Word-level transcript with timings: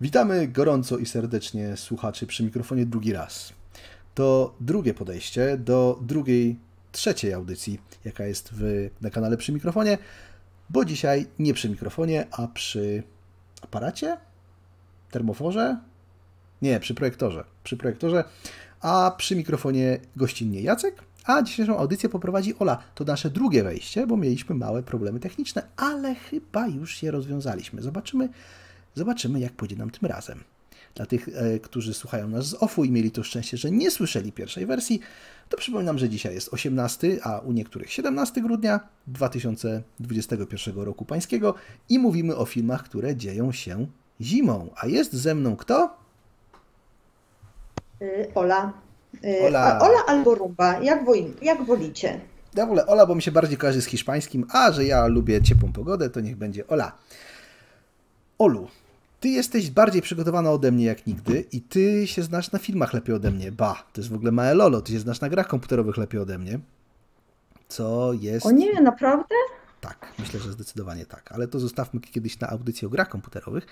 Witamy 0.00 0.48
gorąco 0.48 0.98
i 0.98 1.06
serdecznie 1.06 1.76
słuchaczy 1.76 2.26
przy 2.26 2.44
mikrofonie 2.44 2.86
drugi 2.86 3.12
raz. 3.12 3.52
To 4.14 4.54
drugie 4.60 4.94
podejście 4.94 5.56
do 5.56 5.98
drugiej, 6.02 6.58
trzeciej 6.92 7.32
audycji, 7.32 7.80
jaka 8.04 8.24
jest 8.24 8.50
w, 8.52 8.90
na 9.00 9.10
kanale 9.10 9.36
przy 9.36 9.52
mikrofonie, 9.52 9.98
bo 10.70 10.84
dzisiaj 10.84 11.26
nie 11.38 11.54
przy 11.54 11.68
mikrofonie, 11.68 12.26
a 12.30 12.48
przy 12.48 13.02
aparacie? 13.62 14.16
Termoforze? 15.10 15.78
Nie, 16.62 16.80
przy 16.80 16.94
projektorze. 16.94 17.44
Przy 17.64 17.76
projektorze, 17.76 18.24
a 18.80 19.14
przy 19.18 19.36
mikrofonie 19.36 20.00
gościnnie 20.16 20.62
Jacek, 20.62 21.02
a 21.24 21.42
dzisiejszą 21.42 21.78
audycję 21.78 22.08
poprowadzi 22.08 22.58
Ola. 22.58 22.78
To 22.94 23.04
nasze 23.04 23.30
drugie 23.30 23.62
wejście, 23.62 24.06
bo 24.06 24.16
mieliśmy 24.16 24.54
małe 24.54 24.82
problemy 24.82 25.20
techniczne, 25.20 25.62
ale 25.76 26.14
chyba 26.14 26.66
już 26.66 27.02
je 27.02 27.10
rozwiązaliśmy. 27.10 27.82
Zobaczymy, 27.82 28.28
zobaczymy 28.98 29.40
jak 29.40 29.52
pójdzie 29.52 29.76
nam 29.76 29.90
tym 29.90 30.08
razem. 30.08 30.44
Dla 30.94 31.06
tych, 31.06 31.28
e, 31.28 31.58
którzy 31.58 31.94
słuchają 31.94 32.28
nas 32.28 32.46
z 32.46 32.54
OFU 32.54 32.84
i 32.84 32.90
mieli 32.90 33.10
to 33.10 33.22
szczęście, 33.22 33.56
że 33.56 33.70
nie 33.70 33.90
słyszeli 33.90 34.32
pierwszej 34.32 34.66
wersji, 34.66 35.00
to 35.48 35.56
przypominam, 35.56 35.98
że 35.98 36.08
dzisiaj 36.08 36.34
jest 36.34 36.54
18, 36.54 37.18
a 37.22 37.38
u 37.38 37.52
niektórych 37.52 37.92
17 37.92 38.42
grudnia 38.42 38.80
2021 39.06 40.84
roku 40.84 41.04
pańskiego 41.04 41.54
i 41.88 41.98
mówimy 41.98 42.36
o 42.36 42.44
filmach, 42.44 42.82
które 42.82 43.16
dzieją 43.16 43.52
się 43.52 43.86
zimą. 44.20 44.70
A 44.76 44.86
jest 44.86 45.12
ze 45.12 45.34
mną 45.34 45.56
kto? 45.56 45.96
Y, 48.02 48.30
Ola. 48.34 48.72
Y, 49.24 49.46
Ola. 49.46 49.78
Ola 49.80 49.98
albo 50.06 50.34
Rumba, 50.34 50.80
jak, 50.80 51.04
woli, 51.04 51.34
jak 51.42 51.64
wolicie. 51.64 52.20
Ja 52.54 52.66
wolę 52.66 52.86
Ola, 52.86 53.06
bo 53.06 53.14
mi 53.14 53.22
się 53.22 53.32
bardziej 53.32 53.58
kojarzy 53.58 53.82
z 53.82 53.86
hiszpańskim, 53.86 54.46
a 54.52 54.72
że 54.72 54.84
ja 54.84 55.06
lubię 55.06 55.42
ciepłą 55.42 55.72
pogodę, 55.72 56.10
to 56.10 56.20
niech 56.20 56.36
będzie 56.36 56.66
Ola. 56.66 56.92
Olu, 58.38 58.68
ty 59.20 59.28
jesteś 59.28 59.70
bardziej 59.70 60.02
przygotowana 60.02 60.50
ode 60.50 60.72
mnie 60.72 60.84
jak 60.84 61.06
nigdy 61.06 61.44
i 61.52 61.60
ty 61.60 62.06
się 62.06 62.22
znasz 62.22 62.52
na 62.52 62.58
filmach 62.58 62.92
lepiej 62.92 63.14
ode 63.14 63.30
mnie. 63.30 63.52
Ba, 63.52 63.74
to 63.92 64.00
jest 64.00 64.10
w 64.10 64.14
ogóle 64.14 64.32
małe 64.32 64.54
lolo, 64.54 64.80
ty 64.80 64.92
się 64.92 65.00
znasz 65.00 65.20
na 65.20 65.28
grach 65.28 65.46
komputerowych 65.48 65.96
lepiej 65.96 66.20
ode 66.20 66.38
mnie. 66.38 66.60
Co 67.68 68.12
jest... 68.12 68.46
O 68.46 68.50
nie, 68.50 68.80
naprawdę? 68.80 69.34
Tak, 69.80 70.12
myślę, 70.18 70.40
że 70.40 70.52
zdecydowanie 70.52 71.06
tak, 71.06 71.32
ale 71.32 71.48
to 71.48 71.60
zostawmy 71.60 72.00
kiedyś 72.00 72.40
na 72.40 72.48
audycję 72.48 72.88
o 72.88 72.90
grach 72.90 73.08
komputerowych. 73.08 73.66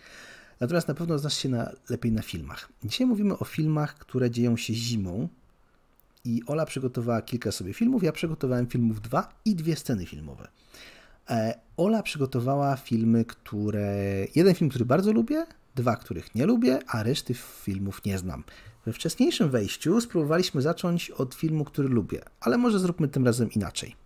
Natomiast 0.60 0.88
na 0.88 0.94
pewno 0.94 1.18
znasz 1.18 1.36
się 1.36 1.48
na, 1.48 1.70
lepiej 1.88 2.12
na 2.12 2.22
filmach. 2.22 2.68
Dzisiaj 2.84 3.06
mówimy 3.06 3.38
o 3.38 3.44
filmach, 3.44 3.94
które 3.94 4.30
dzieją 4.30 4.56
się 4.56 4.74
zimą. 4.74 5.28
I 6.24 6.42
Ola 6.46 6.66
przygotowała 6.66 7.22
kilka 7.22 7.52
sobie 7.52 7.74
filmów, 7.74 8.02
ja 8.02 8.12
przygotowałem 8.12 8.66
filmów 8.66 9.00
dwa 9.00 9.28
i 9.44 9.54
dwie 9.54 9.76
sceny 9.76 10.06
filmowe. 10.06 10.48
E, 11.30 11.60
Ola 11.76 12.02
przygotowała 12.02 12.76
filmy, 12.76 13.24
które. 13.24 13.94
Jeden 14.34 14.54
film, 14.54 14.70
który 14.70 14.84
bardzo 14.84 15.12
lubię, 15.12 15.46
dwa, 15.74 15.96
których 15.96 16.34
nie 16.34 16.46
lubię, 16.46 16.78
a 16.86 17.02
reszty 17.02 17.34
filmów 17.34 18.04
nie 18.04 18.18
znam. 18.18 18.44
We 18.86 18.92
wcześniejszym 18.92 19.50
wejściu 19.50 20.00
spróbowaliśmy 20.00 20.62
zacząć 20.62 21.10
od 21.10 21.34
filmu, 21.34 21.64
który 21.64 21.88
lubię, 21.88 22.22
ale 22.40 22.58
może 22.58 22.78
zróbmy 22.78 23.08
tym 23.08 23.26
razem 23.26 23.52
inaczej. 23.52 23.96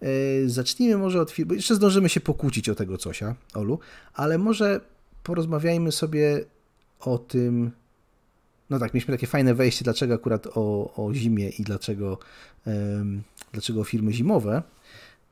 E, 0.00 0.08
zacznijmy 0.48 0.96
może 0.96 1.20
od 1.20 1.30
filmu. 1.30 1.54
Jeszcze 1.54 1.74
zdążymy 1.74 2.08
się 2.08 2.20
pokłócić 2.20 2.68
o 2.68 2.74
tego 2.74 2.98
cosia, 2.98 3.34
Olu, 3.54 3.78
ale 4.14 4.38
może 4.38 4.80
porozmawiajmy 5.22 5.92
sobie 5.92 6.44
o 7.00 7.18
tym. 7.18 7.70
No 8.70 8.78
tak, 8.78 8.94
mieliśmy 8.94 9.14
takie 9.14 9.26
fajne 9.26 9.54
wejście, 9.54 9.84
dlaczego 9.84 10.14
akurat 10.14 10.46
o, 10.46 10.94
o 10.96 11.14
zimie 11.14 11.48
i 11.48 11.62
dlaczego, 11.62 12.18
um, 12.66 13.22
dlaczego 13.52 13.84
filmy 13.84 14.12
zimowe. 14.12 14.62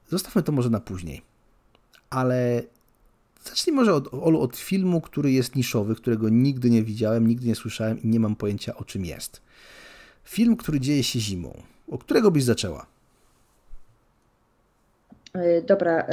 Zostawmy 0.08 0.42
to 0.42 0.52
może 0.52 0.70
na 0.70 0.80
później. 0.80 1.22
Ale 2.10 2.62
zacznij 3.44 3.76
może 3.76 3.94
od, 3.94 4.14
Olu, 4.14 4.40
od 4.40 4.56
filmu, 4.56 5.00
który 5.00 5.32
jest 5.32 5.56
niszowy, 5.56 5.94
którego 5.94 6.28
nigdy 6.28 6.70
nie 6.70 6.82
widziałem, 6.82 7.26
nigdy 7.26 7.46
nie 7.46 7.54
słyszałem 7.54 8.02
i 8.02 8.08
nie 8.08 8.20
mam 8.20 8.36
pojęcia 8.36 8.76
o 8.76 8.84
czym 8.84 9.04
jest. 9.04 9.42
Film, 10.24 10.56
który 10.56 10.80
dzieje 10.80 11.02
się 11.02 11.20
zimą. 11.20 11.62
O 11.90 11.98
którego 11.98 12.30
byś 12.30 12.44
zaczęła? 12.44 12.86
E, 15.34 15.62
dobra, 15.62 16.06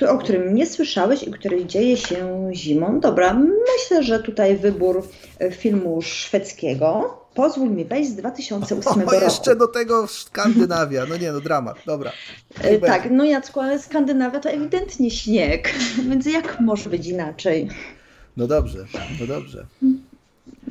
e, 0.00 0.10
o 0.10 0.18
którym 0.18 0.54
nie 0.54 0.66
słyszałeś 0.66 1.22
i 1.22 1.30
który 1.30 1.66
dzieje 1.66 1.96
się 1.96 2.50
zimą. 2.52 3.00
Dobra, 3.00 3.34
myślę, 3.74 4.02
że 4.02 4.22
tutaj 4.22 4.56
wybór 4.56 5.08
e, 5.38 5.50
filmu 5.50 6.02
szwedzkiego. 6.02 7.21
Pozwól 7.34 7.70
mi 7.70 7.84
wejść 7.84 8.10
z 8.10 8.14
2008 8.14 8.92
o, 8.92 9.04
roku. 9.04 9.24
Jeszcze 9.24 9.56
do 9.56 9.68
tego 9.68 10.06
Skandynawia. 10.06 11.06
No 11.08 11.16
nie, 11.16 11.32
no 11.32 11.40
dramat, 11.40 11.76
dobra. 11.86 12.12
tak, 12.86 13.08
no 13.10 13.24
Jacku, 13.24 13.60
ale 13.60 13.78
Skandynawia 13.78 14.40
to 14.40 14.50
ewidentnie 14.50 15.10
śnieg, 15.10 15.74
więc 16.10 16.26
jak 16.26 16.60
może 16.60 16.90
być 16.90 17.06
inaczej? 17.06 17.68
No 18.36 18.46
dobrze, 18.46 18.86
no 19.20 19.26
dobrze. 19.26 19.66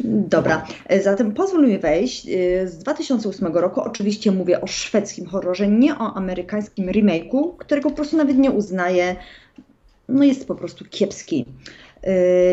Dobra, 0.03 0.67
zatem 1.03 1.33
pozwól 1.33 1.67
mi 1.67 1.79
wejść 1.79 2.27
y, 2.27 2.67
z 2.67 2.77
2008 2.77 3.47
roku. 3.47 3.81
Oczywiście 3.81 4.31
mówię 4.31 4.61
o 4.61 4.67
szwedzkim 4.67 5.25
horrorze, 5.25 5.67
nie 5.67 5.97
o 5.97 6.13
amerykańskim 6.13 6.87
remake'u, 6.87 7.57
którego 7.57 7.89
po 7.89 7.95
prostu 7.95 8.17
nawet 8.17 8.37
nie 8.37 8.51
uznaję. 8.51 9.15
No 10.09 10.23
jest 10.23 10.47
po 10.47 10.55
prostu 10.55 10.85
kiepski. 10.85 11.45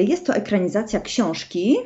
Jest 0.01 0.27
to 0.27 0.35
ekranizacja 0.35 1.01
książki 1.01 1.77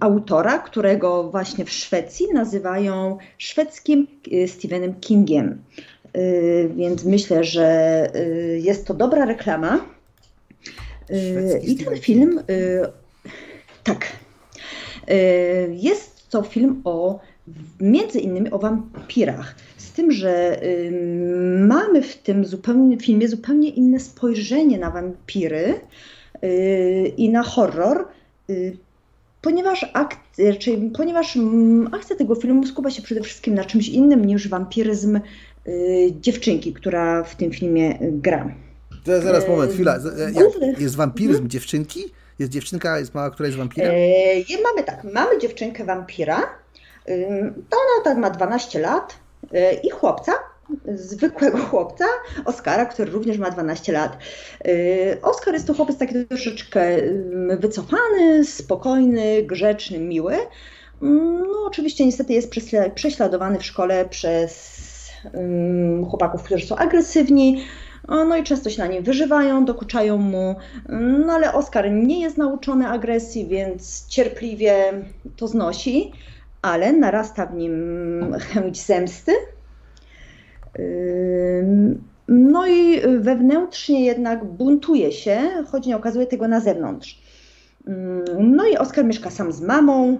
autora, 0.00 0.58
którego 0.58 1.30
właśnie 1.30 1.64
w 1.64 1.70
Szwecji 1.70 2.26
nazywają 2.34 3.18
szwedzkim 3.38 4.06
Stephenem 4.46 4.94
Kingiem. 5.00 5.62
Więc 6.76 7.04
myślę, 7.04 7.44
że 7.44 8.06
jest 8.56 8.86
to 8.86 8.94
dobra 8.94 9.24
reklama. 9.24 9.84
I 11.62 11.76
ten 11.76 11.98
film 11.98 12.40
tak. 13.84 14.06
Jest 15.70 16.30
to 16.30 16.42
film 16.42 16.80
o 16.84 17.20
między 17.80 18.18
innymi 18.20 18.50
o 18.50 18.58
wampirach. 18.58 19.54
Z 19.76 19.92
tym, 19.92 20.12
że 20.12 20.60
mamy 21.58 22.02
w 22.02 22.16
tym 22.16 22.44
zupełnie, 22.44 22.98
filmie 22.98 23.28
zupełnie 23.28 23.68
inne 23.68 24.00
spojrzenie 24.00 24.78
na 24.78 24.90
wampiry 24.90 25.74
y, 26.44 27.12
i 27.16 27.28
na 27.28 27.42
horror, 27.42 28.00
y, 28.00 28.04
ponieważ, 29.42 29.86
akt, 29.92 30.18
czyli 30.58 30.90
ponieważ 30.90 31.36
mm, 31.36 31.94
akcja 31.94 32.16
tego 32.16 32.34
filmu 32.34 32.66
skupia 32.66 32.90
się 32.90 33.02
przede 33.02 33.20
wszystkim 33.20 33.54
na 33.54 33.64
czymś 33.64 33.88
innym 33.88 34.24
niż 34.24 34.48
wampiryzm 34.48 35.20
y, 35.66 36.12
dziewczynki, 36.20 36.72
która 36.72 37.22
w 37.22 37.36
tym 37.36 37.50
filmie 37.50 37.98
gra. 38.00 38.54
Zaraz, 39.04 39.48
moment, 39.48 39.72
chwila. 39.72 39.98
Jest 40.78 40.96
wampiryzm 40.96 41.34
mhm. 41.34 41.50
dziewczynki? 41.50 42.04
Jest 42.38 42.52
dziewczynka, 42.52 42.98
jest 42.98 43.14
mała, 43.14 43.30
która 43.30 43.46
jest 43.46 43.58
wampirem? 43.58 43.90
E, 43.94 44.62
mamy 44.62 44.84
tak, 44.84 45.04
mamy 45.04 45.38
dziewczynkę 45.38 45.84
wampira. 45.84 46.40
To 47.70 47.76
ona 47.76 48.04
tak 48.04 48.18
ma 48.18 48.30
12 48.30 48.78
lat 48.78 49.16
e, 49.52 49.74
i 49.74 49.90
chłopca, 49.90 50.32
zwykłego 50.94 51.58
chłopca, 51.58 52.04
Oskara, 52.44 52.86
który 52.86 53.10
również 53.10 53.38
ma 53.38 53.50
12 53.50 53.92
lat. 53.92 54.18
E, 54.64 55.22
Oskar 55.22 55.54
jest 55.54 55.66
to 55.66 55.74
chłopiec 55.74 55.98
taki 55.98 56.26
troszeczkę 56.26 56.96
wycofany, 57.58 58.44
spokojny, 58.44 59.42
grzeczny, 59.42 59.98
miły. 59.98 60.36
No 61.00 61.64
oczywiście 61.66 62.06
niestety 62.06 62.32
jest 62.32 62.52
prześladowany 62.94 63.58
w 63.58 63.64
szkole 63.64 64.04
przez 64.08 64.80
chłopaków, 66.10 66.42
którzy 66.42 66.66
są 66.66 66.76
agresywni, 66.76 67.64
no 68.08 68.36
i 68.36 68.42
często 68.42 68.70
się 68.70 68.82
na 68.82 68.88
nim 68.88 69.02
wyżywają, 69.02 69.64
dokuczają 69.64 70.16
mu, 70.16 70.56
no 71.26 71.32
ale 71.32 71.54
Oskar 71.54 71.92
nie 71.92 72.20
jest 72.20 72.38
nauczony 72.38 72.88
agresji, 72.88 73.46
więc 73.46 74.06
cierpliwie 74.08 74.74
to 75.36 75.48
znosi, 75.48 76.12
ale 76.62 76.92
narasta 76.92 77.46
w 77.46 77.54
nim 77.54 78.34
chęć 78.38 78.80
zemsty. 78.80 79.32
No 82.28 82.66
i 82.66 83.00
wewnętrznie 83.18 84.04
jednak 84.04 84.44
buntuje 84.44 85.12
się, 85.12 85.40
choć 85.66 85.86
nie 85.86 85.96
okazuje 85.96 86.26
tego 86.26 86.48
na 86.48 86.60
zewnątrz. 86.60 87.22
No 88.38 88.66
i 88.66 88.76
Oskar 88.76 89.04
mieszka 89.04 89.30
sam 89.30 89.52
z 89.52 89.60
mamą, 89.60 90.18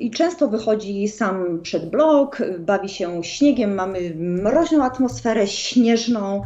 i 0.00 0.10
często 0.10 0.48
wychodzi 0.48 1.08
sam 1.08 1.60
przed 1.62 1.90
blok, 1.90 2.38
bawi 2.58 2.88
się 2.88 3.24
śniegiem, 3.24 3.74
mamy 3.74 4.14
mroźną 4.16 4.84
atmosferę 4.84 5.46
śnieżną, 5.46 6.42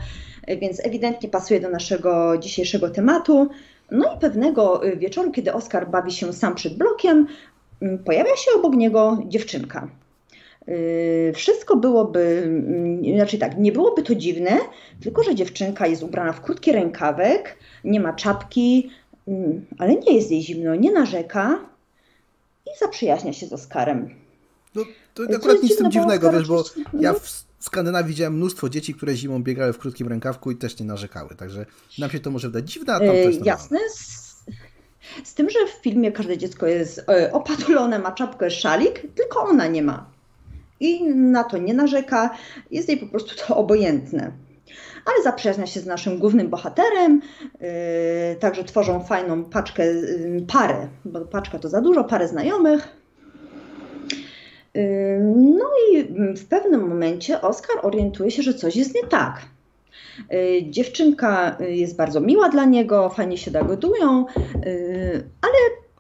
więc 0.61 0.87
ewidentnie 0.87 1.29
pasuje 1.29 1.61
do 1.61 1.71
naszego 1.71 2.39
dzisiejszego 2.39 2.91
tematu. 2.91 3.49
No 3.91 4.15
i 4.17 4.19
pewnego 4.19 4.81
wieczoru, 4.97 5.31
kiedy 5.31 5.53
Oskar 5.53 5.91
bawi 5.91 6.13
się 6.13 6.33
sam 6.33 6.55
przed 6.55 6.79
blokiem, 6.79 7.27
pojawia 8.05 8.37
się 8.37 8.51
obok 8.59 8.75
niego 8.75 9.19
dziewczynka. 9.27 9.89
Yy, 10.69 11.33
wszystko 11.35 11.77
byłoby, 11.77 12.43
mm, 12.45 13.15
znaczy 13.15 13.39
tak, 13.39 13.59
nie 13.59 13.73
byłoby 13.73 14.03
to 14.03 14.15
dziwne, 14.15 14.59
tylko 15.01 15.23
że 15.23 15.35
dziewczynka 15.35 15.87
jest 15.87 16.03
ubrana 16.03 16.33
w 16.33 16.41
krótki 16.41 16.73
rękawek, 16.73 17.57
nie 17.85 18.01
ma 18.01 18.13
czapki, 18.13 18.91
mm, 19.29 19.67
ale 19.79 19.95
nie 19.95 20.15
jest 20.15 20.31
jej 20.31 20.43
zimno, 20.43 20.75
nie 20.75 20.93
narzeka, 20.93 21.59
i 22.67 22.79
zaprzyjaźnia 22.79 23.33
się 23.33 23.47
z 23.47 23.53
Oskarem. 23.53 24.15
No, 24.75 24.83
to 25.15 25.23
akurat 25.37 25.63
nic 25.63 25.75
z 25.75 25.77
tym 25.77 25.91
dziwnego, 25.91 26.33
wiesz, 26.33 26.49
bo 26.49 26.65
ja 27.01 27.13
w, 27.13 27.49
Skandynawii 27.59 28.09
widziałem 28.09 28.35
mnóstwo 28.35 28.69
dzieci, 28.69 28.95
które 28.95 29.17
zimą 29.17 29.43
biegały 29.43 29.73
w 29.73 29.79
krótkim 29.79 30.09
rękawku 30.09 30.51
i 30.51 30.57
też 30.57 30.79
nie 30.79 30.87
narzekały. 30.87 31.35
Także 31.35 31.67
nam 31.99 32.11
się 32.11 32.21
to 32.21 32.31
może 32.31 32.49
wydać 32.49 32.73
dziwne, 32.73 32.95
a 32.95 32.99
tam 32.99 33.09
to 33.09 33.15
jest 33.15 33.47
Jasne. 33.47 33.79
Z, 33.91 34.45
z, 35.25 35.35
tym, 35.35 35.51
że 35.51 35.59
w 35.67 35.83
filmie 35.83 36.13
każde 36.13 36.39
dziecko 36.39 36.67
jest 36.67 37.05
opatulone, 37.33 37.99
ma 37.99 38.13
czapkę, 38.13 38.51
szalik, 38.51 39.03
tylko 39.15 39.43
ona 39.43 39.67
nie 39.67 39.83
ma. 39.83 40.18
I 40.81 41.05
na 41.15 41.45
to 41.45 41.59
nie 41.59 41.75
narzeka, 41.75 42.31
jest 42.71 42.89
jej 42.89 42.99
po 42.99 43.07
prostu 43.07 43.47
to 43.47 43.57
obojętne 43.57 44.33
ale 45.09 45.23
zaprzyjaźnia 45.23 45.67
się 45.67 45.81
z 45.81 45.87
naszym 45.87 46.19
głównym 46.19 46.49
bohaterem, 46.49 47.21
yy, 47.61 47.69
także 48.41 48.65
tworzą 48.65 49.05
fajną 49.05 49.45
paczkę, 49.45 49.87
yy, 49.87 50.45
parę, 50.53 50.89
bo 51.05 51.21
paczka 51.21 51.59
to 51.59 51.69
za 51.69 51.81
dużo, 51.81 52.05
parę 52.05 52.29
znajomych. 52.29 52.89
Yy, 54.75 54.83
no 55.37 55.71
i 55.93 56.03
w 56.37 56.49
pewnym 56.49 56.89
momencie 56.89 57.41
Oskar 57.41 57.77
orientuje 57.83 58.31
się, 58.31 58.43
że 58.43 58.55
coś 58.55 58.77
jest 58.77 58.95
nie 58.95 59.03
tak. 59.03 59.41
Dziewczynka 60.63 61.57
jest 61.69 61.97
bardzo 61.97 62.21
miła 62.21 62.49
dla 62.49 62.65
niego, 62.65 63.09
fajnie 63.09 63.39
się 63.39 63.51
dogadują, 63.51 64.27
ale 65.43 65.59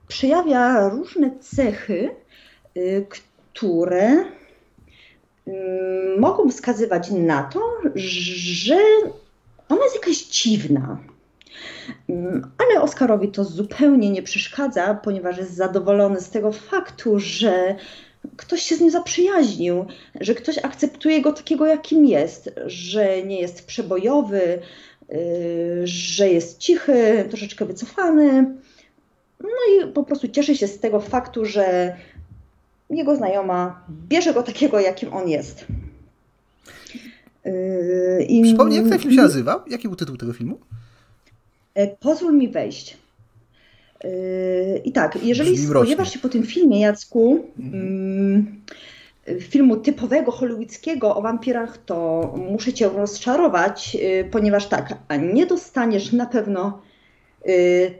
przejawia 0.09 0.89
różne 0.89 1.31
cechy, 1.41 2.11
które 3.09 4.25
mogą 6.19 6.51
wskazywać 6.51 7.11
na 7.11 7.43
to, 7.43 7.61
że 7.95 8.77
ona 9.69 9.83
jest 9.85 9.95
jakaś 9.95 10.17
dziwna. 10.17 10.99
Mm, 12.09 12.51
ale 12.59 12.83
Oskarowi 12.83 13.29
to 13.29 13.45
zupełnie 13.45 14.11
nie 14.11 14.23
przeszkadza, 14.23 14.95
ponieważ 14.95 15.39
jest 15.39 15.55
zadowolony 15.55 16.21
z 16.21 16.31
tego 16.31 16.53
faktu, 16.53 17.19
że 17.19 17.77
ktoś 18.37 18.63
się 18.63 18.77
z 18.77 18.81
nim 18.81 18.91
zaprzyjaźnił, 18.91 19.87
że 20.21 20.35
ktoś 20.35 20.59
akceptuje 20.59 21.23
go 21.23 21.33
takiego, 21.33 21.67
jakim 21.67 22.07
jest, 22.07 22.51
że 22.67 23.23
nie 23.23 23.41
jest 23.41 23.67
przebojowy, 23.67 24.59
y, 25.13 25.81
że 25.85 26.29
jest 26.29 26.59
cichy, 26.59 27.25
troszeczkę 27.29 27.65
wycofany. 27.65 28.55
No 29.41 29.49
i 29.71 29.93
po 29.93 30.05
prostu 30.05 30.29
cieszy 30.29 30.57
się 30.57 30.67
z 30.67 30.81
tego 30.81 31.01
faktu, 31.01 31.45
że 31.45 31.97
jego 32.91 33.17
znajoma 33.17 33.85
bierze 34.09 34.35
go 34.35 34.43
takiego, 34.43 34.81
jakim 34.81 35.13
on 35.13 35.29
jest. 35.29 35.67
Yy, 37.45 38.25
I... 38.29 38.43
Przypomnij, 38.43 38.79
jak 38.79 38.89
ten 38.89 38.99
film 38.99 39.15
się 39.15 39.23
nazywał? 39.23 39.61
Jaki 39.67 39.89
był 39.89 39.97
tytuł 39.97 40.17
tego 40.17 40.33
filmu? 40.33 40.59
E, 41.75 41.87
pozwól 41.87 42.35
mi 42.35 42.49
wejść. 42.49 42.97
Yy, 44.05 44.11
I 44.85 44.93
tak, 44.93 45.19
jeżeli 45.23 45.59
spodziewasz 45.59 46.13
się 46.13 46.19
po 46.19 46.29
tym 46.29 46.47
filmie, 46.47 46.81
Jacku, 46.81 47.45
mhm. 47.59 48.63
filmu 49.41 49.77
typowego 49.77 50.33
hollywoodzkiego 50.33 51.17
o 51.17 51.23
wampirach, 51.23 51.79
to 51.79 52.35
muszę 52.51 52.73
cię 52.73 52.89
rozczarować, 52.89 53.95
yy, 53.95 54.29
ponieważ 54.31 54.67
tak, 54.67 54.99
a 55.09 55.17
nie 55.17 55.47
dostaniesz 55.47 56.13
na 56.13 56.27
pewno 56.27 56.83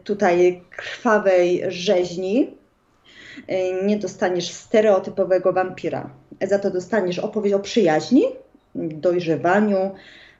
tutaj 0.05 0.63
krwawej 0.71 1.63
rzeźni, 1.69 2.58
nie 3.85 3.99
dostaniesz 3.99 4.51
stereotypowego 4.51 5.53
wampira. 5.53 6.11
Za 6.49 6.59
to 6.59 6.71
dostaniesz 6.71 7.19
opowieść 7.19 7.55
o 7.55 7.61
przyjaźni, 7.61 8.25
dojrzewaniu, 8.75 9.91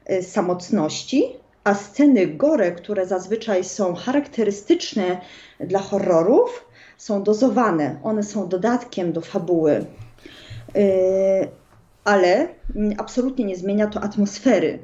e, 0.05 0.23
samotności, 0.23 1.23
a 1.63 1.73
sceny 1.73 2.27
gore, 2.27 2.71
które 2.71 3.05
zazwyczaj 3.05 3.63
są 3.63 3.95
charakterystyczne 3.95 5.21
dla 5.59 5.79
horrorów, 5.79 6.65
są 6.97 7.23
dozowane. 7.23 7.99
One 8.03 8.23
są 8.23 8.47
dodatkiem 8.47 9.11
do 9.11 9.21
fabuły. 9.21 9.85
E, 10.75 11.47
ale 12.03 12.47
absolutnie 12.97 13.45
nie 13.45 13.55
zmienia 13.55 13.87
to 13.87 14.01
atmosfery, 14.01 14.79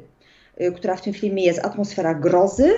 która 0.76 0.96
w 0.96 1.02
tym 1.02 1.14
filmie 1.14 1.44
jest 1.44 1.66
atmosfera 1.66 2.14
grozy, 2.14 2.74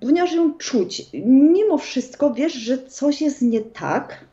ponieważ 0.00 0.32
ją 0.32 0.54
czuć. 0.58 1.02
Mimo 1.24 1.78
wszystko 1.78 2.34
wiesz, 2.34 2.52
że 2.52 2.86
coś 2.86 3.20
jest 3.20 3.42
nie 3.42 3.60
tak 3.60 4.24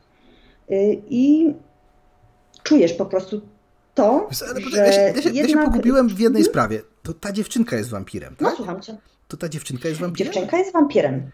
y, 0.72 1.02
i 1.10 1.54
czujesz 2.64 2.94
po 2.94 3.06
prostu 3.06 3.42
to, 3.94 4.30
że 4.72 4.78
ja 4.78 4.92
się, 4.92 5.02
ja 5.02 5.22
się, 5.22 5.30
jednak... 5.30 5.36
ja 5.36 5.48
się 5.48 5.66
pogubiłem 5.66 6.08
w 6.08 6.20
jednej 6.20 6.44
hmm? 6.44 6.52
sprawie. 6.52 6.82
To 7.04 7.14
ta 7.14 7.32
dziewczynka 7.32 7.76
jest 7.76 7.90
wampirem, 7.90 8.36
no, 8.40 8.50
tak? 8.50 8.50
No, 8.50 8.56
słucham 8.56 8.82
cię. 8.82 8.98
To 9.28 9.38
ta 9.38 9.50
dziewczynka 9.50 9.90
jest 9.90 10.02
wampirem? 10.02 10.34
Dziewczynka 10.34 10.58
jest 10.58 10.74
wampirem. 10.74 11.32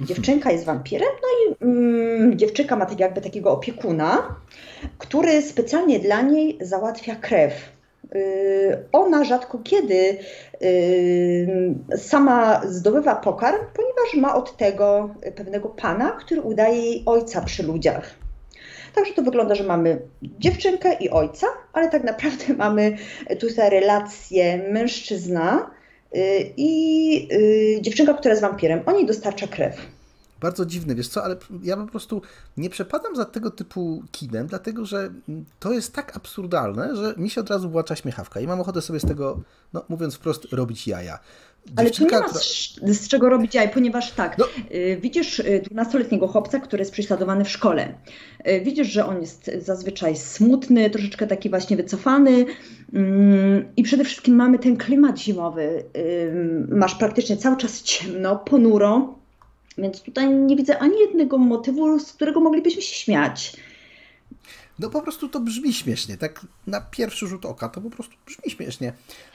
Dziewczynka 0.00 0.50
jest 0.50 0.64
wampirem, 0.64 1.08
no 1.22 1.28
i 1.28 1.64
mm, 1.64 2.38
dziewczynka 2.38 2.76
ma 2.76 2.86
tak 2.86 3.00
jakby 3.00 3.20
takiego 3.20 3.50
opiekuna, 3.50 4.36
który 4.98 5.42
specjalnie 5.42 6.00
dla 6.00 6.22
niej 6.22 6.58
załatwia 6.60 7.16
krew 7.16 7.52
ona 8.92 9.24
rzadko 9.24 9.58
kiedy 9.58 10.18
y, 10.62 11.74
sama 11.96 12.62
zdobywa 12.66 13.16
pokarm, 13.16 13.58
ponieważ 13.74 14.14
ma 14.14 14.34
od 14.34 14.56
tego 14.56 15.14
pewnego 15.36 15.68
pana, 15.68 16.10
który 16.10 16.40
udaje 16.40 16.76
jej 16.76 17.02
ojca 17.06 17.42
przy 17.42 17.62
ludziach. 17.62 18.10
Także 18.94 19.14
to 19.14 19.22
wygląda, 19.22 19.54
że 19.54 19.64
mamy 19.64 20.00
dziewczynkę 20.22 20.94
i 20.94 21.10
ojca, 21.10 21.46
ale 21.72 21.88
tak 21.88 22.04
naprawdę 22.04 22.54
mamy 22.64 22.96
tutaj 23.40 23.70
relację 23.70 24.70
mężczyzna 24.72 25.70
y, 26.16 26.18
i 26.56 27.28
dziewczynka, 27.80 28.14
która 28.14 28.32
jest 28.32 28.42
wampirem. 28.42 28.80
Oni 28.86 29.06
dostarcza 29.06 29.46
krew. 29.46 29.97
Bardzo 30.40 30.66
dziwne, 30.66 30.94
wiesz 30.94 31.08
co, 31.08 31.24
ale 31.24 31.36
ja 31.62 31.76
po 31.76 31.86
prostu 31.86 32.22
nie 32.56 32.70
przepadam 32.70 33.16
za 33.16 33.24
tego 33.24 33.50
typu 33.50 34.02
kinem, 34.12 34.46
dlatego 34.46 34.84
że 34.84 35.10
to 35.60 35.72
jest 35.72 35.94
tak 35.94 36.16
absurdalne, 36.16 36.96
że 36.96 37.14
mi 37.16 37.30
się 37.30 37.40
od 37.40 37.50
razu 37.50 37.70
włącza 37.70 37.96
śmiechawka 37.96 38.40
i 38.40 38.46
mam 38.46 38.60
ochotę 38.60 38.82
sobie 38.82 39.00
z 39.00 39.06
tego, 39.06 39.40
no 39.72 39.84
mówiąc 39.88 40.14
wprost, 40.14 40.44
robić 40.52 40.88
jaja. 40.88 41.18
Ale 41.76 41.90
tu 41.90 42.04
nie 42.04 42.10
ma 42.10 42.28
z, 42.28 42.80
z, 42.82 43.08
czego 43.08 43.28
robić 43.28 43.54
jaj, 43.54 43.70
ponieważ 43.70 44.12
tak, 44.12 44.38
no. 44.38 44.44
Y, 44.74 44.98
widzisz 45.02 45.42
12-letniego 45.72 46.26
y, 46.26 46.28
chłopca, 46.28 46.60
który 46.60 46.80
jest 46.80 46.92
prześladowany 46.92 47.44
w 47.44 47.48
szkole. 47.48 47.94
Y, 48.48 48.60
widzisz, 48.60 48.88
że 48.88 49.06
on 49.06 49.20
jest 49.20 49.50
zazwyczaj 49.58 50.16
smutny, 50.16 50.90
troszeczkę 50.90 51.26
taki 51.26 51.50
właśnie 51.50 51.76
wycofany 51.76 52.46
mm, 52.92 53.72
i 53.76 53.82
przede 53.82 54.04
wszystkim 54.04 54.34
mamy 54.34 54.58
ten 54.58 54.76
klimat 54.76 55.18
zimowy. 55.18 55.84
Masz 56.68 56.94
praktycznie 56.94 57.36
cały 57.36 57.56
czas 57.56 57.82
ciemno, 57.82 58.36
ponuro, 58.36 59.18
więc 59.78 60.02
tutaj 60.02 60.34
nie 60.34 60.56
widzę 60.56 60.78
ani 60.78 61.00
jednego 61.00 61.38
motywu, 61.38 61.98
z 61.98 62.12
którego 62.12 62.40
moglibyśmy 62.40 62.82
się 62.82 62.94
śmiać. 62.94 63.56
No 64.78 64.90
po 64.90 65.02
prostu 65.02 65.28
to 65.28 65.40
brzmi 65.40 65.74
śmiesznie, 65.74 66.16
tak 66.16 66.46
na 66.66 66.80
pierwszy 66.80 67.26
rzut 67.26 67.44
oka 67.44 67.68
to 67.68 67.80
po 67.80 67.90
prostu 67.90 68.14
brzmi 68.26 68.50
śmiesznie. 68.50 68.92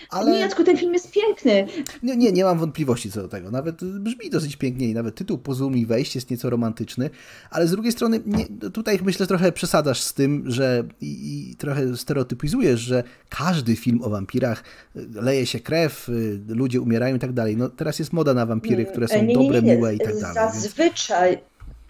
Ale... 0.10 0.32
Nie, 0.32 0.40
Jacku, 0.40 0.64
ten 0.64 0.78
film 0.78 0.94
jest 0.94 1.12
piękny. 1.12 1.68
Nie, 2.04 2.18
nie, 2.18 2.32
nie 2.32 2.44
mam 2.44 2.60
wątpliwości 2.60 3.12
co 3.12 3.22
do 3.22 3.28
tego. 3.28 3.52
Nawet 3.52 3.84
brzmi 3.84 4.30
dosyć 4.30 4.56
pięknie 4.56 4.90
i 4.90 4.94
nawet 4.94 5.16
tytuł 5.16 5.38
Pozwól 5.38 5.72
mi 5.72 5.86
wejść 5.86 6.16
jest 6.16 6.32
nieco 6.32 6.50
romantyczny, 6.50 7.10
ale 7.50 7.68
z 7.68 7.72
drugiej 7.72 7.92
strony 7.92 8.20
nie, 8.26 8.46
tutaj 8.70 9.00
myślę 9.04 9.28
trochę 9.28 9.52
przesadzasz 9.52 10.02
z 10.02 10.14
tym, 10.14 10.44
że 10.46 10.84
i, 11.02 11.52
i, 11.52 11.56
trochę 11.56 11.98
stereotypizujesz, 11.98 12.80
że 12.80 13.04
każdy 13.30 13.76
film 13.76 14.02
o 14.04 14.10
wampirach 14.10 14.64
y, 14.96 15.08
leje 15.22 15.46
się 15.46 15.60
krew, 15.60 16.10
y, 16.10 16.40
ludzie 16.48 16.82
umierają 16.82 17.16
i 17.16 17.20
tak 17.20 17.34
dalej. 17.34 17.58
No 17.58 17.70
teraz 17.70 18.00
jest 18.00 18.14
moda 18.14 18.34
na 18.34 18.46
wampiry, 18.46 18.86
które 18.86 19.08
są 19.08 19.24
nie, 19.24 19.34
dobre, 19.34 19.62
nie, 19.62 19.76
miłe 19.76 19.96
i 19.96 20.00
tak 20.00 20.20
dalej. 20.20 20.34
Zazwyczaj. 20.34 21.30
Więc... 21.30 21.42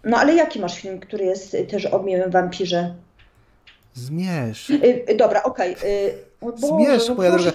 No 0.04 0.18
ale 0.18 0.36
jaki 0.36 0.60
masz 0.60 0.82
film, 0.82 1.00
który 1.00 1.26
jest 1.26 1.58
też 1.70 1.86
o 1.86 2.04
miłym 2.04 2.32
wampirze? 2.32 2.96
Zmierz. 3.94 4.70
Y, 4.70 5.06
y, 5.10 5.16
dobra, 5.16 5.44
okej. 5.44 5.76
Okay. 5.76 6.58
Zmierz, 6.58 7.10
moja 7.10 7.32
droga. 7.32 7.52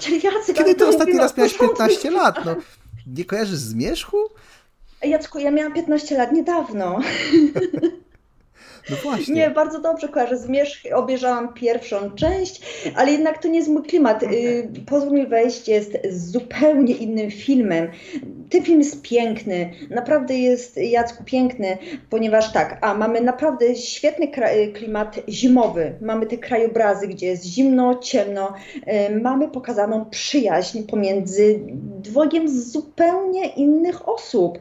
Kiedy 0.54 0.74
ty 0.74 0.86
ostatni 0.86 1.18
raz 1.18 1.36
miałeś 1.36 1.58
15 1.58 2.10
lat? 2.10 2.44
No, 2.44 2.56
nie 3.06 3.24
kojarzysz 3.24 3.58
Zmierzchu? 3.58 4.16
Jacku, 5.02 5.38
ja 5.38 5.50
miałam 5.50 5.72
15 5.72 6.18
lat 6.18 6.32
niedawno. 6.32 6.98
No 8.90 8.96
właśnie. 9.02 9.34
Nie, 9.34 9.50
bardzo 9.50 9.80
dobrze 9.80 10.08
kojarzę. 10.08 10.36
Zmierzch 10.38 10.80
obejrzałam 10.94 11.54
pierwszą 11.54 12.10
część, 12.10 12.60
ale 12.96 13.12
jednak 13.12 13.42
to 13.42 13.48
nie 13.48 13.58
jest 13.58 13.70
mój 13.70 13.82
klimat. 13.82 14.22
Okay. 14.22 14.70
Pozwól 14.86 15.12
mi 15.12 15.26
wejść 15.26 15.68
jest 15.68 15.98
zupełnie 16.10 16.94
innym 16.94 17.30
filmem. 17.30 17.88
Ten 18.50 18.62
film 18.62 18.78
jest 18.78 19.02
piękny, 19.02 19.70
naprawdę 19.90 20.38
jest 20.38 20.76
Jacku 20.76 21.24
piękny, 21.24 21.78
ponieważ 22.10 22.52
tak, 22.52 22.78
a 22.80 22.94
mamy 22.94 23.20
naprawdę 23.20 23.76
świetny 23.76 24.28
klimat 24.74 25.20
zimowy. 25.28 25.94
Mamy 26.00 26.26
te 26.26 26.38
krajobrazy, 26.38 27.08
gdzie 27.08 27.26
jest 27.26 27.44
zimno, 27.44 27.94
ciemno. 27.94 28.54
Y, 29.10 29.20
mamy 29.20 29.48
pokazaną 29.48 30.04
przyjaźń 30.10 30.82
pomiędzy 30.82 31.60
dwojgiem 32.02 32.48
zupełnie 32.48 33.46
innych 33.46 34.08
osób. 34.08 34.58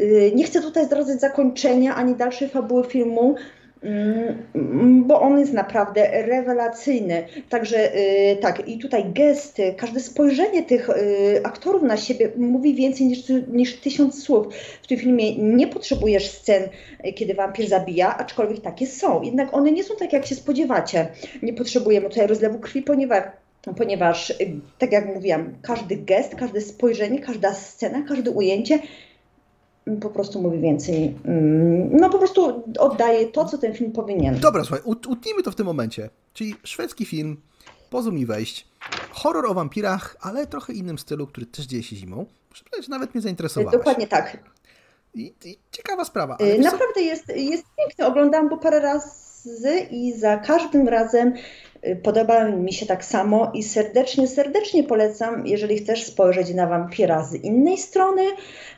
Y, 0.00 0.32
nie 0.34 0.44
chcę 0.44 0.62
tutaj 0.62 0.84
zdradzać 0.84 1.20
zakończenia 1.20 1.94
ani 1.94 2.14
dalszej 2.14 2.48
fabuły 2.48 2.84
filmu, 2.84 3.36
Mm, 3.82 5.04
bo 5.04 5.20
on 5.20 5.38
jest 5.38 5.52
naprawdę 5.52 6.22
rewelacyjny. 6.22 7.26
Także 7.48 7.96
y, 7.96 8.36
tak, 8.40 8.68
i 8.68 8.78
tutaj 8.78 9.04
gesty, 9.12 9.74
każde 9.76 10.00
spojrzenie 10.00 10.62
tych 10.62 10.90
y, 10.90 11.40
aktorów 11.44 11.82
na 11.82 11.96
siebie 11.96 12.30
mówi 12.36 12.74
więcej 12.74 13.06
niż, 13.06 13.18
niż 13.52 13.76
tysiąc 13.76 14.22
słów. 14.22 14.46
W 14.82 14.86
tym 14.86 14.98
filmie 14.98 15.38
nie 15.38 15.66
potrzebujesz 15.66 16.30
scen, 16.30 16.62
kiedy 17.14 17.34
wampir 17.34 17.68
zabija, 17.68 18.16
aczkolwiek 18.16 18.60
takie 18.60 18.86
są. 18.86 19.22
Jednak 19.22 19.54
one 19.54 19.72
nie 19.72 19.84
są 19.84 19.96
takie, 19.96 20.16
jak 20.16 20.26
się 20.26 20.34
spodziewacie. 20.34 21.08
Nie 21.42 21.52
potrzebujemy 21.52 22.08
tutaj 22.08 22.26
rozlewu 22.26 22.58
krwi, 22.58 22.82
ponieważ 22.82 23.22
ponieważ, 23.76 24.32
tak 24.78 24.92
jak 24.92 25.14
mówiłam, 25.14 25.54
każdy 25.62 25.96
gest, 25.96 26.34
każde 26.34 26.60
spojrzenie, 26.60 27.18
każda 27.18 27.54
scena, 27.54 28.02
każde 28.08 28.30
ujęcie 28.30 28.78
po 30.00 30.10
prostu 30.10 30.42
mówi 30.42 30.60
więcej. 30.60 31.16
Mm, 31.24 31.96
no 31.96 32.10
po 32.10 32.18
prostu 32.18 32.62
oddaje 32.78 33.26
to, 33.26 33.44
co 33.44 33.58
ten 33.58 33.74
film 33.74 33.92
powinien. 33.92 34.40
Dobra, 34.40 34.64
słuchaj, 34.64 34.82
utnijmy 34.84 35.42
to 35.42 35.50
w 35.50 35.54
tym 35.54 35.66
momencie. 35.66 36.10
Czyli 36.32 36.54
szwedzki 36.64 37.04
film, 37.04 37.36
pozwól 37.90 38.14
mi 38.14 38.26
wejść, 38.26 38.68
horror 39.10 39.46
o 39.46 39.54
wampirach, 39.54 40.16
ale 40.20 40.46
trochę 40.46 40.72
innym 40.72 40.98
stylu, 40.98 41.26
który 41.26 41.46
też 41.46 41.66
dzieje 41.66 41.82
się 41.82 41.96
zimą. 41.96 42.26
Muszę 42.50 42.64
powiedzieć, 42.64 42.86
że 42.86 42.90
nawet 42.90 43.14
mnie 43.14 43.22
zainteresował. 43.22 43.72
Dokładnie 43.72 44.06
tak. 44.06 44.38
I, 45.14 45.34
i 45.44 45.58
ciekawa 45.72 46.04
sprawa. 46.04 46.36
Naprawdę 46.62 47.00
jest, 47.00 47.28
jest 47.28 47.64
piękny. 47.76 48.06
Oglądałam 48.06 48.48
go 48.48 48.56
parę 48.56 48.80
razy 48.80 49.80
i 49.90 50.18
za 50.18 50.36
każdym 50.36 50.88
razem 50.88 51.28
y, 51.28 51.32
podoba 52.02 52.48
mi 52.48 52.72
się 52.72 52.86
tak 52.86 53.04
samo 53.04 53.50
i 53.54 53.62
serdecznie, 53.62 54.28
serdecznie 54.28 54.84
polecam, 54.84 55.46
jeżeli 55.46 55.78
chcesz 55.78 56.04
spojrzeć 56.04 56.54
na 56.54 56.66
wampira 56.66 57.24
z 57.24 57.34
innej 57.34 57.78
strony, 57.78 58.22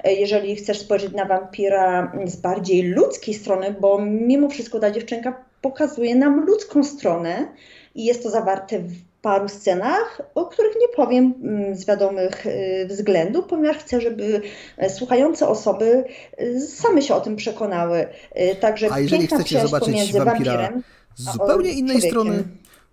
y, 0.07 0.13
jeżeli 0.13 0.57
chcesz 0.57 0.79
spojrzeć 0.79 1.13
na 1.13 1.25
wampira 1.25 2.13
z 2.25 2.37
bardziej 2.37 2.83
ludzkiej 2.83 3.35
strony, 3.35 3.75
bo 3.81 3.99
mimo 4.03 4.49
wszystko 4.49 4.79
ta 4.79 4.91
dziewczynka 4.91 5.45
pokazuje 5.61 6.15
nam 6.15 6.47
ludzką 6.47 6.85
stronę 6.85 7.49
i 7.95 8.05
jest 8.05 8.23
to 8.23 8.31
zawarte 8.31 8.79
w 8.79 8.93
paru 9.23 9.49
scenach, 9.49 10.23
o 10.35 10.47
których 10.47 10.73
nie 10.81 10.89
powiem 10.89 11.35
mm, 11.43 11.77
z 11.77 11.87
wiadomych 11.87 12.47
y, 12.47 12.87
względów, 12.89 13.45
ponieważ 13.49 13.77
chcę, 13.77 14.01
żeby 14.01 14.43
e, 14.77 14.91
słuchające 14.91 15.49
osoby 15.49 16.05
y, 16.41 16.61
same 16.61 17.03
się 17.03 17.15
o 17.15 17.21
tym 17.21 17.37
przekonały. 17.37 18.07
Y, 18.53 18.57
także 18.61 18.89
A 18.93 19.01
jeżeli 19.01 19.27
chcecie 19.27 19.61
zobaczyć 19.61 20.13
wampira 20.13 20.73
z 21.17 21.33
zupełnie 21.33 21.73
innej 21.73 22.03
strony, 22.03 22.45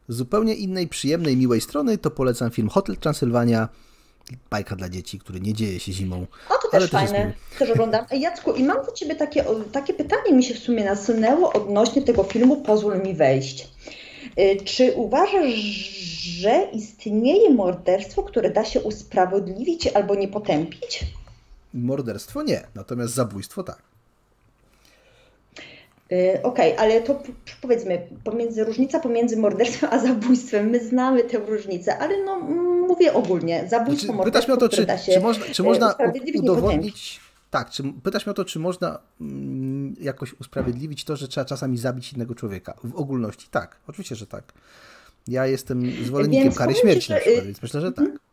z 0.07 0.15
zupełnie 0.15 0.55
innej, 0.55 0.87
przyjemnej, 0.87 1.37
miłej 1.37 1.61
strony, 1.61 1.97
to 1.97 2.11
polecam 2.11 2.51
film 2.51 2.69
Hotel 2.69 2.97
Transylwania. 2.97 3.69
Bajka 4.49 4.75
dla 4.75 4.89
dzieci, 4.89 5.19
który 5.19 5.39
nie 5.41 5.53
dzieje 5.53 5.79
się 5.79 5.91
zimą. 5.91 6.27
O, 6.49 6.53
to 6.61 6.69
też 6.71 6.89
fajne. 6.89 7.33
Też, 7.49 7.59
też 7.59 7.69
oglądam. 7.69 8.05
Jacku, 8.11 8.53
i 8.53 8.63
mam 8.63 8.85
do 8.85 8.91
Ciebie 8.91 9.15
takie, 9.15 9.45
takie 9.71 9.93
pytanie 9.93 10.33
mi 10.33 10.43
się 10.43 10.53
w 10.53 10.59
sumie 10.59 10.85
nasunęło 10.85 11.53
odnośnie 11.53 12.01
tego 12.01 12.23
filmu 12.23 12.61
Pozwól 12.61 13.01
mi 13.01 13.13
wejść. 13.13 13.67
Czy 14.65 14.93
uważasz, 14.93 15.53
że 16.39 16.67
istnieje 16.73 17.49
morderstwo, 17.49 18.23
które 18.23 18.49
da 18.49 18.65
się 18.65 18.81
usprawiedliwić 18.81 19.87
albo 19.87 20.15
nie 20.15 20.27
potępić? 20.27 21.05
Morderstwo 21.73 22.43
nie, 22.43 22.67
natomiast 22.75 23.13
zabójstwo 23.13 23.63
tak. 23.63 23.86
Y, 26.11 26.39
okej, 26.43 26.73
okay, 26.73 26.79
ale 26.79 27.01
to 27.01 27.23
powiedzmy, 27.61 28.07
pomiędzy, 28.23 28.63
różnica 28.63 28.99
pomiędzy 28.99 29.37
morderstwem 29.37 29.89
a 29.93 29.99
zabójstwem, 29.99 30.69
my 30.69 30.85
znamy 30.85 31.23
tę 31.23 31.37
różnicę, 31.37 31.97
ale 31.97 32.23
no, 32.23 32.39
mówię 32.87 33.13
ogólnie, 33.13 33.67
zabójstwo, 33.69 34.05
znaczy, 34.05 34.17
morderstwo, 34.17 34.53
o 34.53 34.57
to, 34.57 34.69
czy, 34.69 34.87
czy 35.13 35.19
można, 35.19 35.45
czy 35.45 35.63
y, 35.63 35.65
można 35.65 35.95
udowodnić, 36.35 37.19
tak, 37.49 37.69
czy, 37.69 37.83
pytasz 38.03 38.25
mnie 38.25 38.31
o 38.31 38.33
to, 38.33 38.45
czy 38.45 38.59
można 38.59 38.99
mm, 39.21 39.95
jakoś 39.99 40.33
usprawiedliwić 40.33 41.03
to, 41.03 41.15
że 41.15 41.27
trzeba 41.27 41.45
czasami 41.45 41.77
zabić 41.77 42.13
innego 42.13 42.35
człowieka, 42.35 42.73
w 42.83 42.95
ogólności, 42.95 43.47
tak, 43.51 43.79
oczywiście, 43.87 44.15
że 44.15 44.27
tak. 44.27 44.53
Ja 45.27 45.47
jestem 45.47 45.91
zwolennikiem 46.05 46.43
więc 46.43 46.57
kary 46.57 46.75
śmierci, 46.75 47.11
na 47.11 47.19
przykład, 47.19 47.45
więc 47.45 47.61
myślę, 47.61 47.81
że 47.81 47.91
tak. 47.91 48.26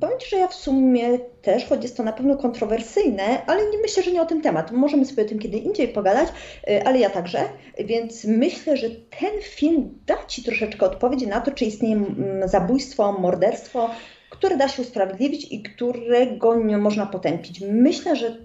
Powiem 0.00 0.18
Ci, 0.18 0.30
że 0.30 0.36
ja 0.36 0.48
w 0.48 0.54
sumie 0.54 1.18
też, 1.18 1.64
choć 1.64 1.82
jest 1.82 1.96
to 1.96 2.02
na 2.02 2.12
pewno 2.12 2.36
kontrowersyjne, 2.36 3.46
ale 3.46 3.70
nie 3.70 3.78
myślę, 3.78 4.02
że 4.02 4.12
nie 4.12 4.22
o 4.22 4.26
ten 4.26 4.42
temat. 4.42 4.72
Możemy 4.72 5.04
sobie 5.04 5.22
o 5.22 5.28
tym 5.28 5.38
kiedy 5.38 5.58
indziej 5.58 5.88
pogadać, 5.88 6.28
y, 6.68 6.84
ale 6.86 6.98
ja 6.98 7.10
także. 7.10 7.38
Więc 7.84 8.24
myślę, 8.24 8.76
że 8.76 8.90
ten 8.90 9.30
film 9.42 9.98
da 10.06 10.26
Ci 10.26 10.42
troszeczkę 10.42 10.86
odpowiedzi 10.86 11.26
na 11.26 11.40
to, 11.40 11.50
czy 11.50 11.64
istnieje 11.64 11.96
mm, 11.96 12.48
zabójstwo, 12.48 13.12
morderstwo, 13.12 13.90
które 14.30 14.56
da 14.56 14.68
się 14.68 14.82
usprawiedliwić 14.82 15.52
i 15.52 15.62
którego 15.62 16.56
nie 16.56 16.78
można 16.78 17.06
potępić. 17.06 17.60
Myślę, 17.60 18.16
że 18.16 18.36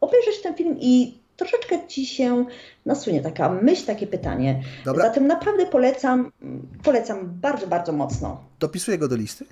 obejrzeć 0.00 0.42
ten 0.42 0.54
film 0.54 0.76
i 0.80 1.18
troszeczkę 1.36 1.86
Ci 1.88 2.06
się 2.06 2.44
nasunie 2.86 3.20
taka 3.20 3.48
myśl, 3.48 3.86
takie 3.86 4.06
pytanie. 4.06 4.62
Dobra. 4.84 5.06
Zatem 5.06 5.26
naprawdę 5.26 5.66
polecam, 5.66 6.32
polecam 6.82 7.18
bardzo, 7.40 7.66
bardzo 7.66 7.92
mocno. 7.92 8.44
Dopisuję 8.60 8.98
go 8.98 9.08
do 9.08 9.16
listy, 9.16 9.44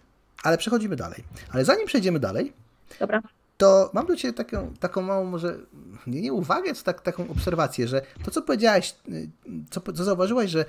ale 0.43 0.59
przechodzimy 0.59 0.97
dalej. 0.97 1.25
Ale 1.51 1.65
zanim 1.65 1.87
przejdziemy 1.87 2.21
dalej, 2.21 2.53
Dobra. 3.01 3.23
to 3.57 3.91
mam 3.95 4.07
do 4.07 4.17
Ciebie 4.17 4.35
taką, 4.35 4.75
taką 4.81 5.03
małą 5.03 5.25
może, 5.25 5.59
nie, 6.07 6.21
nie 6.21 6.33
uwagę, 6.33 6.75
co 6.75 6.85
tak, 6.85 7.01
taką 7.01 7.29
obserwację, 7.29 7.89
że 7.89 8.03
to, 8.25 8.31
co 8.31 8.43
powiedziałaś, 8.43 8.95
y, 9.09 9.29
co, 9.71 9.81
co 9.81 10.05
zauważyłaś, 10.05 10.51
że 10.51 10.65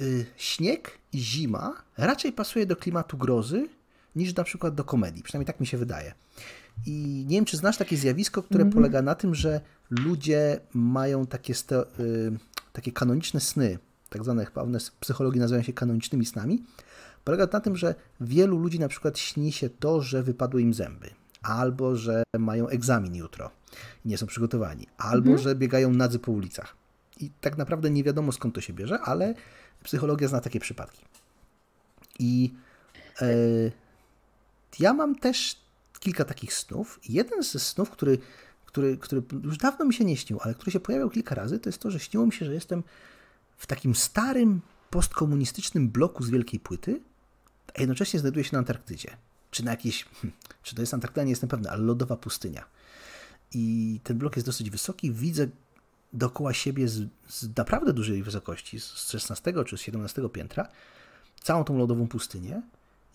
y, 0.00 0.26
śnieg 0.36 0.98
i 1.12 1.18
zima 1.18 1.82
raczej 1.96 2.32
pasuje 2.32 2.66
do 2.66 2.76
klimatu 2.76 3.18
grozy 3.18 3.68
niż 4.16 4.34
na 4.34 4.44
przykład 4.44 4.74
do 4.74 4.84
komedii. 4.84 5.22
Przynajmniej 5.22 5.46
tak 5.46 5.60
mi 5.60 5.66
się 5.66 5.78
wydaje. 5.78 6.14
I 6.86 7.24
nie 7.28 7.36
wiem, 7.36 7.44
czy 7.44 7.56
znasz 7.56 7.76
takie 7.76 7.96
zjawisko, 7.96 8.42
które 8.42 8.62
mm 8.62 8.70
-hmm. 8.70 8.74
polega 8.74 9.02
na 9.02 9.14
tym, 9.14 9.34
że 9.34 9.60
ludzie 9.90 10.60
mają 10.74 11.26
takie, 11.26 11.54
sto, 11.54 11.86
y, 12.00 12.38
takie 12.72 12.92
kanoniczne 12.92 13.40
sny, 13.40 13.78
tak 14.10 14.24
zwane 14.24 14.44
chyba 14.44 14.62
one 14.62 14.80
w 14.80 14.92
psychologii 14.92 15.40
nazywają 15.40 15.62
się 15.62 15.72
kanonicznymi 15.72 16.26
snami. 16.26 16.62
Polega 17.24 17.48
na 17.52 17.60
tym, 17.60 17.76
że 17.76 17.94
wielu 18.20 18.58
ludzi 18.58 18.78
na 18.80 18.88
przykład 18.88 19.18
śni 19.18 19.52
się 19.52 19.70
to, 19.70 20.00
że 20.00 20.22
wypadły 20.22 20.62
im 20.62 20.74
zęby, 20.74 21.10
albo 21.42 21.96
że 21.96 22.22
mają 22.38 22.68
egzamin 22.68 23.14
jutro 23.14 23.50
i 24.04 24.08
nie 24.08 24.18
są 24.18 24.26
przygotowani, 24.26 24.86
albo 24.98 25.30
-hmm. 25.30 25.38
że 25.38 25.54
biegają 25.54 25.90
nadzy 25.90 26.18
po 26.18 26.32
ulicach. 26.32 26.76
I 27.20 27.30
tak 27.40 27.58
naprawdę 27.58 27.90
nie 27.90 28.04
wiadomo 28.04 28.32
skąd 28.32 28.54
to 28.54 28.60
się 28.60 28.72
bierze, 28.72 29.00
ale 29.00 29.34
psychologia 29.82 30.28
zna 30.28 30.40
takie 30.40 30.60
przypadki. 30.60 31.04
I 32.18 32.54
e, 33.20 33.26
ja 34.78 34.92
mam 34.92 35.14
też 35.14 35.56
kilka 36.00 36.24
takich 36.24 36.54
snów. 36.54 37.00
Jeden 37.08 37.42
ze 37.42 37.60
snów, 37.60 37.90
który, 37.90 38.18
który, 38.66 38.96
który 38.96 39.22
już 39.44 39.58
dawno 39.58 39.84
mi 39.84 39.94
się 39.94 40.04
nie 40.04 40.16
śnił, 40.16 40.38
ale 40.42 40.54
który 40.54 40.70
się 40.70 40.80
pojawiał 40.80 41.10
kilka 41.10 41.34
razy, 41.34 41.58
to 41.58 41.68
jest 41.68 41.78
to, 41.78 41.90
że 41.90 42.00
śniło 42.00 42.26
mi 42.26 42.32
się, 42.32 42.46
że 42.46 42.54
jestem 42.54 42.82
w 43.56 43.66
takim 43.66 43.94
starym, 43.94 44.60
postkomunistycznym 44.90 45.88
bloku 45.88 46.24
z 46.24 46.30
wielkiej 46.30 46.60
płyty, 46.60 47.00
a 47.74 47.80
jednocześnie 47.80 48.20
znajduję 48.20 48.44
się 48.44 48.50
na 48.52 48.58
Antarktydzie. 48.58 49.16
Czy 49.50 49.64
na 49.64 49.70
jakiejś, 49.70 50.04
hmm, 50.04 50.38
czy 50.62 50.74
to 50.74 50.82
jest 50.82 50.94
Antarktyda, 50.94 51.24
nie 51.24 51.30
jestem 51.30 51.48
pewny, 51.48 51.70
ale 51.70 51.82
lodowa 51.82 52.16
pustynia. 52.16 52.64
I 53.54 54.00
ten 54.04 54.18
blok 54.18 54.36
jest 54.36 54.46
dosyć 54.46 54.70
wysoki, 54.70 55.12
widzę 55.12 55.46
dookoła 56.12 56.52
siebie 56.52 56.88
z, 56.88 57.08
z 57.28 57.56
naprawdę 57.56 57.92
dużej 57.92 58.22
wysokości, 58.22 58.80
z 58.80 59.10
16 59.10 59.52
czy 59.66 59.76
z 59.76 59.80
17 59.80 60.28
piętra, 60.28 60.68
całą 61.42 61.64
tą 61.64 61.78
lodową 61.78 62.08
pustynię. 62.08 62.62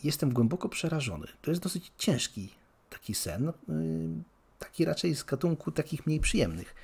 Jestem 0.04 0.34
głęboko 0.34 0.70
przerażony. 0.70 1.28
To 1.42 1.52
jest 1.52 1.64
dosyć 1.64 1.92
ciężki 1.98 2.50
taki 2.90 3.16
sen, 3.16 3.50
y, 3.50 3.54
taki 4.60 4.86
raczej 4.86 5.16
z 5.16 5.24
gatunku 5.24 5.72
takich 5.72 6.08
mniej 6.08 6.20
przyjemnych. 6.20 6.76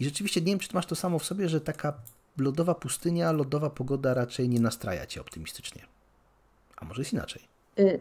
I 0.00 0.04
rzeczywiście 0.04 0.40
nie 0.40 0.46
wiem, 0.46 0.58
czy 0.58 0.74
masz 0.74 0.86
to 0.86 0.94
samo 0.94 1.18
w 1.18 1.24
sobie, 1.24 1.48
że 1.48 1.60
taka 1.60 1.94
lodowa 2.38 2.74
pustynia, 2.74 3.32
lodowa 3.32 3.70
pogoda 3.70 4.14
raczej 4.14 4.48
nie 4.48 4.60
nastraja 4.60 5.06
cię 5.06 5.20
optymistycznie. 5.20 5.82
A 6.76 6.84
może 6.84 7.00
jest 7.00 7.12
inaczej? 7.12 7.42
Y, 7.78 8.00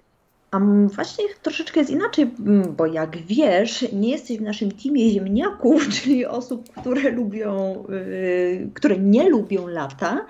a 0.52 0.60
właśnie 0.88 1.26
troszeczkę 1.42 1.80
jest 1.80 1.92
inaczej, 1.92 2.32
bo 2.78 2.86
jak 2.86 3.18
wiesz, 3.18 3.86
nie 3.94 4.10
jesteś 4.10 4.38
w 4.38 4.42
naszym 4.42 4.72
teamie 4.72 5.10
ziemniaków, 5.10 5.88
czyli 5.96 6.26
osób, 6.26 6.70
które 6.82 7.12
lubią, 7.12 7.84
yy, 7.90 8.70
które 8.74 8.98
nie 8.98 9.30
lubią 9.30 9.68
lata. 9.68 10.26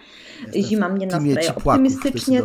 Jestem 0.46 0.64
Zima 0.64 0.90
mnie 0.90 1.08
nastraja 1.08 1.56
optymistycznie. 1.56 2.42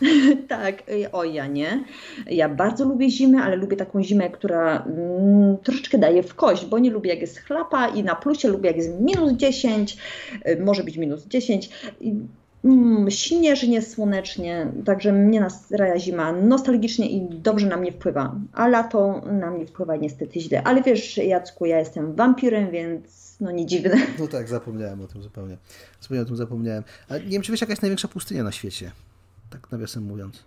tak, 0.48 0.82
y, 0.88 1.12
o 1.12 1.24
ja 1.24 1.46
nie. 1.46 1.84
Ja 2.30 2.48
bardzo 2.48 2.84
lubię 2.84 3.10
zimę, 3.10 3.42
ale 3.42 3.56
lubię 3.56 3.76
taką 3.76 4.02
zimę, 4.02 4.30
która 4.30 4.82
mm, 4.82 5.56
troszeczkę 5.58 5.98
daje 5.98 6.22
w 6.22 6.34
kość, 6.34 6.66
bo 6.66 6.78
nie 6.78 6.90
lubię 6.90 7.10
jak 7.10 7.20
jest 7.20 7.38
chlapa 7.38 7.88
i 7.88 8.02
na 8.02 8.14
plusie 8.14 8.48
lubię 8.48 8.68
jak 8.68 8.76
jest 8.76 9.00
minus 9.00 9.32
10, 9.32 9.96
y, 10.48 10.60
może 10.64 10.84
być 10.84 10.96
minus 10.96 11.26
10. 11.26 11.70
I, 12.00 12.10
mm, 12.10 12.28
śnieżnie, 13.08 13.82
słonecznie, 13.82 14.72
także 14.84 15.12
mnie 15.12 15.40
nastraja 15.40 15.98
zima 15.98 16.32
nostalgicznie 16.32 17.10
i 17.10 17.28
dobrze 17.28 17.66
na 17.66 17.76
mnie 17.76 17.92
wpływa, 17.92 18.34
a 18.52 18.68
lato 18.68 19.22
na 19.32 19.50
mnie 19.50 19.66
wpływa 19.66 19.96
niestety 19.96 20.40
źle. 20.40 20.62
Ale 20.62 20.82
wiesz, 20.82 21.16
Jacku, 21.16 21.66
ja 21.66 21.78
jestem 21.78 22.14
wampirem, 22.14 22.70
więc 22.70 23.36
no 23.40 23.50
nie 23.50 23.66
dziwne. 23.66 23.96
No 24.18 24.26
tak, 24.26 24.48
zapomniałem 24.48 25.00
o 25.00 25.06
tym 25.06 25.22
zupełnie. 25.22 25.56
Zupełnie 26.00 26.22
o 26.22 26.24
tym 26.24 26.36
zapomniałem. 26.36 26.84
A 27.08 27.18
nie 27.18 27.30
wiem, 27.30 27.42
czy 27.42 27.52
wiesz, 27.52 27.60
jaka 27.60 27.72
jest 27.72 27.82
największa 27.82 28.08
pustynia 28.08 28.42
na 28.42 28.52
świecie? 28.52 28.90
tak 29.50 29.72
nawiasem 29.72 30.02
mówiąc. 30.02 30.44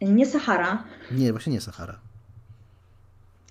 Nie 0.00 0.26
Sahara. 0.26 0.84
Nie, 1.10 1.32
właśnie 1.32 1.52
nie 1.52 1.60
Sahara. 1.60 1.98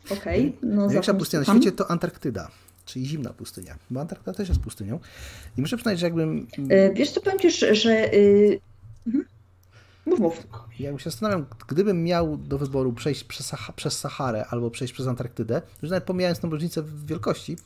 Okej. 0.10 0.56
Okay, 0.58 0.70
no 0.70 0.86
Największa 0.86 1.14
pustynia 1.14 1.44
na 1.48 1.54
świecie 1.54 1.72
to 1.72 1.92
Antarktyda, 1.92 2.52
czyli 2.92 3.06
zimna 3.06 3.34
pustynia. 3.34 3.76
Bo 3.90 4.02
Antarktyda 4.02 4.34
też 4.34 4.50
jest 4.50 4.62
pustynią. 4.62 5.00
I 5.58 5.62
muszę 5.62 5.78
przyznać, 5.78 6.00
że 6.00 6.06
jakbym... 6.06 6.48
E, 6.70 6.94
wiesz 6.94 7.12
co, 7.12 7.22
powiem 7.22 7.40
Ci, 7.40 7.52
że... 7.76 7.92
Yy... 7.92 8.60
Mhm. 9.08 9.26
Mów, 10.06 10.20
mów. 10.20 10.48
Ja 10.80 10.98
się 10.98 11.10
zastanawiam, 11.10 11.46
gdybym 11.68 12.04
miał 12.04 12.38
do 12.38 12.58
wyboru 12.58 12.94
przejść 12.94 13.24
przez, 13.24 13.52
przez 13.76 14.00
Saharę 14.00 14.46
albo 14.50 14.72
przejść 14.72 14.94
przez 14.94 15.08
Antarktydę, 15.08 15.62
już 15.82 15.92
nawet 15.92 16.04
pomijając 16.04 16.40
tą 16.40 16.50
różnicę 16.50 16.82
w 16.82 17.06
wielkości, 17.06 17.58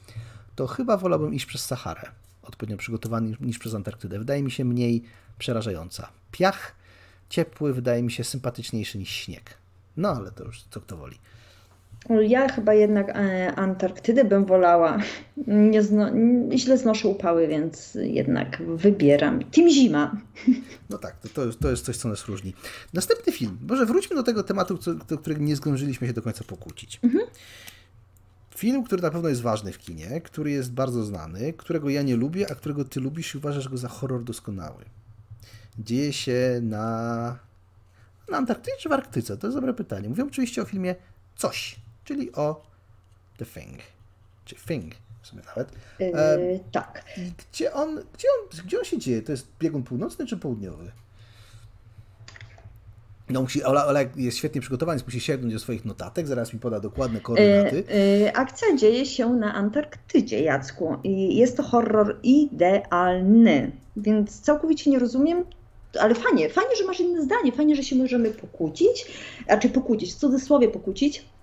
to 0.56 0.68
chyba 0.68 0.98
wolałbym 0.98 1.34
iść 1.34 1.46
przez 1.46 1.66
Saharę. 1.66 2.02
odpowiednio 2.44 2.78
przygotowany 2.78 3.38
niż 3.40 3.60
przez 3.60 3.74
Antarktydę. 3.74 4.20
Wydaje 4.20 4.44
mi 4.44 4.52
się 4.52 4.66
mniej 4.66 5.04
przerażająca. 5.38 6.10
Piach 6.32 6.76
ciepły 7.30 7.74
wydaje 7.74 8.04
mi 8.04 8.12
się 8.12 8.24
sympatyczniejszy 8.24 8.98
niż 8.98 9.10
śnieg. 9.10 9.58
No 9.98 10.10
ale 10.10 10.32
to 10.32 10.44
już 10.44 10.64
co 10.70 10.82
kto 10.82 10.98
woli. 10.98 11.18
Ja 12.10 12.50
chyba 12.50 12.74
jednak 12.74 13.10
e, 13.10 13.56
Antarktydę 13.56 14.26
bym 14.26 14.46
wolała. 14.46 14.98
Nie 15.48 15.84
zno, 15.84 16.12
źle 16.56 16.78
znoszę 16.78 17.08
upały, 17.08 17.48
więc 17.48 17.98
jednak 18.02 18.62
wybieram. 18.76 19.44
Team 19.44 19.70
Zima. 19.70 20.18
No 20.90 20.98
tak, 20.98 21.20
to, 21.20 21.30
to, 21.30 21.46
jest, 21.46 21.60
to 21.60 21.70
jest 21.70 21.86
coś, 21.86 21.98
co 21.98 22.10
nas 22.10 22.26
różni. 22.26 22.54
Następny 22.94 23.34
film. 23.34 23.58
Może 23.70 23.86
wróćmy 23.86 24.16
do 24.16 24.24
tego 24.24 24.44
tematu, 24.44 24.78
co, 24.78 24.94
do 24.94 25.18
którego 25.18 25.42
nie 25.42 25.56
zdążyliśmy 25.56 26.08
się 26.08 26.14
do 26.14 26.22
końca 26.22 26.44
pokłócić. 26.44 27.00
Mhm. 27.04 27.26
Film, 28.56 28.84
który 28.84 29.02
na 29.02 29.12
pewno 29.12 29.30
jest 29.30 29.42
ważny 29.42 29.72
w 29.72 29.78
kinie, 29.78 30.22
który 30.22 30.52
jest 30.52 30.72
bardzo 30.72 31.04
znany, 31.04 31.54
którego 31.54 31.90
ja 31.90 32.02
nie 32.02 32.16
lubię, 32.16 32.52
a 32.52 32.56
którego 32.56 32.86
ty 32.86 33.00
lubisz 33.00 33.36
i 33.36 33.38
uważasz 33.38 33.70
go 33.70 33.78
za 33.78 33.88
horror 33.88 34.24
doskonały. 34.24 34.86
Dzieje 35.80 36.14
się 36.14 36.60
na, 36.62 37.40
na 38.30 38.38
Antarktydzie 38.38 38.78
czy 38.80 38.90
w 38.90 38.92
Arktyce? 38.92 39.38
To 39.38 39.48
jest 39.48 39.58
dobre 39.58 39.74
pytanie. 39.74 40.10
Mówię 40.10 40.24
oczywiście 40.24 40.62
o 40.62 40.66
filmie 40.66 40.96
Coś 41.36 41.85
czyli 42.06 42.32
o 42.34 42.62
The 43.38 43.46
Thing, 43.46 43.80
czy 44.46 44.56
Thing 44.56 44.94
w 45.22 45.28
sumie 45.28 45.42
nawet. 45.46 45.72
Yy, 46.00 46.60
tak. 46.72 47.06
Gdzie 47.52 47.74
on, 47.74 47.96
gdzie, 47.96 48.28
on, 48.42 48.66
gdzie 48.66 48.80
on 48.80 48.86
się 48.86 48.98
dzieje? 48.98 49.22
To 49.22 49.32
jest 49.32 49.48
biegun 49.60 49.84
północny 49.84 50.26
czy 50.26 50.38
południowy? 50.38 50.92
No 53.30 53.42
musi, 53.42 53.64
Ola, 53.64 53.86
Ola 53.86 54.00
jest 54.16 54.38
świetnie 54.38 54.62
przygotowany, 54.62 55.02
musi 55.06 55.20
sięgnąć 55.20 55.54
do 55.54 55.60
swoich 55.60 55.86
notatek, 55.86 56.28
zaraz 56.28 56.54
mi 56.54 56.60
poda 56.60 56.80
dokładne 56.80 57.20
koordynaty. 57.20 57.84
Yy, 57.90 58.20
yy, 58.20 58.34
akcja 58.34 58.76
dzieje 58.76 59.06
się 59.06 59.30
na 59.30 59.54
Antarktydzie, 59.54 60.40
Jacku. 60.40 60.98
I 61.04 61.38
jest 61.38 61.58
to 61.58 61.64
horror 61.64 62.20
idealny, 62.24 63.72
więc 63.98 64.42
całkowicie 64.42 64.92
nie 64.92 65.00
rozumiem, 65.00 65.44
ale 66.00 66.16
fajnie, 66.16 66.50
fajnie, 66.50 66.76
że 66.76 66.86
masz 66.86 67.00
inne 67.00 67.22
zdanie, 67.22 67.52
fajnie, 67.52 67.76
że 67.76 67.84
się 67.84 67.96
możemy 67.96 68.32
pokłócić, 68.32 69.06
raczej 69.48 69.72
pokłócić, 69.72 70.14
w 70.14 70.18
cudzysłowie 70.18 70.68
pokłócić, 70.68 71.18
Yy, 71.20 71.22
yy, 71.22 71.35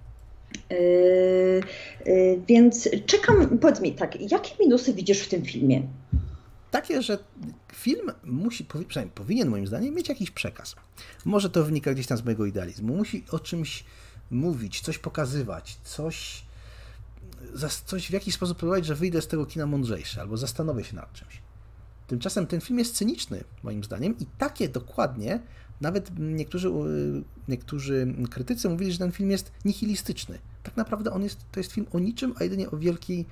więc 2.48 2.88
czekam, 3.06 3.58
powiedz 3.58 3.80
mi 3.80 3.92
tak, 3.92 4.30
jakie 4.30 4.50
minusy 4.60 4.94
widzisz 4.94 5.20
w 5.20 5.28
tym 5.28 5.44
filmie? 5.44 5.82
Takie, 6.70 7.02
że 7.02 7.18
film 7.72 8.12
musi, 8.24 8.64
przynajmniej 8.88 9.14
powinien 9.14 9.48
moim 9.48 9.66
zdaniem 9.66 9.94
mieć 9.94 10.08
jakiś 10.08 10.30
przekaz. 10.30 10.76
Może 11.24 11.50
to 11.50 11.64
wynika 11.64 11.94
gdzieś 11.94 12.06
tam 12.06 12.18
z 12.18 12.24
mojego 12.24 12.46
idealizmu. 12.46 12.96
Musi 12.96 13.24
o 13.30 13.38
czymś 13.38 13.84
mówić, 14.30 14.80
coś 14.80 14.98
pokazywać, 14.98 15.78
coś, 15.84 16.42
coś 17.84 18.06
w 18.06 18.12
jakiś 18.12 18.34
sposób 18.34 18.58
powodować, 18.58 18.86
że 18.86 18.94
wyjdę 18.94 19.22
z 19.22 19.28
tego 19.28 19.46
kina 19.46 19.66
mądrzejszy 19.66 20.20
albo 20.20 20.36
zastanowię 20.36 20.84
się 20.84 20.96
nad 20.96 21.12
czymś. 21.12 21.42
Tymczasem 22.06 22.46
ten 22.46 22.60
film 22.60 22.78
jest 22.78 22.96
cyniczny, 22.96 23.44
moim 23.62 23.84
zdaniem, 23.84 24.18
i 24.20 24.26
takie 24.38 24.68
dokładnie 24.68 25.40
nawet 25.80 26.10
niektórzy, 26.18 26.70
niektórzy 27.48 28.14
krytycy 28.30 28.68
mówili, 28.68 28.92
że 28.92 28.98
ten 28.98 29.12
film 29.12 29.30
jest 29.30 29.52
nihilistyczny. 29.64 30.38
Tak 30.62 30.76
naprawdę 30.76 31.10
on 31.12 31.22
jest, 31.22 31.38
to 31.52 31.60
jest 31.60 31.72
film 31.72 31.86
o 31.92 31.98
niczym, 31.98 32.34
a 32.40 32.44
jedynie 32.44 32.70
o 32.70 32.76
wielkiej, 32.76 33.26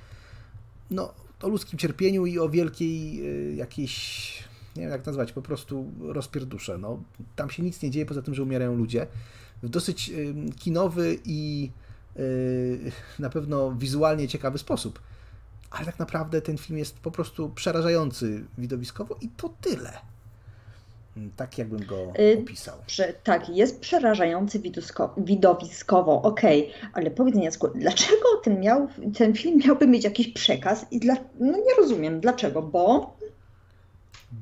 no, 0.91 1.15
o 1.43 1.49
ludzkim 1.49 1.79
cierpieniu 1.79 2.27
i 2.27 2.39
o 2.39 2.49
wielkiej 2.49 3.21
y, 3.53 3.55
jakiejś, 3.55 4.45
nie 4.77 4.83
wiem 4.83 4.91
jak 4.91 5.07
nazwać, 5.07 5.33
po 5.33 5.43
prostu 5.43 5.93
rozpierdusze. 6.01 6.79
No, 6.79 7.03
tam 7.37 7.51
się 7.51 7.63
nic 7.63 7.83
nie 7.83 7.91
dzieje 7.91 8.07
poza 8.07 8.23
tym, 8.23 8.35
że 8.35 8.43
umierają 8.43 8.75
ludzie. 8.75 9.07
W 9.63 9.69
dosyć 9.69 10.11
y, 10.11 10.35
kinowy 10.59 11.19
i 11.25 11.71
y, 12.17 12.93
na 13.19 13.31
pewno 13.31 13.73
wizualnie 13.73 14.29
ciekawy 14.29 14.59
sposób. 14.59 15.01
Ale 15.71 15.87
tak 15.87 15.99
naprawdę 15.99 16.43
ten 16.43 16.59
film 16.59 16.79
jest 16.79 16.99
po 16.99 17.11
prostu 17.11 17.49
przerażający 17.49 18.45
widowiskowo 18.59 19.17
i 19.21 19.29
to 19.29 19.49
tyle. 19.61 19.93
Tak 21.37 21.59
jakbym 21.59 21.87
go 21.87 21.97
y, 22.19 22.39
opisał. 22.43 22.77
Prze, 22.87 23.13
tak, 23.25 23.49
jest 23.49 23.81
przerażający 23.81 24.61
widowiskowo, 25.17 26.23
okej, 26.23 26.69
okay. 26.69 26.91
ale 26.93 27.11
powiedz 27.11 27.37
Jacku, 27.37 27.69
dlaczego 27.75 28.37
ten, 28.45 28.61
miał, 28.61 28.89
ten 29.19 29.35
film 29.35 29.61
miałby 29.67 29.87
mieć 29.87 30.05
jakiś 30.05 30.29
przekaz 30.29 30.87
i 30.91 31.01
dla, 31.01 31.17
no 31.41 31.53
nie 31.53 31.75
rozumiem, 31.79 32.21
dlaczego, 32.21 32.63
bo... 32.63 33.17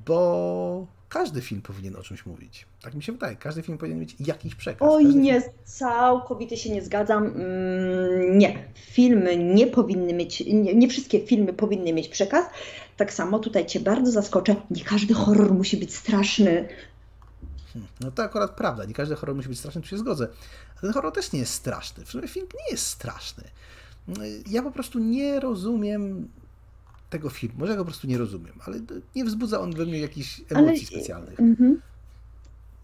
Bo 0.06 0.86
każdy 1.08 1.40
film 1.40 1.62
powinien 1.62 1.96
o 1.96 2.02
czymś 2.02 2.26
mówić. 2.26 2.66
Tak 2.82 2.94
mi 2.94 3.02
się 3.02 3.12
wydaje. 3.12 3.36
Każdy 3.36 3.62
film 3.62 3.78
powinien 3.78 4.00
mieć 4.00 4.16
jakiś 4.20 4.54
przekaz. 4.54 4.88
Oj, 4.90 5.04
każdy 5.04 5.20
nie, 5.20 5.40
film... 5.40 5.52
całkowicie 5.64 6.56
się 6.56 6.70
nie 6.70 6.82
zgadzam. 6.82 7.26
Mm, 7.26 8.38
nie, 8.38 8.64
filmy 8.74 9.36
nie 9.36 9.66
powinny 9.66 10.12
mieć, 10.12 10.40
nie, 10.40 10.74
nie, 10.74 10.88
wszystkie 10.88 11.20
filmy 11.20 11.52
powinny 11.52 11.92
mieć 11.92 12.08
przekaz. 12.08 12.44
Tak 12.98 13.12
samo 13.12 13.38
tutaj 13.38 13.66
Cię 13.66 13.80
bardzo 13.80 14.12
zaskoczę, 14.12 14.56
nie 14.70 14.84
każdy 14.84 15.14
horror 15.14 15.54
musi 15.54 15.76
być 15.76 15.94
straszny. 15.94 16.68
Hmm, 17.72 17.90
no 18.00 18.10
to 18.10 18.22
akurat 18.22 18.50
prawda, 18.50 18.84
nie 18.84 18.94
każdy 18.94 19.16
horror 19.16 19.36
musi 19.36 19.48
być 19.48 19.58
straszny, 19.58 19.82
tu 19.82 19.88
się 19.88 19.98
zgodzę. 19.98 20.28
A 20.76 20.80
ten 20.80 20.92
horror 20.92 21.12
też 21.12 21.32
nie 21.32 21.38
jest 21.38 21.52
straszny. 21.52 22.04
W 22.04 22.10
sumie 22.10 22.28
film 22.28 22.46
nie 22.54 22.72
jest 22.72 22.86
straszny. 22.86 23.44
Ja 24.50 24.62
po 24.62 24.70
prostu 24.70 24.98
nie 24.98 25.40
rozumiem 25.40 26.28
tego 27.10 27.30
filmu. 27.30 27.58
Może 27.58 27.72
ja 27.72 27.76
go 27.76 27.84
po 27.84 27.90
prostu 27.90 28.06
nie 28.06 28.18
rozumiem, 28.18 28.54
ale 28.66 28.80
nie 29.16 29.24
wzbudza 29.24 29.60
on 29.60 29.74
we 29.74 29.86
mnie 29.86 29.98
jakichś 29.98 30.40
emocji 30.48 30.86
ale... 30.90 31.00
specjalnych. 31.00 31.38
Mm-hmm. 31.38 31.74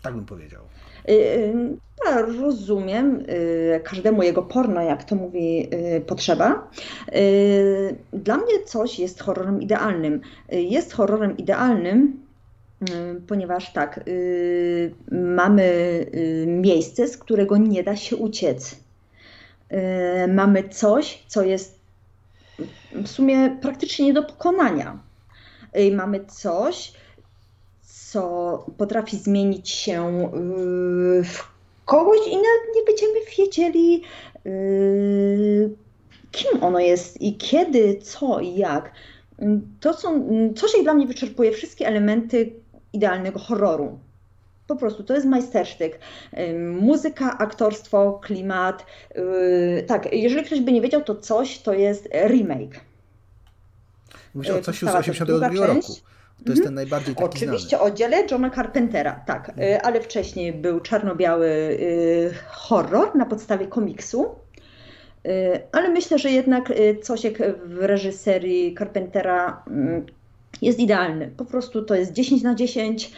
Tak 0.02 0.14
bym 0.14 0.26
powiedział. 0.26 0.64
Y, 1.08 1.12
y, 1.12 1.76
ja 2.06 2.22
rozumiem, 2.22 3.20
y, 3.20 3.80
każdemu 3.84 4.22
jego 4.22 4.42
porno, 4.42 4.82
jak 4.82 5.04
to 5.04 5.16
mówi, 5.16 5.68
potrzeba. 6.06 6.70
Dla 8.12 8.36
mnie 8.36 8.64
coś 8.66 8.98
jest 8.98 9.22
horrorem 9.22 9.62
idealnym. 9.62 10.20
Jest 10.52 10.92
horrorem 10.92 11.36
idealnym, 11.36 12.24
ponieważ 13.26 13.72
tak, 13.72 14.00
mamy 15.10 15.70
miejsce, 16.46 17.08
z 17.08 17.18
którego 17.18 17.56
nie 17.56 17.82
da 17.82 17.96
się 17.96 18.16
uciec. 18.16 18.76
Mamy 20.28 20.68
coś, 20.68 21.24
co 21.26 21.42
jest 21.42 21.78
w 22.92 23.08
sumie 23.08 23.58
praktycznie 23.62 24.06
nie 24.06 24.12
do 24.12 24.22
pokonania. 24.22 24.98
Mamy 25.92 26.24
coś, 26.24 26.92
co 28.14 28.64
potrafi 28.76 29.16
zmienić 29.16 29.70
się 29.70 30.30
yy, 30.34 31.24
w 31.24 31.48
kogoś 31.84 32.18
i 32.26 32.36
nawet 32.36 32.76
nie 32.76 32.82
będziemy 32.86 33.14
wiedzieli, 33.38 34.02
yy, 34.44 35.70
kim 36.30 36.62
ono 36.64 36.78
jest 36.78 37.22
i 37.22 37.36
kiedy, 37.36 37.98
co 38.02 38.40
i 38.40 38.56
jak. 38.56 38.92
To 39.80 39.94
są, 39.94 40.28
coś 40.56 40.74
jak 40.74 40.82
dla 40.82 40.94
mnie 40.94 41.06
wyczerpuje 41.06 41.52
wszystkie 41.52 41.86
elementy 41.86 42.52
idealnego 42.92 43.38
horroru. 43.38 43.98
Po 44.66 44.76
prostu 44.76 45.04
to 45.04 45.14
jest 45.14 45.26
majstersztyk. 45.26 45.98
Yy, 46.32 46.58
muzyka, 46.58 47.38
aktorstwo, 47.38 48.20
klimat. 48.22 48.86
Tak, 49.86 50.12
jeżeli 50.12 50.44
ktoś 50.44 50.60
by 50.60 50.72
nie 50.72 50.80
wiedział, 50.80 51.02
to 51.02 51.14
coś 51.14 51.58
to 51.58 51.72
jest 51.72 52.08
remake. 52.28 52.80
Mówisz 54.34 54.50
o 54.50 54.60
coś 54.60 54.78
z 54.78 54.84
82 54.84 55.66
roku. 55.66 55.92
To 56.44 56.50
jest 56.50 56.60
mhm. 56.60 56.64
ten 56.64 56.74
najbardziej 56.74 57.14
taki 57.14 57.26
Oczywiście 57.26 57.76
znany. 57.76 57.84
o 57.84 57.90
dziele 57.90 58.26
Johna 58.30 58.50
Carpentera, 58.50 59.22
tak, 59.26 59.52
y, 59.58 59.82
ale 59.82 60.00
wcześniej 60.00 60.52
był 60.52 60.80
czarno-biały 60.80 61.46
y, 61.46 62.34
horror 62.46 63.16
na 63.16 63.26
podstawie 63.26 63.66
komiksu. 63.66 64.26
Y, 65.26 65.60
ale 65.72 65.88
myślę, 65.88 66.18
że 66.18 66.30
jednak 66.30 66.72
coś 67.02 67.24
jak 67.24 67.58
w 67.66 67.78
reżyserii 67.78 68.74
Carpentera 68.78 69.62
mm, 69.66 70.06
jest 70.62 70.78
idealny. 70.78 71.30
Po 71.36 71.44
prostu 71.44 71.82
to 71.82 71.94
jest 71.94 72.12
10 72.12 72.42
na 72.42 72.54
10 72.54 73.12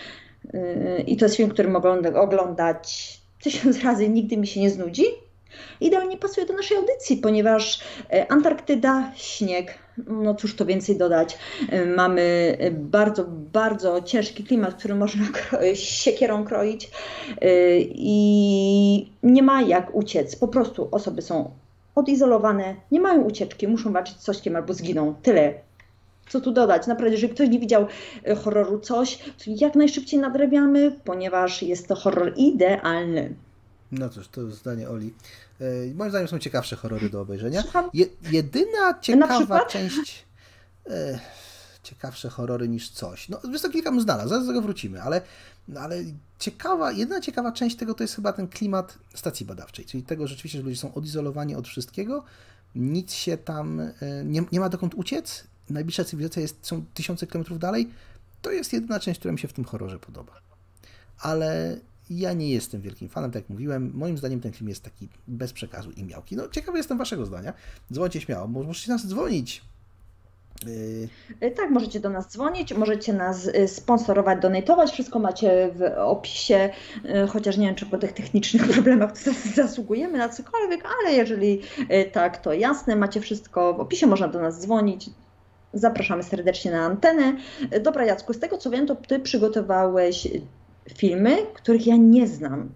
i 1.06 1.16
to 1.16 1.24
jest 1.24 1.36
film, 1.36 1.50
który 1.50 1.68
mogę 1.68 2.20
oglądać 2.20 3.20
tysiąc 3.42 3.84
razy, 3.84 4.08
nigdy 4.08 4.36
mi 4.36 4.46
się 4.46 4.60
nie 4.60 4.70
znudzi 4.70 5.04
idealnie 5.80 6.16
pasuje 6.16 6.46
do 6.46 6.54
naszej 6.54 6.76
audycji, 6.76 7.16
ponieważ 7.16 7.80
e, 8.12 8.32
Antarktyda, 8.32 9.12
śnieg, 9.16 9.78
no 10.06 10.34
cóż 10.34 10.56
to 10.56 10.66
więcej 10.66 10.98
dodać. 10.98 11.38
E, 11.68 11.86
mamy 11.86 12.56
bardzo, 12.72 13.24
bardzo 13.52 14.02
ciężki 14.02 14.44
klimat, 14.44 14.74
który 14.74 14.94
można 14.94 15.24
siekierą 15.74 16.44
kroić 16.44 16.90
e, 17.40 17.48
i 17.80 19.10
nie 19.22 19.42
ma 19.42 19.62
jak 19.62 19.94
uciec. 19.94 20.36
Po 20.36 20.48
prostu 20.48 20.88
osoby 20.90 21.22
są 21.22 21.50
odizolowane, 21.94 22.74
nie 22.90 23.00
mają 23.00 23.22
ucieczki, 23.22 23.68
muszą 23.68 23.92
walczyć 23.92 24.16
z 24.16 24.24
cośkiem 24.24 24.56
albo 24.56 24.74
zginą. 24.74 25.14
Tyle. 25.22 25.54
Co 26.28 26.40
tu 26.40 26.52
dodać? 26.52 26.86
Naprawdę, 26.86 27.14
jeżeli 27.14 27.34
ktoś 27.34 27.48
nie 27.48 27.58
widział 27.58 27.86
horroru 28.44 28.78
coś, 28.80 29.18
to 29.18 29.44
jak 29.46 29.74
najszybciej 29.74 30.20
nadrabiamy, 30.20 30.92
ponieważ 31.04 31.62
jest 31.62 31.88
to 31.88 31.94
horror 31.94 32.32
idealny. 32.36 33.34
No 33.92 34.08
cóż, 34.08 34.28
to 34.28 34.50
zdanie 34.50 34.88
Oli. 34.88 35.14
E, 35.60 35.94
moim 35.94 36.10
zdaniem 36.10 36.28
są 36.28 36.38
ciekawsze 36.38 36.76
horrory 36.76 37.10
do 37.10 37.20
obejrzenia. 37.20 37.62
Je, 37.94 38.06
jedyna 38.30 39.00
ciekawa 39.00 39.66
część. 39.66 40.24
E, 40.90 41.18
ciekawsze 41.82 42.28
horrory 42.28 42.68
niż 42.68 42.90
coś. 42.90 43.28
No, 43.28 43.40
jest 43.52 43.64
to 43.64 43.70
kilka 43.70 43.90
bym 43.90 44.00
znalazł, 44.00 44.28
zaraz 44.28 44.44
do 44.44 44.50
tego 44.50 44.62
wrócimy, 44.62 45.02
ale, 45.02 45.20
ale 45.80 46.04
ciekawa, 46.38 46.92
jedyna 46.92 47.20
ciekawa 47.20 47.52
część 47.52 47.76
tego 47.76 47.94
to 47.94 48.04
jest 48.04 48.14
chyba 48.14 48.32
ten 48.32 48.48
klimat 48.48 48.98
stacji 49.14 49.46
badawczej, 49.46 49.84
czyli 49.84 50.02
tego 50.02 50.26
rzeczywiście, 50.26 50.58
że 50.58 50.64
ludzie 50.64 50.76
są 50.76 50.94
odizolowani 50.94 51.54
od 51.54 51.68
wszystkiego, 51.68 52.24
nic 52.74 53.12
się 53.12 53.36
tam, 53.36 53.80
e, 53.80 53.92
nie, 54.24 54.44
nie 54.52 54.60
ma 54.60 54.68
dokąd 54.68 54.94
uciec 54.94 55.44
najbliższa 55.70 56.04
cywilizacja 56.04 56.42
jest, 56.42 56.66
są 56.66 56.84
tysiące 56.94 57.26
kilometrów 57.26 57.58
dalej, 57.58 57.90
to 58.42 58.50
jest 58.50 58.72
jedyna 58.72 59.00
część, 59.00 59.18
która 59.18 59.32
mi 59.32 59.38
się 59.38 59.48
w 59.48 59.52
tym 59.52 59.64
horrorze 59.64 59.98
podoba. 59.98 60.32
Ale 61.18 61.80
ja 62.10 62.32
nie 62.32 62.50
jestem 62.50 62.80
wielkim 62.80 63.08
fanem, 63.08 63.30
tak 63.30 63.42
jak 63.42 63.50
mówiłem. 63.50 63.92
Moim 63.94 64.18
zdaniem 64.18 64.40
ten 64.40 64.52
film 64.52 64.68
jest 64.68 64.82
taki 64.82 65.08
bez 65.28 65.52
przekazu 65.52 65.90
i 65.90 66.04
miałki. 66.04 66.36
No 66.36 66.48
ciekawy 66.48 66.78
jestem 66.78 66.98
waszego 66.98 67.26
zdania. 67.26 67.52
Dzwońcie 67.92 68.20
śmiało, 68.20 68.46
możecie 68.46 68.92
nas 68.92 69.06
dzwonić. 69.06 69.62
Yy... 71.40 71.50
Tak, 71.50 71.70
możecie 71.70 72.00
do 72.00 72.10
nas 72.10 72.32
dzwonić, 72.32 72.74
możecie 72.74 73.12
nas 73.12 73.46
y, 73.46 73.68
sponsorować, 73.68 74.42
donatować, 74.42 74.90
wszystko 74.90 75.18
macie 75.18 75.70
w 75.74 75.82
opisie, 75.98 76.70
y, 77.24 77.28
chociaż 77.28 77.56
nie 77.56 77.66
wiem, 77.66 77.74
czy 77.74 77.86
po 77.86 77.98
tych 77.98 78.12
technicznych 78.12 78.68
problemach 78.72 79.12
zasługujemy 79.54 80.18
na 80.18 80.28
cokolwiek, 80.28 80.84
ale 81.00 81.16
jeżeli 81.16 81.60
y, 81.80 82.10
tak, 82.12 82.38
to 82.38 82.52
jasne, 82.52 82.96
macie 82.96 83.20
wszystko 83.20 83.74
w 83.74 83.80
opisie, 83.80 84.06
można 84.06 84.28
do 84.28 84.40
nas 84.40 84.60
dzwonić, 84.60 85.10
Zapraszamy 85.72 86.22
serdecznie 86.22 86.70
na 86.70 86.84
antenę. 86.84 87.36
Dobra, 87.82 88.04
Jacku, 88.04 88.32
z 88.32 88.38
tego 88.38 88.58
co 88.58 88.70
wiem, 88.70 88.86
to 88.86 88.96
Ty 88.96 89.20
przygotowałeś 89.20 90.28
filmy, 90.94 91.36
których 91.54 91.86
ja 91.86 91.96
nie 91.96 92.26
znam. 92.26 92.68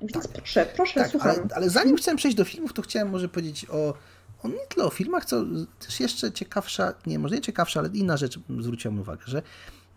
Więc 0.00 0.12
tak. 0.12 0.28
proszę, 0.28 0.66
proszę, 0.76 1.00
tak, 1.00 1.10
słucham. 1.10 1.30
Ale, 1.30 1.46
ale, 1.54 1.70
zanim 1.70 1.96
chciałem 1.96 2.16
przejść 2.16 2.36
do 2.36 2.44
filmów, 2.44 2.72
to 2.72 2.82
chciałem 2.82 3.10
może 3.10 3.28
powiedzieć 3.28 3.66
o, 3.70 3.94
o 4.42 4.48
nie 4.48 4.66
tyle 4.68 4.86
o 4.86 4.90
filmach, 4.90 5.24
co 5.24 5.44
też 5.78 6.00
jeszcze 6.00 6.32
ciekawsza, 6.32 6.94
nie, 7.06 7.18
może 7.18 7.34
nie 7.34 7.40
ciekawsza, 7.40 7.80
ale 7.80 7.88
inna 7.88 8.16
rzecz 8.16 8.38
zwróciłam 8.60 9.00
uwagę, 9.00 9.22
że 9.26 9.42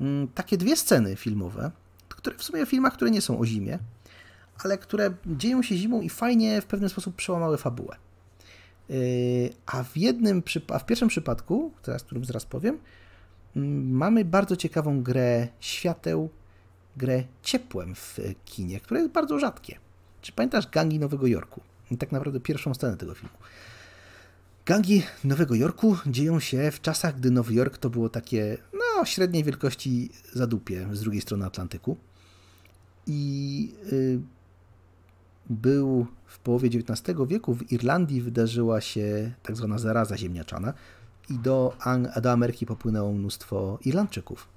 mm, 0.02 0.28
takie 0.28 0.58
dwie 0.58 0.76
sceny 0.76 1.16
filmowe, 1.16 1.72
które 2.10 2.38
w 2.38 2.44
sumie 2.44 2.64
o 2.64 2.66
filmach, 2.66 2.94
które 2.94 3.12
nie 3.12 3.22
są 3.22 3.40
o 3.40 3.46
zimie, 3.46 3.80
ale 4.64 4.78
które 4.78 5.14
dzieją 5.26 5.64
się 5.64 5.76
zimą 5.76 6.02
i 6.02 6.10
fajnie 6.10 6.62
w 6.62 6.66
pewien 6.66 6.90
sposób 6.90 7.16
przełamały 7.16 7.58
fabułę. 7.58 7.96
Yy, 8.90 8.98
a 9.66 9.84
w 9.84 9.98
jednym, 9.98 10.44
a 10.68 10.80
w 10.80 10.86
pierwszym 10.86 11.08
przypadku, 11.08 11.72
teraz, 11.82 12.04
którym 12.04 12.26
zaraz 12.26 12.46
powiem, 12.46 12.78
mm, 13.56 13.92
mamy 13.92 14.26
bardzo 14.26 14.56
ciekawą 14.56 15.04
grę 15.04 15.48
świateł, 15.60 16.30
grę 16.98 17.24
ciepłem 17.44 17.96
w 17.96 18.20
kinie, 18.46 18.80
które 18.80 19.00
jest 19.00 19.12
bardzo 19.12 19.40
rzadkie. 19.40 19.80
Czy 20.22 20.32
pamiętasz 20.32 20.68
Gangi 20.68 21.00
Nowego 21.00 21.28
Jorku? 21.28 21.62
Tak 22.00 22.12
naprawdę 22.12 22.40
pierwszą 22.40 22.74
scenę 22.74 22.98
tego 22.98 23.14
filmu. 23.14 23.38
Gangi 24.66 25.04
Nowego 25.24 25.56
Jorku 25.56 25.98
dzieją 26.08 26.40
się 26.40 26.72
w 26.72 26.82
czasach, 26.82 27.16
gdy 27.16 27.32
Nowy 27.32 27.54
Jork 27.54 27.78
to 27.78 27.90
było 27.90 28.10
takie, 28.10 28.58
no, 28.74 29.06
średniej 29.06 29.44
wielkości 29.44 30.10
zadupie 30.34 30.88
z 30.92 31.00
drugiej 31.00 31.22
strony 31.22 31.46
Atlantyku. 31.46 31.98
I 33.08 33.74
y, 33.94 34.20
był 35.50 36.08
w 36.26 36.40
połowie 36.40 36.70
XIX 36.70 37.18
wieku 37.28 37.54
w 37.54 37.72
Irlandii 37.72 38.22
wydarzyła 38.22 38.82
się 38.82 39.32
tak 39.44 39.56
zwana 39.56 39.78
zaraza 39.78 40.18
ziemniaczana 40.18 40.74
i 41.30 41.34
do, 41.34 41.78
do 42.22 42.32
Ameryki 42.32 42.66
popłynęło 42.66 43.14
mnóstwo 43.14 43.80
Irlandczyków. 43.86 44.48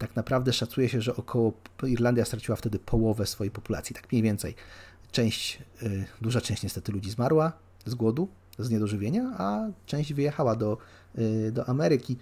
Tak 0.00 0.16
naprawdę 0.16 0.52
szacuje 0.52 0.88
się, 0.88 1.00
że 1.00 1.16
około 1.16 1.52
Irlandia 1.82 2.24
straciła 2.24 2.56
wtedy 2.56 2.78
połowę 2.78 3.26
swojej 3.26 3.50
populacji, 3.50 3.94
tak 3.94 4.12
mniej 4.12 4.22
więcej. 4.22 4.54
Część, 5.12 5.62
y, 5.82 6.04
duża 6.20 6.40
część 6.40 6.62
niestety 6.62 6.92
ludzi 6.92 7.10
zmarła 7.10 7.52
z 7.86 7.94
głodu, 7.94 8.28
z 8.58 8.70
niedożywienia, 8.70 9.32
a 9.38 9.66
część 9.86 10.12
wyjechała 10.12 10.56
do, 10.56 10.78
y, 11.18 11.52
do 11.52 11.68
Ameryki. 11.68 12.16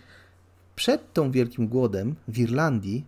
Przed 0.77 1.13
tą 1.13 1.31
wielkim 1.31 1.69
głodem 1.69 2.15
w 2.29 2.39
Irlandii 2.39 3.05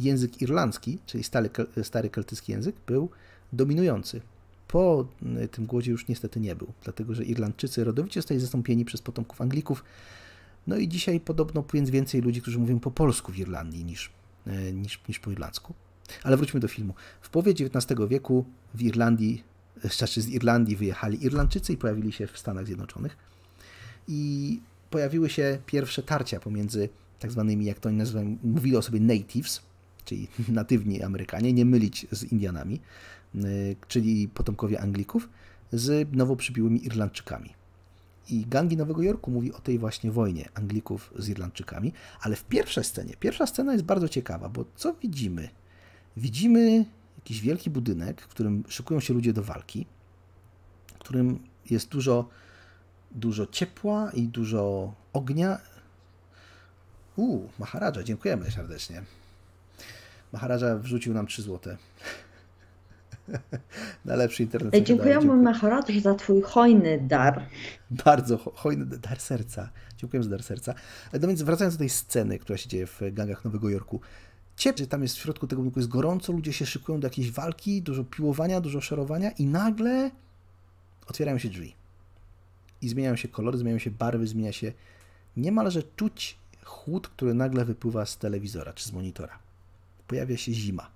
język 0.00 0.42
irlandzki, 0.42 0.98
czyli 1.06 1.24
stary, 1.24 1.50
stary 1.82 2.10
keltycki 2.10 2.52
język, 2.52 2.76
był 2.86 3.08
dominujący. 3.52 4.20
Po 4.68 5.06
y, 5.42 5.48
tym 5.48 5.66
głodzie 5.66 5.90
już 5.90 6.08
niestety 6.08 6.40
nie 6.40 6.56
był, 6.56 6.72
dlatego 6.84 7.14
że 7.14 7.24
Irlandczycy 7.24 7.84
rodowicie 7.84 8.20
zostali 8.20 8.40
zastąpieni 8.40 8.84
przez 8.84 9.02
potomków 9.02 9.40
Anglików. 9.40 9.84
No 10.66 10.76
i 10.76 10.88
dzisiaj 10.88 11.20
podobno 11.20 11.64
jest 11.74 11.92
więcej 11.92 12.20
ludzi, 12.20 12.42
którzy 12.42 12.58
mówią 12.58 12.80
po 12.80 12.90
polsku 12.90 13.32
w 13.32 13.38
Irlandii 13.38 13.84
niż, 13.84 14.10
y, 14.46 14.72
niż, 14.72 15.00
niż 15.08 15.18
po 15.18 15.30
irlandzku. 15.30 15.74
Ale 16.22 16.36
wróćmy 16.36 16.60
do 16.60 16.68
filmu. 16.68 16.94
W 17.20 17.30
połowie 17.30 17.52
XIX 17.52 18.00
wieku 18.08 18.44
w 18.74 18.82
Irlandii, 18.82 19.44
znaczy 19.84 20.22
z 20.22 20.28
Irlandii 20.28 20.76
wyjechali 20.76 21.24
Irlandczycy 21.24 21.72
i 21.72 21.76
pojawili 21.76 22.12
się 22.12 22.26
w 22.26 22.38
Stanach 22.38 22.66
Zjednoczonych. 22.66 23.16
I 24.08 24.60
pojawiły 24.90 25.30
się 25.30 25.58
pierwsze 25.66 26.02
tarcia 26.02 26.40
pomiędzy 26.40 26.88
tak 27.18 27.32
zwanymi, 27.32 27.64
jak 27.64 27.78
to 27.78 27.88
oni 27.88 27.98
nazywają, 27.98 28.36
mówili 28.42 28.76
o 28.76 28.82
sobie 28.82 29.00
natives, 29.00 29.62
czyli 30.04 30.28
natywni 30.48 31.02
Amerykanie, 31.02 31.52
nie 31.52 31.64
mylić 31.64 32.06
z 32.10 32.22
Indianami, 32.32 32.80
Y, 33.34 33.76
czyli 33.88 34.28
potomkowie 34.28 34.80
Anglików, 34.80 35.28
z 35.72 36.08
nowo 36.12 36.36
przybiłymi 36.36 36.86
Irlandczykami. 36.86 37.54
I 38.28 38.46
Gangi 38.46 38.76
Nowego 38.76 39.02
Jorku 39.02 39.30
mówi 39.30 39.52
o 39.52 39.60
tej 39.60 39.78
właśnie 39.78 40.10
wojnie 40.10 40.48
Anglików 40.54 41.12
z 41.18 41.28
Irlandczykami, 41.28 41.92
ale 42.20 42.36
w 42.36 42.44
pierwszej 42.44 42.84
scenie, 42.84 43.14
pierwsza 43.20 43.46
scena 43.46 43.72
jest 43.72 43.84
bardzo 43.84 44.08
ciekawa, 44.08 44.48
bo 44.48 44.64
co 44.76 44.94
widzimy? 44.94 45.48
Widzimy 46.16 46.84
jakiś 47.18 47.40
wielki 47.40 47.70
budynek, 47.70 48.22
w 48.22 48.28
którym 48.28 48.64
szykują 48.68 49.00
się 49.00 49.14
ludzie 49.14 49.32
do 49.32 49.42
walki, 49.42 49.86
w 50.94 50.98
którym 50.98 51.38
jest 51.70 51.88
dużo, 51.88 52.28
dużo 53.10 53.46
ciepła 53.46 54.10
i 54.10 54.28
dużo 54.28 54.94
ognia. 55.12 55.58
Uuu, 57.16 57.50
Maharaja, 57.58 58.02
dziękujemy 58.02 58.50
serdecznie. 58.50 59.02
Maharaja 60.32 60.76
wrzucił 60.76 61.14
nam 61.14 61.26
3 61.26 61.42
złote. 61.42 61.76
Najlepszy 64.04 64.42
internet. 64.42 64.84
Dziękujemy 64.84 65.36
Maharadż 65.36 65.92
za 66.02 66.14
twój 66.14 66.42
hojny 66.42 66.98
dar. 67.08 67.46
Bardzo 67.90 68.38
hojny 68.38 68.86
dar 68.86 69.20
serca. 69.20 69.68
Dziękuję 69.96 70.22
za 70.22 70.30
dar 70.30 70.42
serca. 70.42 70.74
No 71.12 71.28
więc 71.28 71.42
wracając 71.42 71.74
do 71.74 71.78
tej 71.78 71.88
sceny, 71.88 72.38
która 72.38 72.56
się 72.56 72.68
dzieje 72.68 72.86
w 72.86 73.00
gangach 73.12 73.44
Nowego 73.44 73.68
Jorku. 73.68 74.00
Ciepło, 74.56 74.86
tam 74.86 75.02
jest 75.02 75.16
w 75.16 75.18
środku 75.18 75.46
tego 75.46 75.62
budynku 75.62 75.80
jest 75.80 75.88
gorąco, 75.88 76.32
ludzie 76.32 76.52
się 76.52 76.66
szykują 76.66 77.00
do 77.00 77.06
jakiejś 77.06 77.30
walki, 77.30 77.82
dużo 77.82 78.04
piłowania, 78.04 78.60
dużo 78.60 78.80
szorowania 78.80 79.30
i 79.30 79.46
nagle 79.46 80.10
otwierają 81.06 81.38
się 81.38 81.48
drzwi. 81.48 81.74
I 82.82 82.88
zmieniają 82.88 83.16
się 83.16 83.28
kolory, 83.28 83.58
zmieniają 83.58 83.78
się 83.78 83.90
barwy, 83.90 84.26
zmienia 84.26 84.52
się 84.52 84.72
niemalże 85.36 85.82
czuć 85.96 86.38
chłód, 86.64 87.08
który 87.08 87.34
nagle 87.34 87.64
wypływa 87.64 88.06
z 88.06 88.18
telewizora 88.18 88.72
czy 88.72 88.84
z 88.84 88.92
monitora. 88.92 89.38
Pojawia 90.06 90.36
się 90.36 90.52
zima 90.52 90.93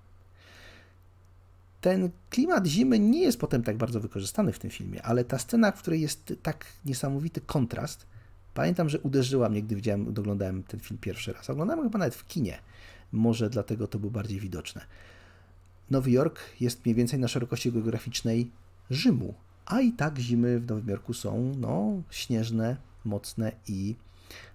ten 1.81 2.11
klimat 2.31 2.67
zimy 2.67 2.99
nie 2.99 3.23
jest 3.23 3.41
potem 3.41 3.63
tak 3.63 3.77
bardzo 3.77 4.01
wykorzystany 4.01 4.53
w 4.53 4.59
tym 4.59 4.71
filmie, 4.71 5.03
ale 5.03 5.25
ta 5.25 5.39
scena, 5.39 5.73
w 5.73 5.79
której 5.79 6.01
jest 6.01 6.35
tak 6.43 6.67
niesamowity 6.85 7.41
kontrast, 7.41 8.07
pamiętam, 8.55 8.89
że 8.89 9.01
uderzyła 9.01 9.49
mnie, 9.49 9.63
gdy 9.63 9.77
widziałem, 9.77 10.09
oglądałem 10.09 10.63
ten 10.63 10.81
film 10.81 10.99
pierwszy 11.01 11.33
raz. 11.33 11.51
Oglądałem 11.51 11.85
chyba 11.85 11.99
nawet 11.99 12.15
w 12.15 12.27
kinie. 12.27 12.59
Może 13.13 13.51
dlatego 13.51 13.87
to 13.87 13.99
było 13.99 14.11
bardziej 14.13 14.41
widoczne. 14.41 14.81
Nowy 15.91 16.11
Jork 16.11 16.41
jest 16.61 16.85
mniej 16.85 16.95
więcej 16.95 17.19
na 17.19 17.29
szerokości 17.29 17.73
geograficznej 17.73 18.51
Rzymu, 18.91 19.35
a 19.67 19.81
i 19.81 19.93
tak 19.93 20.19
zimy 20.19 20.61
w 20.61 20.69
Nowym 20.69 20.89
Jorku 20.89 21.15
są 21.15 21.55
no, 21.59 22.03
śnieżne, 22.11 22.77
mocne 23.05 23.53
i, 23.69 23.97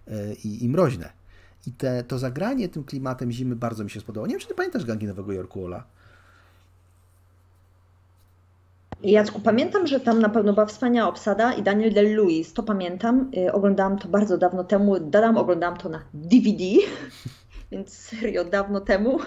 e, 0.08 0.34
i, 0.34 0.64
i 0.64 0.70
mroźne. 0.70 1.14
I 1.68 1.72
te, 1.72 2.04
to 2.04 2.20
zagranie 2.20 2.70
tym 2.70 2.84
klimatem 2.84 3.32
zimy 3.32 3.56
bardzo 3.56 3.84
mi 3.84 3.90
się 3.90 4.00
spodobało. 4.00 4.28
Nie 4.28 4.34
wiem, 4.34 4.42
czy 4.42 4.48
ty 4.48 4.56
pamiętasz 4.56 4.86
gangi 4.86 5.08
Nowego 5.08 5.34
Jorku, 5.34 5.66
Ola? 5.66 5.84
Jacku, 9.04 9.40
pamiętam, 9.40 9.88
że 9.88 10.00
tam 10.00 10.20
na 10.20 10.30
pewno 10.30 10.54
była 10.54 10.66
wspaniała 10.66 11.10
obsada 11.10 11.54
i 11.54 11.64
Daniel 11.64 11.94
Day-Lewis, 11.94 12.54
to 12.54 12.64
pamiętam. 12.64 13.32
Y, 13.38 13.54
oglądałam 13.54 14.00
to 14.00 14.08
bardzo 14.08 14.38
dawno 14.38 14.64
temu. 14.64 15.00
Dodam, 15.00 15.38
oglądałam 15.38 15.78
to 15.78 15.90
na 15.90 16.04
DVD, 16.14 16.64
więc 17.72 17.94
serio 17.94 18.46
dawno 18.46 18.82
temu. 18.82 19.20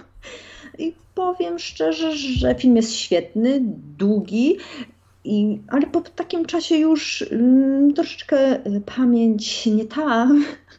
I 0.79 0.95
powiem 1.15 1.59
szczerze, 1.59 2.17
że 2.17 2.55
film 2.55 2.77
jest 2.77 2.93
świetny, 2.93 3.61
długi, 3.99 4.57
i, 5.25 5.61
ale 5.69 5.87
po 5.87 6.01
takim 6.01 6.45
czasie 6.45 6.77
już 6.77 7.25
mm, 7.31 7.95
troszeczkę 7.95 8.67
y, 8.67 8.81
pamięć 8.97 9.67
nie 9.67 9.85
ta, 9.85 10.29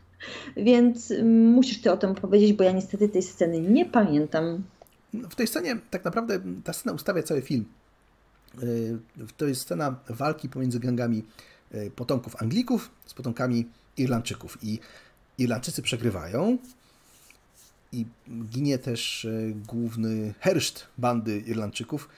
więc 0.57 1.11
mm, 1.11 1.45
musisz 1.45 1.81
ty 1.81 1.91
o 1.91 1.97
tym 1.97 2.15
powiedzieć, 2.15 2.53
bo 2.53 2.63
ja 2.63 2.71
niestety 2.71 3.09
tej 3.09 3.21
sceny 3.21 3.61
nie 3.61 3.85
pamiętam. 3.85 4.63
W 5.13 5.35
tej 5.35 5.47
scenie 5.47 5.77
tak 5.89 6.05
naprawdę 6.05 6.39
ta 6.63 6.73
scena 6.73 6.95
ustawia 6.95 7.23
cały 7.23 7.41
film. 7.41 7.65
Y, 8.63 8.97
to 9.37 9.45
jest 9.45 9.61
scena 9.61 9.95
walki 10.09 10.49
pomiędzy 10.49 10.79
gangami 10.79 11.23
y, 11.73 11.91
potomków 11.95 12.41
Anglików 12.41 12.89
z 13.05 13.13
potomkami 13.13 13.67
Irlandczyków. 13.97 14.57
I 14.61 14.79
Irlandczycy 15.37 15.81
przegrywają 15.81 16.57
i 17.91 18.05
ginie 18.43 18.77
też 18.77 19.25
y, 19.25 19.53
główny 19.67 20.33
herszt 20.39 20.87
bandy 20.97 21.39
Irlandczyków, 21.39 22.09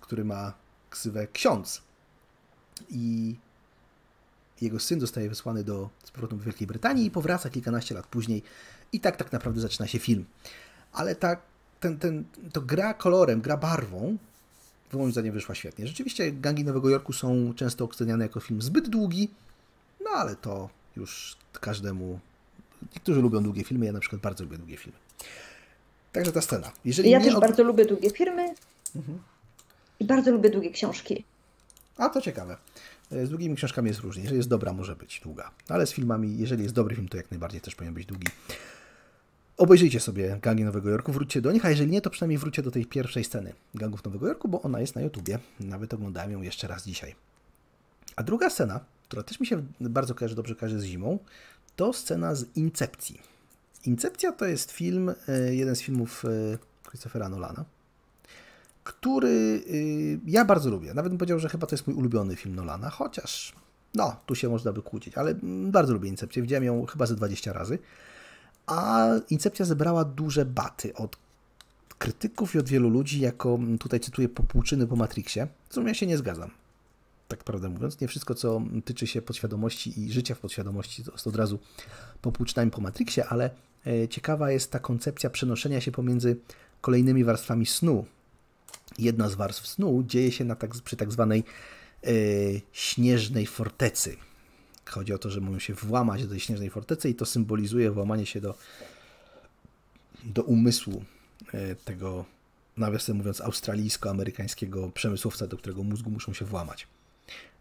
który 0.00 0.24
ma 0.24 0.52
ksywę 0.90 1.26
ksiądz. 1.26 1.82
I 2.90 3.36
jego 4.60 4.80
syn 4.80 5.00
zostaje 5.00 5.28
wysłany 5.28 5.64
do, 5.64 5.90
z 6.04 6.10
powrotem 6.10 6.38
do 6.38 6.44
Wielkiej 6.44 6.66
Brytanii 6.66 7.06
i 7.06 7.10
powraca 7.10 7.50
kilkanaście 7.50 7.94
lat 7.94 8.06
później. 8.06 8.42
I 8.92 9.00
tak 9.00 9.16
tak 9.16 9.32
naprawdę 9.32 9.60
zaczyna 9.60 9.86
się 9.86 9.98
film. 9.98 10.24
Ale 10.92 11.14
ta, 11.14 11.36
ten, 11.80 11.98
ten, 11.98 12.24
to 12.52 12.60
gra 12.60 12.94
kolorem, 12.94 13.40
gra 13.40 13.56
barwą 13.56 14.18
moim 14.98 15.12
zdaniem 15.12 15.34
wyszła 15.34 15.54
świetnie. 15.54 15.86
Rzeczywiście 15.86 16.32
Gangi 16.32 16.64
Nowego 16.64 16.90
Jorku 16.90 17.12
są 17.12 17.54
często 17.56 17.84
oceniane 17.84 18.24
jako 18.24 18.40
film 18.40 18.62
zbyt 18.62 18.88
długi, 18.88 19.30
no 20.04 20.10
ale 20.10 20.36
to 20.36 20.68
już 20.96 21.36
każdemu. 21.60 22.20
Niektórzy 22.94 23.20
lubią 23.20 23.42
długie 23.42 23.64
filmy, 23.64 23.86
ja 23.86 23.92
na 23.92 24.00
przykład 24.00 24.22
bardzo 24.22 24.44
lubię 24.44 24.58
długie 24.58 24.76
filmy. 24.76 24.98
Także 26.12 26.32
ta 26.32 26.40
scena. 26.40 26.72
Jeżeli 26.84 27.10
ja 27.10 27.20
też 27.20 27.34
od... 27.34 27.40
bardzo 27.40 27.62
lubię 27.62 27.84
długie 27.84 28.10
filmy 28.10 28.54
mhm. 28.96 29.18
i 30.00 30.04
bardzo 30.04 30.30
lubię 30.30 30.50
długie 30.50 30.70
książki. 30.70 31.24
A 31.96 32.08
to 32.08 32.20
ciekawe. 32.20 32.56
Z 33.10 33.28
długimi 33.28 33.56
książkami 33.56 33.88
jest 33.88 34.00
różnie. 34.00 34.22
Jeżeli 34.22 34.36
jest 34.36 34.48
dobra, 34.48 34.72
może 34.72 34.96
być 34.96 35.20
długa. 35.20 35.50
Ale 35.68 35.86
z 35.86 35.92
filmami, 35.92 36.38
jeżeli 36.38 36.62
jest 36.62 36.74
dobry 36.74 36.96
film, 36.96 37.08
to 37.08 37.16
jak 37.16 37.30
najbardziej 37.30 37.60
też 37.60 37.74
powinien 37.74 37.94
być 37.94 38.06
długi. 38.06 38.26
Obejrzyjcie 39.56 40.00
sobie 40.00 40.38
Gangi 40.42 40.64
Nowego 40.64 40.90
Jorku, 40.90 41.12
wróćcie 41.12 41.40
do 41.40 41.52
nich, 41.52 41.64
a 41.64 41.70
jeżeli 41.70 41.90
nie, 41.90 42.00
to 42.00 42.10
przynajmniej 42.10 42.38
wróćcie 42.38 42.62
do 42.62 42.70
tej 42.70 42.86
pierwszej 42.86 43.24
sceny 43.24 43.52
Gangów 43.74 44.04
Nowego 44.04 44.26
Jorku, 44.26 44.48
bo 44.48 44.62
ona 44.62 44.80
jest 44.80 44.94
na 44.94 45.00
YouTubie. 45.00 45.38
Nawet 45.60 45.94
oglądałem 45.94 46.32
ją 46.32 46.42
jeszcze 46.42 46.68
raz 46.68 46.84
dzisiaj. 46.86 47.14
A 48.16 48.22
druga 48.22 48.50
scena, 48.50 48.80
która 49.08 49.22
też 49.22 49.40
mi 49.40 49.46
się 49.46 49.62
bardzo 49.80 50.14
kojarzy, 50.14 50.34
dobrze 50.34 50.54
kojarzy 50.54 50.80
z 50.80 50.84
zimą, 50.84 51.18
to 51.76 51.92
scena 51.92 52.34
z 52.34 52.56
Incepcji. 52.56 53.20
Incepcja 53.84 54.32
to 54.32 54.44
jest 54.44 54.72
film, 54.72 55.14
e, 55.28 55.54
jeden 55.54 55.76
z 55.76 55.82
filmów 55.82 56.24
e, 56.24 56.58
Christophera 56.88 57.28
Nolana, 57.28 57.64
który 58.84 59.28
y, 59.28 60.20
ja 60.26 60.44
bardzo 60.44 60.70
lubię. 60.70 60.94
Nawet 60.94 61.12
bym 61.12 61.18
powiedział, 61.18 61.38
że 61.38 61.48
chyba 61.48 61.66
to 61.66 61.74
jest 61.74 61.86
mój 61.86 61.96
ulubiony 61.96 62.36
film 62.36 62.54
Nolana, 62.54 62.90
chociaż 62.90 63.52
no, 63.94 64.16
tu 64.26 64.34
się 64.34 64.48
można 64.48 64.72
by 64.72 64.82
kłócić, 64.82 65.18
ale 65.18 65.34
bardzo 65.42 65.92
lubię 65.92 66.08
Incepcję. 66.08 66.42
Widziałem 66.42 66.64
ją 66.64 66.86
chyba 66.86 67.06
ze 67.06 67.14
20 67.14 67.52
razy. 67.52 67.78
A 68.66 69.08
Incepcja 69.30 69.64
zebrała 69.64 70.04
duże 70.04 70.44
baty 70.44 70.94
od 70.94 71.16
krytyków 71.98 72.54
i 72.54 72.58
od 72.58 72.68
wielu 72.68 72.88
ludzi, 72.88 73.20
jako 73.20 73.58
tutaj 73.80 74.00
cytuję 74.00 74.28
popłuczyny 74.28 74.86
po 74.86 74.96
Matrixie, 74.96 75.48
z 75.66 75.70
którym 75.70 75.88
ja 75.88 75.94
się 75.94 76.06
nie 76.06 76.18
zgadzam. 76.18 76.50
Tak 77.28 77.44
prawdę 77.44 77.68
mówiąc, 77.68 78.00
nie 78.00 78.08
wszystko, 78.08 78.34
co 78.34 78.62
tyczy 78.84 79.06
się 79.06 79.22
podświadomości 79.22 80.00
i 80.00 80.12
życia 80.12 80.34
w 80.34 80.38
podświadomości, 80.38 81.04
to 81.04 81.12
jest 81.12 81.26
od 81.26 81.36
razu 81.36 81.58
popłuczynami 82.22 82.70
po 82.70 82.80
Matrixie, 82.80 83.26
ale 83.26 83.50
e, 83.86 84.08
ciekawa 84.08 84.50
jest 84.50 84.70
ta 84.70 84.78
koncepcja 84.78 85.30
przenoszenia 85.30 85.80
się 85.80 85.92
pomiędzy 85.92 86.36
kolejnymi 86.80 87.24
warstwami 87.24 87.66
snu. 87.66 88.04
Jedna 88.98 89.28
z 89.28 89.34
warstw 89.34 89.66
snu 89.66 90.02
dzieje 90.06 90.32
się 90.32 90.44
na 90.44 90.54
tak, 90.54 90.70
przy 90.84 90.96
tak 90.96 91.12
zwanej 91.12 91.44
e, 92.04 92.10
śnieżnej 92.72 93.46
fortecy. 93.46 94.16
Chodzi 94.86 95.12
o 95.12 95.18
to, 95.18 95.30
że 95.30 95.40
mogą 95.40 95.58
się 95.58 95.74
włamać 95.74 96.22
do 96.22 96.28
tej 96.28 96.40
śnieżnej 96.40 96.70
fortecy 96.70 97.08
i 97.08 97.14
to 97.14 97.26
symbolizuje 97.26 97.90
włamanie 97.90 98.26
się 98.26 98.40
do, 98.40 98.54
do 100.24 100.42
umysłu 100.42 101.04
e, 101.54 101.74
tego, 101.74 102.24
nawiasem 102.76 103.16
mówiąc, 103.16 103.40
australijsko-amerykańskiego 103.40 104.90
przemysłowca, 104.90 105.46
do 105.46 105.56
którego 105.56 105.82
mózgu 105.82 106.10
muszą 106.10 106.32
się 106.32 106.44
włamać. 106.44 106.86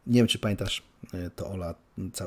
Nie 0.07 0.19
wiem, 0.19 0.27
czy 0.27 0.39
pamiętasz 0.39 0.83
e, 1.13 1.29
to, 1.29 1.47
Ola, 1.51 1.75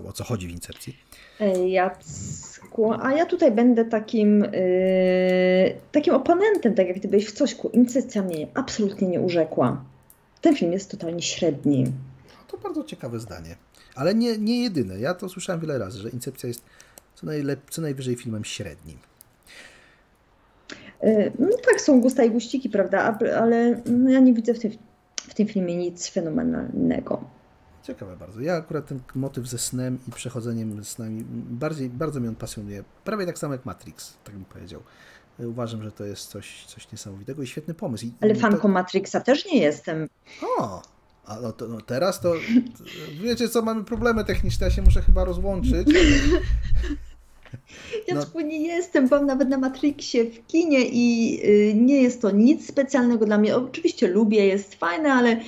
o 0.08 0.12
co 0.12 0.24
chodzi 0.24 0.48
w 0.48 0.50
Incepcji. 0.50 0.96
E, 1.40 1.68
Jacku, 1.68 2.92
a 2.92 3.12
ja 3.12 3.26
tutaj 3.26 3.52
będę 3.52 3.84
takim, 3.84 4.40
yy, 4.40 5.76
takim 5.92 6.14
oponentem, 6.14 6.74
tak 6.74 6.86
jak 6.86 6.98
gdybyś 6.98 7.26
w 7.26 7.32
cośku. 7.32 7.68
Incepcja 7.68 8.22
mnie 8.22 8.48
absolutnie 8.54 9.08
nie 9.08 9.20
urzekła. 9.20 9.84
Ten 10.40 10.56
film 10.56 10.72
jest 10.72 10.90
totalnie 10.90 11.22
średni. 11.22 11.84
No 11.84 12.44
to 12.48 12.58
bardzo 12.58 12.84
ciekawe 12.84 13.20
zdanie. 13.20 13.56
Ale 13.96 14.14
nie, 14.14 14.38
nie 14.38 14.62
jedyne. 14.62 15.00
Ja 15.00 15.14
to 15.14 15.28
słyszałem 15.28 15.60
wiele 15.60 15.78
razy, 15.78 15.98
że 15.98 16.10
Incepcja 16.10 16.48
jest 16.48 16.62
co, 17.14 17.26
najlep- 17.26 17.70
co 17.70 17.82
najwyżej 17.82 18.16
filmem 18.16 18.44
średnim. 18.44 18.98
E, 21.00 21.30
no 21.38 21.48
tak, 21.66 21.80
są 21.80 22.00
gusta 22.00 22.24
i 22.24 22.30
guściki, 22.30 22.70
prawda? 22.70 23.14
Ale 23.40 23.82
no 23.86 24.10
ja 24.10 24.20
nie 24.20 24.34
widzę 24.34 24.54
w 24.54 24.58
tym, 24.58 24.72
w 25.16 25.34
tym 25.34 25.46
filmie 25.48 25.76
nic 25.76 26.08
fenomenalnego. 26.08 27.24
Ciekawe 27.82 28.16
bardzo. 28.16 28.40
Ja 28.40 28.54
akurat 28.54 28.86
ten 28.86 29.00
motyw 29.14 29.46
ze 29.46 29.58
snem 29.58 29.98
i 30.08 30.10
przechodzeniem 30.10 30.84
z 30.84 30.98
nami 30.98 31.24
bardziej, 31.50 31.88
bardzo 31.88 32.20
mnie 32.20 32.28
on 32.28 32.36
pasjonuje. 32.36 32.84
Prawie 33.04 33.26
tak 33.26 33.38
samo 33.38 33.52
jak 33.52 33.64
Matrix, 33.64 34.16
tak 34.24 34.34
bym 34.34 34.44
powiedział. 34.44 34.82
Uważam, 35.38 35.82
że 35.82 35.92
to 35.92 36.04
jest 36.04 36.28
coś, 36.28 36.64
coś 36.66 36.92
niesamowitego 36.92 37.42
i 37.42 37.46
świetny 37.46 37.74
pomysł. 37.74 38.06
I 38.06 38.12
Ale 38.20 38.34
fanką 38.34 38.62
to... 38.62 38.68
Matrixa 38.68 39.20
też 39.20 39.46
nie 39.46 39.58
jestem. 39.60 40.08
O, 40.58 40.82
a 41.26 41.40
no, 41.40 41.52
to, 41.52 41.68
no 41.68 41.80
teraz 41.80 42.20
to, 42.20 42.34
wiecie 43.22 43.48
co, 43.48 43.62
mamy 43.62 43.84
problemy 43.84 44.24
techniczne, 44.24 44.66
ja 44.66 44.70
się 44.70 44.82
muszę 44.82 45.02
chyba 45.02 45.24
rozłączyć. 45.24 45.88
Jacku, 48.08 48.40
no. 48.40 48.46
nie 48.46 48.66
jestem, 48.66 49.08
byłam 49.08 49.26
nawet 49.26 49.48
na 49.48 49.58
Matrixie 49.58 50.30
w 50.30 50.46
kinie 50.46 50.86
i 50.92 51.38
y, 51.44 51.74
nie 51.74 52.02
jest 52.02 52.22
to 52.22 52.30
nic 52.30 52.68
specjalnego 52.68 53.26
dla 53.26 53.38
mnie. 53.38 53.56
Oczywiście 53.56 54.08
lubię, 54.08 54.46
jest 54.46 54.74
fajne, 54.74 55.12
ale 55.12 55.40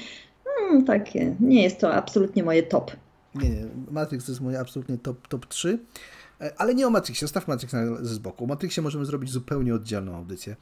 hmm, 0.44 0.84
takie, 0.84 1.36
nie 1.40 1.62
jest 1.62 1.78
to 1.78 1.94
absolutnie 1.94 2.44
moje 2.44 2.62
top. 2.62 2.90
Nie, 3.34 3.50
nie, 3.50 3.66
Matrix 3.90 4.24
to 4.24 4.32
jest 4.32 4.40
moje 4.40 4.60
absolutnie 4.60 4.98
top, 4.98 5.28
top 5.28 5.46
3. 5.46 5.78
E, 6.40 6.52
ale 6.56 6.74
nie 6.74 6.86
o 6.86 6.90
Matrixie, 6.90 7.26
zostaw 7.26 7.48
Matrix 7.48 7.74
ze 8.00 8.20
boku. 8.20 8.44
O 8.44 8.46
Matrixie 8.46 8.82
możemy 8.82 9.04
zrobić 9.04 9.30
zupełnie 9.30 9.74
oddzielną 9.74 10.16
audycję. 10.16 10.56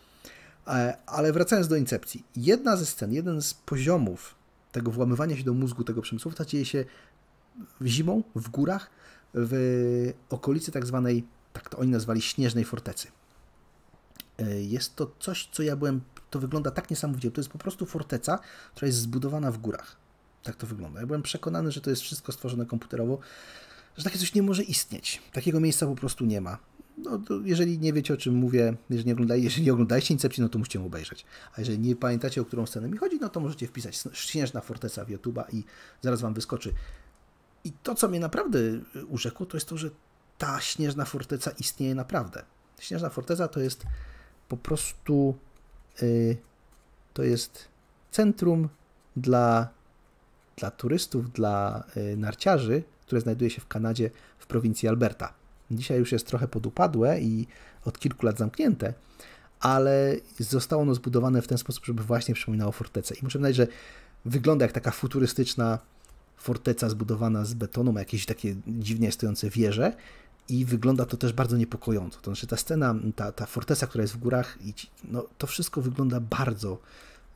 E, 0.68 0.96
ale 1.06 1.32
wracając 1.32 1.68
do 1.68 1.76
Incepcji. 1.76 2.24
Jedna 2.36 2.76
ze 2.76 2.86
scen, 2.86 3.12
jeden 3.12 3.42
z 3.42 3.54
poziomów 3.54 4.34
tego 4.76 4.90
włamywania 4.90 5.36
się 5.36 5.44
do 5.44 5.54
mózgu 5.54 5.84
tego 5.84 6.02
przemysłowca 6.02 6.44
dzieje 6.44 6.64
się 6.64 6.84
zimą, 7.82 8.22
w 8.34 8.48
górach, 8.48 8.90
w 9.34 9.54
okolicy 10.30 10.72
tak 10.72 10.86
zwanej, 10.86 11.24
tak 11.52 11.68
to 11.68 11.78
oni 11.78 11.90
nazwali 11.90 12.22
śnieżnej 12.22 12.64
fortecy. 12.64 13.08
E, 14.38 14.62
jest 14.62 14.96
to 14.96 15.10
coś, 15.20 15.48
co 15.52 15.62
ja 15.62 15.76
byłem, 15.76 16.00
to 16.30 16.38
wygląda 16.38 16.70
tak 16.70 16.90
niesamowicie. 16.90 17.30
To 17.30 17.40
jest 17.40 17.50
po 17.50 17.58
prostu 17.58 17.86
forteca, 17.86 18.38
która 18.74 18.86
jest 18.86 18.98
zbudowana 18.98 19.50
w 19.52 19.58
górach. 19.58 19.96
Tak 20.42 20.56
to 20.56 20.66
wygląda. 20.66 21.00
Ja 21.00 21.06
byłem 21.06 21.22
przekonany, 21.22 21.72
że 21.72 21.80
to 21.80 21.90
jest 21.90 22.02
wszystko 22.02 22.32
stworzone 22.32 22.66
komputerowo, 22.66 23.18
że 23.96 24.04
takie 24.04 24.18
coś 24.18 24.34
nie 24.34 24.42
może 24.42 24.62
istnieć. 24.62 25.22
Takiego 25.32 25.60
miejsca 25.60 25.86
po 25.86 25.94
prostu 25.94 26.24
nie 26.24 26.40
ma 26.40 26.58
no, 26.98 27.20
jeżeli 27.44 27.78
nie 27.78 27.92
wiecie 27.92 28.14
o 28.14 28.16
czym 28.16 28.34
mówię, 28.34 28.76
jeżeli 28.90 29.06
nie, 29.06 29.12
oglądaj, 29.12 29.42
jeżeli 29.42 29.66
nie 29.66 29.72
oglądaliście 29.72 30.14
Incepcji, 30.14 30.42
no 30.42 30.48
to 30.48 30.58
musicie 30.58 30.78
ją 30.78 30.86
obejrzeć. 30.86 31.24
A 31.56 31.60
jeżeli 31.60 31.78
nie 31.78 31.96
pamiętacie, 31.96 32.40
o 32.40 32.44
którą 32.44 32.66
scenę 32.66 32.88
mi 32.88 32.98
chodzi, 32.98 33.18
no 33.20 33.28
to 33.28 33.40
możecie 33.40 33.66
wpisać 33.66 34.02
Śnieżna 34.12 34.60
Forteca 34.60 35.04
w 35.04 35.08
YouTube'a 35.08 35.44
i 35.52 35.64
zaraz 36.02 36.20
Wam 36.20 36.34
wyskoczy. 36.34 36.72
I 37.64 37.72
to, 37.72 37.94
co 37.94 38.08
mnie 38.08 38.20
naprawdę 38.20 38.58
urzekło, 39.08 39.46
to 39.46 39.56
jest 39.56 39.68
to, 39.68 39.76
że 39.76 39.90
ta 40.38 40.60
Śnieżna 40.60 41.04
Forteca 41.04 41.50
istnieje 41.50 41.94
naprawdę. 41.94 42.42
Śnieżna 42.78 43.08
Forteca 43.08 43.48
to 43.48 43.60
jest 43.60 43.84
po 44.48 44.56
prostu 44.56 45.34
yy, 46.02 46.36
to 47.12 47.22
jest 47.22 47.68
centrum 48.10 48.68
dla, 49.16 49.68
dla 50.56 50.70
turystów, 50.70 51.32
dla 51.32 51.84
yy, 51.96 52.16
narciarzy, 52.16 52.82
które 53.06 53.20
znajduje 53.20 53.50
się 53.50 53.60
w 53.60 53.66
Kanadzie 53.66 54.10
w 54.38 54.46
prowincji 54.46 54.88
Alberta. 54.88 55.34
Dzisiaj 55.70 55.98
już 55.98 56.12
jest 56.12 56.26
trochę 56.26 56.48
podupadłe 56.48 57.20
i 57.20 57.46
od 57.84 57.98
kilku 57.98 58.26
lat 58.26 58.38
zamknięte, 58.38 58.94
ale 59.60 60.16
zostało 60.38 60.82
ono 60.82 60.94
zbudowane 60.94 61.42
w 61.42 61.48
ten 61.48 61.58
sposób, 61.58 61.86
żeby 61.86 62.02
właśnie 62.02 62.34
przypominało 62.34 62.72
fortecę. 62.72 63.14
I 63.14 63.24
muszę 63.24 63.38
powiedzieć, 63.38 63.56
że 63.56 63.66
wygląda 64.24 64.64
jak 64.64 64.72
taka 64.72 64.90
futurystyczna 64.90 65.78
forteca 66.36 66.88
zbudowana 66.88 67.44
z 67.44 67.54
betonu, 67.54 67.92
ma 67.92 68.00
jakieś 68.00 68.26
takie 68.26 68.56
dziwnie 68.66 69.12
stojące 69.12 69.50
wieże 69.50 69.92
i 70.48 70.64
wygląda 70.64 71.06
to 71.06 71.16
też 71.16 71.32
bardzo 71.32 71.56
niepokojąco. 71.56 72.20
To 72.20 72.24
znaczy 72.30 72.46
ta 72.46 72.56
scena, 72.56 72.94
ta, 73.16 73.32
ta 73.32 73.46
forteca, 73.46 73.86
która 73.86 74.02
jest 74.02 74.14
w 74.14 74.18
górach, 74.18 74.58
no, 75.04 75.26
to 75.38 75.46
wszystko 75.46 75.80
wygląda 75.80 76.20
bardzo 76.20 76.78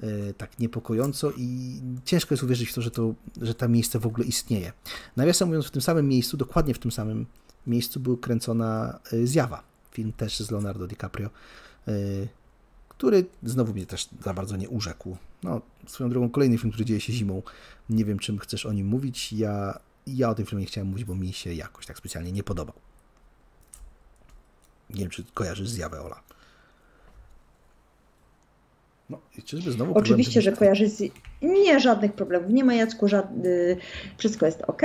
e, 0.00 0.34
tak 0.34 0.58
niepokojąco 0.58 1.32
i 1.36 1.80
ciężko 2.04 2.34
jest 2.34 2.44
uwierzyć 2.44 2.68
w 2.68 2.74
to, 2.74 2.82
że, 2.82 2.90
to, 2.90 3.14
że 3.42 3.54
to 3.54 3.68
miejsce 3.68 3.98
w 3.98 4.06
ogóle 4.06 4.26
istnieje. 4.26 4.72
Nawiasem 5.16 5.48
mówiąc, 5.48 5.66
w 5.66 5.70
tym 5.70 5.82
samym 5.82 6.08
miejscu, 6.08 6.36
dokładnie 6.36 6.74
w 6.74 6.78
tym 6.78 6.92
samym 6.92 7.26
miejscu 7.66 8.00
był 8.00 8.16
kręcona 8.16 9.00
y, 9.12 9.26
Zjawa, 9.26 9.62
film 9.92 10.12
też 10.12 10.40
z 10.40 10.50
Leonardo 10.50 10.86
DiCaprio, 10.86 11.30
y, 11.88 12.28
który 12.88 13.26
znowu 13.42 13.72
mnie 13.72 13.86
też 13.86 14.08
za 14.24 14.34
bardzo 14.34 14.56
nie 14.56 14.68
urzekł. 14.68 15.16
No, 15.42 15.60
swoją 15.86 16.10
drogą 16.10 16.30
kolejny 16.30 16.58
film, 16.58 16.70
który 16.70 16.84
dzieje 16.84 17.00
się 17.00 17.12
zimą. 17.12 17.42
Nie 17.90 18.04
wiem, 18.04 18.18
czym 18.18 18.38
chcesz 18.38 18.66
o 18.66 18.72
nim 18.72 18.86
mówić. 18.86 19.32
Ja, 19.32 19.80
ja 20.06 20.30
o 20.30 20.34
tym 20.34 20.46
filmie 20.46 20.62
nie 20.62 20.66
chciałem 20.66 20.88
mówić, 20.88 21.04
bo 21.04 21.14
mi 21.14 21.32
się 21.32 21.54
jakoś 21.54 21.86
tak 21.86 21.98
specjalnie 21.98 22.32
nie 22.32 22.42
podobał. 22.42 22.74
Nie 24.90 25.00
wiem, 25.00 25.10
czy 25.10 25.24
kojarzysz 25.34 25.68
Zjawę, 25.68 26.00
Ola. 26.00 26.22
No, 29.10 29.18
czyżby 29.44 29.72
znowu 29.72 29.94
Oczywiście, 29.94 30.42
że 30.42 30.52
kojarzy 30.52 30.88
z... 30.88 31.02
Nie, 31.42 31.80
żadnych 31.80 32.12
problemów. 32.12 32.50
Nie 32.50 32.64
ma 32.64 32.74
Jacku, 32.74 33.08
żadny... 33.08 33.76
wszystko 34.16 34.46
jest 34.46 34.62
ok. 34.66 34.82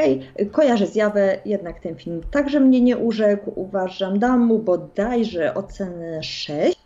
Kojarzę 0.52 0.88
zjawę, 0.88 1.40
jednak 1.46 1.80
ten 1.80 1.96
film 1.96 2.22
także 2.32 2.60
mnie 2.60 2.82
nie 2.82 2.98
urzekł. 2.98 3.52
Uważam, 3.56 4.20
dam 4.20 4.40
mu 4.46 4.60
bodajże 4.60 5.54
ocenę 5.54 6.24
6. 6.24 6.78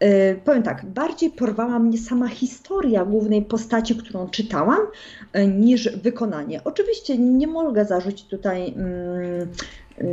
Yy, 0.00 0.40
powiem 0.44 0.62
tak, 0.62 0.86
bardziej 0.86 1.30
porwała 1.30 1.78
mnie 1.78 1.98
sama 1.98 2.28
historia 2.28 3.04
głównej 3.04 3.42
postaci, 3.42 3.96
którą 3.96 4.28
czytałam, 4.28 4.80
yy, 5.34 5.46
niż 5.46 5.96
wykonanie. 5.96 6.60
Oczywiście 6.64 7.18
nie 7.18 7.46
mogę 7.46 7.84
zarzucić 7.84 8.28
tutaj 8.28 8.74
yy, 8.76 9.48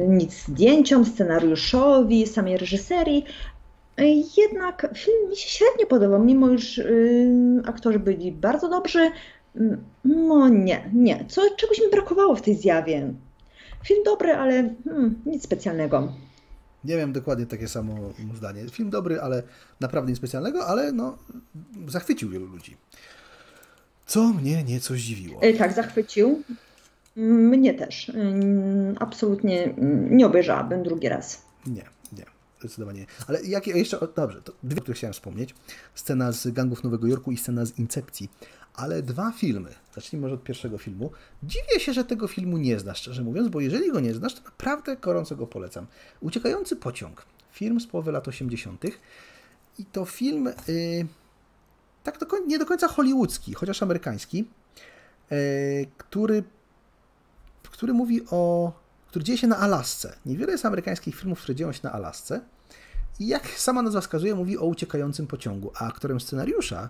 nic 0.08 0.45
zdjęciom, 0.47 1.06
scenariuszowi, 1.06 2.28
samej 2.28 2.58
reżyserii, 2.58 3.26
jednak 4.38 4.88
film 4.96 5.30
mi 5.30 5.36
się 5.36 5.50
średnio 5.50 5.86
podobał, 5.86 6.24
mimo 6.24 6.50
iż 6.50 6.78
yy, 6.78 7.62
aktorzy 7.66 8.00
byli 8.00 8.32
bardzo 8.32 8.70
dobrzy. 8.70 9.12
No 10.06 10.50
nie, 10.50 10.90
nie. 10.94 11.26
Co, 11.28 11.42
czegoś 11.58 11.80
mi 11.80 11.90
brakowało 11.92 12.36
w 12.36 12.42
tej 12.42 12.56
zjawie. 12.56 13.14
Film 13.86 14.04
dobry, 14.06 14.34
ale 14.34 14.76
hmm, 14.84 15.22
nic 15.26 15.44
specjalnego. 15.44 16.14
Nie 16.84 16.98
wiem 16.98 17.14
dokładnie 17.14 17.46
takie 17.46 17.68
samo 17.68 17.96
zdanie. 18.36 18.70
Film 18.72 18.90
dobry, 18.90 19.22
ale 19.22 19.44
naprawdę 19.80 20.12
nic 20.12 20.18
specjalnego, 20.18 20.68
ale 20.68 20.92
no, 20.92 21.18
zachwycił 21.88 22.30
wielu 22.30 22.46
ludzi. 22.46 22.78
Co 24.06 24.24
mnie 24.28 24.64
nieco 24.64 24.94
zdziwiło. 24.94 25.42
E, 25.42 25.54
tak, 25.54 25.74
zachwycił. 25.74 26.44
Mnie 27.16 27.74
też. 27.74 28.12
Absolutnie 29.00 29.64
mm, 29.64 30.18
nie 30.18 30.26
obejrzałabym 30.26 30.84
drugi 30.84 31.10
raz. 31.10 31.46
Nie, 31.68 31.84
nie. 32.63 32.69
Zdecydowanie. 32.69 33.06
Ale 33.28 33.41
jakie 33.43 33.71
jeszcze, 33.71 34.08
dobrze, 34.15 34.41
to 34.41 34.54
dwie, 34.63 34.82
które 34.82 34.95
chciałem 34.95 35.13
wspomnieć. 35.13 35.56
Scena 35.95 36.32
z 36.32 36.47
Gangów 36.47 36.84
Nowego 36.84 37.08
Jorku 37.08 37.32
i 37.32 37.38
scena 37.38 37.65
z 37.65 37.80
Incepcji. 37.80 38.30
Ale 38.74 39.02
dwa 39.02 39.32
filmy. 39.32 39.69
Zacznijmy 39.95 40.21
może 40.21 40.36
od 40.36 40.43
pierwszego 40.43 40.78
filmu. 40.78 41.12
Dziwię 41.43 41.80
się, 41.80 41.93
że 41.93 42.04
tego 42.04 42.28
filmu 42.28 42.58
nie 42.58 42.80
znasz, 42.80 42.97
szczerze 42.97 43.24
mówiąc, 43.24 43.50
bo 43.50 43.60
jeżeli 43.60 43.91
go 43.91 44.00
nie 44.00 44.13
znasz, 44.13 44.34
to 44.36 44.41
naprawdę 44.43 44.97
gorąco 44.97 45.36
go 45.36 45.47
polecam. 45.47 45.88
Uciekający 46.21 46.76
pociąg. 46.76 47.26
Film 47.52 47.80
z 47.80 47.88
połowy 47.88 48.12
lat 48.12 48.28
80. 48.28 48.84
I 49.80 49.86
to 49.86 50.06
film 50.06 50.45
yy, 50.67 51.08
tak 52.04 52.19
do, 52.19 52.28
nie 52.47 52.60
do 52.60 52.65
końca 52.65 52.88
hollywoodzki, 52.88 53.54
chociaż 53.54 53.84
amerykański, 53.84 54.47
yy, 55.32 55.38
który, 55.97 56.43
który 57.63 57.93
mówi 57.93 58.21
o 58.32 58.71
który 59.12 59.26
dzieje 59.26 59.38
się 59.38 59.47
na 59.47 59.58
Alasce. 59.58 60.15
Niewiele 60.26 60.52
jest 60.52 60.65
amerykańskich 60.65 61.15
filmów, 61.15 61.39
które 61.39 61.56
dzieją 61.56 61.71
się 61.71 61.80
na 61.84 61.91
Alasce. 61.91 62.41
I 63.19 63.28
jak 63.28 63.47
sama 63.47 63.82
nazwa 63.82 64.02
wskazuje, 64.02 64.36
mówi 64.36 64.58
o 64.58 64.65
uciekającym 64.65 65.28
pociągu, 65.28 65.71
a 65.76 65.88
aktorem 65.88 66.19
scenariusza 66.19 66.89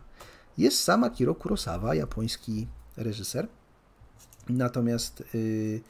jest 0.57 0.79
sama 0.79 1.09
Kiro 1.09 1.35
Kurosawa, 1.35 1.95
japoński 1.95 2.67
reżyser. 2.97 3.47
Natomiast 4.49 5.23
yy, 5.33 5.81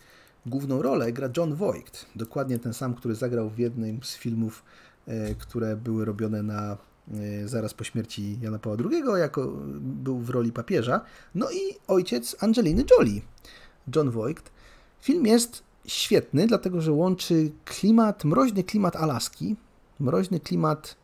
główną 0.46 0.82
rolę 0.82 1.12
gra 1.12 1.30
John 1.38 1.56
Voight, 1.56 2.06
dokładnie 2.16 2.60
ten 2.60 2.74
sam, 2.74 2.94
który 2.94 3.16
zagrał 3.16 3.50
w 3.50 3.60
jednym 3.60 4.04
z 4.04 4.16
filmów, 4.16 4.64
yy, 5.08 5.36
które 5.40 5.76
były 5.76 6.06
robione 6.06 6.44
na 6.44 6.78
yy, 7.08 7.48
zaraz 7.48 7.74
po 7.74 7.84
śmierci 7.84 8.40
Jana 8.42 8.60
Pawła 8.60 8.78
II, 8.92 9.04
jako 9.20 9.48
był 9.82 10.20
w 10.20 10.30
roli 10.30 10.52
papieża. 10.52 11.02
No 11.36 11.52
i 11.52 11.78
ojciec 11.88 12.36
Angeliny 12.40 12.84
Jolie, 12.92 13.22
John 13.96 14.10
Voight. 14.10 14.52
Film 15.02 15.26
jest 15.26 15.71
świetny, 15.86 16.48
dlatego 16.48 16.82
że 16.82 16.92
łączy 16.92 17.52
klimat, 17.66 18.24
mroźny 18.26 18.64
klimat 18.64 18.96
Alaski, 18.96 19.56
mroźny 20.00 20.40
klimat 20.40 20.96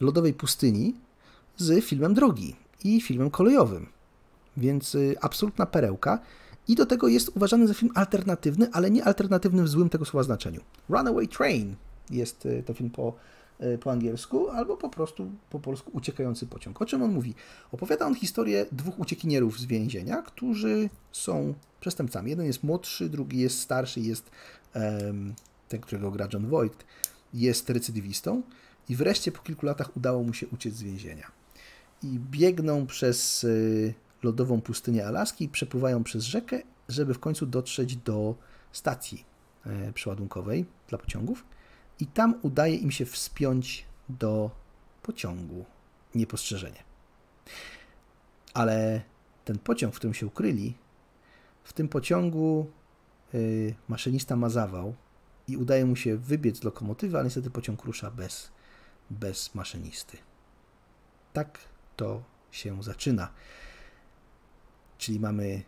lodowej 0.00 0.34
pustyni 0.34 0.94
z 1.56 1.84
filmem 1.84 2.14
Drogi 2.14 2.56
i 2.84 3.00
filmem 3.00 3.30
kolejowym. 3.30 3.86
Więc 4.56 4.94
y, 4.94 5.16
absolutna 5.20 5.66
perełka. 5.66 6.18
I 6.68 6.74
do 6.74 6.86
tego 6.86 7.08
jest 7.08 7.36
uważany 7.36 7.68
za 7.68 7.74
film 7.74 7.92
alternatywny, 7.94 8.68
ale 8.72 8.90
nie 8.90 9.04
alternatywny 9.04 9.62
w 9.62 9.68
złym 9.68 9.88
tego 9.88 10.04
słowa 10.04 10.24
znaczeniu. 10.24 10.60
Runaway 10.88 11.28
Train 11.28 11.74
jest 12.10 12.46
y, 12.46 12.62
to 12.66 12.74
film 12.74 12.90
po, 12.90 13.14
po 13.80 13.92
angielsku, 13.92 14.48
albo 14.48 14.76
po 14.76 14.88
prostu 14.88 15.30
po 15.50 15.60
polsku 15.60 15.90
Uciekający 15.94 16.46
pociąg. 16.46 16.82
O 16.82 16.86
czym 16.86 17.02
on 17.02 17.12
mówi? 17.12 17.34
Opowiada 17.72 18.06
on 18.06 18.14
historię 18.14 18.66
dwóch 18.72 18.98
uciekinierów 18.98 19.58
z 19.58 19.64
więzienia, 19.64 20.22
którzy 20.22 20.90
są 21.12 21.54
przestępcami. 21.80 22.30
Jeden 22.30 22.46
jest 22.46 22.62
młodszy, 22.62 23.08
drugi 23.08 23.38
jest 23.38 23.58
starszy, 23.58 24.00
jest 24.00 24.30
um, 24.74 25.34
ten, 25.68 25.80
którego 25.80 26.10
gra 26.10 26.28
John 26.32 26.46
Voight, 26.46 26.84
jest 27.34 27.70
recydywistą 27.70 28.42
i 28.88 28.96
wreszcie 28.96 29.32
po 29.32 29.42
kilku 29.42 29.66
latach 29.66 29.96
udało 29.96 30.22
mu 30.22 30.34
się 30.34 30.46
uciec 30.48 30.74
z 30.74 30.82
więzienia. 30.82 31.30
I 32.02 32.18
biegną 32.30 32.86
przez 32.86 33.44
y, 33.44 33.94
lodową 34.22 34.60
pustynię 34.60 35.06
Alaski 35.06 35.48
przepływają 35.48 36.04
przez 36.04 36.24
rzekę, 36.24 36.62
żeby 36.88 37.14
w 37.14 37.18
końcu 37.18 37.46
dotrzeć 37.46 37.96
do 37.96 38.34
stacji 38.72 39.24
e, 39.66 39.92
przeładunkowej 39.92 40.64
dla 40.88 40.98
pociągów. 40.98 41.44
I 42.00 42.06
tam 42.06 42.34
udaje 42.42 42.76
im 42.76 42.90
się 42.90 43.04
wspiąć 43.06 43.84
do 44.08 44.50
pociągu 45.02 45.64
niepostrzeżenie. 46.14 46.82
Ale 48.54 49.02
ten 49.44 49.58
pociąg, 49.58 49.94
w 49.94 49.96
którym 49.96 50.14
się 50.14 50.26
ukryli, 50.26 50.74
w 51.64 51.72
tym 51.72 51.88
pociągu 51.88 52.70
y, 53.34 53.74
maszynista 53.88 54.36
ma 54.36 54.48
zawał 54.48 54.94
i 55.48 55.56
udaje 55.56 55.84
mu 55.84 55.96
się 55.96 56.16
wybiec 56.16 56.58
z 56.58 56.64
lokomotywy, 56.64 57.16
ale 57.16 57.24
niestety 57.24 57.50
pociąg 57.50 57.84
rusza 57.84 58.10
bez, 58.10 58.50
bez 59.10 59.54
maszynisty. 59.54 60.16
Tak 61.32 61.58
to 61.96 62.22
się 62.50 62.82
zaczyna. 62.82 63.28
Czyli 64.98 65.20
mamy 65.20 65.62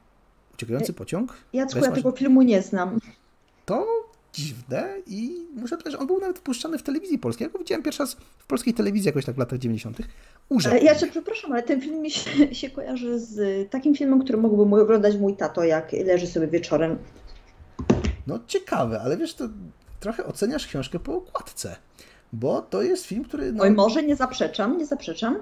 uciekający 0.55 0.93
pociąg. 0.93 1.37
Jacku, 1.53 1.79
ja 1.79 1.93
tego 1.93 2.13
filmu 2.13 2.43
nie 2.43 2.63
znam. 2.63 2.99
To 3.67 4.02
dziwne 4.33 4.95
i 5.07 5.47
muszę 5.55 5.77
powiedzieć, 5.77 6.01
on 6.01 6.07
był 6.07 6.21
nawet 6.21 6.39
wpuszczany 6.39 6.79
w 6.79 6.83
telewizji 6.83 7.19
polskiej. 7.19 7.45
Ja 7.47 7.53
go 7.53 7.59
widziałem 7.59 7.83
pierwszy 7.83 8.03
raz 8.03 8.17
w 8.39 8.47
polskiej 8.47 8.75
telewizji 8.75 9.07
jakoś 9.07 9.25
tak 9.25 9.35
w 9.35 9.39
latach 9.39 9.59
90. 9.59 9.99
Urzekł. 10.49 10.85
Ja 10.85 10.95
cię 10.95 11.07
przepraszam, 11.07 11.53
ale 11.53 11.63
ten 11.63 11.81
film 11.81 12.01
mi 12.01 12.11
się, 12.11 12.31
się 12.55 12.71
kojarzy 12.71 13.19
z 13.21 13.71
takim 13.71 13.95
filmem, 13.95 14.23
który 14.23 14.39
mógłby 14.39 14.81
oglądać 14.81 15.17
mój 15.17 15.37
tato, 15.37 15.65
jak 15.65 15.93
leży 15.93 16.27
sobie 16.27 16.47
wieczorem. 16.47 16.99
No 18.27 18.39
ciekawe, 18.47 19.01
ale 19.01 19.17
wiesz, 19.17 19.35
to 19.35 19.49
trochę 20.01 20.27
oceniasz 20.27 20.67
książkę 20.67 20.99
po 20.99 21.17
okładce, 21.17 21.77
bo 22.33 22.63
to 22.63 22.83
jest 22.83 23.07
film, 23.07 23.25
który... 23.25 23.53
No, 23.53 23.65
Oj, 23.65 23.71
może 23.71 24.03
nie 24.03 24.17
zaprzeczam, 24.17 24.79
nie 24.79 24.87
zaprzeczam. 24.87 25.39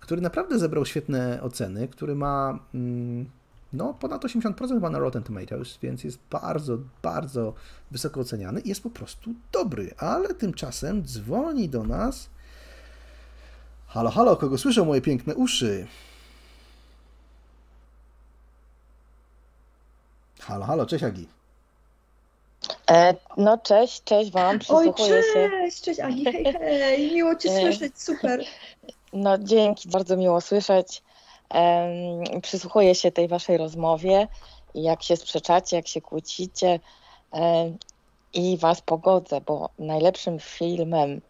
Który 0.00 0.20
naprawdę 0.20 0.58
zebrał 0.58 0.86
świetne 0.86 1.38
oceny, 1.42 1.88
który 1.88 2.14
ma... 2.14 2.58
Mm, 2.74 3.26
no, 3.72 3.94
ponad 3.94 4.24
80% 4.24 4.68
chyba 4.68 4.90
na 4.90 4.98
Rotten 4.98 5.22
Tomatoes, 5.22 5.78
więc 5.82 6.04
jest 6.04 6.18
bardzo, 6.30 6.78
bardzo 7.02 7.54
wysoko 7.90 8.20
oceniany 8.20 8.60
i 8.60 8.68
jest 8.68 8.82
po 8.82 8.90
prostu 8.90 9.30
dobry. 9.52 9.94
Ale 9.98 10.34
tymczasem 10.34 11.04
dzwoni 11.04 11.68
do 11.68 11.84
nas. 11.84 12.30
Halo, 13.86 14.10
halo, 14.10 14.36
kogo 14.36 14.58
słyszą 14.58 14.84
moje 14.84 15.00
piękne 15.00 15.34
uszy? 15.34 15.86
Halo, 20.40 20.64
halo, 20.64 20.86
cześć 20.86 21.04
Agi. 21.04 21.28
E, 22.90 23.14
no 23.36 23.58
cześć, 23.58 24.04
cześć 24.04 24.30
Wam, 24.30 24.58
przysłuchuję 24.58 25.14
Oj, 25.14 25.22
cześć, 25.22 25.32
się. 25.34 25.50
Cześć, 25.50 25.80
cześć 25.80 26.00
Agi, 26.00 26.24
hej, 26.24 26.44
hej, 26.44 27.14
miło 27.14 27.34
Cię 27.34 27.50
e, 27.50 27.60
słyszeć, 27.60 28.02
super. 28.02 28.44
No 29.12 29.38
dzięki, 29.38 29.88
bardzo 29.88 30.16
miło 30.16 30.40
słyszeć 30.40 31.02
przysłuchuję 32.42 32.94
się 32.94 33.12
tej 33.12 33.28
waszej 33.28 33.56
rozmowie, 33.56 34.28
jak 34.74 35.02
się 35.02 35.16
sprzeczacie, 35.16 35.76
jak 35.76 35.88
się 35.88 36.00
kłócicie 36.00 36.80
i 38.34 38.56
was 38.58 38.80
pogodzę, 38.80 39.40
bo 39.40 39.70
najlepszym 39.78 40.38
filmem, 40.38 41.20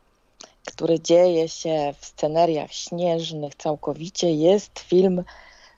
który 0.66 1.00
dzieje 1.00 1.48
się 1.48 1.94
w 2.00 2.06
scenariach 2.06 2.72
śnieżnych 2.72 3.54
całkowicie 3.54 4.34
jest 4.34 4.78
film 4.78 5.24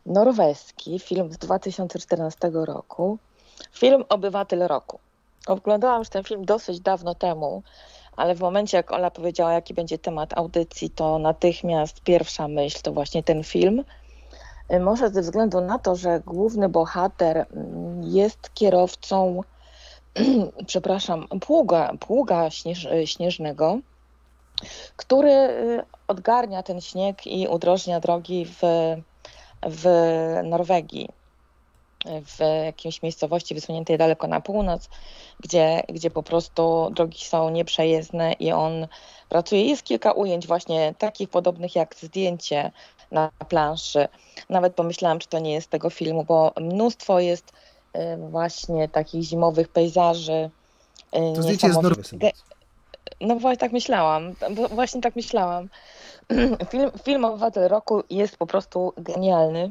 norweski, 0.06 0.98
film 0.98 1.32
z 1.32 1.38
2014 1.38 2.50
roku, 2.52 3.18
film 3.72 4.04
Obywatel 4.08 4.66
Roku. 4.68 4.98
Oglądałam 5.46 5.98
już 5.98 6.08
ten 6.08 6.24
film 6.24 6.44
dosyć 6.44 6.80
dawno 6.80 7.14
temu, 7.14 7.62
ale 8.16 8.34
w 8.34 8.40
momencie 8.40 8.76
jak 8.76 8.92
Ola 8.92 9.10
powiedziała, 9.10 9.52
jaki 9.52 9.74
będzie 9.74 9.98
temat 9.98 10.38
audycji, 10.38 10.90
to 10.90 11.18
natychmiast 11.18 12.00
pierwsza 12.00 12.48
myśl 12.48 12.78
to 12.82 12.92
właśnie 12.92 13.22
ten 13.22 13.44
film– 13.44 13.84
może 14.80 15.10
ze 15.10 15.20
względu 15.20 15.60
na 15.60 15.78
to, 15.78 15.96
że 15.96 16.20
główny 16.26 16.68
bohater 16.68 17.46
mm, 17.50 18.02
jest 18.02 18.54
kierowcą, 18.54 19.40
przepraszam, 20.66 21.28
pługa, 21.40 21.92
pługa 22.00 22.50
śnież, 22.50 22.88
śnieżnego, 23.04 23.78
który 24.96 25.30
y, 25.30 25.84
odgarnia 26.08 26.62
ten 26.62 26.80
śnieg 26.80 27.26
i 27.26 27.48
udrożnia 27.48 28.00
drogi 28.00 28.46
w, 28.46 28.60
w 29.62 29.86
Norwegii, 30.44 31.08
w 32.04 32.64
jakiejś 32.64 33.02
miejscowości 33.02 33.54
wysuniętej 33.54 33.98
daleko 33.98 34.26
na 34.26 34.40
północ, 34.40 34.88
gdzie, 35.40 35.82
gdzie 35.88 36.10
po 36.10 36.22
prostu 36.22 36.90
drogi 36.90 37.24
są 37.24 37.50
nieprzejezdne 37.50 38.32
i 38.32 38.52
on 38.52 38.86
pracuje. 39.28 39.64
Jest 39.64 39.82
kilka 39.82 40.12
ujęć 40.12 40.46
właśnie 40.46 40.94
takich 40.98 41.28
podobnych 41.28 41.76
jak 41.76 41.94
zdjęcie 41.94 42.70
na 43.12 43.30
planszy. 43.48 44.08
Nawet 44.48 44.74
pomyślałam, 44.74 45.18
czy 45.18 45.28
to 45.28 45.38
nie 45.38 45.52
jest 45.52 45.70
tego 45.70 45.90
filmu, 45.90 46.24
bo 46.24 46.52
mnóstwo 46.60 47.20
jest 47.20 47.52
y, 47.96 48.00
właśnie 48.30 48.88
takich 48.88 49.22
zimowych 49.22 49.68
pejzaży. 49.68 50.50
Y, 51.16 51.34
to 51.34 51.42
zdjęcie 51.42 51.66
jest 51.66 51.82
Norwesem. 51.82 52.18
No 53.20 53.36
właśnie 53.36 53.58
tak 53.58 53.72
myślałam, 53.72 54.34
właśnie 54.70 55.00
tak 55.00 55.16
myślałam. 55.16 55.68
Film, 56.70 56.90
film 57.04 57.24
Obywatel 57.24 57.68
Roku 57.68 58.02
jest 58.10 58.36
po 58.36 58.46
prostu 58.46 58.92
genialny. 58.96 59.70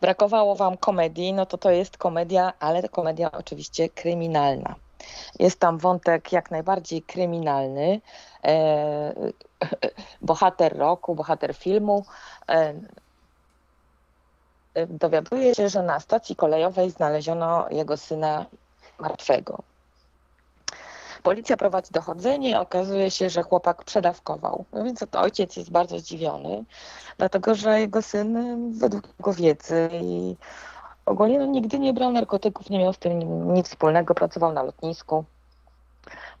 Brakowało 0.00 0.54
wam 0.54 0.76
komedii, 0.76 1.32
no 1.32 1.46
to 1.46 1.58
to 1.58 1.70
jest 1.70 1.98
komedia, 1.98 2.52
ale 2.60 2.88
komedia 2.88 3.32
oczywiście 3.32 3.88
kryminalna. 3.88 4.74
Jest 5.38 5.60
tam 5.60 5.78
wątek 5.78 6.32
jak 6.32 6.50
najbardziej 6.50 7.02
kryminalny. 7.02 8.00
E, 8.44 9.14
bohater 10.22 10.76
roku, 10.76 11.14
bohater 11.14 11.54
filmu 11.54 12.04
e, 12.48 12.74
dowiaduje 14.86 15.54
się, 15.54 15.68
że 15.68 15.82
na 15.82 16.00
stacji 16.00 16.36
kolejowej 16.36 16.90
znaleziono 16.90 17.66
jego 17.70 17.96
syna 17.96 18.46
martwego. 18.98 19.62
Policja 21.22 21.56
prowadzi 21.56 21.92
dochodzenie 21.92 22.50
i 22.50 22.54
okazuje 22.54 23.10
się, 23.10 23.30
że 23.30 23.42
chłopak 23.42 23.84
przedawkował. 23.84 24.64
No 24.72 24.84
więc 24.84 25.04
ojciec 25.12 25.56
jest 25.56 25.70
bardzo 25.70 25.98
zdziwiony, 25.98 26.64
dlatego 27.18 27.54
że 27.54 27.80
jego 27.80 28.02
syn 28.02 28.72
według 28.78 29.08
jego 29.18 29.32
wiedzy 29.32 29.90
i 29.92 30.36
ogólnie 31.08 31.38
no, 31.38 31.46
nigdy 31.46 31.78
nie 31.78 31.92
brał 31.92 32.12
narkotyków, 32.12 32.70
nie 32.70 32.78
miał 32.78 32.92
z 32.92 32.98
tym 32.98 33.54
nic 33.54 33.68
wspólnego, 33.68 34.14
pracował 34.14 34.52
na 34.52 34.62
lotnisku, 34.62 35.24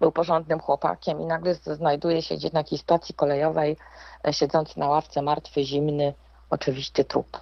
był 0.00 0.12
porządnym 0.12 0.60
chłopakiem 0.60 1.20
i 1.20 1.26
nagle 1.26 1.54
znajduje 1.54 2.22
się 2.22 2.36
gdzieś 2.36 2.52
na 2.52 2.60
jakiejś 2.60 2.80
stacji 2.80 3.14
kolejowej, 3.14 3.76
e, 4.26 4.32
siedzący 4.32 4.78
na 4.78 4.88
ławce 4.88 5.22
martwy, 5.22 5.64
zimny, 5.64 6.14
oczywiście 6.50 7.04
trup. 7.04 7.40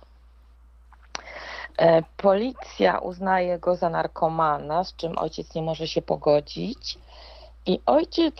E, 1.78 2.02
policja 2.16 2.98
uznaje 2.98 3.58
go 3.58 3.76
za 3.76 3.90
narkomana, 3.90 4.84
z 4.84 4.96
czym 4.96 5.18
ojciec 5.18 5.54
nie 5.54 5.62
może 5.62 5.88
się 5.88 6.02
pogodzić. 6.02 6.98
I 7.66 7.80
ojciec 7.86 8.34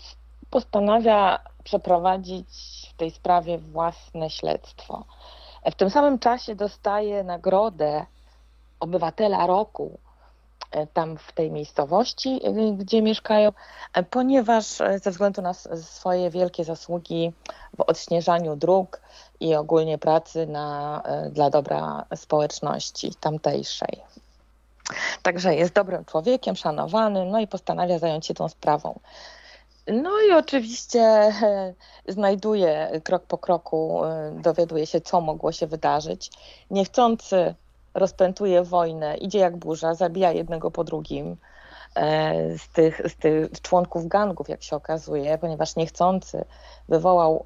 postanawia 0.49 1.39
przeprowadzić 1.63 2.47
w 2.93 2.97
tej 2.97 3.11
sprawie 3.11 3.57
własne 3.57 4.29
śledztwo. 4.29 5.03
W 5.71 5.75
tym 5.75 5.89
samym 5.89 6.19
czasie 6.19 6.55
dostaje 6.55 7.23
nagrodę 7.23 8.05
obywatela 8.79 9.47
roku 9.47 9.99
e, 10.71 10.87
tam 10.87 11.17
w 11.17 11.31
tej 11.31 11.51
miejscowości, 11.51 12.39
e, 12.43 12.73
gdzie 12.73 13.01
mieszkają, 13.01 13.51
e, 13.93 14.03
ponieważ 14.03 14.65
ze 15.03 15.11
względu 15.11 15.41
na 15.41 15.53
swoje 15.53 16.29
wielkie 16.29 16.63
zasługi 16.63 17.33
w 17.77 17.81
odśnieżaniu 17.81 18.55
dróg 18.55 19.01
i 19.39 19.55
ogólnie 19.55 19.97
pracy 19.97 20.47
na, 20.47 21.03
dla 21.31 21.49
dobra 21.49 22.05
społeczności 22.15 23.15
tamtejszej. 23.19 24.01
Także 25.21 25.55
jest 25.55 25.73
dobrym 25.73 26.05
człowiekiem, 26.05 26.55
szanowany, 26.55 27.25
no 27.25 27.39
i 27.39 27.47
postanawia 27.47 27.99
zająć 27.99 28.25
się 28.25 28.33
tą 28.33 28.49
sprawą. 28.49 28.99
No 29.87 30.11
i 30.21 30.31
oczywiście 30.31 31.33
znajduje 32.07 33.01
krok 33.03 33.23
po 33.23 33.37
kroku, 33.37 34.01
dowiaduje 34.33 34.85
się, 34.85 35.01
co 35.01 35.21
mogło 35.21 35.51
się 35.51 35.67
wydarzyć. 35.67 36.31
Niechcący 36.71 37.55
rozpętuje 37.97 38.63
wojnę, 38.63 39.17
idzie 39.17 39.39
jak 39.39 39.57
burza, 39.57 39.93
zabija 39.93 40.31
jednego 40.31 40.71
po 40.71 40.83
drugim 40.83 41.37
e, 41.95 42.57
z 42.57 42.69
tych, 42.69 43.01
z 43.09 43.15
tych 43.15 43.61
członków 43.61 44.07
gangów, 44.07 44.49
jak 44.49 44.63
się 44.63 44.75
okazuje, 44.75 45.37
ponieważ 45.37 45.75
niechcący 45.75 46.45
wywołał 46.89 47.45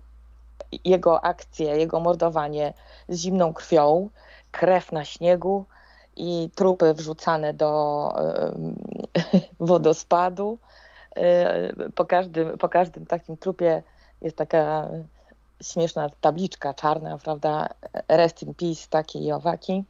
jego 0.85 1.25
akcję, 1.25 1.77
jego 1.77 1.99
mordowanie 1.99 2.73
z 3.09 3.17
zimną 3.17 3.53
krwią, 3.53 4.09
krew 4.51 4.91
na 4.91 5.05
śniegu, 5.05 5.65
i 6.15 6.49
trupy 6.55 6.93
wrzucane 6.93 7.53
do 7.53 8.13
wodospadu. 9.59 10.57
E, 11.15 11.73
po 11.95 12.05
każdym, 12.05 12.57
po 12.57 12.69
każdym 12.69 13.05
takim 13.05 13.37
trupie 13.37 13.83
jest 14.21 14.37
taka 14.37 14.89
śmieszna 15.63 16.09
tabliczka 16.21 16.73
czarna, 16.73 17.17
prawda? 17.17 17.69
Rest 18.07 18.43
in 18.43 18.53
peace, 18.53 18.87
takie 18.89 19.19
i 19.19 19.31
owaki. 19.31 19.83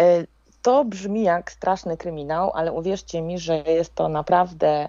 E, 0.00 0.24
to 0.62 0.84
brzmi 0.84 1.22
jak 1.22 1.52
straszny 1.52 1.96
kryminał, 1.96 2.50
ale 2.54 2.72
uwierzcie 2.72 3.22
mi, 3.22 3.38
że 3.38 3.56
jest 3.56 3.94
to 3.94 4.08
naprawdę 4.08 4.88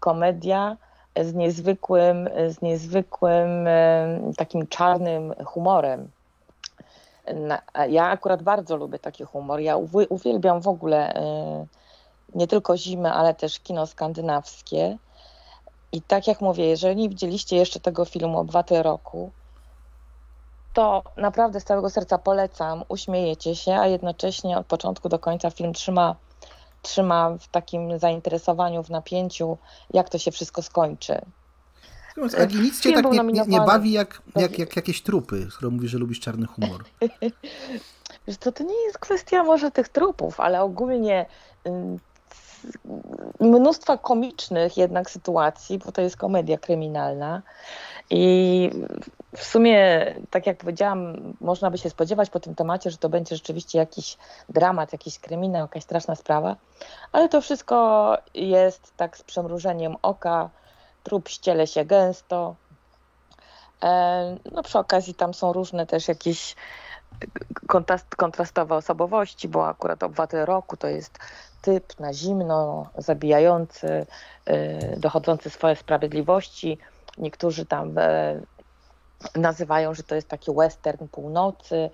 komedia 0.00 0.76
z 1.16 1.34
niezwykłym, 1.34 2.28
z 2.48 2.62
niezwykłym 2.62 3.68
takim 4.36 4.66
czarnym 4.66 5.34
humorem 5.44 6.10
ja 7.88 8.04
akurat 8.04 8.42
bardzo 8.42 8.76
lubię 8.76 8.98
taki 8.98 9.24
humor. 9.24 9.60
Ja 9.60 9.76
uwielbiam 10.08 10.60
w 10.60 10.68
ogóle 10.68 11.16
y, 11.16 11.66
nie 12.34 12.46
tylko 12.46 12.76
zimę, 12.76 13.12
ale 13.12 13.34
też 13.34 13.60
kino 13.60 13.86
skandynawskie. 13.86 14.98
I 15.92 16.02
tak 16.02 16.26
jak 16.26 16.40
mówię, 16.40 16.66
jeżeli 16.66 16.96
nie 16.96 17.08
widzieliście 17.08 17.56
jeszcze 17.56 17.80
tego 17.80 18.04
filmu 18.04 18.38
Obywatel 18.38 18.82
Roku, 18.82 19.30
to 20.74 21.02
naprawdę 21.16 21.60
z 21.60 21.64
całego 21.64 21.90
serca 21.90 22.18
polecam, 22.18 22.84
uśmiejecie 22.88 23.56
się, 23.56 23.74
a 23.74 23.86
jednocześnie 23.86 24.58
od 24.58 24.66
początku 24.66 25.08
do 25.08 25.18
końca 25.18 25.50
film 25.50 25.72
trzyma, 25.72 26.16
trzyma 26.82 27.30
w 27.40 27.48
takim 27.48 27.98
zainteresowaniu, 27.98 28.82
w 28.82 28.90
napięciu, 28.90 29.58
jak 29.92 30.08
to 30.08 30.18
się 30.18 30.30
wszystko 30.30 30.62
skończy. 30.62 31.20
Agi, 32.42 32.60
nic 32.60 32.80
cię 32.80 32.92
tak 32.92 33.12
nie, 33.12 33.22
nie, 33.22 33.42
nie, 33.46 33.60
bawi 33.60 33.92
jak, 33.92 34.22
jak, 34.36 34.58
jak 34.58 34.76
jakieś 34.76 35.02
trupy, 35.02 35.46
skoro 35.50 35.70
mówisz, 35.70 35.90
że 35.90 35.98
lubisz 35.98 36.20
czarny 36.20 36.46
humor. 36.46 36.84
Wiesz, 38.26 38.36
to, 38.36 38.52
to 38.52 38.64
nie 38.64 38.84
jest 38.86 38.98
kwestia 38.98 39.44
może 39.44 39.70
tych 39.70 39.88
trupów, 39.88 40.40
ale 40.40 40.62
ogólnie 40.62 41.26
mnóstwa 43.40 43.98
komicznych 43.98 44.76
jednak 44.76 45.10
sytuacji, 45.10 45.78
bo 45.78 45.92
to 45.92 46.00
jest 46.00 46.16
komedia 46.16 46.58
kryminalna. 46.58 47.42
I 48.10 48.70
w 49.36 49.44
sumie, 49.44 50.06
tak 50.30 50.46
jak 50.46 50.56
powiedziałam, 50.56 51.16
można 51.40 51.70
by 51.70 51.78
się 51.78 51.90
spodziewać 51.90 52.30
po 52.30 52.40
tym 52.40 52.54
temacie, 52.54 52.90
że 52.90 52.96
to 52.96 53.08
będzie 53.08 53.36
rzeczywiście 53.36 53.78
jakiś 53.78 54.18
dramat, 54.48 54.92
jakiś 54.92 55.18
kryminał, 55.18 55.62
jakaś 55.62 55.82
straszna 55.82 56.14
sprawa, 56.14 56.56
ale 57.12 57.28
to 57.28 57.40
wszystko 57.40 58.18
jest 58.34 58.92
tak 58.96 59.16
z 59.16 59.22
przemrużeniem 59.22 59.96
oka, 60.02 60.50
trup 61.02 61.28
ściele 61.28 61.66
się 61.66 61.84
gęsto. 61.84 62.54
E, 63.82 64.36
no 64.52 64.62
przy 64.62 64.78
okazji 64.78 65.14
tam 65.14 65.34
są 65.34 65.52
różne 65.52 65.86
też 65.86 66.08
jakieś 66.08 66.56
kontrast, 67.66 68.16
kontrastowe 68.16 68.74
osobowości, 68.74 69.48
bo 69.48 69.68
akurat 69.68 70.02
obywatel 70.02 70.46
roku 70.46 70.76
to 70.76 70.86
jest 70.88 71.18
typ 71.64 72.00
na 72.00 72.12
zimno, 72.12 72.86
zabijający, 72.98 74.06
e, 74.46 74.96
dochodzący 74.96 75.50
swoje 75.50 75.76
sprawiedliwości. 75.76 76.78
Niektórzy 77.18 77.66
tam 77.66 77.98
e, 77.98 78.40
nazywają, 79.36 79.94
że 79.94 80.02
to 80.02 80.14
jest 80.14 80.28
taki 80.28 80.52
western 80.52 81.08
północy, 81.08 81.90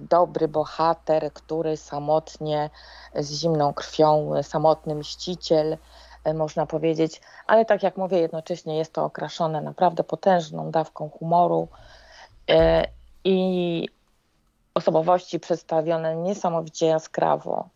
dobry 0.00 0.48
bohater, 0.48 1.32
który 1.32 1.76
samotnie, 1.76 2.70
z 3.14 3.32
zimną 3.32 3.74
krwią, 3.74 4.42
samotny 4.42 4.94
mściciel, 4.94 5.76
E, 6.24 6.34
można 6.34 6.66
powiedzieć, 6.66 7.20
ale 7.46 7.64
tak 7.64 7.82
jak 7.82 7.96
mówię, 7.96 8.18
jednocześnie 8.18 8.78
jest 8.78 8.92
to 8.92 9.04
okraszone 9.04 9.60
naprawdę 9.60 10.04
potężną 10.04 10.70
dawką 10.70 11.10
humoru 11.10 11.68
e, 12.50 12.86
i 13.24 13.88
osobowości 14.74 15.40
przedstawione 15.40 16.16
niesamowicie 16.16 16.86
jaskrawo. 16.86 17.68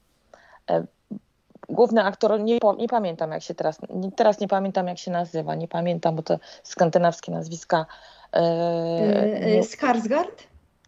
E, 1.68 1.74
główny 1.74 2.04
aktor, 2.04 2.40
nie, 2.40 2.58
nie 2.78 2.88
pamiętam 2.88 3.32
jak 3.32 3.42
się 3.42 3.54
teraz, 3.54 3.78
teraz 4.16 4.40
nie 4.40 4.48
pamiętam 4.48 4.86
jak 4.86 4.98
się 4.98 5.10
nazywa, 5.10 5.54
nie 5.54 5.68
pamiętam, 5.68 6.16
bo 6.16 6.22
to 6.22 6.38
skandynawskie 6.62 7.32
nazwiska. 7.32 7.86
Yy, 8.34 9.62
Skarsgård? 9.62 10.42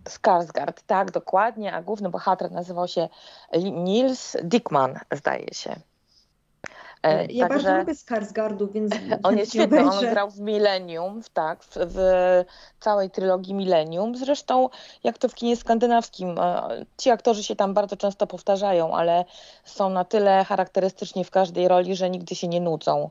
Skarsgård, 0.05 0.83
tak, 0.87 1.11
dokładnie, 1.11 1.73
a 1.73 1.83
główny 1.83 2.09
bohater 2.09 2.53
nazywał 2.53 2.89
się 2.89 3.09
Nils 3.73 4.37
Dickman, 4.43 4.99
zdaje 5.13 5.55
się. 5.55 5.77
E, 7.03 7.27
ja 7.27 7.49
Także 7.49 7.65
bardzo 7.65 7.81
lubię 7.81 7.95
Skarsgardu, 7.95 8.69
więc 8.69 8.93
on 9.23 9.37
jest 9.39 9.53
świetny, 9.53 9.91
on 9.91 10.01
grał 10.01 10.31
w 10.31 10.41
Millennium, 10.41 11.21
tak, 11.33 11.65
w, 11.65 11.77
w, 11.77 11.99
całej 12.81 13.11
trylogii 13.11 13.55
Millennium. 13.55 14.17
Zresztą 14.17 14.69
jak 15.05 15.19
to 15.19 15.29
w 15.29 15.35
kinie 15.35 15.57
skandynawskim, 15.57 16.39
e, 16.39 16.85
ci 16.97 17.11
aktorzy 17.11 17.45
się 17.45 17.57
tam 17.57 17.75
bardzo 17.75 17.97
często 17.97 18.27
powtarzają, 18.27 18.95
ale 18.95 19.25
są 19.65 19.91
na 19.91 20.05
tyle 20.05 20.45
charakterystyczni 20.45 21.25
w 21.25 21.31
każdej 21.31 21.69
roli, 21.69 21.97
że 21.97 22.11
nigdy 22.11 22.35
się 22.35 22.49
nie 22.49 22.61
nudzą. 22.61 23.11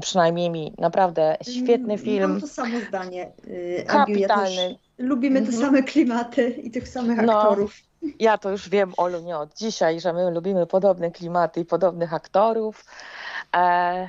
Przynajmniej 0.00 0.50
mi. 0.50 0.72
Naprawdę 0.78 1.36
świetny 1.42 1.94
mm, 1.94 1.98
film. 1.98 2.30
Mam 2.30 2.40
to 2.40 2.48
samo 2.48 2.78
zdanie. 2.88 3.32
Y, 3.46 3.84
Kapitalny. 3.86 4.70
Ja 4.98 5.04
lubimy 5.06 5.42
te 5.42 5.46
mhm. 5.46 5.64
same 5.64 5.82
klimaty 5.82 6.48
i 6.48 6.70
tych 6.70 6.88
samych 6.88 7.22
no. 7.22 7.40
aktorów. 7.40 7.74
Ja 8.18 8.38
to 8.38 8.50
już 8.50 8.68
wiem, 8.68 8.92
Olu, 8.96 9.20
nie 9.20 9.38
od 9.38 9.54
dzisiaj, 9.54 10.00
że 10.00 10.12
my 10.12 10.30
lubimy 10.30 10.66
podobne 10.66 11.10
klimaty 11.10 11.60
i 11.60 11.64
podobnych 11.64 12.14
aktorów. 12.14 12.84
E, 13.56 14.08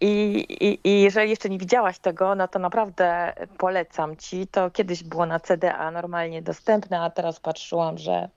I, 0.00 0.46
i, 0.60 0.88
I, 0.88 1.02
jeżeli 1.02 1.30
jeszcze 1.30 1.48
nie 1.48 1.58
widziałaś 1.58 1.98
tego, 1.98 2.34
no 2.34 2.48
to 2.48 2.58
naprawdę 2.58 3.32
polecam 3.58 4.16
ci. 4.16 4.46
To 4.46 4.70
kiedyś 4.70 5.04
było 5.04 5.26
na 5.26 5.40
CDA 5.40 5.90
normalnie 5.90 6.42
dostępne, 6.42 7.00
a 7.00 7.10
teraz 7.10 7.40
patrzyłam, 7.40 7.98
że 7.98 8.28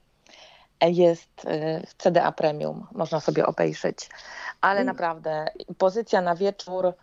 jest 0.82 1.48
w 1.88 1.94
CDA 1.98 2.32
Premium. 2.32 2.88
Można 2.92 3.20
sobie 3.20 3.46
obejrzeć. 3.46 4.10
Ale 4.62 4.80
mm. 4.80 4.86
naprawdę 4.86 5.46
pozycja 5.78 6.22
na 6.22 6.36
wieczór 6.36 6.94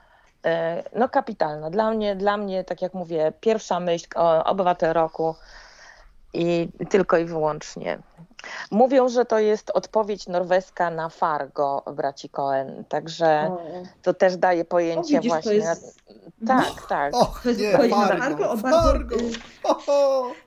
e, 0.45 0.83
no 0.97 1.09
kapitalna. 1.09 1.71
Dla 1.71 1.91
mnie, 1.91 2.17
dla 2.17 2.37
mnie, 2.37 2.65
tak 2.65 2.83
jak 2.83 2.95
mówię, 2.95 3.33
pierwsza 3.41 3.81
myśl 3.81 4.07
o 4.15 4.45
Obywatel 4.45 4.93
Roku 4.93 5.35
I 6.35 6.69
tylko 6.91 7.19
i 7.19 7.25
wyłącznie. 7.25 7.99
Mówią, 8.71 9.09
że 9.09 9.25
to 9.25 9.39
jest 9.39 9.71
odpowiedź 9.71 10.27
norweska 10.27 10.91
na 10.91 11.09
Fargo 11.09 11.83
braci 11.97 12.29
Cohen, 12.29 12.85
także 12.89 13.51
to 14.03 14.15
też 14.15 14.37
daje 14.37 14.65
pojęcie 14.65 15.19
o, 15.19 15.21
widzisz, 15.21 15.33
właśnie. 15.33 15.55
Jest... 15.55 16.03
Tak, 16.47 16.87
tak. 16.89 17.15
Och, 17.15 17.41
to 17.43 17.49
jest 17.49 17.61
nie, 17.61 17.73
Fargo, 17.73 17.97
Fargo, 17.97 18.51
o 18.51 18.57
bardzo... 18.57 18.79
Fargo. 18.83 19.17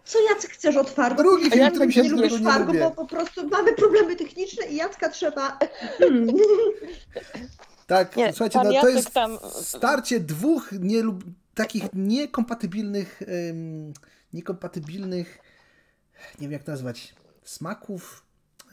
Co 0.06 0.20
Jacek 0.30 0.52
chcesz 0.52 0.76
od 0.76 0.90
Fargo? 0.90 1.24
Drugi 1.24 1.52
film, 1.52 1.72
który 1.72 1.92
się 1.92 2.02
nie 2.02 2.10
lubisz 2.10 2.44
Fargo, 2.44 2.74
bo 2.74 2.92
po 2.92 3.06
prostu 3.06 3.48
mamy 3.50 3.74
problemy 3.74 4.16
techniczne 4.16 4.66
i 4.66 4.76
Jacka 4.76 5.10
trzeba... 5.10 5.60
tak, 7.88 8.16
nie, 8.16 8.34
słuchajcie, 8.34 8.60
no, 8.64 8.82
to 8.82 8.88
jest 8.88 9.12
tam... 9.12 9.38
starcie 9.52 10.20
dwóch 10.20 10.72
nie 10.80 11.04
takich 11.56 11.84
niekompatybilnych 11.94 13.22
um, 13.48 13.94
niekompatybilnych 14.34 15.40
nie 16.40 16.42
wiem 16.42 16.52
jak 16.52 16.68
nazwać 16.68 17.16
smaków, 17.44 18.24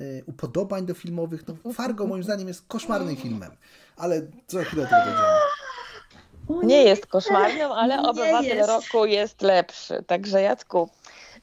y, 0.01 0.25
upodobań 0.27 0.87
do 0.87 0.95
filmowych. 0.95 1.45
No, 1.49 1.73
Fargo 1.73 2.07
moim 2.07 2.23
zdaniem 2.23 2.49
jest 2.49 2.65
koszmarnym 2.69 3.17
filmem, 3.17 3.51
ale 3.97 4.23
za 4.49 4.65
chwilę 4.65 4.87
tego 4.87 5.03
dojdziemy. 5.05 6.67
Nie 6.67 6.83
jest 6.83 7.07
koszmarnym, 7.07 7.73
ale 7.73 7.97
nie 7.97 8.09
Obywatel 8.09 8.57
jest. 8.57 8.69
Roku 8.69 9.05
jest 9.05 9.43
lepszy. 9.43 10.05
Także 10.07 10.43
Jacku, 10.43 10.89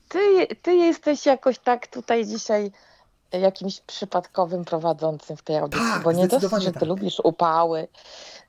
ty, 0.07 0.47
ty 0.61 0.75
jesteś 0.75 1.25
jakoś 1.25 1.59
tak 1.59 1.87
tutaj 1.87 2.25
dzisiaj 2.25 2.71
jakimś 3.31 3.81
przypadkowym 3.81 4.65
prowadzącym 4.65 5.37
w 5.37 5.41
tej 5.41 5.57
audycji, 5.57 5.87
tak, 5.93 6.03
bo 6.03 6.11
nie 6.11 6.27
dosyć, 6.27 6.63
że 6.63 6.71
ty 6.71 6.79
tak. 6.79 6.89
lubisz 6.89 7.21
upały, 7.23 7.87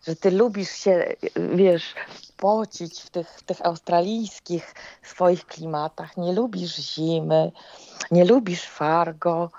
że 0.07 0.16
ty 0.16 0.30
lubisz 0.30 0.70
się, 0.70 1.14
wiesz, 1.55 1.94
pocić 2.36 3.01
w 3.01 3.11
tych, 3.11 3.28
w 3.28 3.42
tych 3.42 3.66
australijskich 3.66 4.74
swoich 5.03 5.46
klimatach, 5.46 6.16
nie 6.16 6.32
lubisz 6.32 6.76
zimy, 6.76 7.53
nie 8.11 8.24
lubisz 8.24 8.62
Fargo, 8.62 9.51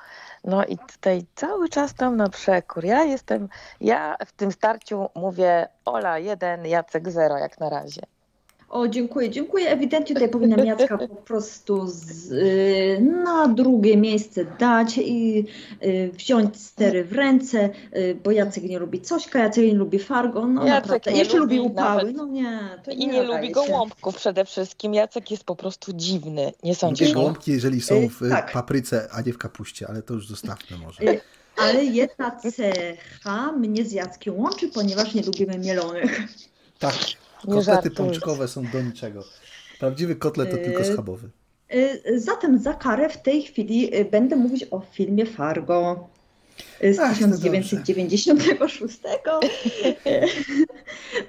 no 0.44 0.66
i 0.66 0.78
tutaj 0.78 1.26
cały 1.36 1.70
czas 1.70 1.94
tam 1.94 2.18
na 2.18 2.30
przekór. 2.30 2.86
Ja 2.86 3.04
jestem, 3.04 3.50
ja 3.82 4.16
w 4.26 4.32
tym 4.32 4.52
starciu 4.52 5.10
mówię 5.16 5.68
Ola 5.86 6.20
1, 6.20 6.66
Jacek 6.66 7.12
0 7.12 7.38
jak 7.38 7.60
na 7.60 7.70
razie. 7.70 8.02
O, 8.72 8.88
dziękuję, 8.88 9.30
dziękuję. 9.30 9.70
Ewidentnie 9.70 10.16
tutaj 10.16 10.30
powinnam 10.30 10.66
Jacka 10.66 10.98
po 10.98 11.08
prostu 11.08 11.88
z, 11.88 12.32
y, 12.32 13.02
na 13.02 13.48
drugie 13.48 13.98
miejsce 13.98 14.46
dać 14.60 14.98
i 14.98 15.46
y, 15.84 16.12
wziąć 16.14 16.62
stery 16.62 17.04
w 17.06 17.14
ręce, 17.14 17.70
y, 17.96 18.18
bo 18.24 18.32
Jacek 18.32 18.64
nie 18.64 18.80
lubi 18.80 19.02
Cośka, 19.02 19.40
Jacek 19.40 19.66
nie 19.66 19.74
lubi 19.74 20.00
Fargo, 20.00 20.48
no 20.48 20.66
Jacek 20.66 20.92
naprawdę. 20.92 21.20
Jeszcze 21.20 21.38
lubi 21.38 21.60
upały, 21.60 21.98
nawet. 21.98 22.16
no 22.16 22.26
nie. 22.26 22.60
I 22.92 22.98
nie, 22.98 23.08
nie 23.08 23.24
lubi 23.24 23.52
gołąbków 23.52 24.16
przede 24.16 24.46
wszystkim. 24.46 24.94
Jacek 24.94 25.32
jest 25.32 25.44
po 25.44 25.56
prostu 25.56 25.94
dziwny, 25.94 26.54
nie 26.64 26.76
sądzisz? 26.76 27.14
Gołąbki, 27.14 27.52
jeżeli 27.52 27.82
są 27.82 28.08
w 28.10 28.30
tak. 28.30 28.52
papryce, 28.52 29.08
a 29.12 29.22
nie 29.22 29.34
w 29.34 29.38
kapuście, 29.38 29.88
ale 29.90 30.02
to 30.02 30.14
już 30.14 30.28
zostawmy 30.28 30.78
może. 30.78 31.00
Ale 31.58 31.86
jedna 31.86 32.32
cecha 32.32 33.52
mnie 33.52 33.86
z 33.86 33.92
Jackiem 33.92 34.40
łączy, 34.40 34.68
ponieważ 34.68 35.14
nie 35.14 35.22
lubimy 35.22 35.58
mielonych. 35.58 36.22
Tak, 36.80 36.96
Kotlety 37.46 37.92
pączkowe 37.92 38.48
są 38.48 38.64
do 38.66 38.82
niczego. 38.82 39.24
Prawdziwy 39.80 40.16
kotlet 40.16 40.52
to 40.52 40.58
tylko 40.58 40.82
y, 40.82 40.94
schabowy. 40.94 41.30
Y, 41.74 42.20
zatem 42.20 42.60
za 42.60 42.74
karę 42.74 43.10
w 43.10 43.22
tej 43.22 43.42
chwili 43.42 43.96
y, 43.96 44.06
będę 44.06 44.36
mówić 44.36 44.66
o 44.72 44.82
filmie 44.92 45.26
Fargo 45.26 46.10
z 46.94 47.00
Ach, 47.00 47.14
1996. 47.14 49.00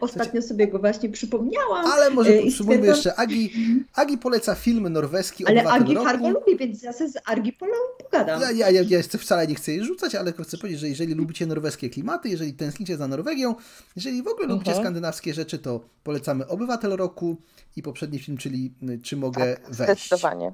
Ostatnio 0.01 0.43
sobie 0.43 0.68
go 0.68 0.78
właśnie 0.78 1.09
przypomniałam. 1.09 1.87
Ale 1.87 2.11
może 2.11 2.33
podsumujmy 2.33 2.87
jeszcze. 2.87 3.14
Agi, 3.14 3.53
Agi 3.95 4.18
poleca 4.18 4.55
filmy 4.55 4.91
norweski. 4.91 5.47
Ale 5.47 5.64
Agi. 5.64 5.95
Fargo 5.95 6.30
lubi, 6.30 6.57
więc 6.57 6.83
ja 6.83 6.93
sobie 6.93 7.11
z 7.11 7.16
Agi 7.24 7.53
pogadam. 7.53 8.41
Ja, 8.41 8.51
ja, 8.51 8.70
ja, 8.70 8.83
ja 8.89 9.03
wcale 9.03 9.47
nie 9.47 9.55
chcę 9.55 9.72
jej 9.72 9.85
rzucać, 9.85 10.14
ale 10.14 10.33
chcę 10.33 10.59
powiedzieć, 10.59 10.80
że 10.80 10.89
jeżeli 10.89 11.14
lubicie 11.14 11.47
norweskie 11.47 11.91
klimaty, 11.91 12.28
jeżeli 12.28 12.53
tęsknicie 12.53 12.97
za 12.97 13.09
Norwegią, 13.09 13.55
jeżeli 13.97 14.22
w 14.22 14.28
ogóle 14.28 14.47
lubicie 14.47 14.70
uh 14.70 14.76
mhm. 14.76 14.85
skandynawskie 14.85 15.35
rzeczy, 15.35 15.59
to 15.59 15.80
polecamy 16.05 16.49
Obywatel 16.49 16.91
Roku 16.91 17.37
i 17.76 17.83
poprzedni 17.83 18.18
film, 18.18 18.39
czyli 18.39 18.72
Czy 19.03 19.16
mogę 19.16 19.57
tak, 19.57 19.74
wejść. 19.74 20.07
Zdecydowanie. 20.07 20.53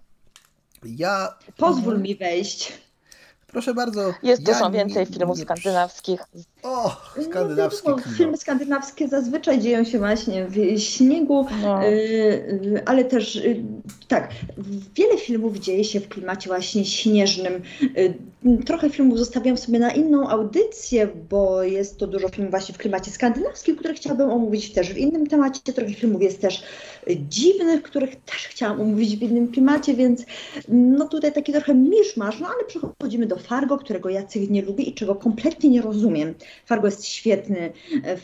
Ja... 0.84 1.34
Pozwól 1.56 2.00
mi 2.00 2.16
wejść. 2.16 2.72
Proszę 3.52 3.74
bardzo. 3.74 4.14
Jest 4.22 4.48
ja 4.48 4.54
dużo 4.54 4.70
więcej 4.70 5.06
nie, 5.06 5.12
filmów 5.12 5.38
nie... 5.38 5.44
skandynawskich. 5.44 6.20
O, 6.62 6.96
skandynawskie 7.30 7.90
no, 7.90 7.98
Filmy 8.16 8.36
skandynawskie 8.36 9.08
zazwyczaj 9.08 9.60
dzieją 9.60 9.84
się 9.84 9.98
właśnie 9.98 10.46
w 10.46 10.80
śniegu, 10.80 11.46
no. 11.62 11.84
Y, 11.84 11.88
y, 11.88 12.82
ale 12.86 13.04
też 13.04 13.36
y, 13.36 13.62
tak, 14.08 14.30
wiele 14.96 15.18
filmów 15.18 15.58
dzieje 15.58 15.84
się 15.84 16.00
w 16.00 16.08
klimacie 16.08 16.48
właśnie 16.48 16.84
śnieżnym. 16.84 17.62
Trochę 18.66 18.90
filmów 18.90 19.18
zostawiam 19.18 19.56
sobie 19.56 19.78
na 19.78 19.90
inną 19.90 20.28
audycję, 20.28 21.08
bo 21.30 21.62
jest 21.62 21.98
to 21.98 22.06
dużo 22.06 22.28
filmów 22.28 22.50
właśnie 22.50 22.74
w 22.74 22.78
klimacie 22.78 23.10
skandynawskim, 23.10 23.76
które 23.76 23.94
chciałabym 23.94 24.30
omówić 24.30 24.72
też 24.72 24.92
w 24.92 24.96
innym 24.96 25.26
temacie. 25.26 25.72
Trochę 25.72 25.94
filmów 25.94 26.22
jest 26.22 26.40
też 26.40 26.62
dziwnych, 27.28 27.82
których 27.82 28.16
też 28.16 28.36
chciałam 28.36 28.80
omówić 28.80 29.16
w 29.16 29.22
innym 29.22 29.52
klimacie, 29.52 29.94
więc 29.94 30.24
no 30.68 31.08
tutaj 31.08 31.32
taki 31.32 31.52
trochę 31.52 31.74
miszmasz, 31.74 32.40
no 32.40 32.46
ale 32.46 32.64
przechodzimy 32.64 33.26
do 33.26 33.36
Fargo, 33.36 33.78
którego 33.78 34.08
Jacek 34.08 34.50
nie 34.50 34.62
lubi 34.62 34.88
i 34.88 34.94
czego 34.94 35.14
kompletnie 35.14 35.70
nie 35.70 35.82
rozumiem. 35.82 36.34
Fargo 36.66 36.86
jest 36.86 37.04
świetny. 37.04 37.72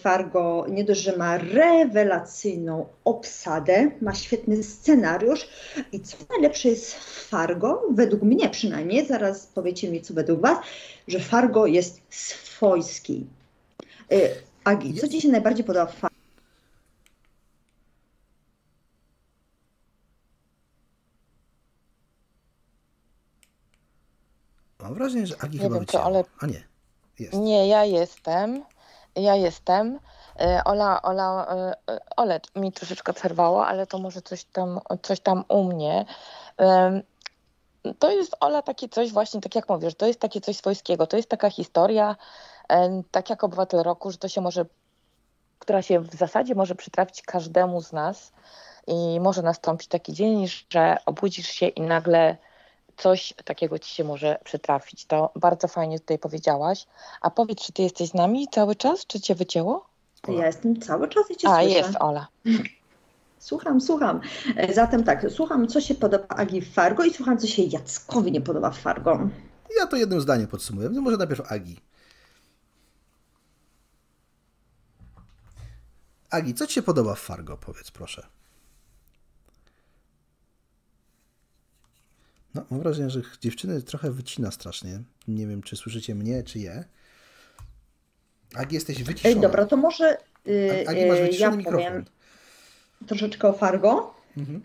Fargo 0.00 0.66
nie 0.68 0.84
dość, 0.84 1.00
że 1.00 1.16
ma 1.16 1.38
rewelacyjną 1.38 2.86
obsadę, 3.04 3.90
ma 4.00 4.14
świetny 4.14 4.62
scenariusz 4.62 5.48
i 5.92 6.00
co 6.00 6.16
najlepsze 6.30 6.68
jest 6.68 6.94
w 6.94 7.28
Fargo, 7.28 7.82
według 7.90 8.22
mnie 8.22 8.50
przynajmniej, 8.50 9.06
zaraz 9.06 9.46
powiecie 9.46 9.90
mi 9.90 10.02
co 10.02 10.14
według 10.14 10.40
Was, 10.40 10.58
że 11.08 11.20
Fargo 11.20 11.66
jest 11.66 12.00
swojski. 12.10 13.26
Y, 14.12 14.30
Agi, 14.64 14.94
co 14.94 15.08
Ci 15.08 15.20
się 15.20 15.28
najbardziej 15.28 15.64
podoba 15.64 15.86
w 15.86 15.94
Fargo? 15.94 16.14
Mam 24.82 24.94
wrażenie, 24.94 25.26
że 25.26 25.42
Agi 25.42 25.56
nie 25.56 25.62
chyba 25.62 25.76
wiem, 25.76 25.86
co, 25.86 26.04
ale... 26.04 26.24
A 26.38 26.46
nie, 26.46 26.62
jest. 27.18 27.32
Nie, 27.34 27.68
ja 27.68 27.84
jestem. 27.84 28.64
Ja 29.16 29.34
jestem. 29.34 29.98
E, 30.40 30.62
Ola, 30.64 31.02
Ola, 31.02 31.46
e, 31.88 32.00
Ole 32.16 32.40
mi 32.56 32.72
troszeczkę 32.72 33.12
przerwało, 33.12 33.66
ale 33.66 33.86
to 33.86 33.98
może 33.98 34.22
coś 34.22 34.44
tam, 34.44 34.80
coś 35.02 35.20
tam 35.20 35.44
u 35.48 35.64
mnie. 35.64 36.04
To 37.98 38.10
jest 38.10 38.36
Ola 38.40 38.62
takie 38.62 38.88
coś 38.88 39.12
właśnie, 39.12 39.40
tak 39.40 39.54
jak 39.54 39.68
mówisz, 39.68 39.94
to 39.94 40.06
jest 40.06 40.20
takie 40.20 40.40
coś 40.40 40.56
swojskiego, 40.56 41.06
to 41.06 41.16
jest 41.16 41.28
taka 41.28 41.50
historia, 41.50 42.16
tak 43.10 43.30
jak 43.30 43.44
Obywatel 43.44 43.82
Roku, 43.82 44.10
że 44.10 44.18
to 44.18 44.28
się 44.28 44.40
może, 44.40 44.66
która 45.58 45.82
się 45.82 46.00
w 46.00 46.14
zasadzie 46.14 46.54
może 46.54 46.74
przytrafić 46.74 47.22
każdemu 47.22 47.82
z 47.82 47.92
nas 47.92 48.32
i 48.86 49.20
może 49.20 49.42
nastąpić 49.42 49.88
taki 49.88 50.12
dzień, 50.12 50.46
że 50.70 50.96
obudzisz 51.06 51.48
się 51.48 51.66
i 51.66 51.80
nagle 51.80 52.36
coś 52.96 53.34
takiego 53.44 53.78
ci 53.78 53.94
się 53.94 54.04
może 54.04 54.38
przytrafić. 54.44 55.04
To 55.06 55.30
bardzo 55.36 55.68
fajnie 55.68 56.00
tutaj 56.00 56.18
powiedziałaś. 56.18 56.86
A 57.20 57.30
powiedz, 57.30 57.58
czy 57.58 57.72
ty 57.72 57.82
jesteś 57.82 58.08
z 58.08 58.14
nami 58.14 58.48
cały 58.52 58.76
czas, 58.76 59.06
czy 59.06 59.20
cię 59.20 59.34
wycięło? 59.34 59.86
Ja 60.28 60.46
jestem 60.46 60.80
cały 60.80 61.08
czas 61.08 61.30
i 61.30 61.36
cię 61.36 61.48
A, 61.48 61.60
słyszę. 61.62 61.68
jest 61.78 61.96
Ola. 62.00 62.26
Słucham, 63.38 63.80
słucham. 63.80 64.20
Zatem 64.74 65.04
tak, 65.04 65.26
słucham, 65.30 65.68
co 65.68 65.80
się 65.80 65.94
podoba 65.94 66.26
Agi 66.28 66.60
w 66.60 66.72
Fargo 66.74 67.04
i 67.04 67.14
słucham, 67.14 67.38
co 67.38 67.46
się 67.46 67.62
Jackowi 67.62 68.32
nie 68.32 68.40
podoba 68.40 68.70
w 68.70 68.78
Fargo. 68.78 69.28
Ja 69.78 69.86
to 69.86 69.96
jednym 69.96 70.20
zdaniem 70.20 70.46
podsumuję. 70.46 70.88
No 70.88 71.00
może 71.00 71.16
najpierw 71.16 71.52
Agi. 71.52 71.80
Agi, 76.30 76.54
co 76.54 76.66
ci 76.66 76.74
się 76.74 76.82
podoba 76.82 77.14
w 77.14 77.20
Fargo? 77.20 77.56
Powiedz 77.56 77.90
proszę. 77.90 78.26
No, 82.54 82.64
mam 82.70 82.80
wrażenie, 82.80 83.10
że 83.10 83.22
dziewczyny 83.40 83.82
trochę 83.82 84.10
wycina 84.10 84.50
strasznie. 84.50 85.00
Nie 85.28 85.46
wiem, 85.46 85.62
czy 85.62 85.76
słyszycie 85.76 86.14
mnie, 86.14 86.42
czy 86.42 86.58
je. 86.58 86.84
Agi, 88.54 88.74
jesteś 88.74 89.02
wyciszona. 89.02 89.34
Ej, 89.34 89.40
dobra, 89.40 89.66
to 89.66 89.76
może 89.76 90.16
yy, 90.44 90.84
Agi, 90.88 91.06
masz 91.06 91.38
ja 91.40 91.50
mikrofon. 91.50 91.80
powiem 91.84 92.04
troszeczkę 93.06 93.48
o 93.48 93.52
Fargo. 93.52 94.14
Mhm. 94.36 94.62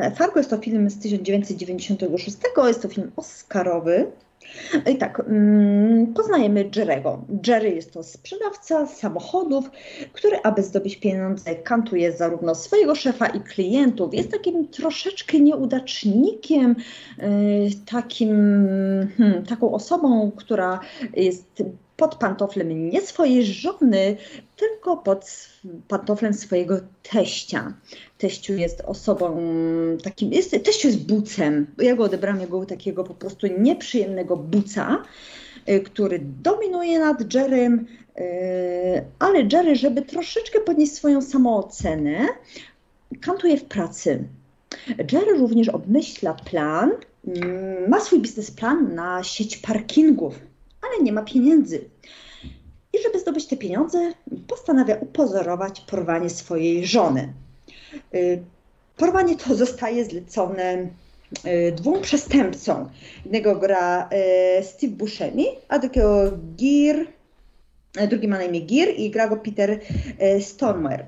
Yy, 0.00 0.10
Fargo 0.16 0.40
jest 0.40 0.50
to 0.50 0.58
film 0.58 0.90
z 0.90 0.98
1996, 0.98 2.36
jest 2.66 2.82
to 2.82 2.88
film 2.88 3.12
oscarowy. 3.16 4.12
I 4.92 4.96
tak, 4.96 5.20
mm, 5.20 6.14
poznajemy 6.14 6.70
Jerego. 6.76 7.24
Jerry 7.46 7.70
jest 7.70 7.92
to 7.92 8.02
sprzedawca 8.02 8.86
samochodów, 8.86 9.70
który, 10.12 10.36
aby 10.42 10.62
zdobyć 10.62 10.96
pieniądze, 10.96 11.54
kantuje 11.54 12.12
zarówno 12.12 12.54
swojego 12.54 12.94
szefa 12.94 13.26
i 13.26 13.40
klientów. 13.40 14.14
Jest 14.14 14.30
takim 14.30 14.68
troszeczkę 14.68 15.40
nieudacznikiem, 15.40 16.76
y, 17.18 17.70
takim, 17.86 18.36
hmm, 19.16 19.44
taką 19.46 19.72
osobą, 19.72 20.32
która 20.36 20.80
jest 21.16 21.62
pod 21.98 22.14
pantoflem 22.14 22.90
nie 22.90 23.00
swojej 23.00 23.44
żony, 23.44 24.16
tylko 24.56 24.96
pod 24.96 25.48
pantoflem 25.88 26.34
swojego 26.34 26.80
teścia. 27.02 27.72
Teściu 28.18 28.54
jest 28.54 28.80
osobą 28.80 29.40
takim, 30.04 30.32
jest, 30.32 30.50
teściu 30.50 30.88
jest 30.88 31.06
bucem. 31.06 31.66
Ja 31.78 31.96
go 31.96 32.04
odebrałam 32.04 32.40
jako 32.40 32.66
takiego 32.66 33.04
po 33.04 33.14
prostu 33.14 33.46
nieprzyjemnego 33.58 34.36
buca, 34.36 35.02
y, 35.68 35.80
który 35.80 36.20
dominuje 36.42 36.98
nad 36.98 37.34
Jerrym, 37.34 37.86
y, 38.18 39.04
ale 39.18 39.48
Jerry, 39.52 39.76
żeby 39.76 40.02
troszeczkę 40.02 40.60
podnieść 40.60 40.92
swoją 40.92 41.22
samoocenę, 41.22 42.26
kantuje 43.20 43.56
w 43.56 43.64
pracy. 43.64 44.24
Jerry 45.12 45.38
również 45.38 45.68
obmyśla 45.68 46.34
plan, 46.34 46.90
mm, 47.26 47.90
ma 47.90 48.00
swój 48.00 48.20
biznesplan 48.20 48.94
na 48.94 49.24
sieć 49.24 49.56
parkingów, 49.56 50.47
ale 50.82 51.02
nie 51.02 51.12
ma 51.12 51.22
pieniędzy. 51.22 51.84
I 52.92 53.02
żeby 53.02 53.20
zdobyć 53.20 53.46
te 53.46 53.56
pieniądze, 53.56 54.12
postanawia 54.46 54.96
upozorować 54.96 55.80
porwanie 55.80 56.30
swojej 56.30 56.86
żony. 56.86 57.32
Y, 58.14 58.42
porwanie 58.96 59.36
to 59.36 59.54
zostaje 59.54 60.04
zlecone 60.04 60.88
y, 61.46 61.72
dwóm 61.72 62.02
przestępcom. 62.02 62.88
Jednego 63.24 63.56
gra 63.56 64.08
y, 64.60 64.64
Steve 64.64 64.92
Buscemi, 64.92 65.46
a 65.68 65.78
drugiego 65.78 66.38
Gear, 66.58 67.06
drugi 68.08 68.28
ma 68.28 68.38
na 68.38 68.44
imię 68.44 68.62
Gear 68.62 68.88
i 68.96 69.10
gra 69.10 69.28
go 69.28 69.36
Peter 69.36 69.80
Stormer. 70.40 71.06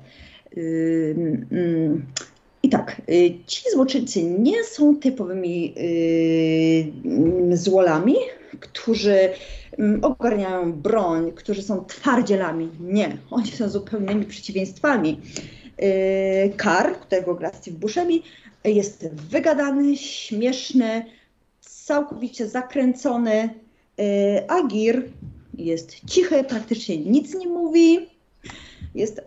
Mm, 0.57 2.05
I 2.63 2.69
tak, 2.69 3.01
ci 3.47 3.63
złoczyńcy 3.71 4.23
nie 4.23 4.63
są 4.63 4.95
typowymi 4.95 5.75
złolami, 7.53 8.15
którzy 8.59 9.29
mm, 9.77 10.03
ogarniają 10.03 10.73
broń, 10.73 11.31
którzy 11.31 11.61
są 11.61 11.85
twardzielami. 11.85 12.69
Nie, 12.79 13.17
oni 13.31 13.47
są 13.47 13.69
zupełnymi 13.69 14.25
przeciwieństwami. 14.25 15.21
Kar, 16.57 16.99
którego 16.99 17.35
gra 17.35 17.51
Steve 17.53 17.77
Buscemi, 17.77 18.23
jest 18.63 19.09
wygadany, 19.13 19.97
śmieszny, 19.97 21.05
całkowicie 21.61 22.47
zakręcony, 22.47 23.49
a 24.47 24.67
Gir 24.67 25.09
jest 25.53 26.05
cichy, 26.05 26.43
praktycznie 26.43 26.97
nic 26.97 27.35
nie 27.35 27.47
mówi, 27.47 28.09
jest 28.95 29.21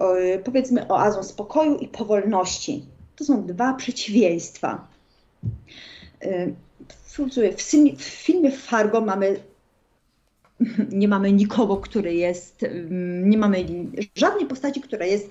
powiedzmy 0.44 0.88
oazą 0.88 1.22
spokoju 1.22 1.76
i 1.78 1.88
powolności. 1.88 2.84
To 3.16 3.24
są 3.24 3.46
dwa 3.46 3.74
przeciwieństwa. 3.74 4.86
W 7.96 8.02
filmie 8.02 8.50
Fargo 8.50 9.00
mamy 9.00 9.40
nie 10.92 11.08
mamy 11.08 11.32
nikogo, 11.32 11.76
który 11.76 12.14
jest, 12.14 12.64
nie 13.22 13.38
mamy 13.38 13.66
żadnej 14.14 14.46
postaci, 14.46 14.80
która 14.80 15.06
jest 15.06 15.30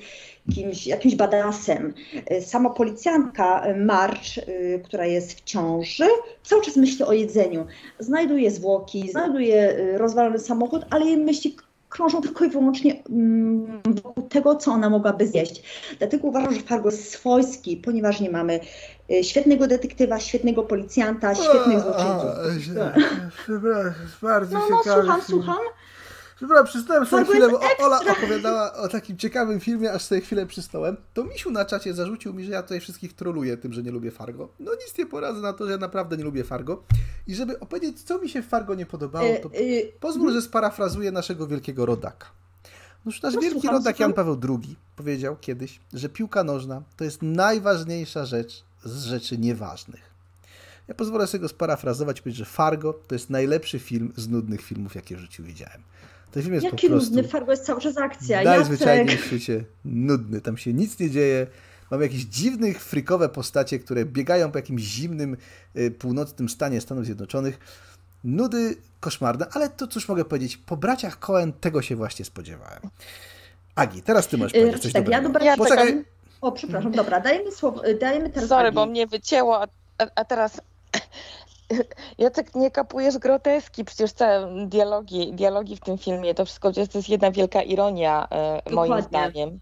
kimś, 0.55 0.87
jakimś 0.87 1.15
badasem. 1.15 1.93
Sama 2.41 2.69
policjantka 2.69 3.65
March, 3.77 4.37
y, 4.37 4.81
która 4.83 5.05
jest 5.05 5.33
w 5.33 5.43
ciąży, 5.43 6.05
cały 6.43 6.61
czas 6.61 6.75
myśli 6.75 7.05
o 7.05 7.13
jedzeniu. 7.13 7.65
Znajduje 7.99 8.51
zwłoki, 8.51 9.11
znajduje 9.11 9.77
y, 9.77 9.97
rozwalony 9.97 10.39
samochód, 10.39 10.85
ale 10.89 11.17
myśli 11.17 11.55
krążą 11.93 12.21
tylko 12.21 12.45
i 12.45 12.49
wyłącznie 12.49 13.03
mm, 13.09 13.81
wokół 14.03 14.23
tego, 14.29 14.55
co 14.55 14.71
ona 14.71 14.89
mogłaby 14.89 15.27
zjeść. 15.27 15.63
Dlatego 15.99 16.27
uważam, 16.27 16.53
że 16.53 16.61
Fargo 16.61 16.89
jest 16.89 17.11
swojski, 17.11 17.77
ponieważ 17.77 18.19
nie 18.19 18.29
mamy 18.29 18.59
y, 19.11 19.23
świetnego 19.23 19.67
detektywa, 19.67 20.19
świetnego 20.19 20.63
policjanta, 20.63 21.35
świetnych 21.35 21.79
złoczyńców. 21.79 22.29
Przepraszam, 23.43 23.93
bardzo 24.21 24.59
no, 24.59 24.65
no, 24.69 24.83
słucham, 24.83 25.21
słucham. 25.21 25.57
Dobra, 26.43 26.63
przystałem 26.63 27.05
sobie 27.05 27.25
chwilę, 27.25 27.49
bo 27.49 27.59
Ola 27.79 27.99
opowiadała 28.11 28.73
o 28.73 28.87
takim 28.87 29.17
ciekawym 29.17 29.59
filmie, 29.59 29.91
aż 29.91 30.01
sobie 30.01 30.21
chwilę 30.21 30.45
przystałem. 30.45 30.97
To 31.13 31.23
Misiu 31.23 31.51
na 31.51 31.65
czacie 31.65 31.93
zarzucił 31.93 32.33
mi, 32.33 32.43
że 32.43 32.51
ja 32.51 32.63
tutaj 32.63 32.79
wszystkich 32.79 33.13
troluję 33.13 33.57
tym, 33.57 33.73
że 33.73 33.83
nie 33.83 33.91
lubię 33.91 34.11
Fargo. 34.11 34.49
No 34.59 34.71
nic 34.71 34.97
nie 34.97 35.05
poradzę 35.05 35.41
na 35.41 35.53
to, 35.53 35.65
że 35.65 35.71
ja 35.71 35.77
naprawdę 35.77 36.17
nie 36.17 36.23
lubię 36.23 36.43
Fargo. 36.43 36.83
I 37.27 37.35
żeby 37.35 37.59
opowiedzieć, 37.59 38.03
co 38.03 38.19
mi 38.19 38.29
się 38.29 38.41
w 38.41 38.47
Fargo 38.47 38.75
nie 38.75 38.85
podobało, 38.85 39.27
to 39.43 39.49
y, 39.49 39.57
y, 39.57 39.91
pozwól, 39.99 40.33
że 40.33 40.41
sparafrazuję 40.41 41.11
naszego 41.11 41.47
wielkiego 41.47 41.85
rodaka. 41.85 42.27
Noż 43.05 43.21
nasz 43.21 43.33
no, 43.33 43.41
wielki 43.41 43.59
słucham, 43.59 43.75
rodak. 43.75 43.99
Jan 43.99 44.13
Paweł 44.13 44.39
II 44.49 44.75
powiedział 44.95 45.35
kiedyś, 45.41 45.79
że 45.93 46.09
piłka 46.09 46.43
nożna 46.43 46.81
to 46.97 47.03
jest 47.03 47.21
najważniejsza 47.21 48.25
rzecz 48.25 48.63
z 48.85 49.03
rzeczy 49.03 49.37
nieważnych. 49.37 50.13
Ja 50.87 50.95
pozwolę 50.95 51.27
sobie 51.27 51.41
go 51.41 51.47
sparafrazować 51.47 52.19
i 52.19 52.21
powiedzieć, 52.21 52.39
że 52.39 52.45
Fargo 52.45 52.93
to 53.07 53.15
jest 53.15 53.29
najlepszy 53.29 53.79
film 53.79 54.13
z 54.15 54.29
nudnych 54.29 54.61
filmów, 54.61 54.95
jakie 54.95 55.15
w 55.15 55.19
życiu 55.19 55.43
widziałem. 55.43 55.81
Ten 56.33 56.43
film 56.43 56.53
jest 56.53 56.63
Jaki 56.63 56.87
po 56.87 56.93
prostu... 56.93 57.15
nudny, 57.15 57.29
Fargo 57.29 57.51
jest 57.51 57.65
cały 57.65 57.81
czas 57.81 57.97
akcja. 57.97 58.43
Najzwyczajniej 58.43 59.17
w 59.17 59.25
świecie 59.25 59.63
nudny. 59.85 60.41
Tam 60.41 60.57
się 60.57 60.73
nic 60.73 60.99
nie 60.99 61.09
dzieje. 61.09 61.47
Mamy 61.91 62.03
jakieś 62.03 62.21
dziwnych, 62.21 62.83
frikowe 62.83 63.29
postacie, 63.29 63.79
które 63.79 64.05
biegają 64.05 64.51
po 64.51 64.57
jakimś 64.57 64.81
zimnym, 64.81 65.37
y, 65.77 65.91
północnym 65.91 66.49
stanie 66.49 66.81
Stanów 66.81 67.05
Zjednoczonych. 67.05 67.59
Nudy 68.23 68.75
koszmarne, 68.99 69.45
ale 69.51 69.69
to 69.69 69.87
cóż 69.87 70.07
mogę 70.07 70.25
powiedzieć, 70.25 70.57
po 70.57 70.77
braciach 70.77 71.19
Cohen 71.19 71.53
tego 71.53 71.81
się 71.81 71.95
właśnie 71.95 72.25
spodziewałem. 72.25 72.81
Agi, 73.75 74.01
teraz 74.01 74.27
ty 74.27 74.37
możesz 74.37 74.53
powiedzieć 74.53 74.81
coś 74.81 74.93
tak, 74.93 75.03
dobrego. 75.03 75.45
Ja, 75.45 75.55
dobra, 75.57 75.57
Poczekaj. 75.57 76.05
O, 76.41 76.51
przepraszam, 76.51 76.91
dobra, 76.91 77.19
dajemy 77.19 77.51
słowo, 77.51 77.81
dajemy 78.01 78.29
teraz 78.29 78.49
Sorry, 78.49 78.67
Agi. 78.67 78.75
bo 78.75 78.85
mnie 78.85 79.07
wycięło, 79.07 79.61
a, 79.61 79.67
a 80.15 80.25
teraz 80.25 80.61
Jacek, 82.17 82.55
nie 82.55 82.71
kapujesz 82.71 83.17
groteski, 83.17 83.85
przecież 83.85 84.13
te 84.13 84.55
dialogi, 84.67 85.33
dialogi 85.33 85.77
w 85.77 85.79
tym 85.79 85.97
filmie, 85.97 86.33
to 86.33 86.45
wszystko 86.45 86.71
to 86.71 86.79
jest 86.79 87.09
jedna 87.09 87.31
wielka 87.31 87.61
ironia, 87.61 88.27
e, 88.31 88.61
moim 88.71 89.01
zdaniem. 89.01 89.59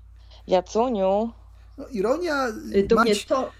Jacuniu. 0.48 1.32
No, 1.78 1.88
ironia... 1.88 2.48
Y, 2.76 2.84
to 2.84 2.96
mać... 2.96 3.26
to... 3.26 3.52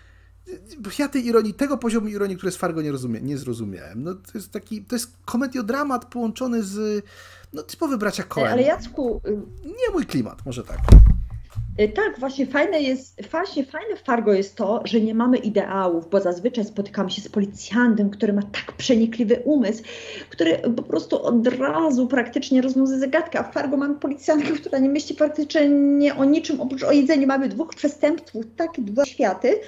Ja 1.00 1.10
tej 1.10 1.26
ironii, 1.26 1.54
tego 1.54 1.78
poziomu 1.78 2.08
ironii, 2.08 2.38
który 2.38 2.52
z 2.52 2.58
Fargo 2.58 2.82
nie, 2.82 2.92
rozumie, 2.92 3.22
nie 3.22 3.38
zrozumiałem. 3.38 4.04
No, 4.04 4.14
to 4.14 4.32
jest 4.34 4.52
taki, 4.52 4.86
to 4.86 4.96
jest 4.96 5.18
komediodramat 5.26 6.06
połączony 6.06 6.64
z 6.64 7.06
no, 7.54 7.64
typowy 7.64 7.98
bracia 7.98 8.24
Coen. 8.24 8.52
Ale 8.52 8.62
Jacku... 8.62 9.22
Y, 9.28 9.32
nie 9.66 9.94
mój 9.94 10.06
klimat, 10.06 10.46
może 10.46 10.64
tak. 10.64 10.80
Y, 11.82 11.90
tak, 11.90 12.20
właśnie 12.20 12.46
fajne 12.46 12.82
jest, 12.82 13.30
właśnie 13.32 13.66
fajne 13.66 13.96
w 13.96 14.02
Fargo 14.02 14.34
jest 14.34 14.56
to, 14.56 14.82
że 14.86 15.02
nie 15.02 15.16
mamy 15.16 15.38
ideałów, 15.38 16.10
bo 16.10 16.20
zazwyczaj 16.20 16.66
spotykamy 16.66 17.12
się 17.12 17.22
z 17.22 17.30
policjantem, 17.30 18.10
który 18.10 18.34
ma 18.34 18.42
tak 18.42 18.72
przenikliwy 18.72 19.42
umysł, 19.46 19.84
który 20.30 20.58
po 20.76 20.84
prostu 20.84 21.24
od 21.24 21.48
razu 21.48 22.08
praktycznie 22.08 22.62
rozwiązuje 22.62 23.00
zagadkę, 23.00 23.40
a 23.40 23.44
w 23.44 23.54
Fargo 23.54 23.78
mamy 23.78 23.96
policjantkę, 23.96 24.52
która 24.52 24.80
nie 24.80 24.90
myśli 24.90 25.16
praktycznie 25.16 25.70
nie 25.70 26.16
o 26.16 26.26
niczym 26.26 26.62
oprócz 26.62 26.84
o 26.84 26.92
jedzeniu. 26.92 27.28
Mamy 27.28 27.50
dwóch 27.50 27.76
przestępców, 27.76 28.46
tak, 28.58 28.72
dwa 28.78 29.06
światy, 29.06 29.60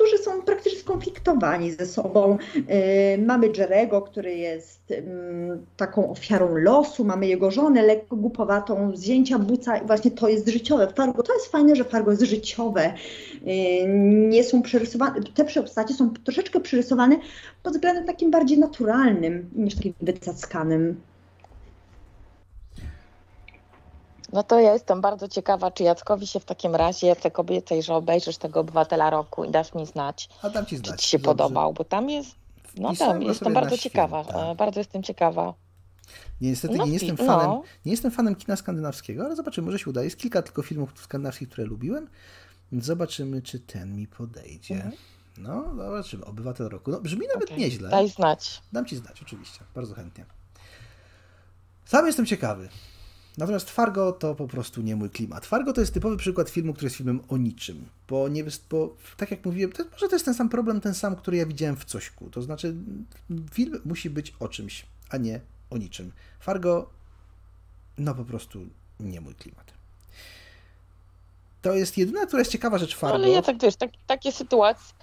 którzy 0.00 0.18
są 0.18 0.42
praktycznie 0.42 0.78
skonfliktowani 0.78 1.70
ze 1.72 1.86
sobą. 1.86 2.38
Y, 2.56 3.22
mamy 3.22 3.50
Jerego, 3.58 4.02
który 4.02 4.34
jest 4.34 4.92
taką 5.76 6.10
ofiarą 6.10 6.54
losu, 6.56 7.04
mamy 7.04 7.26
jego 7.26 7.50
żonę 7.50 7.82
lekko 7.82 8.16
głupowatą, 8.16 8.96
zdjęcia 8.96 9.38
buca 9.38 9.76
i 9.76 9.86
właśnie 9.86 10.10
to 10.10 10.28
jest 10.28 10.48
życiowe. 10.48 10.92
Fargo, 10.96 11.22
to 11.22 11.34
jest 11.34 11.46
fajne, 11.46 11.76
że 11.76 11.84
Fargo 11.84 12.10
jest 12.10 12.22
życiowe. 12.22 12.94
Y, 13.42 13.44
nie 14.28 14.44
są 14.44 14.62
przerysowane, 14.62 15.20
te 15.34 15.44
postacie 15.44 15.94
są 15.94 16.10
troszeczkę 16.24 16.60
przerysowane 16.60 17.16
pod 17.62 17.72
względem 17.72 18.06
takim 18.06 18.30
bardziej 18.30 18.58
naturalnym 18.58 19.50
niż 19.56 19.74
takim 19.74 19.94
wycackanym. 20.00 21.00
No 24.32 24.42
to 24.42 24.60
ja 24.60 24.72
jestem 24.72 25.00
bardzo 25.00 25.28
ciekawa, 25.28 25.70
czy 25.70 25.82
Jackowi 25.82 26.26
się 26.26 26.40
w 26.40 26.44
takim 26.44 26.74
razie 26.74 27.16
te 27.16 27.30
kobiety, 27.30 27.82
że 27.82 27.94
obejrzysz 27.94 28.36
tego 28.36 28.60
obywatela 28.60 29.10
roku 29.10 29.44
i 29.44 29.50
dasz 29.50 29.74
mi 29.74 29.86
znać, 29.86 30.28
A 30.42 30.50
dam 30.50 30.66
ci 30.66 30.76
znać. 30.76 30.90
czy 30.90 30.96
ci 30.96 31.10
się 31.10 31.18
Dobrze. 31.18 31.28
podobał, 31.28 31.72
bo 31.72 31.84
tam 31.84 32.10
jest, 32.10 32.30
no 32.76 32.96
tam 32.96 33.22
jestem 33.22 33.54
bardzo 33.54 33.78
ciekawa. 33.78 34.20
E, 34.20 34.54
bardzo 34.54 34.80
jestem 34.80 35.02
ciekawa. 35.02 35.54
Niestety 36.40 36.76
no, 36.76 36.86
nie, 36.86 36.92
jestem 36.92 37.16
fanem, 37.16 37.50
no. 37.50 37.62
nie 37.84 37.90
jestem 37.92 38.10
fanem 38.10 38.36
kina 38.36 38.56
skandynawskiego, 38.56 39.24
ale 39.24 39.36
zobaczymy, 39.36 39.64
może 39.64 39.78
się 39.78 39.90
uda. 39.90 40.02
Jest 40.02 40.16
kilka 40.16 40.42
tylko 40.42 40.62
filmów 40.62 40.92
skandynawskich, 41.02 41.48
które 41.48 41.66
lubiłem. 41.66 42.08
Zobaczymy, 42.72 43.42
czy 43.42 43.60
ten 43.60 43.96
mi 43.96 44.06
podejdzie. 44.06 44.74
Mhm. 44.74 44.92
No, 45.38 45.64
zobaczymy. 45.76 46.24
Obywatel 46.24 46.68
roku. 46.68 46.90
No, 46.90 47.00
brzmi 47.00 47.26
nawet 47.34 47.48
okay. 47.48 47.58
nieźle. 47.58 47.88
Daj 47.88 48.08
znać. 48.08 48.62
Dam 48.72 48.86
ci 48.86 48.96
znać, 48.96 49.22
oczywiście. 49.22 49.60
Bardzo 49.74 49.94
chętnie. 49.94 50.24
Sam 51.84 52.06
jestem 52.06 52.26
ciekawy. 52.26 52.68
Natomiast 53.38 53.70
Fargo 53.70 54.12
to 54.12 54.34
po 54.34 54.48
prostu 54.48 54.82
nie 54.82 54.96
mój 54.96 55.10
klimat. 55.10 55.46
Fargo 55.46 55.72
to 55.72 55.80
jest 55.80 55.94
typowy 55.94 56.16
przykład 56.16 56.50
filmu, 56.50 56.72
który 56.72 56.86
jest 56.86 56.96
filmem 56.96 57.20
o 57.28 57.36
niczym. 57.36 57.88
Bo, 58.08 58.28
nie, 58.28 58.44
bo 58.70 58.96
tak 59.16 59.30
jak 59.30 59.44
mówiłem, 59.44 59.72
to, 59.72 59.84
może 59.92 60.08
to 60.08 60.14
jest 60.14 60.24
ten 60.24 60.34
sam 60.34 60.48
problem, 60.48 60.80
ten 60.80 60.94
sam, 60.94 61.16
który 61.16 61.36
ja 61.36 61.46
widziałem 61.46 61.76
w 61.76 61.84
Cośku. 61.84 62.30
To 62.30 62.42
znaczy, 62.42 62.74
film 63.52 63.80
musi 63.84 64.10
być 64.10 64.34
o 64.40 64.48
czymś, 64.48 64.86
a 65.10 65.16
nie 65.16 65.40
o 65.70 65.78
niczym. 65.78 66.12
Fargo, 66.40 66.90
no 67.98 68.14
po 68.14 68.24
prostu 68.24 68.66
nie 69.00 69.20
mój 69.20 69.34
klimat. 69.34 69.72
To 71.62 71.74
jest 71.74 71.98
jedyna, 71.98 72.26
która 72.26 72.40
jest 72.40 72.52
ciekawa 72.52 72.78
rzecz 72.78 72.96
Fargo. 72.96 73.14
Ale 73.14 73.28
ja 73.28 73.42
tak 73.42 73.62
wiesz, 73.62 73.76
tak, 73.76 73.90
takie 74.06 74.32
sytuacje, 74.32 74.94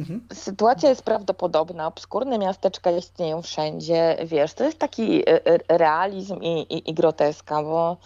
Mhm. 0.00 0.20
Sytuacja 0.32 0.88
jest 0.88 1.02
prawdopodobna, 1.02 1.86
obskurne 1.86 2.38
miasteczka 2.38 2.90
istnieją 2.90 3.42
wszędzie, 3.42 4.16
wiesz, 4.26 4.54
to 4.54 4.64
jest 4.64 4.78
taki 4.78 5.30
e, 5.30 5.46
e, 5.46 5.78
realizm 5.78 6.40
i, 6.42 6.60
i, 6.60 6.90
i 6.90 6.94
groteska, 6.94 7.62
bo 7.62 7.96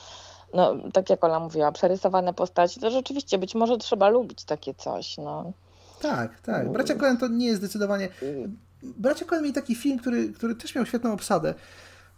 no, 0.54 0.74
tak 0.92 1.10
jak 1.10 1.24
Ola 1.24 1.40
mówiła, 1.40 1.72
przerysowane 1.72 2.34
postaci, 2.34 2.80
to 2.80 2.90
rzeczywiście 2.90 3.38
być 3.38 3.54
może 3.54 3.78
trzeba 3.78 4.08
lubić 4.08 4.44
takie 4.44 4.74
coś, 4.74 5.18
no. 5.18 5.52
Tak, 6.02 6.40
tak. 6.40 6.72
Bracia 6.72 6.94
Coen 6.94 7.16
to 7.16 7.28
nie 7.28 7.46
jest 7.46 7.58
zdecydowanie... 7.58 8.08
Bracia 8.82 9.24
Coen 9.24 9.42
mieli 9.42 9.54
taki 9.54 9.74
film, 9.74 9.98
który, 9.98 10.32
który 10.32 10.54
też 10.54 10.74
miał 10.74 10.86
świetną 10.86 11.12
obsadę, 11.12 11.54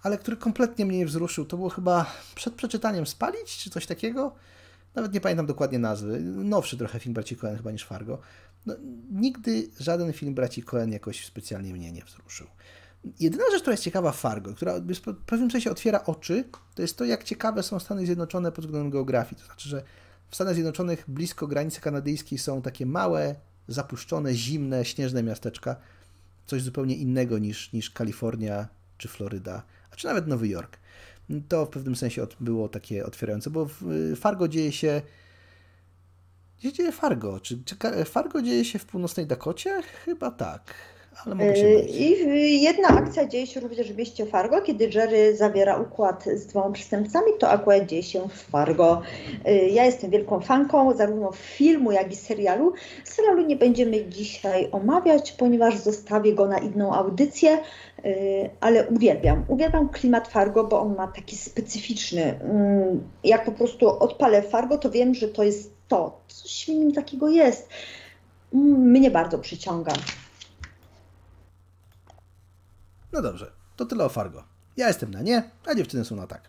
ale 0.03 0.19
który 0.19 0.37
kompletnie 0.37 0.87
mnie 0.87 0.99
nie 0.99 1.07
wzruszył. 1.07 1.45
To 1.45 1.57
było 1.57 1.69
chyba 1.69 2.07
przed 2.35 2.55
przeczytaniem 2.55 3.07
Spalić, 3.07 3.57
czy 3.57 3.71
coś 3.71 3.87
takiego? 3.87 4.33
Nawet 4.95 5.13
nie 5.13 5.21
pamiętam 5.21 5.47
dokładnie 5.47 5.79
nazwy. 5.79 6.21
Nowszy 6.21 6.77
trochę 6.77 7.01
film 7.01 7.15
Braci 7.15 7.37
Coen 7.37 7.57
chyba 7.57 7.71
niż 7.71 7.87
Fargo. 7.87 8.19
No, 8.67 8.75
nigdy 9.11 9.69
żaden 9.81 10.13
film 10.13 10.35
Braci 10.35 10.63
Coen 10.63 10.93
jakoś 10.93 11.27
specjalnie 11.27 11.73
mnie 11.73 11.93
nie 11.93 12.05
wzruszył. 12.05 12.47
Jedyna 13.21 13.45
rzecz, 13.53 13.61
która 13.61 13.73
jest 13.73 13.83
ciekawa 13.83 14.13
w 14.13 14.17
Fargo, 14.17 14.55
która 14.55 14.75
w 14.81 15.25
pewnym 15.27 15.51
sensie 15.51 15.71
otwiera 15.71 16.05
oczy, 16.05 16.45
to 16.75 16.83
jest 16.83 16.97
to, 16.97 17.05
jak 17.05 17.25
ciekawe 17.25 17.63
są 17.63 17.79
Stany 17.79 18.07
Zjednoczone 18.07 18.53
pod 18.53 18.65
względem 18.65 18.91
geografii. 18.91 19.41
To 19.41 19.47
znaczy, 19.47 19.69
że 19.69 19.83
w 20.29 20.35
Stanach 20.35 20.55
Zjednoczonych 20.55 21.05
blisko 21.09 21.47
granicy 21.47 21.81
kanadyjskiej 21.81 22.39
są 22.39 22.63
takie 22.63 22.87
małe, 22.87 23.35
zapuszczone, 23.69 24.35
zimne, 24.35 24.85
śnieżne 24.85 25.23
miasteczka. 25.23 25.77
Coś 26.47 26.63
zupełnie 26.63 26.97
innego 26.97 27.39
niż, 27.39 27.73
niż 27.73 27.91
Kalifornia 27.91 28.69
czy 28.99 29.09
Floryda, 29.09 29.63
a 29.91 29.97
czy 29.97 30.07
nawet 30.07 30.27
Nowy 30.27 30.49
Jork. 30.49 30.77
To 31.49 31.67
w 31.67 31.69
pewnym 31.69 31.97
sensie 31.97 32.27
było 32.41 32.69
takie 32.69 33.07
otwierające, 33.07 33.51
bo 33.51 33.67
w 33.81 33.83
Fargo 34.17 34.49
dzieje 34.49 34.73
się. 34.73 35.03
Gdzie 36.63 36.73
dzieje 36.73 36.93
Fargo? 36.93 37.41
Czy, 37.41 37.65
czy 37.65 37.77
Fargo 38.05 38.43
dzieje 38.43 38.65
się 38.65 38.79
w 38.79 38.87
północnej 38.87 39.27
Dakocie? 39.27 39.83
Chyba 40.05 40.31
tak 40.31 40.75
ale 41.27 41.35
mogę 41.35 41.57
się 41.57 41.67
yy, 41.67 41.83
I 42.39 42.63
jedna 42.63 42.89
akcja 42.89 43.29
dzieje 43.29 43.47
się 43.47 43.61
również 43.61 43.93
w 43.93 43.97
mieście 43.97 44.27
Fargo, 44.27 44.61
kiedy 44.61 44.91
Jerry 44.95 45.37
zawiera 45.37 45.77
układ 45.77 46.25
z 46.35 46.47
dwoma 46.47 46.71
przestępcami, 46.71 47.27
to 47.39 47.51
akurat 47.51 47.87
dzieje 47.87 48.03
się 48.03 48.29
w 48.29 48.33
Fargo. 48.33 49.03
Yy, 49.45 49.69
ja 49.69 49.85
jestem 49.85 50.11
wielką 50.11 50.41
fanką 50.41 50.97
zarówno 50.97 51.33
filmu, 51.33 51.93
jak 51.93 52.13
i 52.13 52.17
serialu. 52.17 52.73
Serialu 53.05 53.47
nie 53.47 53.57
będziemy 53.57 54.05
dzisiaj 54.05 54.69
omawiać, 54.73 55.33
ponieważ 55.33 55.79
zostawię 55.79 56.35
go 56.35 56.49
na 56.49 56.59
inną 56.59 56.93
audycję, 56.95 57.59
ale 58.61 58.89
uwielbiam. 58.89 59.45
Uwielbiam 59.49 59.89
klimat 59.89 60.29
Fargo, 60.29 60.65
bo 60.65 60.81
on 60.81 60.95
ma 60.97 61.07
taki 61.07 61.37
specyficzny. 61.37 62.41
Jak 63.25 63.45
po 63.45 63.53
prostu 63.53 63.89
odpalę 63.89 64.43
Fargo, 64.43 64.79
to 64.79 64.91
wiem, 64.91 65.15
że 65.15 65.29
to 65.29 65.43
jest 65.43 65.82
to. 65.93 66.21
Coś 66.29 66.65
w 66.65 66.69
nim 66.69 66.93
takiego 66.93 67.29
jest. 67.29 67.69
Mnie 68.53 69.11
bardzo 69.11 69.39
przyciąga. 69.39 69.93
No 73.13 73.23
dobrze, 73.23 73.53
to 73.77 73.87
tyle 73.87 74.05
o 74.05 74.09
Fargo. 74.09 74.45
Ja 74.77 74.89
jestem 74.89 75.11
na 75.11 75.23
nie, 75.23 75.51
a 75.67 75.75
dziewczyny 75.75 76.05
są 76.05 76.17
na 76.17 76.27
tak. 76.27 76.41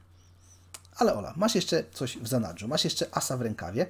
Ale 0.97 1.15
Ola, 1.15 1.33
masz 1.35 1.55
jeszcze 1.55 1.83
coś 1.91 2.17
w 2.17 2.27
zanadrzu, 2.27 2.67
masz 2.67 2.83
jeszcze 2.83 3.05
asa 3.11 3.37
w 3.37 3.41
rękawie. 3.41 3.85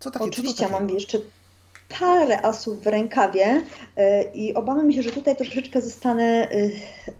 Co 0.00 0.10
takie, 0.10 0.24
Oczywiście, 0.24 0.66
co 0.66 0.72
mam 0.72 0.90
jeszcze 0.90 1.18
parę 1.98 2.42
asów 2.42 2.82
w 2.82 2.86
rękawie 2.86 3.62
yy, 3.96 4.04
i 4.34 4.54
obawiam 4.54 4.92
się, 4.92 5.02
że 5.02 5.10
tutaj 5.10 5.36
troszeczkę 5.36 5.82
zostanę 5.82 6.48
yy, 6.52 6.72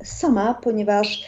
sama, 0.07 0.55
ponieważ 0.55 1.25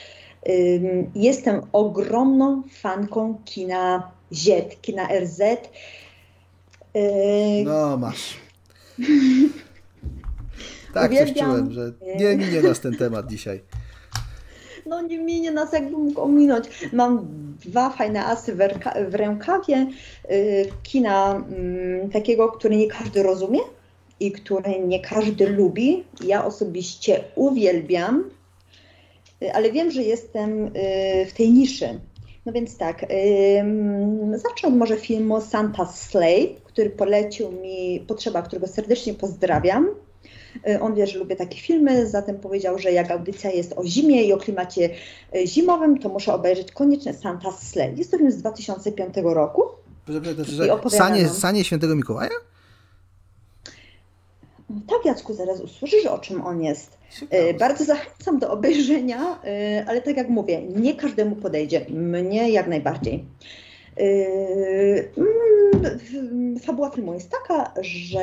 yy, 0.46 1.10
jestem 1.14 1.62
ogromną 1.72 2.62
fanką 2.80 3.42
kina 3.44 4.15
Z, 4.30 4.76
kina 4.82 5.08
RZ. 5.20 5.40
No, 7.64 7.96
masz. 7.96 8.36
Tak, 10.94 11.10
Uwielbiam. 11.10 11.34
coś 11.34 11.44
czułem, 11.44 11.72
że 11.72 11.92
nie 12.16 12.36
minie 12.36 12.62
nas 12.62 12.80
ten 12.80 12.96
temat 12.96 13.26
dzisiaj. 13.26 13.60
No 14.86 15.02
nie 15.02 15.18
minie 15.18 15.50
nas, 15.50 15.72
jakby 15.72 15.96
mógł 15.96 16.20
ominąć. 16.20 16.66
Mam 16.92 17.26
dwa 17.64 17.90
fajne 17.90 18.24
asy 18.24 18.54
w, 18.54 18.58
w 19.10 19.14
rękawie 19.14 19.86
yy, 20.30 20.36
kina 20.82 21.44
yy, 22.02 22.08
takiego, 22.12 22.48
który 22.48 22.76
nie 22.76 22.86
każdy 22.86 23.22
rozumie 23.22 23.60
i 24.20 24.32
który 24.32 24.80
nie 24.80 25.00
każdy 25.00 25.48
lubi. 25.48 26.04
Ja 26.24 26.44
osobiście 26.44 27.24
uwielbiam, 27.34 28.30
yy, 29.40 29.54
ale 29.54 29.72
wiem, 29.72 29.90
że 29.90 30.02
jestem 30.02 30.66
y, 30.66 30.70
w 31.28 31.32
tej 31.32 31.52
niszy. 31.52 32.00
No 32.46 32.52
więc 32.52 32.76
tak, 32.76 33.06
zacznę 34.34 34.68
od 34.68 34.76
może 34.76 34.96
filmu 34.96 35.40
Santa 35.40 35.86
Slay, 35.86 36.56
który 36.64 36.90
polecił 36.90 37.52
mi 37.52 38.04
Potrzeba, 38.08 38.42
którego 38.42 38.66
serdecznie 38.66 39.14
pozdrawiam. 39.14 39.88
Y, 40.68 40.80
on 40.80 40.94
wie, 40.94 41.06
że 41.06 41.18
lubię 41.18 41.36
takie 41.36 41.58
filmy, 41.58 42.06
zatem 42.06 42.38
powiedział, 42.38 42.78
że 42.78 42.92
jak 42.92 43.10
audycja 43.10 43.50
jest 43.50 43.72
o 43.76 43.86
zimie 43.86 44.24
i 44.24 44.32
o 44.32 44.36
klimacie 44.36 44.90
y, 45.34 45.46
zimowym, 45.46 45.98
to 45.98 46.08
muszę 46.08 46.34
obejrzeć 46.34 46.72
koniecznie 46.72 47.14
Santa 47.14 47.52
Slay. 47.52 47.98
Jest 47.98 48.10
to 48.10 48.18
film 48.18 48.30
z 48.30 48.36
2005 48.36 49.14
roku. 49.22 49.62
Sanie, 50.88 51.28
sanie 51.28 51.64
Świętego 51.64 51.96
Mikołaja? 51.96 52.30
Tak, 54.88 55.04
Jacku, 55.04 55.34
zaraz 55.34 55.60
usłyszysz, 55.60 56.06
o 56.06 56.18
czym 56.18 56.46
on 56.46 56.62
jest. 56.62 56.98
Ciekawe. 57.20 57.54
Bardzo 57.54 57.84
zachęcam 57.84 58.38
do 58.38 58.50
obejrzenia, 58.50 59.40
y, 59.44 59.84
ale 59.86 60.02
tak 60.02 60.16
jak 60.16 60.28
mówię, 60.28 60.62
nie 60.62 60.94
każdemu 60.94 61.36
podejdzie. 61.36 61.86
Mnie 61.88 62.50
jak 62.50 62.66
najbardziej. 62.66 63.24
Mm, 65.16 66.58
fabuła 66.58 66.90
filmu 66.90 67.14
jest 67.14 67.30
taka, 67.30 67.72
że 67.80 68.20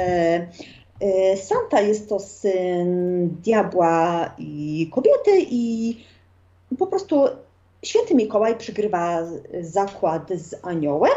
E, 1.03 1.37
Santa 1.37 1.81
jest 1.81 2.09
to 2.09 2.19
syn 2.19 3.29
diabła 3.29 4.33
i 4.37 4.89
kobiety 4.91 5.31
i 5.49 5.97
po 6.79 6.87
prostu 6.87 7.25
święty 7.83 8.15
Mikołaj 8.15 8.57
przygrywa 8.57 9.19
zakład 9.61 10.29
z 10.35 10.55
aniołem. 10.63 11.13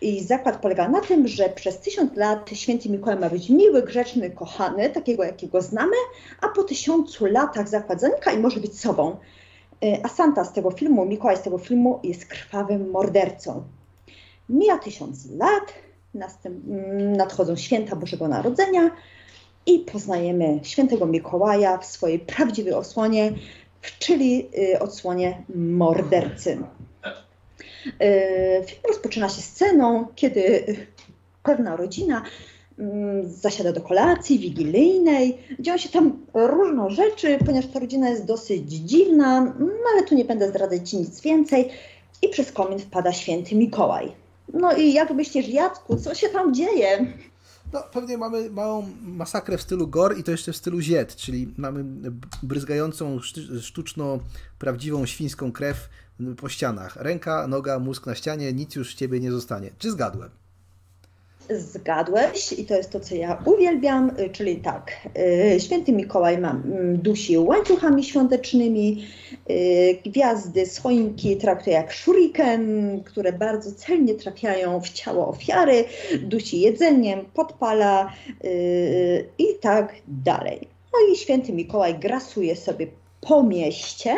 I 0.00 0.24
zakład 0.24 0.60
polega 0.60 0.88
na 0.88 1.00
tym, 1.00 1.28
że 1.28 1.48
przez 1.48 1.78
tysiąc 1.78 2.16
lat 2.16 2.50
święty 2.52 2.88
Mikołaj 2.90 3.18
ma 3.18 3.30
być 3.30 3.50
miły, 3.50 3.82
grzeczny, 3.82 4.30
kochany, 4.30 4.90
takiego 4.90 5.24
jakiego 5.24 5.62
znamy, 5.62 5.96
a 6.40 6.48
po 6.48 6.62
tysiącu 6.62 7.26
latach 7.26 7.68
zakład 7.68 8.00
zanika 8.00 8.32
i 8.32 8.38
może 8.38 8.60
być 8.60 8.80
sobą. 8.80 9.16
E, 9.84 9.98
a 10.02 10.08
Santa 10.08 10.44
z 10.44 10.52
tego 10.52 10.70
filmu, 10.70 11.04
Mikołaj 11.04 11.36
z 11.36 11.42
tego 11.42 11.58
filmu 11.58 12.00
jest 12.02 12.26
krwawym 12.26 12.90
mordercą. 12.90 13.62
Mija 14.48 14.78
tysiąc 14.78 15.30
lat, 15.30 15.74
nadchodzą 17.16 17.56
święta 17.56 17.96
Bożego 17.96 18.28
Narodzenia 18.28 18.90
i 19.66 19.78
poznajemy 19.78 20.60
świętego 20.62 21.06
Mikołaja 21.06 21.78
w 21.78 21.86
swojej 21.86 22.18
prawdziwej 22.18 22.72
odsłonie, 22.72 23.32
czyli 23.98 24.48
y, 24.74 24.78
odsłonie 24.78 25.42
mordercy. 25.54 26.58
Y, 28.02 28.66
film 28.66 28.80
rozpoczyna 28.88 29.28
się 29.28 29.42
sceną, 29.42 30.06
kiedy 30.14 30.64
pewna 31.42 31.76
rodzina 31.76 32.22
mm, 32.78 33.30
zasiada 33.32 33.72
do 33.72 33.80
kolacji 33.80 34.38
wigilijnej. 34.38 35.38
Dzieją 35.60 35.78
się 35.78 35.88
tam 35.88 36.26
różne 36.34 36.90
rzeczy, 36.90 37.38
ponieważ 37.46 37.70
ta 37.70 37.78
rodzina 37.78 38.08
jest 38.08 38.24
dosyć 38.24 38.72
dziwna, 38.72 39.40
no 39.40 39.68
ale 39.94 40.02
tu 40.02 40.14
nie 40.14 40.24
będę 40.24 40.48
zdradzać 40.48 40.92
nic 40.92 41.20
więcej. 41.20 41.68
I 42.22 42.28
przez 42.28 42.52
komin 42.52 42.78
wpada 42.78 43.12
święty 43.12 43.54
Mikołaj. 43.54 44.12
No 44.52 44.76
i 44.76 44.92
jak 44.92 45.10
myślisz, 45.10 45.48
Jacku, 45.48 45.96
co 45.96 46.14
się 46.14 46.28
tam 46.28 46.54
dzieje? 46.54 47.06
No, 47.72 47.82
pewnie 47.92 48.18
mamy 48.18 48.50
małą 48.50 48.88
masakrę 49.02 49.58
w 49.58 49.62
stylu 49.62 49.88
gore 49.88 50.18
i 50.18 50.24
to 50.24 50.30
jeszcze 50.30 50.52
w 50.52 50.56
stylu 50.56 50.80
ziet, 50.80 51.16
czyli 51.16 51.54
mamy 51.56 51.84
bryzgającą 52.42 53.18
sztuczno 53.60 54.18
prawdziwą 54.58 55.06
świńską 55.06 55.52
krew 55.52 55.88
po 56.36 56.48
ścianach. 56.48 56.96
Ręka, 56.96 57.46
noga, 57.46 57.78
mózg 57.78 58.06
na 58.06 58.14
ścianie, 58.14 58.52
nic 58.52 58.74
już 58.74 58.94
ciebie 58.94 59.20
nie 59.20 59.30
zostanie. 59.30 59.70
Czy 59.78 59.90
zgadłem? 59.90 60.30
Zgadłeś 61.50 62.52
i 62.52 62.64
to 62.64 62.74
jest 62.74 62.90
to, 62.90 63.00
co 63.00 63.14
ja 63.14 63.42
uwielbiam, 63.44 64.10
y, 64.20 64.30
czyli 64.30 64.56
tak, 64.56 64.92
y, 65.54 65.60
święty 65.60 65.92
Mikołaj 65.92 66.38
ma 66.38 66.50
mm, 66.50 66.98
dusi 66.98 67.38
łańcuchami 67.38 68.04
świątecznymi, 68.04 69.06
y, 69.50 69.98
gwiazdy 70.06 70.66
z 70.66 70.78
choinki 70.78 71.36
traktuje 71.36 71.76
jak 71.76 71.92
shuriken, 71.92 73.02
które 73.04 73.32
bardzo 73.32 73.72
celnie 73.72 74.14
trafiają 74.14 74.80
w 74.80 74.88
ciało 74.88 75.28
ofiary, 75.28 75.84
dusi 76.22 76.60
jedzeniem, 76.60 77.24
podpala 77.34 78.12
i 79.38 79.46
tak 79.60 79.94
dalej. 80.08 80.68
No 80.92 81.12
i 81.12 81.16
święty 81.16 81.52
Mikołaj 81.52 81.98
grasuje 81.98 82.56
sobie 82.56 82.86
po 83.20 83.42
mieście 83.42 84.16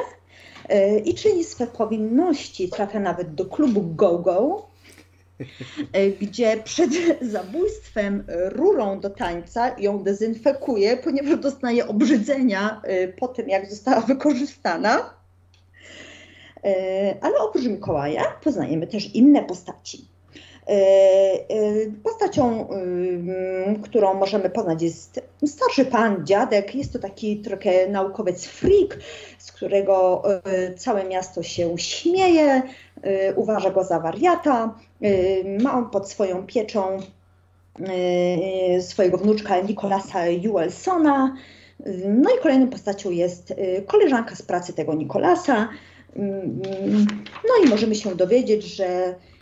i 1.04 1.14
czyni 1.14 1.44
swe 1.44 1.66
powinności, 1.66 2.68
trafia 2.68 3.00
nawet 3.00 3.34
do 3.34 3.44
klubu 3.46 3.82
go-go, 3.82 4.70
E, 5.92 6.10
gdzie 6.10 6.56
przed 6.64 6.90
zabójstwem 7.32 8.24
rurą 8.28 9.00
do 9.00 9.10
tańca 9.10 9.78
ją 9.78 10.02
dezynfekuje, 10.02 10.96
ponieważ 10.96 11.40
dostaje 11.40 11.88
obrzydzenia 11.88 12.80
e, 12.84 13.08
po 13.08 13.28
tym, 13.28 13.48
jak 13.48 13.70
została 13.70 14.00
wykorzystana. 14.00 15.14
E, 16.64 17.14
ale 17.20 17.38
oprócz 17.38 17.64
Mikołaja 17.64 18.22
poznajemy 18.44 18.86
też 18.86 19.14
inne 19.14 19.42
postaci. 19.42 20.08
Postacią, 22.02 22.68
którą 23.82 24.14
możemy 24.14 24.50
poznać 24.50 24.82
jest 24.82 25.20
starszy 25.46 25.84
pan, 25.84 26.26
dziadek. 26.26 26.74
Jest 26.74 26.92
to 26.92 26.98
taki 26.98 27.36
trochę 27.36 27.88
naukowiec 27.88 28.46
freak, 28.46 28.98
z 29.38 29.52
którego 29.52 30.22
całe 30.76 31.04
miasto 31.04 31.42
się 31.42 31.78
śmieje, 31.78 32.62
uważa 33.36 33.70
go 33.70 33.84
za 33.84 34.00
wariata. 34.00 34.74
Ma 35.60 35.74
on 35.74 35.90
pod 35.90 36.10
swoją 36.10 36.46
pieczą 36.46 36.98
swojego 38.80 39.18
wnuczka 39.18 39.60
Nikolasa 39.60 40.26
Juelsona. 40.26 41.36
No 42.06 42.30
i 42.30 42.42
kolejną 42.42 42.68
postacią 42.68 43.10
jest 43.10 43.54
koleżanka 43.86 44.34
z 44.34 44.42
pracy 44.42 44.72
tego 44.72 44.94
Nikolasa. 44.94 45.68
No 47.48 47.64
i 47.64 47.68
możemy 47.68 47.94
się 47.94 48.14
dowiedzieć, 48.14 48.64
że 48.64 49.14
Mm, 49.14 49.39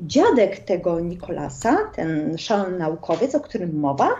dziadek 0.00 0.58
tego 0.58 1.00
Nikolasa, 1.00 1.76
ten 1.94 2.38
szalony 2.38 2.78
naukowiec, 2.78 3.34
o 3.34 3.40
którym 3.40 3.78
mowa, 3.78 4.10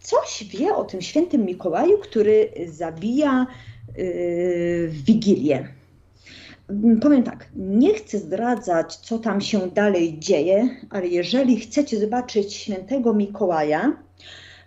coś 0.00 0.44
wie 0.44 0.74
o 0.74 0.84
tym 0.84 1.02
świętym 1.02 1.44
Mikołaju, 1.44 1.98
który 1.98 2.50
zabija 2.66 3.46
yy, 3.88 4.88
w 4.88 5.02
Wigilię. 5.04 5.68
Mm, 6.70 7.00
powiem 7.00 7.22
tak, 7.22 7.48
nie 7.56 7.94
chcę 7.94 8.18
zdradzać, 8.18 8.96
co 8.96 9.18
tam 9.18 9.40
się 9.40 9.70
dalej 9.70 10.18
dzieje, 10.18 10.68
ale 10.90 11.06
jeżeli 11.06 11.60
chcecie 11.60 12.00
zobaczyć 12.00 12.54
świętego 12.54 13.14
Mikołaja, 13.14 13.96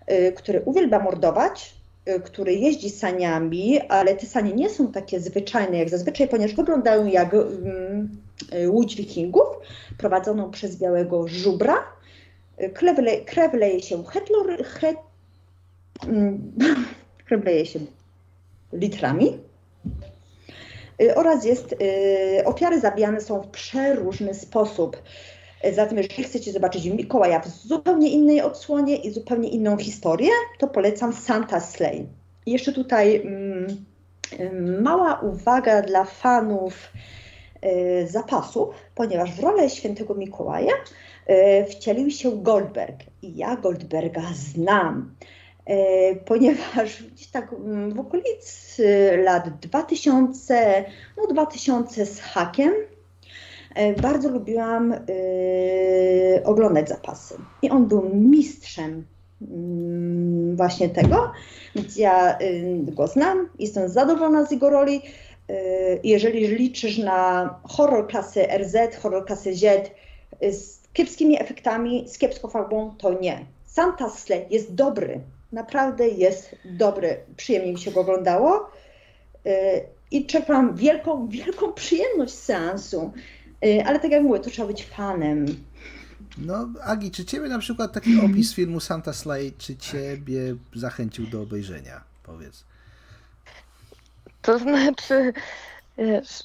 yy, 0.08 0.34
który 0.34 0.62
uwielbia 0.62 1.00
mordować, 1.00 1.75
Y, 1.75 1.75
który 2.24 2.54
jeździ 2.54 2.90
saniami, 2.90 3.80
ale 3.90 4.16
te 4.16 4.26
sanie 4.26 4.54
nie 4.54 4.70
są 4.70 4.92
takie 4.92 5.20
zwyczajne 5.20 5.78
jak 5.78 5.90
zazwyczaj, 5.90 6.28
ponieważ 6.28 6.56
wyglądają 6.56 7.06
jak 7.06 7.34
um, 7.34 8.22
łódź 8.68 8.96
wikingów 8.96 9.48
prowadzoną 9.98 10.52
przez 10.52 10.76
białego 10.76 11.28
żubra. 11.28 11.76
Y, 12.62 12.70
krew, 12.70 12.98
krew 13.26 13.54
leje 13.54 13.82
się 13.82 14.04
hetlor, 14.04 14.64
het, 14.64 14.98
um, 16.08 16.52
krew 17.28 17.46
leje 17.46 17.66
się 17.66 17.80
litrami. 18.74 19.38
Oraz 21.16 21.46
jest, 21.46 21.76
ofiary 22.46 22.80
zabijane 22.80 23.22
są 23.22 23.42
w 23.42 23.48
przeróżny 23.48 24.34
sposób. 24.34 24.98
Zatem, 25.74 25.98
jeżeli 25.98 26.24
chcecie 26.24 26.52
zobaczyć 26.52 26.86
Mikołaja 26.86 27.40
w 27.40 27.48
zupełnie 27.48 28.10
innej 28.10 28.42
odsłonie 28.42 28.96
i 28.96 29.12
zupełnie 29.12 29.50
inną 29.50 29.78
historię, 29.78 30.30
to 30.60 30.68
polecam 30.68 31.14
Santa 31.14 31.60
Slay. 31.60 32.08
I 32.46 32.52
jeszcze 32.52 32.74
tutaj 32.74 33.16
mm, 33.16 33.86
mm, 34.40 34.84
mała 34.84 35.20
uwaga 35.20 35.82
dla 35.82 36.06
fanów 36.06 36.92
y, 37.66 38.08
zapasów, 38.08 38.76
ponieważ 38.96 39.32
w 39.32 39.40
rolę 39.40 39.70
świętego 39.70 40.16
Mikołaja 40.16 40.74
y, 41.30 41.66
wcielił 41.66 42.12
się 42.12 42.44
Goldberg. 42.44 43.00
I 43.22 43.38
ja 43.38 43.56
Goldberga 43.56 44.24
znam, 44.34 45.16
y, 45.70 45.74
ponieważ 46.26 47.04
gdzieś 47.04 47.28
tak 47.28 47.54
mm, 47.54 47.94
w 47.94 48.00
okolicy 48.00 49.18
lat 49.24 49.60
2000, 49.60 50.86
no 51.18 51.28
2000 51.28 52.06
z 52.06 52.20
hakiem, 52.20 52.74
bardzo 54.02 54.30
lubiłam 54.30 54.94
y, 54.94 56.42
oglądać 56.44 56.90
zapasy. 56.90 57.36
I 57.62 57.70
on 57.70 57.86
był 57.86 58.10
mistrzem 58.16 59.06
y, 59.42 60.56
właśnie 60.56 60.90
tego, 60.90 61.32
więc 61.76 61.98
ja 61.98 62.40
y, 62.40 62.78
go 62.92 63.08
znam, 63.08 63.50
jestem 63.60 63.90
zadowolona 63.90 64.46
z 64.46 64.52
jego 64.52 64.70
roli. 64.70 65.02
Jeżeli 66.04 66.48
liczysz 66.48 66.98
na 66.98 67.50
horror 67.64 68.08
klasy 68.08 68.48
RZ, 68.58 68.96
horror 69.02 69.26
klasy 69.26 69.56
Z 69.56 69.92
z 70.52 70.80
kiepskimi 70.94 71.42
efektami, 71.42 72.06
z 72.10 72.18
kiepską 72.18 72.50
farbą, 72.50 72.96
to 72.98 73.14
nie. 73.14 73.46
Santa 73.66 74.10
Slay 74.10 74.46
jest 74.50 74.76
dobry, 74.76 75.20
naprawdę 75.52 76.08
jest 76.08 76.56
dobry. 76.66 77.18
Przyjemnie 77.38 77.72
mi 77.72 77.80
się 77.80 77.92
go 77.92 78.02
oglądało 78.02 78.70
i 80.12 80.26
czerpam 80.26 80.76
wielką, 80.76 81.28
wielką 81.28 81.74
przyjemność 81.74 82.34
z 82.34 82.44
seansu. 82.44 83.12
Y, 83.66 83.84
ale 83.86 84.00
tak 84.00 84.12
jak 84.12 84.24
mówię, 84.24 84.40
to 84.40 84.50
trzeba 84.50 84.68
być 84.68 84.86
fanem. 84.86 85.46
No, 86.38 86.68
Agi, 86.84 87.12
czy 87.12 87.26
ciebie 87.26 87.50
na 87.50 87.60
przykład 87.60 87.94
taki 87.94 88.20
opis 88.26 88.54
filmu 88.54 88.80
Santa 88.80 89.14
Slay, 89.14 89.54
czy 89.58 89.78
ciebie 89.78 90.56
zachęcił 90.76 91.28
do 91.28 91.42
obejrzenia? 91.42 92.02
Powiedz. 92.24 92.64
To 94.42 94.60
znaczy, 94.60 95.34
wiesz, 95.98 96.44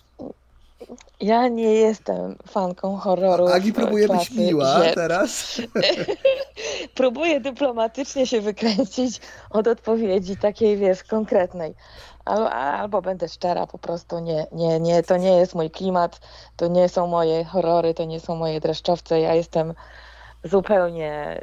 ja 1.20 1.48
nie 1.48 1.74
jestem 1.74 2.36
fanką 2.48 2.96
horroru. 2.96 3.46
Agi 3.46 3.72
próbuje 3.72 4.08
być 4.08 4.30
miła 4.30 4.80
teraz. 4.94 5.60
próbuję 6.94 7.40
dyplomatycznie 7.40 8.26
się 8.26 8.40
wykręcić 8.40 9.20
od 9.50 9.66
odpowiedzi 9.66 10.36
takiej, 10.36 10.76
wiesz, 10.76 11.04
konkretnej. 11.04 11.74
Albo, 12.24 13.02
będę 13.02 13.28
szczera, 13.28 13.66
po 13.66 13.78
prostu 13.78 14.18
nie, 14.18 14.46
nie, 14.52 14.80
nie, 14.80 15.02
to 15.02 15.16
nie 15.16 15.36
jest 15.36 15.54
mój 15.54 15.70
klimat, 15.70 16.20
to 16.56 16.68
nie 16.68 16.88
są 16.88 17.06
moje 17.06 17.44
horrory, 17.44 17.94
to 17.94 18.04
nie 18.04 18.20
są 18.20 18.36
moje 18.36 18.60
dreszczowce. 18.60 19.20
Ja 19.20 19.34
jestem 19.34 19.74
zupełnie 20.44 21.40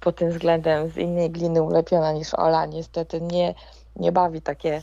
pod 0.00 0.16
tym 0.16 0.30
względem 0.30 0.90
z 0.90 0.96
innej 0.96 1.30
gliny 1.30 1.62
ulepiona 1.62 2.12
niż 2.12 2.34
Ola. 2.34 2.66
Niestety 2.66 3.20
nie, 3.20 3.54
nie 3.96 4.12
bawi 4.12 4.42
takie 4.42 4.82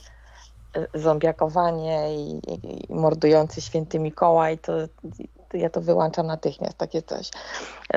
e, 0.76 1.00
zombiakowanie 1.00 2.16
i, 2.16 2.32
i, 2.52 2.92
i 2.92 2.96
mordujący 2.96 3.62
święty 3.62 4.00
Mikołaj, 4.00 4.58
to, 4.58 4.74
to, 5.50 5.58
ja 5.58 5.70
to 5.70 5.82
wyłączam 5.82 6.28
natychmiast, 6.28 6.78
takie 6.78 7.02
coś. 7.02 7.32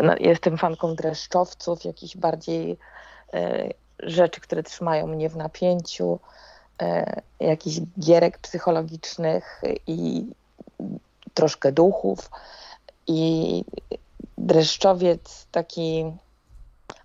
No, 0.03 0.14
jestem 0.20 0.59
fanką 0.59 0.95
dreszczowców, 0.95 1.84
jakichś 1.84 2.16
bardziej 2.16 2.78
e, 3.34 3.68
rzeczy, 3.99 4.41
które 4.41 4.62
trzymają 4.62 5.07
mnie 5.07 5.28
w 5.28 5.36
napięciu. 5.36 6.18
E, 6.81 7.22
jakichś 7.41 7.81
gierek 8.01 8.39
psychologicznych 8.39 9.62
i 9.87 10.26
troszkę 11.35 11.72
duchów. 11.72 12.31
I 13.07 13.64
dreszczowiec 14.39 15.47
taki, 15.51 16.12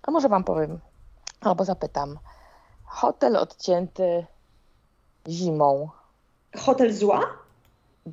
a 0.02 0.10
może 0.10 0.28
wam 0.28 0.44
powiem, 0.44 0.78
albo 1.40 1.64
zapytam. 1.64 2.18
Hotel 2.84 3.36
odcięty 3.36 4.26
zimą. 5.28 5.88
Hotel 6.56 6.94
zła? 6.94 7.20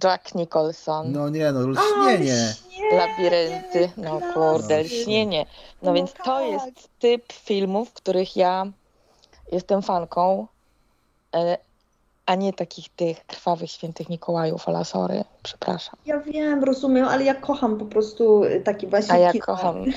Jack 0.04 0.36
Nicholson. 0.36 1.12
No 1.12 1.30
nie, 1.30 1.52
no 1.52 1.68
lśnienie. 1.68 2.54
Labirynty, 2.92 3.90
no 3.98 4.20
kurde, 4.34 4.82
lśnienie. 4.82 5.46
No, 5.82 5.90
no 5.90 5.94
więc 5.94 6.14
to 6.14 6.24
tak. 6.24 6.46
jest 6.48 6.90
typ 7.00 7.34
filmów, 7.34 7.94
których 7.94 8.38
ja 8.38 8.66
jestem 9.52 9.82
fanką 9.82 10.48
a 12.26 12.36
nie 12.36 12.54
takich 12.54 12.90
tych 12.90 13.26
krwawych 13.26 13.72
świętych 13.72 14.10
Mikołajów, 14.10 14.70
ala 14.70 14.84
sorry, 14.84 15.24
przepraszam. 15.44 15.96
Ja 16.06 16.20
wiem, 16.20 16.64
rozumiem, 16.64 17.06
ale 17.06 17.24
ja 17.24 17.36
kocham 17.36 17.78
po 17.78 17.86
prostu 17.86 18.42
taki 18.64 18.88
właśnie 18.88 19.14
A 19.14 19.18
ja 19.18 19.34
kocham. 19.34 19.86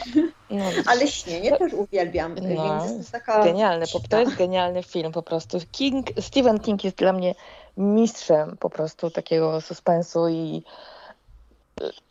No, 0.50 0.64
ale 0.86 1.08
śnienie 1.08 1.58
też 1.58 1.72
uwielbiam, 1.72 2.34
no, 2.34 2.78
więc 2.78 2.98
jest 2.98 3.12
taka... 3.12 3.44
Genialny, 3.44 3.86
to 4.10 4.20
jest 4.20 4.36
genialny 4.36 4.82
film 4.82 5.12
po 5.12 5.22
prostu. 5.22 5.58
King, 5.72 6.06
Stephen 6.20 6.60
King 6.60 6.84
jest 6.84 6.96
dla 6.96 7.12
mnie 7.12 7.34
mistrzem 7.76 8.56
po 8.56 8.70
prostu 8.70 9.10
takiego 9.10 9.60
suspensu 9.60 10.28
i 10.28 10.62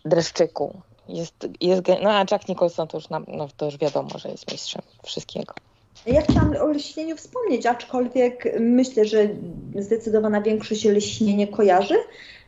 dreszczyku. 0.06 0.82
Jest, 1.10 1.48
jest, 1.62 1.82
no 2.04 2.10
a 2.10 2.26
Jack 2.32 2.48
Nicholson 2.48 2.88
to 2.88 2.98
już, 2.98 3.10
no, 3.10 3.48
to 3.58 3.66
już 3.66 3.78
wiadomo, 3.78 4.18
że 4.18 4.30
jest 4.30 4.52
mistrzem 4.52 4.82
wszystkiego. 5.04 5.54
Ja 6.06 6.22
chciałam 6.22 6.56
o 6.62 6.68
lśnieniu 6.68 7.18
wspomnieć, 7.18 7.66
aczkolwiek 7.66 8.60
myślę, 8.60 9.06
że 9.06 9.28
zdecydowana 9.76 10.42
większość 10.42 10.86
lśnienie 10.86 11.48
kojarzy. 11.48 11.96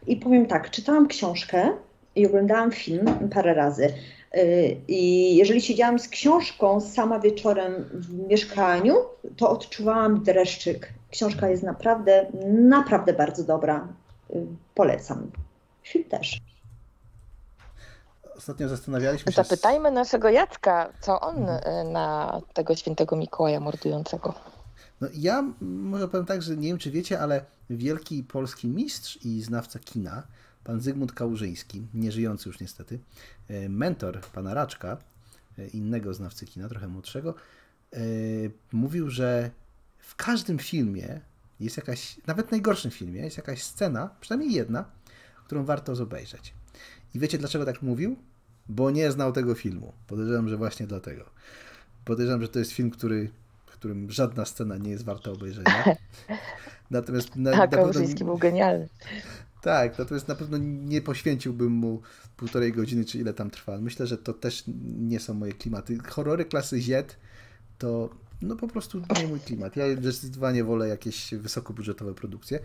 I 0.08 0.16
powiem 0.16 0.46
tak, 0.46 0.72
czytałam 0.72 1.08
książkę 1.08 1.72
i 2.16 2.28
oglądałam 2.28 2.72
film 2.72 3.06
parę 3.34 3.54
razy. 3.54 3.94
Y, 4.38 4.78
I 4.88 5.36
jeżeli 5.36 5.62
siedziałam 5.62 6.00
z 6.00 6.08
książką 6.08 6.82
sama 6.82 7.20
wieczorem 7.20 7.90
w 7.94 8.28
mieszkaniu, 8.30 8.96
to 9.38 9.50
odczuwałam 9.50 10.24
dreszczyk. 10.24 10.94
Książka 11.12 11.50
jest 11.50 11.64
naprawdę, 11.64 12.32
naprawdę 12.50 13.14
bardzo 13.14 13.44
dobra. 13.44 13.88
Y, 14.36 14.46
polecam. 14.76 15.32
Film 15.84 16.06
też 16.06 16.47
ostatnio 18.48 18.70
zastanawialiśmy 18.70 19.32
się... 19.32 19.44
Zapytajmy 19.44 19.92
naszego 19.92 20.30
Jacka, 20.30 20.94
co 21.02 21.20
on 21.20 21.50
mhm. 21.50 21.92
na 21.92 22.42
tego 22.54 22.76
świętego 22.76 23.16
Mikołaja 23.16 23.60
mordującego. 23.60 24.34
No 25.02 25.08
ja 25.14 25.44
może 25.62 26.08
powiem 26.08 26.26
tak, 26.26 26.42
że 26.42 26.58
nie 26.58 26.68
wiem 26.68 26.78
czy 26.78 26.92
wiecie, 26.92 27.20
ale 27.20 27.46
wielki 27.70 28.24
polski 28.24 28.68
mistrz 28.68 29.20
i 29.26 29.42
znawca 29.42 29.80
kina, 29.80 30.24
pan 30.64 30.82
Zygmunt 30.82 31.12
Kałużyński, 31.12 31.88
nieżyjący 31.94 32.50
już 32.50 32.60
niestety, 32.60 33.00
e, 33.48 33.70
mentor 33.70 34.22
pana 34.22 34.54
Raczka, 34.54 34.98
e, 35.58 35.68
innego 35.68 36.14
znawcy 36.14 36.46
kina, 36.46 36.70
trochę 36.70 36.88
młodszego, 36.88 37.34
mówił, 38.72 39.10
że 39.10 39.52
w 40.00 40.16
każdym 40.16 40.60
filmie 40.60 41.22
jest 41.60 41.78
jakaś, 41.78 42.18
nawet 42.28 42.48
w 42.48 42.52
najgorszym 42.52 42.92
filmie, 42.92 43.22
jest 43.22 43.38
jakaś 43.38 43.64
scena, 43.64 44.10
przynajmniej 44.22 44.54
jedna, 44.54 44.86
którą 45.46 45.66
warto 45.66 45.96
zobejrzeć. 45.96 46.54
I 47.14 47.20
wiecie 47.20 47.38
dlaczego 47.38 47.66
tak 47.66 47.82
mówił? 47.82 48.18
Bo 48.70 48.92
nie 48.92 49.12
znał 49.12 49.32
tego 49.32 49.56
filmu. 49.56 49.94
Podejrzewam, 50.08 50.50
że 50.50 50.58
właśnie 50.58 50.88
dlatego. 50.88 51.26
Podejrzewam, 52.06 52.42
że 52.42 52.50
to 52.50 52.60
jest 52.60 52.72
film, 52.72 52.90
który, 52.90 53.30
w 53.66 53.72
którym 53.72 54.12
żadna 54.12 54.46
scena 54.46 54.78
nie 54.78 54.92
jest 54.92 55.06
warta 55.06 55.32
obejrzenia. 55.32 55.84
Natomiast 56.92 57.36
na, 57.36 57.52
tak, 57.52 57.72
na 57.72 57.78
pewno... 57.78 58.26
był 58.26 58.38
genialny. 58.38 58.90
Tak, 59.62 60.00
natomiast 60.00 60.28
na 60.28 60.36
pewno 60.36 60.58
nie 60.62 61.02
poświęciłbym 61.02 61.72
mu 61.72 62.02
półtorej 62.38 62.74
godziny, 62.74 63.06
czy 63.06 63.18
ile 63.18 63.34
tam 63.34 63.50
trwa. 63.50 63.78
Myślę, 63.78 64.08
że 64.08 64.18
to 64.18 64.34
też 64.34 64.64
nie 65.00 65.20
są 65.20 65.34
moje 65.34 65.54
klimaty. 65.54 65.98
Horrory 65.98 66.46
klasy 66.46 66.82
Z 66.82 67.16
to 67.78 68.10
no 68.42 68.56
po 68.56 68.68
prostu 68.68 69.02
nie 69.22 69.28
mój 69.28 69.40
klimat. 69.40 69.76
Ja 69.76 69.86
zdecydowanie 69.96 70.64
wolę 70.64 70.88
jakieś 70.88 71.34
wysokobudżetowe 71.34 72.14
produkcje. 72.14 72.60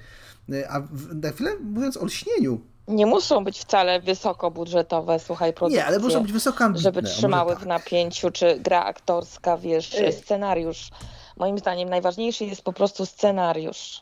A 0.68 0.81
na 1.14 1.31
chwilę 1.31 1.57
mówiąc 1.61 1.97
o 1.97 2.05
lśnieniu. 2.05 2.61
Nie 2.89 3.07
muszą 3.07 3.45
być 3.45 3.59
wcale 3.59 4.01
wysokobudżetowe, 4.01 5.18
słuchaj, 5.18 5.53
produkcje. 5.53 5.81
Nie, 5.81 5.87
ale 5.87 5.99
muszą 5.99 6.23
być 6.23 6.33
wysoko 6.33 6.64
ambitne. 6.64 6.83
Żeby 6.83 7.03
trzymały 7.03 7.53
tak. 7.53 7.62
w 7.62 7.66
napięciu, 7.66 8.31
czy 8.31 8.59
gra 8.61 8.85
aktorska, 8.85 9.57
wiesz, 9.57 9.95
y 9.95 10.12
scenariusz. 10.12 10.91
Moim 11.37 11.59
zdaniem 11.59 11.89
najważniejszy 11.89 12.45
jest 12.45 12.62
po 12.62 12.73
prostu 12.73 13.07
scenariusz. 13.07 14.01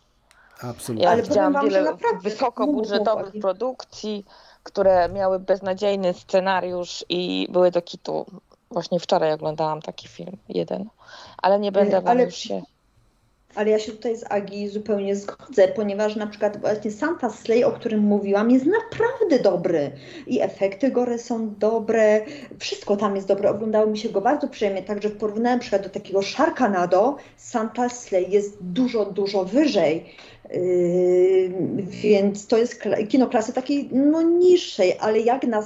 Absolutnie. 0.63 1.05
Ja 1.05 1.11
Ale 1.11 1.23
widziałam 1.23 1.53
wam, 1.53 1.69
wiele 1.69 1.97
wysokobudżetowych 2.23 3.35
produkcji, 3.41 4.25
które 4.63 5.09
miały 5.09 5.39
beznadziejny 5.39 6.15
scenariusz 6.15 7.05
i 7.09 7.49
były 7.51 7.71
do 7.71 7.83
kitu. 7.83 8.27
Właśnie 8.71 9.01
wczoraj 9.01 9.33
oglądałam 9.33 9.83
taki 9.83 10.09
film, 10.09 10.37
jeden. 10.49 10.89
Ale 11.43 11.59
nie 11.59 11.73
będę 11.73 12.01
wam 12.01 12.11
Ale... 12.11 12.31
się... 12.31 12.63
Ale 13.55 13.71
ja 13.71 13.79
się 13.79 13.93
tutaj 13.93 14.17
z 14.17 14.25
Agi 14.33 14.69
zupełnie 14.69 15.17
zgodzę, 15.17 15.69
ponieważ 15.69 16.17
na 16.17 16.27
przykład 16.27 16.61
właśnie 16.61 16.91
Santa 16.91 17.31
Slay, 17.31 17.65
o 17.65 17.73
którym 17.73 18.01
mówiłam, 18.01 18.51
jest 18.51 18.67
naprawdę 18.67 19.39
dobry. 19.39 19.91
I 20.27 20.41
efekty 20.41 20.91
gore 20.91 21.19
są 21.19 21.55
dobre, 21.55 22.21
wszystko 22.59 22.97
tam 22.97 23.17
jest 23.17 23.29
dobre. 23.29 23.51
Oglądało 23.51 23.87
mi 23.87 23.99
się 23.99 24.09
go 24.09 24.21
bardzo 24.21 24.49
przyjemnie, 24.49 24.83
także 24.83 25.09
w 25.09 25.17
porównaniu 25.17 25.57
na 25.57 25.61
przykład 25.61 25.83
do 25.83 25.89
takiego 25.89 26.23
Sharknado, 26.23 27.17
Santa 27.37 27.89
Slay 27.89 28.31
jest 28.31 28.59
dużo, 28.61 29.05
dużo 29.05 29.45
wyżej. 29.45 30.15
Yy, 30.51 31.51
więc 31.87 32.47
to 32.47 32.59
jest 32.59 32.83
kino 33.09 33.27
klasy 33.27 33.53
takiej 33.53 33.89
no 33.93 34.23
niższej, 34.23 34.99
ale 35.01 35.21
jak 35.21 35.43
na 35.43 35.63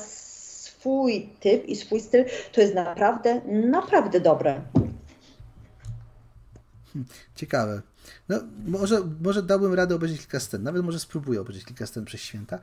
swój 0.85 1.29
typ 1.41 1.67
i 1.67 1.77
swój 1.77 2.01
styl, 2.01 2.25
to 2.53 2.61
jest 2.61 2.75
naprawdę, 2.75 3.41
naprawdę 3.71 4.21
dobre. 4.21 4.63
Ciekawe. 7.35 7.83
No, 8.29 8.41
może, 8.67 9.01
może 9.21 9.43
dałbym 9.43 9.75
radę 9.75 9.95
obejrzeć 9.95 10.21
kilka 10.21 10.41
scen, 10.41 10.63
nawet 10.63 10.85
może 10.85 11.01
spróbuję 11.01 11.41
obejrzeć 11.41 11.65
kilka 11.65 11.87
scen 11.87 12.05
przez 12.05 12.21
święta, 12.21 12.59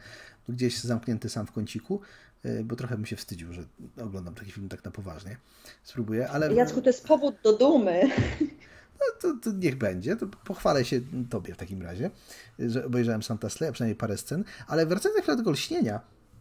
gdzieś 0.50 0.80
zamknięty 0.80 1.30
sam 1.30 1.48
w 1.48 1.52
kąciku, 1.52 2.02
yy, 2.44 2.64
bo 2.64 2.76
trochę 2.76 2.96
bym 2.96 3.06
się 3.06 3.16
wstydził, 3.16 3.54
że 3.54 3.64
oglądam 4.04 4.36
taki 4.36 4.52
film 4.52 4.70
tak 4.70 4.86
na 4.86 4.92
poważnie. 4.92 5.38
Spróbuję, 5.84 6.30
ale... 6.30 6.54
Jacku, 6.54 6.82
to 6.82 6.90
jest 6.90 7.08
powód 7.08 7.36
do 7.44 7.58
dumy. 7.58 8.02
No 9.00 9.06
to, 9.22 9.38
to, 9.44 9.52
niech 9.52 9.78
będzie, 9.78 10.16
to 10.16 10.28
pochwalę 10.28 10.86
się 10.86 11.02
tobie 11.30 11.54
w 11.54 11.58
takim 11.58 11.82
razie, 11.82 12.12
że 12.60 12.86
obejrzałem 12.86 13.24
Santa 13.24 13.50
Slay, 13.50 13.70
a 13.70 13.74
przynajmniej 13.74 13.96
parę 13.96 14.18
scen, 14.18 14.44
ale 14.68 14.86
wracając 14.86 15.26
do 15.28 15.36
tego 15.36 15.52
lśnienia, 15.52 16.00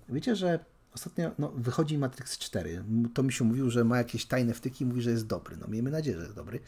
wiecie, 0.08 0.36
że 0.36 0.64
ostatnio 0.94 1.30
no, 1.38 1.48
wychodzi 1.48 1.98
Matrix 1.98 2.38
4. 2.38 2.84
To 3.14 3.22
mi 3.22 3.32
się 3.32 3.44
mówił, 3.44 3.70
że 3.70 3.84
ma 3.84 3.98
jakieś 3.98 4.26
tajne 4.26 4.54
wtyki 4.54 4.84
i 4.84 4.86
mówi, 4.86 5.02
że 5.02 5.10
jest 5.10 5.26
dobry. 5.26 5.56
No 5.56 5.66
miejmy 5.68 5.90
nadzieję, 5.90 6.16
że 6.16 6.22
jest 6.22 6.36
dobry. 6.36 6.60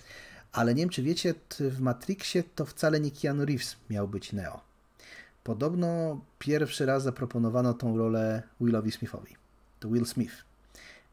Ale 0.53 0.75
nie 0.75 0.83
wiem, 0.83 0.89
czy 0.89 1.03
wiecie, 1.03 1.35
w 1.61 1.81
Matrixie 1.81 2.45
to 2.55 2.65
wcale 2.65 3.01
nie 3.01 3.11
Keanu 3.11 3.45
Reeves 3.45 3.77
miał 3.91 4.09
być 4.09 4.33
Neo. 4.33 4.61
Podobno 5.45 6.21
pierwszy 6.39 6.87
raz 6.87 7.03
zaproponowano 7.03 7.75
tą 7.75 7.99
rolę 7.99 8.43
Willowi 8.61 8.93
Smithowi. 8.93 9.37
To 9.81 9.89
Will 9.89 10.07
Smith 10.07 10.35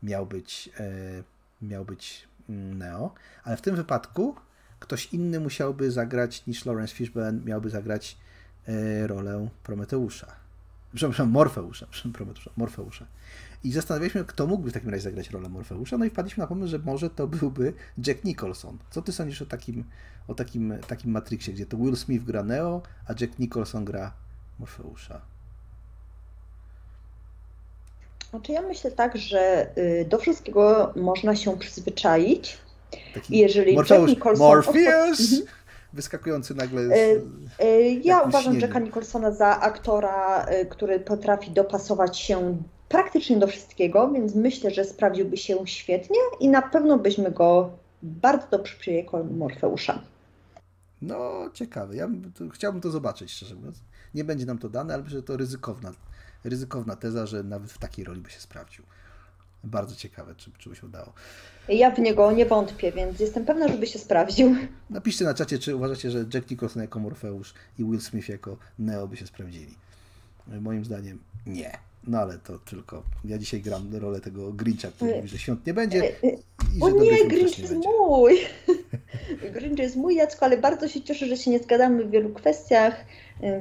miał 0.04 0.26
być, 0.26 0.70
e, 0.80 1.24
miał 1.62 1.86
być 1.86 2.28
mm, 2.50 2.78
Neo, 2.78 3.14
ale 3.44 3.58
w 3.58 3.62
tym 3.62 3.76
wypadku 3.76 4.36
ktoś 4.80 5.14
inny 5.14 5.40
musiałby 5.40 5.92
zagrać 5.92 6.46
niż 6.48 6.66
Lawrence 6.66 6.96
Fishburne, 6.96 7.42
miałby 7.46 7.70
zagrać 7.70 8.18
e, 8.68 9.08
rolę 9.08 9.50
Prometeusza. 9.64 10.36
Przepraszam, 10.96 11.30
Morfeusza, 11.30 11.88
przepraszam, 11.92 12.54
Morfeusza. 12.58 13.06
I 13.64 13.72
zastanawialiśmy, 13.72 14.26
kto 14.26 14.48
mógłby 14.48 14.70
w 14.70 14.74
takim 14.74 14.90
razie 14.90 15.02
zagrać 15.02 15.30
rolę 15.30 15.50
Morfeusza, 15.50 15.98
no 15.98 16.06
i 16.06 16.10
wpadliśmy 16.10 16.42
na 16.42 16.48
pomysł, 16.48 16.72
że 16.72 16.80
może 16.80 17.10
to 17.10 17.28
byłby 17.28 17.74
Jack 18.08 18.24
Nicholson. 18.24 18.78
Co 18.90 19.02
ty 19.02 19.12
sądzisz 19.12 19.42
o 19.42 19.46
takim, 19.46 19.84
o 20.28 20.36
takim, 20.36 20.74
takim 20.88 21.12
Matrixie, 21.12 21.54
gdzie 21.54 21.66
to 21.66 21.78
Will 21.78 21.96
Smith 21.96 22.24
gra 22.24 22.44
Neo, 22.44 22.82
a 23.08 23.14
Jack 23.22 23.40
Nicholson 23.40 23.86
gra 23.86 24.14
Morfeusza? 24.60 25.22
Znaczy 28.30 28.52
ja 28.52 28.62
myślę 28.62 28.92
tak, 28.92 29.18
że 29.18 29.70
y, 29.78 30.06
do 30.10 30.18
wszystkiego 30.18 30.94
można 30.96 31.36
się 31.36 31.60
przyzwyczaić, 31.60 32.58
Taki 33.14 33.38
jeżeli 33.38 33.76
Morfeusz, 33.76 34.10
Nicholson... 34.10 34.48
Morpheus! 34.48 35.20
Mhm. 35.20 35.42
Wyskakujący 35.94 36.56
nagle 36.56 36.88
z, 36.88 36.92
e, 36.92 36.96
e, 37.60 37.82
Ja 37.94 38.22
uważam 38.22 38.54
śniegu. 38.54 38.68
Jacka 38.68 38.80
Nicholsona 38.80 39.32
za 39.32 39.60
aktora, 39.60 40.46
e, 40.46 40.66
który 40.66 41.00
potrafi 41.00 41.52
dopasować 41.52 42.20
się 42.20 42.58
praktycznie 42.90 43.38
do 43.38 43.48
wszystkiego, 43.48 44.12
więc 44.12 44.36
myślę, 44.36 44.72
że 44.72 44.86
sprawdziłby 44.86 45.38
się 45.38 45.68
świetnie 45.68 46.18
i 46.40 46.50
na 46.50 46.62
pewno 46.62 46.98
byśmy 46.98 47.32
go 47.32 47.72
bardzo 48.02 48.48
dobrze 48.52 48.76
przyjęli 48.80 49.04
jako 49.04 49.24
Morfeusza. 49.24 50.02
No, 51.02 51.50
ciekawe. 51.54 51.96
Ja 51.96 52.10
chciałbym 52.54 52.82
to 52.82 52.92
zobaczyć, 52.92 53.32
szczerze 53.32 53.56
mówiąc. 53.56 53.84
Nie 54.14 54.24
będzie 54.24 54.46
nam 54.46 54.58
to 54.58 54.70
dane, 54.70 54.94
ale 54.94 55.04
myślę, 55.04 55.20
że 55.20 55.24
to 55.24 55.38
ryzykowna, 55.38 55.92
ryzykowna 56.44 56.96
teza, 56.96 57.26
że 57.26 57.44
nawet 57.44 57.72
w 57.72 57.78
takiej 57.78 58.06
roli 58.06 58.22
by 58.22 58.30
się 58.30 58.40
sprawdził. 58.40 58.84
Bardzo 59.64 59.96
ciekawe, 59.96 60.36
czy, 60.36 60.52
czy 60.58 60.70
by 60.70 60.76
się 60.76 60.88
udało. 60.88 61.14
Ja 61.70 61.92
w 61.92 62.00
niego 62.00 62.32
nie 62.32 62.46
wątpię, 62.46 62.92
więc 62.92 63.20
jestem 63.20 63.46
pewna, 63.46 63.68
żeby 63.68 63.88
się 63.88 64.00
sprawdził. 64.00 64.56
Napiszcie 64.90 65.26
na 65.26 65.34
czacie, 65.34 65.60
czy 65.60 65.76
uważacie, 65.76 66.12
że 66.12 66.26
Jack 66.34 66.52
Nicholson 66.52 66.82
jako 66.82 67.00
Morfeusz 67.00 67.54
i 67.80 67.84
Will 67.84 68.02
Smith 68.02 68.30
jako 68.30 68.58
Neo 68.80 69.08
by 69.08 69.18
się 69.18 69.28
sprawdzili. 69.28 69.76
Moim 70.48 70.86
zdaniem 70.86 71.20
nie. 71.46 71.89
No 72.08 72.20
ale 72.20 72.38
to 72.38 72.60
tylko. 72.60 73.04
Ja 73.26 73.38
dzisiaj 73.38 73.62
gram 73.62 73.96
rolę 73.96 74.22
tego 74.22 74.54
Grincha, 74.54 74.88
który 74.92 75.16
mówi, 75.16 75.28
że 75.28 75.38
świąt 75.38 75.66
nie 75.66 75.74
będzie. 75.74 76.04
E, 76.04 76.08
e, 76.08 76.32
I 76.78 76.82
o 76.82 76.90
nie, 76.90 77.28
Grinch 77.28 77.60
jest 77.60 77.74
będzie. 77.74 77.90
mój! 77.90 78.40
Grinch 79.54 79.80
jest 79.80 79.96
mój, 79.96 80.16
Jacko, 80.16 80.46
ale 80.46 80.58
bardzo 80.58 80.88
się 80.88 81.02
cieszę, 81.02 81.26
że 81.26 81.38
się 81.38 81.52
nie 81.52 81.60
zgadzamy 81.60 82.04
w 82.04 82.12
wielu 82.12 82.30
kwestiach 82.30 83.06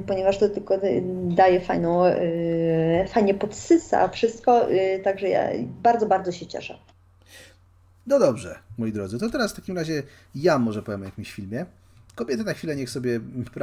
ponieważ 0.07 0.37
to 0.37 0.49
tylko 0.49 0.79
daje 1.23 1.61
fajną, 1.61 2.05
y, 2.05 3.05
fajnie 3.07 3.33
podsysa 3.33 4.07
wszystko, 4.07 4.67
także 5.03 5.29
ja 5.29 5.49
bardzo, 5.83 6.05
bardzo 6.05 6.31
się 6.31 6.47
cieszę. 6.47 6.79
No 8.07 8.19
dobrze, 8.19 8.59
moi 8.77 8.91
drodzy, 8.91 9.19
to 9.19 9.29
teraz 9.29 9.53
w 9.53 9.55
takim 9.55 9.75
razie 9.75 10.03
ja 10.35 10.59
może 10.59 10.83
powiem 10.83 11.01
o 11.01 11.05
jakimś 11.05 11.31
filmie. 11.31 11.65
Kobiety 12.19 12.43
na 12.43 12.53
chwilę 12.53 12.75
niech 12.75 12.89
sobie 12.89 13.19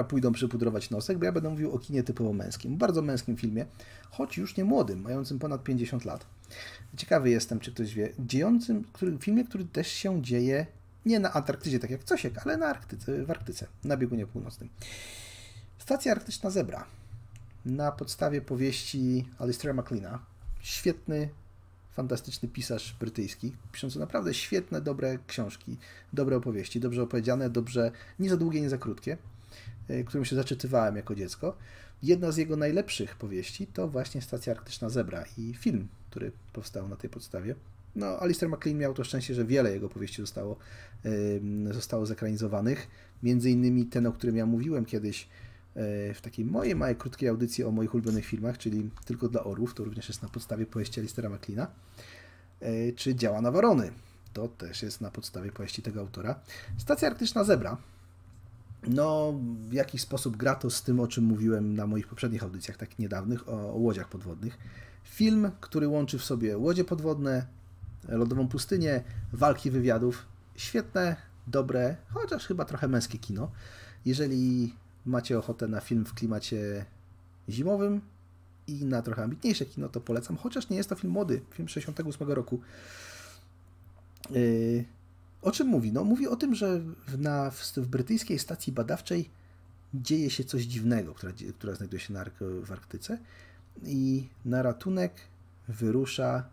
pójdą 0.09 0.33
przypudrować 0.33 0.91
nosek, 0.91 1.19
bo 1.19 1.25
ja 1.25 1.33
będę 1.33 1.51
mówił 1.51 1.73
o 1.73 1.79
kinie 1.79 2.03
typowo 2.03 2.33
męskim. 2.33 2.77
Bardzo 2.77 3.03
męskim 3.03 3.37
filmie, 3.37 3.67
choć 4.11 4.37
już 4.37 4.57
nie 4.57 4.65
młodym, 4.65 5.03
mającym 5.03 5.39
ponad 5.39 5.65
50 5.65 6.05
lat. 6.05 6.27
Ciekawy 6.97 7.31
jestem, 7.31 7.61
czy 7.61 7.73
ktoś 7.73 7.95
wie, 7.95 8.13
dziejącym, 8.19 8.85
który, 8.93 9.19
filmie, 9.19 9.45
który 9.45 9.65
też 9.65 9.89
się 9.89 10.23
dzieje 10.23 10.67
nie 11.07 11.21
na 11.21 11.33
Antarktydzie, 11.33 11.79
tak 11.79 11.91
jak 11.91 12.05
Cosiek, 12.05 12.47
ale 12.47 12.57
na 12.57 12.67
Arktyce, 12.67 13.25
w 13.25 13.31
Arktyce, 13.31 13.67
na 13.85 13.97
biegunie 13.97 14.27
północnym. 14.27 14.69
Stacja 15.79 16.13
Arktyczna 16.13 16.51
Zebra 16.51 16.87
na 17.67 17.93
podstawie 17.93 18.41
powieści 18.41 19.29
Alistaira 19.39 19.75
MacLeana. 19.75 20.19
Świetny, 20.61 21.29
fantastyczny 21.97 22.49
pisarz 22.49 22.97
brytyjski, 23.01 23.53
piszący 23.73 23.99
naprawdę 23.99 24.35
świetne, 24.35 24.81
dobre 24.81 25.19
książki, 25.27 25.77
dobre 26.13 26.37
opowieści, 26.37 26.81
dobrze 26.81 27.03
opowiedziane, 27.03 27.51
dobrze, 27.51 27.93
nie 28.19 28.29
za 28.29 28.37
długie, 28.37 28.61
nie 28.61 28.71
za 28.71 28.79
krótkie, 28.79 29.17
e, 29.89 30.05
którym 30.05 30.25
się 30.25 30.37
zaczytywałem 30.37 30.97
jako 30.97 31.15
dziecko. 31.15 31.57
Jedna 32.03 32.33
z 32.33 32.37
jego 32.37 32.57
najlepszych 32.57 33.17
powieści 33.17 33.67
to 33.67 33.89
właśnie 33.89 34.23
Stacja 34.23 34.53
Arktyczna 34.53 34.89
Zebra 34.89 35.25
i 35.39 35.55
film, 35.55 35.89
który 36.11 36.33
powstał 36.53 36.89
na 36.89 36.97
tej 36.97 37.11
podstawie. 37.11 37.55
No, 37.97 38.07
Alistair 38.21 38.51
MacLean 38.51 38.79
miał 38.79 38.95
to 38.95 39.05
szczęście, 39.05 39.35
że 39.35 39.45
wiele 39.45 39.73
jego 39.73 39.89
powieści 39.89 40.23
zostało, 40.23 40.57
zostało 41.71 42.07
zekranizowanych. 42.07 42.89
Między 43.23 43.51
innymi 43.51 43.87
ten, 43.87 44.07
o 44.07 44.13
którym 44.13 44.37
ja 44.37 44.47
mówiłem 44.47 44.85
kiedyś, 44.85 45.29
w 46.15 46.19
takiej 46.23 46.45
mojej 46.45 46.75
małej 46.75 46.97
krótkiej 46.97 47.29
audycji 47.29 47.65
o 47.65 47.71
moich 47.71 47.95
ulubionych 47.95 48.25
filmach, 48.25 48.59
czyli 48.59 48.91
Tylko 49.05 49.29
dla 49.29 49.45
orłów, 49.45 49.75
to 49.75 49.85
również 49.85 50.09
jest 50.09 50.23
na 50.23 50.29
podstawie 50.29 50.67
powieści 50.67 51.01
Alistera 51.01 51.29
McLeana, 51.29 51.67
e, 52.61 52.93
czy 52.93 53.15
Działa 53.15 53.41
na 53.41 53.51
Warony. 53.51 53.93
To 54.33 54.49
też 54.49 54.83
jest 54.83 55.01
na 55.01 55.11
podstawie 55.11 55.53
powieści 55.53 55.83
tego 55.83 56.01
autora. 56.01 56.41
Stacja 56.79 57.09
Arktyczna 57.09 57.45
Zebra. 57.45 57.77
No, 58.87 59.35
w 59.69 59.73
jakiś 59.73 60.01
sposób 60.01 60.37
gra 60.37 60.55
to 60.55 60.71
z 60.71 60.83
tym, 60.83 61.01
o 61.01 61.07
czym 61.07 61.25
mówiłem 61.25 61.75
na 61.75 61.87
moich 61.87 62.09
poprzednich 62.09 62.43
audycjach, 62.43 62.77
tak 62.77 62.99
niedawnych, 62.99 63.49
o, 63.49 63.73
o 63.73 63.77
łodziach 63.77 64.09
podwodnych. 64.09 64.59
Film, 65.05 65.51
który 65.61 65.89
łączy 65.89 66.19
w 66.19 66.25
sobie 66.25 66.59
łodzie 66.59 66.85
podwodne, 66.85 67.47
lodową 68.09 68.49
pustynię, 68.49 69.05
walki 69.33 69.71
wywiadów. 69.71 70.27
Świetne, 70.57 71.17
dobre, 71.47 71.97
chociaż 72.09 72.47
chyba 72.47 72.65
trochę 72.65 72.89
męskie 72.89 73.19
kino. 73.19 73.51
Jeżeli 74.05 74.75
macie 75.07 75.39
ochotę 75.39 75.69
na 75.69 75.81
film 75.81 76.05
w 76.05 76.15
klimacie 76.15 76.85
zimowym, 77.49 78.01
i 78.67 78.85
na 78.85 79.03
trochę 79.03 79.23
ambitniejsze 79.23 79.67
kino, 79.67 79.89
to 79.89 80.01
polecam, 80.01 80.37
chociaż 80.37 80.69
nie 80.69 80.77
jest 80.77 80.89
to 80.89 80.95
film 80.95 81.13
młody, 81.13 81.41
film 81.51 81.69
68 81.69 82.33
roku. 82.33 82.61
Yy, 84.31 84.85
o 85.43 85.53
czym 85.53 85.67
mówi? 85.67 85.93
No, 85.93 86.05
mówi 86.05 86.29
o 86.29 86.37
tym, 86.37 86.55
że 86.55 86.81
w, 87.07 87.19
na, 87.19 87.51
w, 87.51 87.77
w 87.77 87.89
brytyjskiej 87.89 88.39
stacji 88.39 88.73
badawczej 88.73 89.31
dzieje 89.95 90.31
się 90.31 90.45
coś 90.45 90.63
dziwnego, 90.63 91.15
która, 91.15 91.33
która 91.59 91.75
znajduje 91.75 92.01
się 92.01 92.13
na, 92.13 92.25
w 92.41 92.73
Arktyce 92.73 93.19
i 93.83 94.29
na 94.45 94.63
ratunek 94.63 95.13
wyrusza 95.69 96.45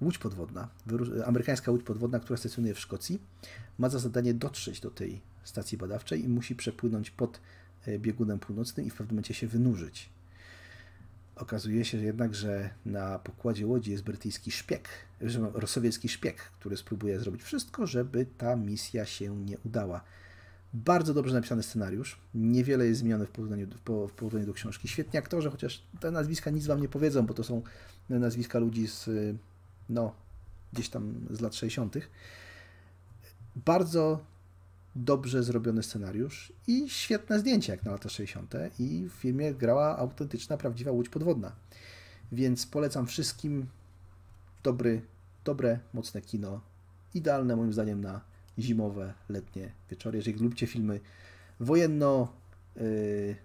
łódź 0.00 0.18
podwodna, 0.18 0.68
amerykańska 1.26 1.70
łódź 1.70 1.82
podwodna, 1.82 2.20
która 2.20 2.36
stacjonuje 2.36 2.74
w 2.74 2.80
Szkocji, 2.80 3.22
ma 3.78 3.88
za 3.88 3.98
zadanie 3.98 4.34
dotrzeć 4.34 4.80
do 4.80 4.90
tej 4.90 5.20
stacji 5.44 5.78
badawczej 5.78 6.24
i 6.24 6.28
musi 6.28 6.56
przepłynąć 6.56 7.10
pod 7.10 7.40
biegunem 7.98 8.38
północnym 8.38 8.86
i 8.86 8.90
w 8.90 8.94
pewnym 8.94 9.14
momencie 9.14 9.34
się 9.34 9.46
wynurzyć. 9.46 10.10
Okazuje 11.36 11.84
się 11.84 11.98
jednak, 11.98 12.34
że 12.34 12.70
na 12.86 13.18
pokładzie 13.18 13.66
łodzi 13.66 13.90
jest 13.90 14.04
brytyjski 14.04 14.50
szpieg, 14.50 14.88
rosowiecki 15.52 16.08
szpieg, 16.08 16.36
który 16.36 16.76
spróbuje 16.76 17.20
zrobić 17.20 17.42
wszystko, 17.42 17.86
żeby 17.86 18.26
ta 18.38 18.56
misja 18.56 19.06
się 19.06 19.36
nie 19.36 19.58
udała. 19.64 20.04
Bardzo 20.74 21.14
dobrze 21.14 21.34
napisany 21.34 21.62
scenariusz. 21.62 22.20
Niewiele 22.34 22.86
jest 22.86 23.00
zmienione 23.00 23.26
w 23.26 23.30
porównaniu, 23.30 23.66
w 24.08 24.12
porównaniu 24.12 24.46
do 24.46 24.52
książki. 24.52 24.88
Świetni 24.88 25.18
aktorzy, 25.18 25.50
chociaż 25.50 25.82
te 26.00 26.10
nazwiska 26.10 26.50
nic 26.50 26.66
wam 26.66 26.80
nie 26.80 26.88
powiedzą, 26.88 27.26
bo 27.26 27.34
to 27.34 27.44
są 27.44 27.62
nazwiska 28.08 28.58
ludzi 28.58 28.88
z, 28.88 29.10
no, 29.88 30.14
gdzieś 30.72 30.88
tam 30.88 31.14
z 31.30 31.40
lat 31.40 31.54
60. 31.54 31.96
Bardzo 33.56 34.24
dobrze 35.04 35.42
zrobiony 35.42 35.82
scenariusz 35.82 36.52
i 36.66 36.88
świetne 36.88 37.38
zdjęcia 37.38 37.72
jak 37.72 37.84
na 37.84 37.92
lata 37.92 38.08
60. 38.08 38.54
I 38.78 39.08
w 39.08 39.12
filmie 39.12 39.54
grała 39.54 39.98
autentyczna, 39.98 40.56
prawdziwa 40.56 40.90
łódź 40.90 41.08
podwodna. 41.08 41.52
Więc 42.32 42.66
polecam 42.66 43.06
wszystkim 43.06 43.66
dobry, 44.62 45.02
dobre, 45.44 45.78
mocne 45.94 46.20
kino. 46.20 46.60
Idealne 47.14 47.56
moim 47.56 47.72
zdaniem 47.72 48.00
na 48.00 48.20
zimowe, 48.58 49.14
letnie 49.28 49.72
wieczory. 49.90 50.16
Jeżeli 50.16 50.38
lubicie 50.38 50.66
filmy 50.66 51.00
wojenno 51.60 52.32
yy, 52.76 53.36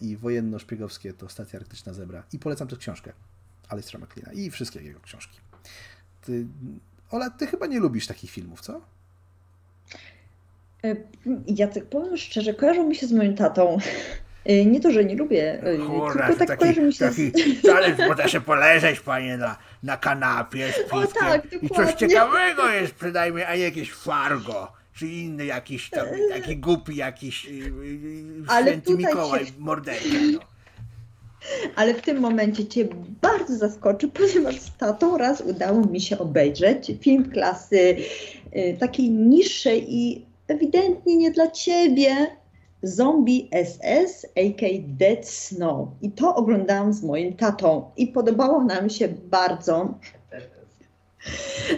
i 0.00 0.16
wojenno-szpiegowskie, 0.16 1.12
to 1.12 1.28
Stacja 1.28 1.58
Arktyczna 1.58 1.92
Zebra. 1.92 2.24
I 2.32 2.38
polecam 2.38 2.68
też 2.68 2.78
książkę 2.78 3.12
Alistaira 3.68 4.06
McLeana 4.06 4.32
i 4.32 4.50
wszystkie 4.50 4.82
jego 4.82 5.00
książki. 5.00 5.40
Ty, 6.22 6.46
Ola, 7.10 7.30
ty 7.30 7.46
chyba 7.46 7.66
nie 7.66 7.80
lubisz 7.80 8.06
takich 8.06 8.30
filmów, 8.30 8.60
co? 8.60 8.91
Jacek, 11.46 11.84
powiem 11.84 12.16
szczerze, 12.16 12.54
kojarzą 12.54 12.88
mi 12.88 12.94
się 12.96 13.06
z 13.06 13.12
moim 13.12 13.34
tatą. 13.34 13.78
E, 14.44 14.64
nie 14.64 14.80
to, 14.80 14.90
że 14.90 15.04
nie 15.04 15.16
lubię, 15.16 15.62
e, 15.62 15.76
Kurna, 15.76 16.26
tylko 16.26 16.38
tak 16.38 16.48
taki, 16.48 16.60
kojarzy 16.60 16.82
mi 16.82 16.92
się 16.92 17.08
taki 17.08 17.30
z... 17.30 17.62
Talerz 17.62 17.98
może 17.98 18.28
się 18.28 18.40
poleżeć, 18.40 19.00
panie, 19.00 19.36
na, 19.36 19.56
na 19.82 19.96
kanapie 19.96 20.72
z 20.72 20.76
piwkiem. 20.76 20.98
O 20.98 21.06
tak, 21.06 21.42
dokładnie. 21.42 21.58
I 21.62 21.70
coś 21.70 21.94
ciekawego 21.94 22.68
jest 22.68 22.94
przynajmniej, 22.94 23.44
a 23.44 23.56
nie 23.56 23.62
jakieś 23.62 23.92
fargo 23.92 24.72
czy 24.94 25.06
inny 25.06 25.46
jakiś 25.46 25.90
tam, 25.90 26.06
taki 26.30 26.56
głupi 26.56 26.96
jakiś 26.96 27.44
yy, 27.44 27.72
święty 28.62 28.96
Mikołaj, 28.96 29.46
się... 29.46 29.52
morderca. 29.58 30.08
No. 30.32 30.38
Ale 31.76 31.94
w 31.94 32.02
tym 32.02 32.20
momencie 32.20 32.66
Cię 32.66 32.88
bardzo 33.22 33.56
zaskoczy, 33.56 34.08
ponieważ 34.08 34.60
z 34.60 34.76
tatą 34.76 35.18
raz 35.18 35.40
udało 35.40 35.86
mi 35.86 36.00
się 36.00 36.18
obejrzeć 36.18 36.92
film 37.00 37.30
klasy 37.30 37.96
takiej 38.78 39.10
niższej 39.10 39.94
i 39.94 40.31
ewidentnie 40.52 41.16
nie 41.16 41.30
dla 41.30 41.50
ciebie. 41.50 42.16
Zombie 42.82 43.50
SS, 43.64 44.26
a.k.a. 44.36 44.68
Dead 44.82 45.28
Snow. 45.28 45.88
I 46.02 46.10
to 46.10 46.34
oglądałam 46.34 46.92
z 46.92 47.02
moim 47.02 47.36
tatą 47.36 47.90
i 47.96 48.06
podobało 48.06 48.64
nam 48.64 48.90
się 48.90 49.08
bardzo. 49.08 49.94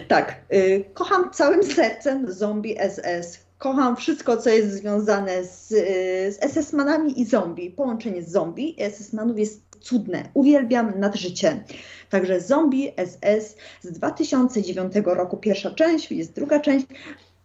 Tak, 0.07 0.41
y, 0.53 0.85
kocham 0.93 1.31
całym 1.31 1.63
sercem 1.63 2.33
Zombie 2.33 2.77
SS. 2.89 3.45
Kocham 3.57 3.95
wszystko, 3.95 4.37
co 4.37 4.49
jest 4.49 4.73
związane 4.73 5.43
z, 5.43 5.71
y, 5.71 6.31
z 6.31 6.39
SS-manami 6.39 7.19
i 7.19 7.25
zombie. 7.25 7.71
Połączenie 7.71 8.21
z 8.21 8.31
zombie 8.31 8.81
i 8.81 8.83
SS-manów 8.83 9.39
jest 9.39 9.61
cudne. 9.79 10.29
Uwielbiam 10.33 10.99
nad 10.99 11.15
życie. 11.15 11.63
Także 12.09 12.41
Zombie 12.41 12.93
SS 12.97 13.55
z 13.81 13.91
2009 13.91 14.93
roku 15.05 15.37
pierwsza 15.37 15.71
część, 15.71 16.11
jest 16.11 16.33
druga 16.33 16.59
część. 16.59 16.85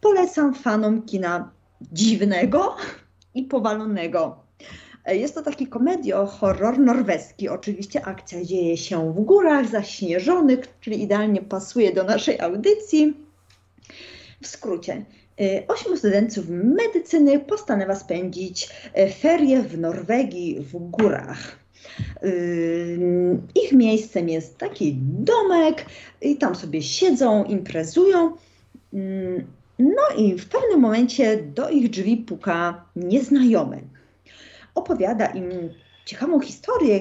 Polecam 0.01 0.55
fanom 0.55 1.03
kina 1.03 1.51
dziwnego 1.93 2.77
i 3.35 3.43
powalonego. 3.43 4.37
Jest 5.07 5.35
to 5.35 5.43
taki 5.43 5.67
komedio-horror 5.67 6.79
norweski. 6.79 7.49
Oczywiście 7.49 8.07
akcja 8.07 8.45
dzieje 8.45 8.77
się 8.77 9.13
w 9.13 9.21
górach 9.21 9.69
zaśnieżonych, 9.69 10.79
czyli 10.81 11.03
idealnie 11.03 11.43
pasuje 11.43 11.93
do 11.93 12.05
naszej 12.05 12.41
audycji. 12.41 13.17
W 14.43 14.47
skrócie, 14.47 15.05
y, 15.41 15.63
ośmiu 15.69 15.97
studentów 15.97 16.45
medycyny 16.49 17.41
postanawia 17.41 17.95
spędzić 17.95 18.69
y, 18.99 19.11
ferie 19.11 19.63
w 19.63 19.79
Norwegii 19.79 20.61
w 20.61 20.91
górach. 20.91 21.61
Ich 23.55 23.73
miejscem 23.73 24.29
jest 24.29 24.59
taki 24.59 24.95
domek 25.01 25.87
i 26.23 26.37
tam 26.37 26.55
sobie 26.55 26.83
siedzą, 26.83 27.45
imprezują. 27.45 28.37
No 29.81 30.03
i 30.16 30.35
w 30.35 30.49
pewnym 30.49 30.81
momencie 30.81 31.43
do 31.43 31.70
ich 31.70 31.91
drzwi 31.91 32.16
puka 32.16 32.85
nieznajomy. 32.97 33.83
Opowiada 34.74 35.26
im 35.26 35.51
ciekawą 36.05 36.41
historię, 36.41 37.01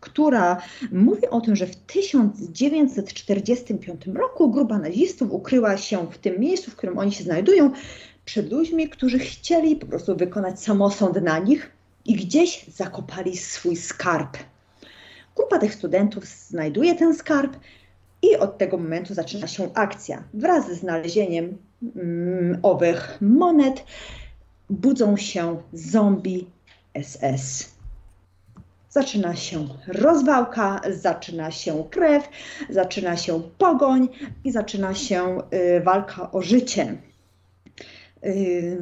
która 0.00 0.62
mówi 0.92 1.28
o 1.30 1.40
tym, 1.40 1.56
że 1.56 1.66
w 1.66 1.76
1945 1.76 4.06
roku 4.06 4.50
grupa 4.50 4.78
nazistów 4.78 5.32
ukryła 5.32 5.76
się 5.76 6.06
w 6.10 6.18
tym 6.18 6.40
miejscu, 6.40 6.70
w 6.70 6.76
którym 6.76 6.98
oni 6.98 7.12
się 7.12 7.24
znajdują, 7.24 7.72
przed 8.24 8.52
ludźmi, 8.52 8.88
którzy 8.88 9.18
chcieli 9.18 9.76
po 9.76 9.86
prostu 9.86 10.16
wykonać 10.16 10.62
samosąd 10.62 11.22
na 11.22 11.38
nich 11.38 11.70
i 12.04 12.14
gdzieś 12.14 12.66
zakopali 12.68 13.36
swój 13.36 13.76
skarb. 13.76 14.38
Grupa 15.36 15.58
tych 15.58 15.74
studentów 15.74 16.24
znajduje 16.24 16.94
ten 16.94 17.14
skarb 17.14 17.56
i 18.22 18.36
od 18.36 18.58
tego 18.58 18.78
momentu 18.78 19.14
zaczyna 19.14 19.46
się 19.46 19.74
akcja. 19.74 20.22
Wraz 20.34 20.66
ze 20.66 20.74
znalezieniem 20.74 21.58
mm, 21.96 22.58
owych 22.62 23.18
monet 23.20 23.84
budzą 24.70 25.16
się 25.16 25.62
zombie 25.72 26.46
SS. 27.02 27.72
Zaczyna 28.90 29.36
się 29.36 29.68
rozwałka, 29.86 30.80
zaczyna 30.90 31.50
się 31.50 31.84
krew, 31.90 32.28
zaczyna 32.70 33.16
się 33.16 33.42
pogoń 33.58 34.08
i 34.44 34.52
zaczyna 34.52 34.94
się 34.94 35.38
y, 35.54 35.80
walka 35.80 36.30
o 36.32 36.42
życie. 36.42 36.96
Y, 38.24 38.78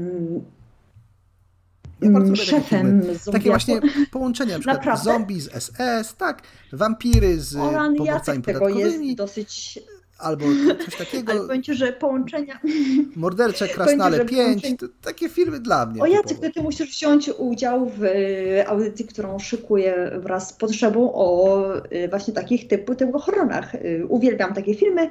ja 2.02 2.10
bardzo 2.10 2.36
szefem 2.36 3.02
takie, 3.02 3.32
takie 3.32 3.50
właśnie 3.50 3.80
połączenia, 4.10 4.58
na 4.58 4.60
przykład 4.78 5.04
zombie 5.04 5.40
z 5.40 5.64
SS, 5.64 6.14
tak, 6.16 6.42
wampiry 6.72 7.40
z 7.40 7.54
poborcami 7.98 8.42
podatkowymi. 8.42 8.42
Tego 8.42 8.68
jest 8.68 9.16
dosyć 9.16 9.78
albo 10.20 10.44
coś 10.84 10.96
takiego. 10.96 11.32
Ale 11.32 11.40
powiem 11.40 11.62
że 11.68 11.92
połączenia... 11.92 12.60
Mordercze 13.16 13.68
Krasnale 13.68 14.24
5, 14.24 14.62
połączenia... 14.62 14.92
takie 15.02 15.28
filmy 15.28 15.60
dla 15.60 15.86
mnie. 15.86 16.02
O 16.02 16.06
Jacek, 16.06 16.38
ty, 16.38 16.50
ty 16.50 16.62
musisz 16.62 16.90
wziąć 16.90 17.30
udział 17.38 17.86
w 17.86 18.04
y, 18.04 18.64
audycji, 18.66 19.04
którą 19.04 19.38
szykuję 19.38 20.10
wraz 20.22 20.48
z 20.48 20.52
potrzebą 20.52 21.12
o 21.14 21.62
y, 21.92 22.08
właśnie 22.08 22.34
takich 22.34 22.68
typu, 22.68 22.94
typu 22.94 23.18
horrorach. 23.18 23.74
Y, 23.74 24.06
uwielbiam 24.08 24.54
takie 24.54 24.74
filmy, 24.74 25.10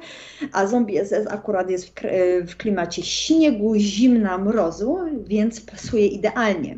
a 0.52 0.66
Zombie 0.66 0.98
SS 1.04 1.26
akurat 1.28 1.70
jest 1.70 2.00
w 2.46 2.56
klimacie 2.56 3.02
śniegu, 3.02 3.74
zimna, 3.76 4.38
mrozu, 4.38 4.98
więc 5.26 5.60
pasuje 5.60 6.06
idealnie. 6.06 6.76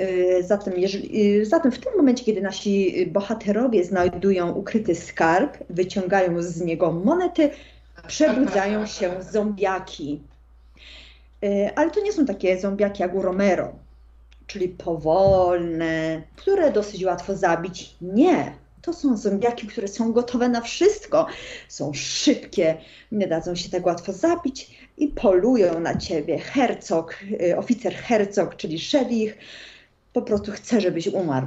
Y, 0.00 0.42
zatem, 0.42 0.74
jeżeli, 0.76 1.38
y, 1.40 1.46
zatem 1.46 1.72
w 1.72 1.78
tym 1.78 1.92
momencie, 1.96 2.24
kiedy 2.24 2.40
nasi 2.40 3.06
bohaterowie 3.06 3.84
znajdują 3.84 4.52
ukryty 4.52 4.94
skarb, 4.94 5.58
wyciągają 5.70 6.42
z 6.42 6.60
niego 6.60 6.92
monety, 6.92 7.50
przebudzają 8.06 8.86
się 8.86 9.10
zombiaki. 9.30 10.20
Y, 11.44 11.70
ale 11.76 11.90
to 11.90 12.00
nie 12.00 12.12
są 12.12 12.26
takie 12.26 12.60
zombiaki 12.60 13.02
jak 13.02 13.14
u 13.14 13.22
Romero, 13.22 13.72
czyli 14.46 14.68
powolne, 14.68 16.22
które 16.36 16.72
dosyć 16.72 17.04
łatwo 17.04 17.36
zabić. 17.36 17.94
Nie, 18.00 18.52
to 18.82 18.92
są 18.92 19.16
zombiaki, 19.16 19.66
które 19.66 19.88
są 19.88 20.12
gotowe 20.12 20.48
na 20.48 20.60
wszystko. 20.60 21.26
Są 21.68 21.92
szybkie, 21.94 22.76
nie 23.12 23.26
dadzą 23.26 23.54
się 23.54 23.70
tak 23.70 23.86
łatwo 23.86 24.12
zabić 24.12 24.70
i 24.98 25.08
polują 25.08 25.80
na 25.80 25.96
ciebie. 25.96 26.38
Hercog, 26.38 27.16
oficer 27.56 27.94
Hercog, 27.94 28.56
czyli 28.56 28.78
szewich, 28.78 29.38
po 30.12 30.22
prostu 30.22 30.52
chce, 30.52 30.80
żebyś 30.80 31.06
umarł. 31.06 31.46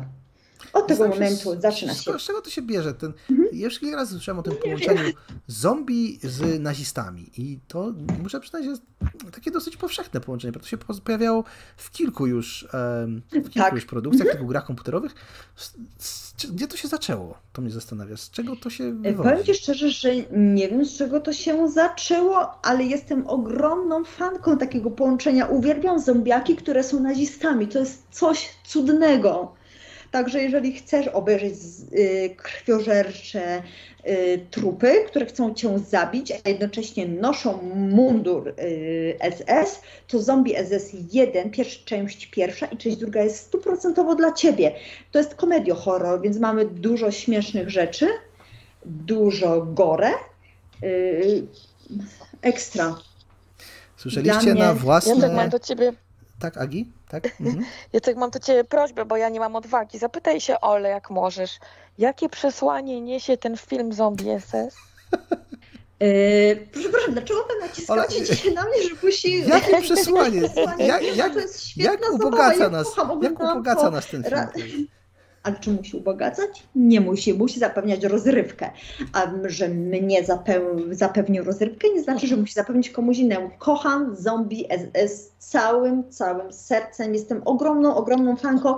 Od 0.74 0.88
tego 0.88 1.08
momentu 1.08 1.62
zaczyna 1.62 1.94
się. 1.94 2.20
Z 2.20 2.24
czego 2.24 2.42
to 2.42 2.50
się 2.50 2.62
bierze? 2.62 2.94
Ten, 2.94 3.14
mhm. 3.32 3.50
Ja 3.54 3.66
już 3.66 3.80
kilka 3.80 3.96
razy 3.96 4.14
słyszałem 4.14 4.40
o 4.40 4.44
tym 4.44 4.54
połączeniu 4.64 5.14
zombie 5.48 6.20
z 6.24 6.60
nazistami 6.60 7.30
i 7.38 7.60
to 7.68 7.94
muszę 8.24 8.40
przyznać, 8.40 8.66
jest 8.66 8.82
takie 9.32 9.52
dosyć 9.52 9.78
powszechne 9.78 10.22
połączenie, 10.22 10.52
bo 10.52 10.60
to 10.60 10.66
się 10.66 10.78
pojawiało 10.78 11.44
w 11.78 11.92
kilku 11.92 12.28
już, 12.28 12.68
w 13.32 13.32
kilku 13.32 13.50
tak. 13.54 13.74
już 13.74 13.86
produkcjach, 13.86 14.28
mhm. 14.28 14.40
tych 14.40 14.48
grach 14.48 14.66
komputerowych. 14.66 15.16
Gdzie 16.54 16.68
to 16.68 16.78
się 16.78 16.88
zaczęło? 16.88 17.38
To 17.54 17.62
mnie 17.62 17.72
zastanawia. 17.72 18.18
Z 18.18 18.32
czego 18.32 18.56
to 18.56 18.70
się 18.70 18.94
wywodzi? 18.94 19.30
Powiem 19.30 19.44
Ci 19.44 19.54
szczerze, 19.54 19.90
że 19.90 20.16
nie 20.32 20.70
wiem 20.70 20.86
z 20.86 20.98
czego 20.98 21.20
to 21.20 21.34
się 21.34 21.70
zaczęło, 21.70 22.66
ale 22.66 22.84
jestem 22.84 23.28
ogromną 23.28 24.04
fanką 24.06 24.58
takiego 24.58 24.92
połączenia. 24.92 25.46
Uwielbiam 25.46 26.00
zombiaki, 26.00 26.56
które 26.56 26.84
są 26.84 27.00
nazistami. 27.00 27.68
To 27.68 27.80
jest 27.80 28.04
coś 28.12 28.50
cudnego. 28.66 29.54
Także 30.14 30.44
jeżeli 30.44 30.74
chcesz 30.74 31.08
obejrzeć 31.08 31.54
y, 31.94 32.36
krwiożercze 32.38 33.64
y, 34.08 34.46
trupy, 34.52 35.06
które 35.08 35.26
chcą 35.26 35.54
cię 35.54 35.80
zabić, 35.80 36.32
a 36.32 36.50
jednocześnie 36.50 37.08
noszą 37.08 37.62
mundur 37.76 38.56
SS, 39.32 39.76
y, 39.76 39.82
to 40.08 40.22
Zombie 40.22 40.56
SS 40.56 40.92
1, 41.12 41.52
pierwsza 41.52 41.80
część 41.86 42.26
pierwsza 42.28 42.66
i 42.66 42.78
część 42.78 42.98
druga 42.98 43.22
jest 43.22 43.38
stuprocentowo 43.38 44.16
dla 44.16 44.32
ciebie. 44.32 44.76
To 45.12 45.20
jest 45.20 45.36
komedio 45.36 45.76
horror, 45.76 46.22
więc 46.22 46.38
mamy 46.38 46.66
dużo 46.66 47.12
śmiesznych 47.12 47.70
rzeczy, 47.70 48.08
dużo 48.86 49.62
gore, 49.62 50.12
ekstra. 52.42 52.96
Słyszeliście 53.98 54.54
na 54.54 54.74
własne... 54.74 55.12
Jędrek, 55.12 55.34
mam 55.34 55.50
do 55.50 55.60
ciebie 55.60 55.94
tak, 56.44 56.58
Agi? 56.58 56.92
Tak? 57.14 57.24
Mhm. 57.40 57.66
Jacek, 57.94 58.18
mam 58.18 58.30
do 58.30 58.40
Ciebie 58.40 58.64
prośbę, 58.64 59.06
bo 59.06 59.18
ja 59.18 59.30
nie 59.30 59.40
mam 59.40 59.56
odwagi. 59.56 60.00
Zapytaj 60.00 60.42
się 60.42 60.62
Ole, 60.62 60.90
jak 60.90 61.10
możesz. 61.10 61.60
Jakie 61.98 62.30
przesłanie 62.30 63.02
niesie 63.02 63.38
ten 63.38 63.58
film 63.58 63.94
Zombie 63.94 64.40
SS? 64.40 64.76
Yy, 66.00 66.68
proszę, 66.72 66.90
proszę, 66.90 67.12
dlaczego 67.12 67.44
wy 67.44 67.68
naciskacie 67.68 67.94
Ola, 67.94 68.08
dzisiaj 68.08 68.54
na 68.60 68.64
mnie, 68.64 68.84
że 68.84 68.96
musi... 69.04 69.48
Jakie 69.48 69.82
przesłanie? 69.88 70.42
jak, 70.78 71.16
jak, 71.16 71.34
jak 71.76 72.12
ubogaca 72.14 72.70
nas, 72.70 72.88
jak 73.22 73.40
ubogaca 73.40 73.92
nas 73.92 74.08
ten 74.08 74.24
film? 74.24 74.88
Ale 75.44 75.56
czy 75.60 75.72
musi 75.72 75.98
ubogacać? 75.98 76.64
Nie 76.76 77.02
musi. 77.02 77.34
Musi 77.34 77.60
zapewniać 77.60 78.04
rozrywkę. 78.04 78.70
A 79.14 79.32
że 79.46 79.70
mnie 79.70 80.24
zapewnił 80.92 81.44
rozrywkę, 81.44 81.88
nie 81.94 82.04
znaczy, 82.04 82.28
że 82.28 82.38
musi 82.38 82.54
zapewnić 82.54 82.90
komuś 82.90 83.18
innemu. 83.18 83.50
Kocham 83.60 84.16
zombie 84.16 84.68
z 85.08 85.32
całym, 85.38 86.10
całym 86.10 86.54
sercem. 86.54 87.14
Jestem 87.14 87.42
ogromną, 87.46 87.96
ogromną 87.96 88.36
fanką. 88.36 88.76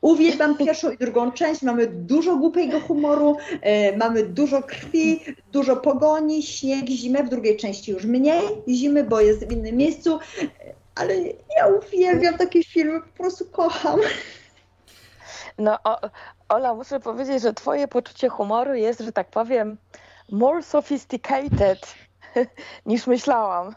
Uwielbiam 0.00 0.56
pierwszą 0.56 0.90
i 0.90 0.98
drugą 0.98 1.32
część. 1.32 1.62
Mamy 1.62 1.86
dużo 1.86 2.36
głupiego 2.36 2.80
humoru, 2.80 3.36
e, 3.60 3.96
mamy 3.96 4.22
dużo 4.22 4.62
krwi, 4.62 5.20
dużo 5.52 5.76
pogoni, 5.76 6.42
śnieg, 6.42 6.88
zimę. 6.88 7.24
W 7.24 7.28
drugiej 7.28 7.56
części 7.56 7.90
już 7.90 8.04
mniej 8.04 8.42
zimy, 8.68 9.04
bo 9.04 9.20
jest 9.20 9.46
w 9.46 9.52
innym 9.52 9.76
miejscu. 9.76 10.18
Ale 10.94 11.14
ja 11.56 11.66
uwielbiam 11.78 12.38
takie 12.38 12.64
filmy, 12.64 13.00
po 13.00 13.22
prostu 13.22 13.44
kocham. 13.44 14.00
No, 15.58 15.78
o, 15.84 16.00
Ola, 16.48 16.74
muszę 16.74 17.00
powiedzieć, 17.00 17.42
że 17.42 17.52
twoje 17.52 17.88
poczucie 17.88 18.28
humoru 18.28 18.74
jest, 18.74 19.00
że 19.00 19.12
tak 19.12 19.30
powiem, 19.30 19.76
more 20.30 20.62
sophisticated 20.62 21.94
niż 22.86 23.06
myślałam. 23.06 23.74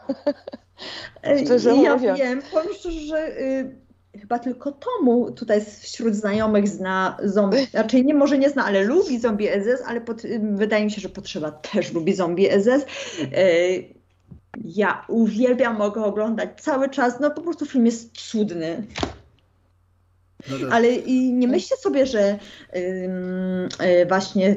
Szczerze 1.44 1.76
ja 1.76 1.94
mówiąc. 1.94 2.18
wiem, 2.18 2.42
powiem 2.52 2.74
szczerze, 2.74 3.00
że 3.00 3.28
y, 3.28 3.76
chyba 4.20 4.38
tylko 4.38 4.72
Tomu 4.72 5.30
tutaj 5.30 5.64
wśród 5.80 6.14
znajomych 6.14 6.68
zna 6.68 7.16
zombie, 7.22 7.66
znaczy 7.66 8.04
nie 8.04 8.14
może 8.14 8.38
nie 8.38 8.50
zna, 8.50 8.64
ale 8.64 8.84
lubi 8.84 9.18
zombie 9.18 9.48
SS, 9.48 9.82
ale 9.86 10.00
pod, 10.00 10.24
y, 10.24 10.40
wydaje 10.42 10.84
mi 10.84 10.90
się, 10.90 11.00
że 11.00 11.08
potrzeba 11.08 11.50
też 11.50 11.92
lubi 11.92 12.14
zombie 12.14 12.48
SS. 12.62 12.86
Y, 13.22 14.02
ja 14.64 15.04
uwielbiam, 15.08 15.76
mogę 15.76 16.04
oglądać 16.04 16.50
cały 16.60 16.88
czas, 16.88 17.20
no 17.20 17.30
po 17.30 17.42
prostu 17.42 17.66
film 17.66 17.86
jest 17.86 18.12
cudny. 18.30 18.86
No 20.48 20.56
Ale 20.70 20.88
i 20.88 21.32
nie 21.32 21.48
myślcie 21.48 21.76
sobie, 21.76 22.06
że 22.06 22.38
yy, 22.74 24.06
właśnie 24.06 24.56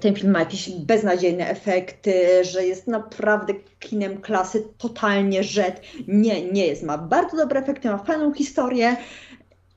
ten 0.00 0.14
film 0.14 0.32
ma 0.32 0.38
jakieś 0.38 0.70
beznadziejne 0.70 1.48
efekty, 1.48 2.44
że 2.44 2.66
jest 2.66 2.86
naprawdę 2.86 3.54
kinem 3.78 4.20
klasy 4.20 4.64
totalnie 4.78 5.44
rzet. 5.44 5.80
Nie, 6.08 6.52
nie 6.52 6.66
jest. 6.66 6.82
Ma 6.82 6.98
bardzo 6.98 7.36
dobre 7.36 7.60
efekty, 7.60 7.88
ma 7.90 7.98
fajną 7.98 8.34
historię. 8.34 8.96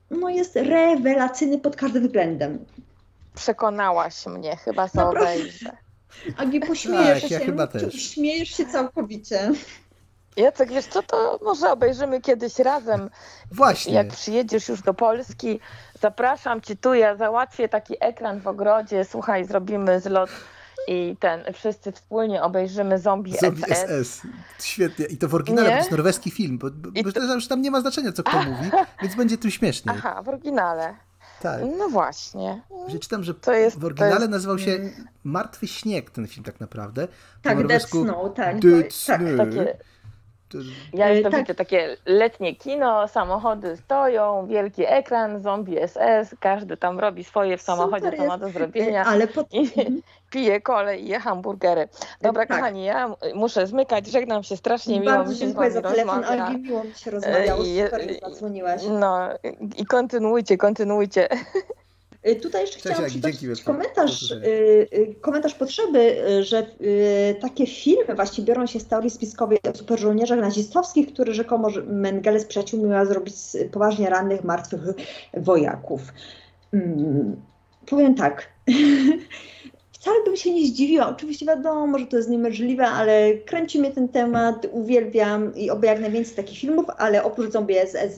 No 0.10 0.30
jest 0.30 0.56
rewelacyjny 0.56 1.60
pod 1.60 1.76
każdym 1.76 2.04
względem. 2.04 2.66
Przekonałaś 3.36 4.26
mnie, 4.26 4.58
chyba 4.58 4.90
no, 4.96 5.10
obejrzę. 5.10 5.72
Agi, 6.38 6.60
pośmiejesz 6.60 7.22
tak, 7.22 7.30
się. 7.30 7.36
Ja 7.36 7.46
chyba 7.46 7.68
też. 7.68 7.94
Śmiejesz 7.94 8.50
się 8.50 8.66
całkowicie. 8.66 9.52
Jacek, 10.38 10.70
wiesz 10.70 10.86
co, 10.86 11.04
to 11.04 11.40
może 11.44 11.72
obejrzymy 11.72 12.22
kiedyś 12.22 12.60
razem. 12.60 13.10
Właśnie. 13.52 13.94
Jak 13.94 14.08
przyjedziesz 14.08 14.70
już 14.70 14.82
do 14.82 14.94
Polski, 14.94 15.60
zapraszam 16.02 16.62
cię 16.62 16.76
tu, 16.76 16.94
ja 16.94 17.16
załatwię 17.16 17.70
taki 17.70 17.96
ekran 18.00 18.40
w 18.40 18.48
ogrodzie, 18.48 19.06
słuchaj, 19.06 19.46
zrobimy 19.46 20.00
zlot 20.00 20.30
i 20.88 21.18
ten, 21.20 21.44
wszyscy 21.54 21.92
wspólnie 21.92 22.44
obejrzymy 22.44 23.00
Zombie, 23.00 23.38
Zombie 23.38 23.64
SS. 23.64 24.08
SS. 24.08 24.22
Świetnie. 24.60 25.06
I 25.06 25.18
to 25.18 25.28
w 25.28 25.36
oryginale, 25.36 25.68
nie? 25.68 25.74
to 25.74 25.80
jest 25.80 25.92
norweski 25.92 26.32
film, 26.32 26.58
bo, 26.58 26.68
bo 27.04 27.12
to... 27.12 27.40
że 27.40 27.48
tam 27.48 27.62
nie 27.62 27.72
ma 27.72 27.82
znaczenia, 27.82 28.12
co 28.12 28.24
kto 28.24 28.44
mówi, 28.52 28.72
więc 29.02 29.16
będzie 29.16 29.38
tu 29.38 29.52
śmiesznie. 29.52 29.92
Aha, 29.96 30.22
w 30.24 30.30
oryginale. 30.30 30.96
Tak. 31.42 31.62
No 31.78 31.90
właśnie. 31.90 32.62
Ja 32.88 33.00
czytam, 33.00 33.24
że 33.24 33.34
to 33.34 33.54
jest, 33.54 33.80
w 33.80 33.86
oryginale 33.86 34.20
jest... 34.20 34.32
nazywał 34.32 34.60
się 34.60 34.80
Martwy 35.24 35.68
Śnieg 35.68 36.10
ten 36.10 36.28
film 36.28 36.44
tak 36.44 36.60
naprawdę. 36.60 37.08
Tak, 37.42 37.68
Dead 37.68 37.84
Snow, 37.84 38.34
tak. 38.36 38.60
Dead 38.60 38.84
tak, 38.84 38.94
Snow. 38.94 39.38
Takie 39.38 39.78
ja 40.94 41.14
już 41.14 41.24
to 41.24 41.30
tak. 41.30 41.40
widzę, 41.40 41.56
takie 41.56 41.98
letnie 42.06 42.56
kino, 42.56 43.08
samochody 43.08 43.78
stoją, 43.78 44.48
wielki 44.48 44.84
ekran, 44.88 45.40
zombie 45.40 45.78
SS, 45.88 46.36
każdy 46.40 46.78
tam 46.78 47.00
robi 47.00 47.24
swoje 47.24 47.58
w 47.58 47.62
samochodzie, 47.62 48.12
co 48.18 48.26
ma 48.26 48.38
do 48.38 48.50
zrobienia. 48.50 49.06
Ale 49.06 49.28
pod... 49.28 49.54
I 49.54 49.70
pije 50.32 50.62
kole 50.62 51.00
i 51.00 51.08
je 51.08 51.20
hamburgery. 51.20 51.88
Dobra, 52.22 52.46
tak. 52.46 52.58
kochani, 52.58 52.86
ja 52.86 53.16
muszę 53.36 53.68
zmykać, 53.68 54.08
żegnam 54.08 54.44
się 54.44 54.58
strasznie 54.58 55.00
miło 55.00 55.12
Bardzo 55.12 55.32
mi 55.32 55.38
się 55.38 55.46
dziękuję 55.46 55.72
za 55.72 55.82
telefon, 55.82 56.24
ale 56.24 56.58
miło 56.58 56.84
mi 56.84 56.94
się 56.94 57.12
rozmawiało, 57.12 57.64
super, 57.64 58.02
że 58.02 58.30
zadzwoniłaś. 58.30 58.82
No 59.00 59.30
i 59.78 59.86
kontynuujcie, 59.86 60.58
kontynuujcie. 60.58 61.30
Y, 62.28 62.36
tutaj 62.36 62.62
jeszcze 62.62 62.80
Cześć, 62.80 62.96
chciałam 62.96 63.10
przytoczyć 63.10 63.64
komentarz, 63.64 64.32
y, 64.32 64.36
y, 64.94 65.16
komentarz 65.22 65.54
potrzeby, 65.54 66.24
że 66.42 66.66
takie 67.42 67.68
filmy 67.68 68.16
właśnie 68.16 68.44
biorą 68.44 68.66
się 68.66 68.80
z 68.80 68.88
teorii 68.88 69.10
spiskowej 69.10 69.60
o 69.74 69.78
superżołnierzach 69.78 70.40
nazistowskich, 70.40 71.14
które 71.14 71.34
rzekomo 71.34 71.70
Mengele 71.88 72.40
z 72.40 72.46
przyjaciółmi 72.46 72.90
miała 72.90 73.06
zrobić 73.06 73.36
z 73.36 73.58
poważnie 73.72 74.10
rannych, 74.10 74.44
martwych 74.44 74.82
wojaków. 75.34 76.02
Hmm, 76.72 77.42
powiem 77.86 78.16
tak. 78.16 78.50
wcale 80.02 80.24
bym 80.26 80.36
się 80.36 80.54
nie 80.54 80.68
zdziwiła. 80.68 81.10
Oczywiście 81.10 81.46
wiadomo, 81.46 82.00
że 82.00 82.06
to 82.06 82.18
jest 82.18 82.30
niemożliwe, 82.30 82.88
ale 82.88 83.34
kręci 83.34 83.80
mnie 83.80 83.92
ten 83.92 84.10
temat, 84.10 84.68
uwielbiam 84.72 85.56
i 85.56 85.70
oby 85.70 85.88
jak 85.88 86.00
najwięcej 86.00 86.36
takich 86.36 86.60
filmów, 86.60 86.86
ale 86.98 87.24
oprócz 87.24 87.52
Zombie 87.52 87.76
SS 87.88 88.16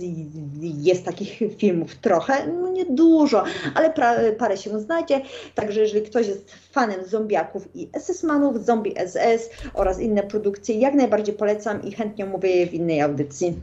jest 0.62 1.06
takich 1.06 1.40
filmów 1.58 1.96
trochę, 1.96 2.48
no 2.48 2.72
nie 2.72 2.86
dużo, 2.86 3.44
ale 3.76 3.94
pra, 3.94 4.16
parę 4.38 4.58
się 4.58 4.80
znajdzie. 4.80 5.22
Także 5.56 5.82
jeżeli 5.82 6.06
ktoś 6.06 6.28
jest 6.28 6.52
fanem 6.72 7.06
zombiaków 7.06 7.76
i 7.76 7.88
SS-manów, 7.88 8.66
Zombie 8.66 8.96
SS 9.08 9.50
oraz 9.74 10.00
inne 10.00 10.24
produkcje, 10.24 10.76
jak 10.76 10.94
najbardziej 10.94 11.36
polecam 11.36 11.84
i 11.84 11.92
chętnie 11.92 12.26
mówię 12.26 12.50
je 12.50 12.68
w 12.68 12.74
innej 12.74 13.02
audycji. 13.02 13.60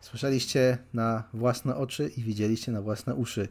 Słyszeliście 0.00 0.78
na 0.94 1.24
własne 1.34 1.76
oczy 1.76 2.10
i 2.16 2.22
widzieliście 2.22 2.72
na 2.72 2.82
własne 2.82 3.14
uszy. 3.14 3.48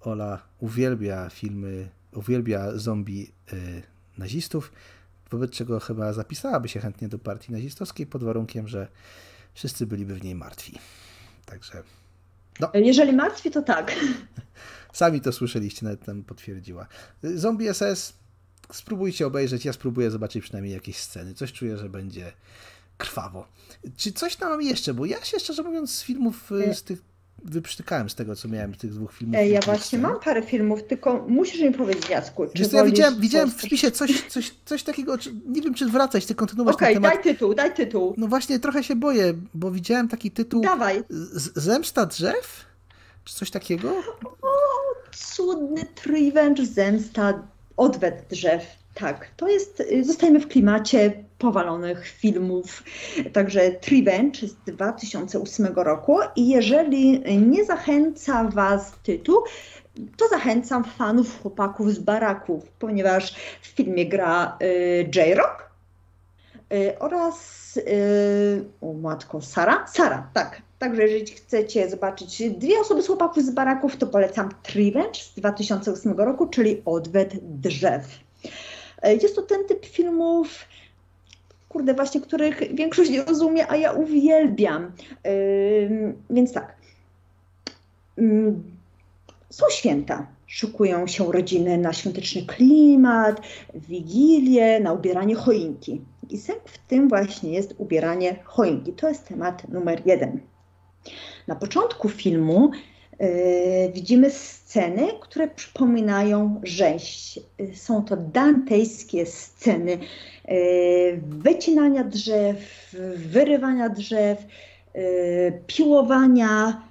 Ola 0.00 0.42
uwielbia 0.60 1.28
filmy 1.30 1.88
uwielbia 2.14 2.78
zombie 2.78 3.32
y, 3.52 3.82
nazistów, 4.18 4.72
wobec 5.30 5.50
czego 5.50 5.80
chyba 5.80 6.12
zapisałaby 6.12 6.68
się 6.68 6.80
chętnie 6.80 7.08
do 7.08 7.18
partii 7.18 7.52
nazistowskiej 7.52 8.06
pod 8.06 8.24
warunkiem, 8.24 8.68
że 8.68 8.88
wszyscy 9.54 9.86
byliby 9.86 10.14
w 10.14 10.24
niej 10.24 10.34
martwi. 10.34 10.78
Także. 11.46 11.82
No. 12.60 12.70
Jeżeli 12.74 13.12
martwi, 13.12 13.50
to 13.50 13.62
tak. 13.62 13.94
Sami 14.92 15.20
to 15.20 15.32
słyszeliście, 15.32 15.84
nawet 15.84 16.04
tam 16.04 16.24
potwierdziła. 16.24 16.86
Zombie 17.22 17.74
SS 17.74 18.12
spróbujcie 18.72 19.26
obejrzeć, 19.26 19.64
ja 19.64 19.72
spróbuję 19.72 20.10
zobaczyć 20.10 20.42
przynajmniej 20.42 20.74
jakieś 20.74 20.96
sceny. 20.96 21.34
Coś 21.34 21.52
czuję, 21.52 21.76
że 21.76 21.88
będzie 21.88 22.32
krwawo. 22.98 23.48
Czy 23.96 24.12
coś 24.12 24.36
tam 24.36 24.48
mam 24.48 24.62
jeszcze? 24.62 24.94
Bo 24.94 25.06
ja 25.06 25.24
się 25.24 25.38
szczerze 25.38 25.62
mówiąc 25.62 25.94
z 25.94 26.02
filmów 26.02 26.52
y, 26.52 26.74
z 26.74 26.82
tych 26.82 27.11
wyprztykałem 27.44 28.10
z 28.10 28.14
tego, 28.14 28.36
co 28.36 28.48
miałem 28.48 28.74
tych 28.74 28.92
dwóch 28.92 29.12
filmów. 29.12 29.36
Ja 29.46 29.60
właśnie 29.60 29.98
mam 29.98 30.20
parę 30.20 30.42
filmów, 30.42 30.84
tylko 30.84 31.24
musisz 31.28 31.60
mi 31.60 31.72
powiedzieć, 31.72 32.08
Jacku, 32.08 32.46
czy 32.54 32.76
ja 32.76 32.84
widziałem, 32.84 33.20
widziałem 33.20 33.50
w 33.50 33.54
wpisie 33.54 33.90
coś, 33.90 34.22
coś, 34.28 34.54
coś 34.64 34.82
takiego, 34.82 35.16
nie 35.46 35.62
wiem, 35.62 35.74
czy 35.74 35.86
wracać, 35.86 36.26
czy 36.26 36.34
kontynuować 36.34 36.74
okay, 36.74 36.88
ten 36.88 37.02
temat. 37.02 37.14
daj 37.14 37.22
tytuł, 37.22 37.54
daj 37.54 37.74
tytuł. 37.74 38.14
No 38.16 38.28
właśnie, 38.28 38.58
trochę 38.58 38.84
się 38.84 38.96
boję, 38.96 39.34
bo 39.54 39.70
widziałem 39.70 40.08
taki 40.08 40.30
tytuł 40.30 40.62
Dawaj. 40.62 41.02
Zemsta 41.56 42.06
drzew? 42.06 42.64
Czy 43.24 43.34
coś 43.34 43.50
takiego? 43.50 44.02
O, 44.42 44.48
cudny 45.12 45.84
Revenge, 46.06 46.66
zemsta, 46.66 47.42
odwet 47.76 48.26
drzew. 48.30 48.81
Tak, 48.94 49.30
to 49.36 49.48
jest, 49.48 49.80
y, 49.80 50.04
zostajemy 50.04 50.40
w 50.40 50.48
klimacie 50.48 51.24
powalonych 51.38 52.06
filmów. 52.06 52.82
Także 53.32 53.60
Revenge 53.90 54.48
z 54.48 54.54
2008 54.66 55.66
roku 55.76 56.18
i 56.36 56.48
jeżeli 56.48 57.20
nie 57.40 57.64
zachęca 57.64 58.44
Was 58.44 58.92
tytuł, 59.02 59.36
to 60.16 60.28
zachęcam 60.28 60.84
fanów 60.84 61.42
chłopaków 61.42 61.92
z 61.92 61.98
baraków, 61.98 62.68
ponieważ 62.78 63.34
w 63.62 63.66
filmie 63.66 64.08
gra 64.08 64.58
y, 64.62 65.10
J-Rock 65.14 65.70
y, 66.72 66.98
oraz 66.98 67.76
y, 67.76 68.64
o 68.80 68.92
matko, 68.92 69.40
Sara? 69.40 69.86
Sara, 69.86 70.30
tak. 70.34 70.62
Także 70.78 71.02
jeżeli 71.02 71.26
chcecie 71.26 71.90
zobaczyć 71.90 72.42
dwie 72.50 72.80
osoby 72.80 73.02
z 73.02 73.06
chłopaków 73.06 73.44
z 73.44 73.50
baraków, 73.50 73.96
to 73.96 74.06
polecam 74.06 74.48
Revenge 74.74 75.18
z 75.22 75.34
2008 75.34 76.12
roku, 76.12 76.46
czyli 76.46 76.82
Odwet 76.84 77.34
drzew. 77.42 78.04
Y, 79.06 79.18
jest 79.22 79.36
to 79.36 79.42
ten 79.42 79.64
typ 79.64 79.86
filmów, 79.86 80.64
kurde, 81.68 81.94
właśnie 81.94 82.20
których 82.20 82.74
większość 82.74 83.10
nie 83.10 83.24
rozumie, 83.24 83.70
a 83.70 83.76
ja 83.76 83.92
uwielbiam. 83.92 84.92
Więc 86.30 86.52
tak. 86.52 86.76
Są 89.50 89.66
święta. 89.70 90.26
Szykują 90.46 91.06
się 91.06 91.32
rodziny 91.32 91.78
na 91.78 91.92
świąteczny 91.92 92.42
klimat, 92.42 93.40
wigilię, 93.74 94.80
na 94.80 94.92
ubieranie 94.92 95.34
choinki. 95.34 96.00
I 96.30 96.38
sęk 96.38 96.62
w 96.64 96.78
tym 96.78 97.08
właśnie 97.08 97.52
jest 97.52 97.74
ubieranie 97.78 98.36
choinki. 98.44 98.92
To 98.92 99.08
jest 99.08 99.28
temat 99.28 99.68
numer 99.68 100.02
jeden. 100.06 100.40
Na 101.46 101.56
początku 101.56 102.08
filmu 102.08 102.70
widzimy 103.94 104.30
sceny, 104.30 105.08
które 105.20 105.48
przypominają 105.48 106.60
rzeź. 106.64 107.38
Yy, 107.58 107.76
są 107.76 108.04
to 108.04 108.16
dantejskie 108.16 109.26
sceny 109.26 109.98
yy, 110.48 111.20
wycinania 111.22 112.04
drzew, 112.04 112.56
wyrywania 113.16 113.88
drzew, 113.88 114.38
piłowania, 115.66 116.82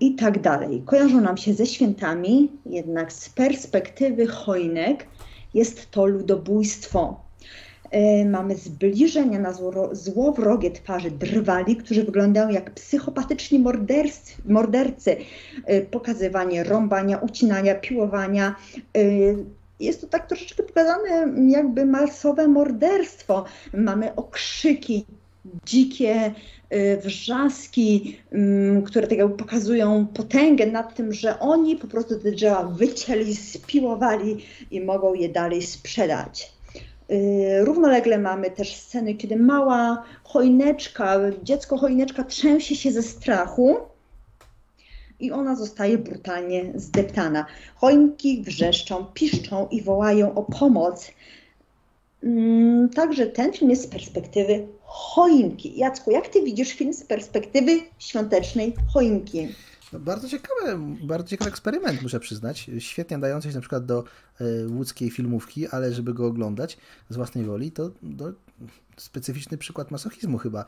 i 0.00 0.14
tak 0.14 0.40
dalej. 0.40 0.82
Kojarzą 0.86 1.20
nam 1.20 1.36
się 1.36 1.54
ze 1.54 1.66
świętami, 1.66 2.52
jednak 2.66 3.12
z 3.12 3.28
perspektywy 3.28 4.26
choinek 4.26 5.06
jest 5.54 5.90
to 5.90 6.06
ludobójstwo. 6.06 7.27
Yy, 7.92 8.24
mamy 8.24 8.56
zbliżenia 8.56 9.38
na 9.38 9.52
zło, 9.52 9.88
złowrogie 9.92 10.70
twarzy 10.70 11.10
drwali, 11.10 11.76
którzy 11.76 12.04
wyglądają 12.04 12.48
jak 12.48 12.70
psychopatyczni 12.70 13.58
mordercy, 13.58 14.34
mordercy. 14.44 15.16
Yy, 15.68 15.80
pokazywanie 15.90 16.64
rąbania, 16.64 17.18
ucinania, 17.18 17.74
piłowania. 17.74 18.54
Jest 19.80 20.00
to 20.00 20.06
tak 20.06 20.26
troszeczkę 20.28 20.62
pokazane 20.62 21.34
jakby 21.50 21.86
masowe 21.86 22.48
morderstwo. 22.48 23.44
Mamy 23.74 24.14
okrzyki, 24.14 25.04
dzikie 25.66 26.34
wrzaski, 27.04 28.18
mm, 28.32 28.82
które 28.82 29.06
tak 29.06 29.18
jakby 29.18 29.36
pokazują 29.36 30.06
potęgę 30.06 30.66
nad 30.66 30.94
tym, 30.94 31.12
że 31.12 31.40
oni 31.40 31.76
po 31.76 31.86
prostu 31.86 32.20
te 32.20 32.32
drzewa 32.32 32.64
wycięli, 32.64 33.36
spiłowali 33.36 34.44
i 34.70 34.80
mogą 34.80 35.14
je 35.14 35.28
dalej 35.28 35.62
sprzedać. 35.62 36.57
Y, 37.10 37.64
równolegle 37.64 38.18
mamy 38.18 38.50
też 38.50 38.76
sceny, 38.76 39.14
kiedy 39.14 39.36
mała 39.36 40.04
choineczka, 40.24 41.16
dziecko 41.42 41.78
choineczka 41.78 42.24
trzęsie 42.24 42.76
się 42.76 42.92
ze 42.92 43.02
strachu 43.02 43.76
i 45.20 45.32
ona 45.32 45.56
zostaje 45.56 45.98
brutalnie 45.98 46.72
zdeptana. 46.74 47.46
Choinki 47.74 48.42
wrzeszczą, 48.42 49.04
piszczą 49.14 49.68
i 49.70 49.82
wołają 49.82 50.34
o 50.34 50.42
pomoc. 50.42 51.10
Mm, 52.22 52.88
także 52.88 53.26
ten 53.26 53.52
film 53.52 53.70
jest 53.70 53.82
z 53.82 53.86
perspektywy 53.86 54.66
choinki. 54.82 55.78
Jacku, 55.78 56.10
jak 56.10 56.28
ty 56.28 56.42
widzisz 56.42 56.72
film 56.72 56.92
z 56.92 57.04
perspektywy 57.04 57.80
świątecznej 57.98 58.74
choinki? 58.94 59.48
No 59.92 60.00
bardzo 60.00 60.28
ciekawy, 60.28 60.78
bardzo 61.02 61.28
ciekawy 61.28 61.50
eksperyment, 61.50 62.02
muszę 62.02 62.20
przyznać. 62.20 62.70
Świetnie 62.78 63.18
dający 63.18 63.48
się 63.48 63.54
na 63.54 63.60
przykład 63.60 63.86
do 63.86 64.04
y, 64.40 64.68
łódzkiej 64.68 65.10
filmówki, 65.10 65.68
ale 65.68 65.94
żeby 65.94 66.14
go 66.14 66.26
oglądać 66.26 66.78
z 67.08 67.16
własnej 67.16 67.44
woli, 67.44 67.72
to, 67.72 67.90
to 68.18 68.32
specyficzny 68.96 69.58
przykład 69.58 69.90
masochizmu 69.90 70.38
chyba. 70.38 70.64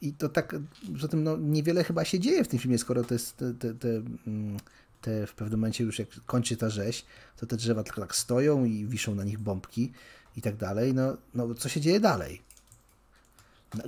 I 0.00 0.12
to 0.12 0.28
tak, 0.28 0.56
że 0.94 1.08
tym 1.08 1.24
no, 1.24 1.36
niewiele 1.36 1.84
chyba 1.84 2.04
się 2.04 2.20
dzieje 2.20 2.44
w 2.44 2.48
tym 2.48 2.58
filmie, 2.58 2.78
skoro 2.78 3.04
to 3.04 3.14
jest 3.14 3.36
te, 3.36 3.54
te, 3.54 3.74
te, 3.74 3.88
mm, 4.26 4.56
te 5.00 5.26
w 5.26 5.34
pewnym 5.34 5.60
momencie 5.60 5.84
już 5.84 5.98
jak 5.98 6.08
kończy 6.26 6.56
ta 6.56 6.70
rzeź, 6.70 7.04
to 7.36 7.46
te 7.46 7.56
drzewa 7.56 7.82
tylko 7.82 8.00
tak 8.00 8.16
stoją 8.16 8.64
i 8.64 8.86
wiszą 8.86 9.14
na 9.14 9.24
nich 9.24 9.38
bombki 9.38 9.92
i 10.36 10.42
tak 10.42 10.56
dalej. 10.56 10.94
No, 10.94 11.16
no 11.34 11.54
co 11.54 11.68
się 11.68 11.80
dzieje 11.80 12.00
dalej? 12.00 12.42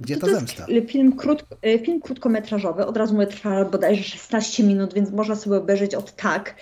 Gdzie 0.00 0.16
ta 0.16 0.26
zemsta? 0.26 0.66
Film, 0.86 1.16
krót, 1.16 1.44
e, 1.62 1.78
film 1.78 2.00
krótkometrażowy, 2.00 2.86
od 2.86 2.96
razu 2.96 3.14
mówię, 3.14 3.26
trwa 3.26 3.64
bodajże 3.64 4.02
16 4.02 4.64
minut, 4.64 4.94
więc 4.94 5.10
można 5.10 5.36
sobie 5.36 5.56
obejrzeć 5.56 5.94
od 5.94 6.16
tak. 6.16 6.54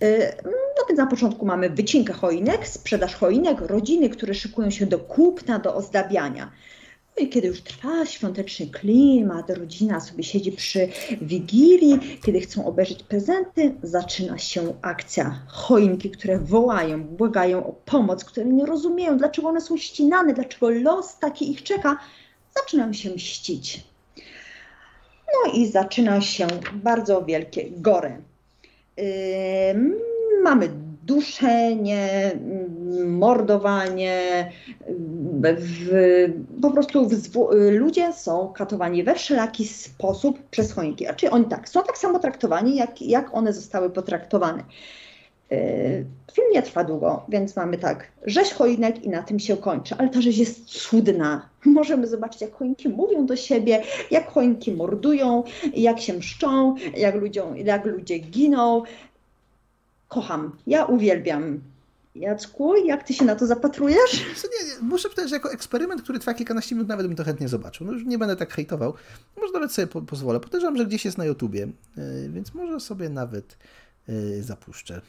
E, 0.00 0.36
no 0.44 0.82
więc 0.88 0.98
na 0.98 1.06
początku 1.06 1.46
mamy 1.46 1.70
wycinkę 1.70 2.12
choinek, 2.12 2.68
sprzedaż 2.68 3.14
choinek, 3.14 3.60
rodziny, 3.60 4.08
które 4.08 4.34
szykują 4.34 4.70
się 4.70 4.86
do 4.86 4.98
kupna, 4.98 5.58
do 5.58 5.74
ozdabiania. 5.74 6.52
No 7.18 7.24
i 7.24 7.28
kiedy 7.28 7.48
już 7.48 7.60
trwa 7.60 8.06
świąteczny 8.06 8.66
klimat, 8.66 9.50
rodzina 9.50 10.00
sobie 10.00 10.24
siedzi 10.24 10.52
przy 10.52 10.88
wigilii, 11.22 12.18
kiedy 12.24 12.40
chcą 12.40 12.66
obejrzeć 12.66 13.02
prezenty, 13.02 13.74
zaczyna 13.82 14.38
się 14.38 14.74
akcja. 14.82 15.42
Choinki, 15.46 16.10
które 16.10 16.38
wołają, 16.38 17.04
błagają 17.04 17.66
o 17.66 17.72
pomoc, 17.72 18.24
które 18.24 18.46
nie 18.46 18.66
rozumieją, 18.66 19.18
dlaczego 19.18 19.48
one 19.48 19.60
są 19.60 19.76
ścinane, 19.76 20.34
dlaczego 20.34 20.70
los 20.70 21.18
taki 21.18 21.50
ich 21.50 21.62
czeka, 21.62 21.98
zaczynają 22.60 22.92
się 22.92 23.10
mścić. 23.10 23.84
No 25.26 25.52
i 25.52 25.66
zaczyna 25.66 26.20
się 26.20 26.46
bardzo 26.72 27.24
wielkie 27.24 27.70
gory. 27.70 28.16
Yy, 28.96 29.04
mamy 30.42 30.68
duszenie, 31.08 32.32
mordowanie, 33.06 34.52
w, 35.58 35.88
po 36.62 36.70
prostu 36.70 37.08
w, 37.08 37.16
ludzie 37.70 38.12
są 38.12 38.52
katowani 38.52 39.04
we 39.04 39.14
wszelaki 39.14 39.68
sposób 39.68 40.42
przez 40.50 40.72
choinki. 40.72 41.04
Znaczy 41.04 41.30
oni 41.30 41.44
tak, 41.44 41.68
są 41.68 41.82
tak 41.82 41.98
samo 41.98 42.18
traktowani, 42.18 42.76
jak, 42.76 43.02
jak 43.02 43.34
one 43.34 43.52
zostały 43.52 43.90
potraktowane. 43.90 44.64
Yy, 45.50 46.04
film 46.32 46.46
nie 46.52 46.62
trwa 46.62 46.84
długo, 46.84 47.26
więc 47.28 47.56
mamy 47.56 47.78
tak, 47.78 48.08
rzeź 48.26 48.52
choinek 48.52 49.04
i 49.04 49.08
na 49.08 49.22
tym 49.22 49.38
się 49.38 49.56
kończy, 49.56 49.94
ale 49.98 50.08
ta 50.08 50.20
rzeź 50.20 50.38
jest 50.38 50.64
cudna. 50.64 51.48
Możemy 51.64 52.06
zobaczyć, 52.06 52.40
jak 52.40 52.54
choinki 52.54 52.88
mówią 52.88 53.26
do 53.26 53.36
siebie, 53.36 53.82
jak 54.10 54.28
choinki 54.30 54.72
mordują, 54.72 55.44
jak 55.74 56.00
się 56.00 56.12
mszczą, 56.12 56.74
jak, 56.96 57.14
ludziom, 57.14 57.56
jak 57.56 57.84
ludzie 57.84 58.18
giną. 58.18 58.82
Kocham, 60.08 60.56
ja 60.66 60.84
uwielbiam. 60.84 61.60
Jacku, 62.14 62.76
jak 62.76 63.04
ty 63.04 63.14
się 63.14 63.24
na 63.24 63.36
to 63.36 63.46
zapatrujesz? 63.46 64.24
Nie, 64.44 64.68
nie, 64.68 64.88
muszę 64.88 65.08
powiedzieć, 65.08 65.30
że 65.30 65.36
jako 65.36 65.52
eksperyment, 65.52 66.02
który 66.02 66.18
trwa 66.18 66.34
kilkanaście 66.34 66.74
minut, 66.74 66.88
nawet 66.88 67.06
bym 67.06 67.16
to 67.16 67.24
chętnie 67.24 67.48
zobaczył. 67.48 67.86
No 67.86 67.92
już 67.92 68.04
nie 68.04 68.18
będę 68.18 68.36
tak 68.36 68.52
hejtował. 68.52 68.94
Może 69.40 69.52
nawet 69.52 69.72
sobie 69.72 69.86
po 69.86 70.02
pozwolę. 70.02 70.40
Podejrzewam, 70.40 70.76
że 70.76 70.86
gdzieś 70.86 71.04
jest 71.04 71.18
na 71.18 71.24
YouTubie, 71.24 71.68
yy, 71.96 72.28
więc 72.28 72.54
może 72.54 72.80
sobie 72.80 73.08
nawet 73.08 73.56
Y, 73.56 73.87
zapuszczę. 74.40 75.00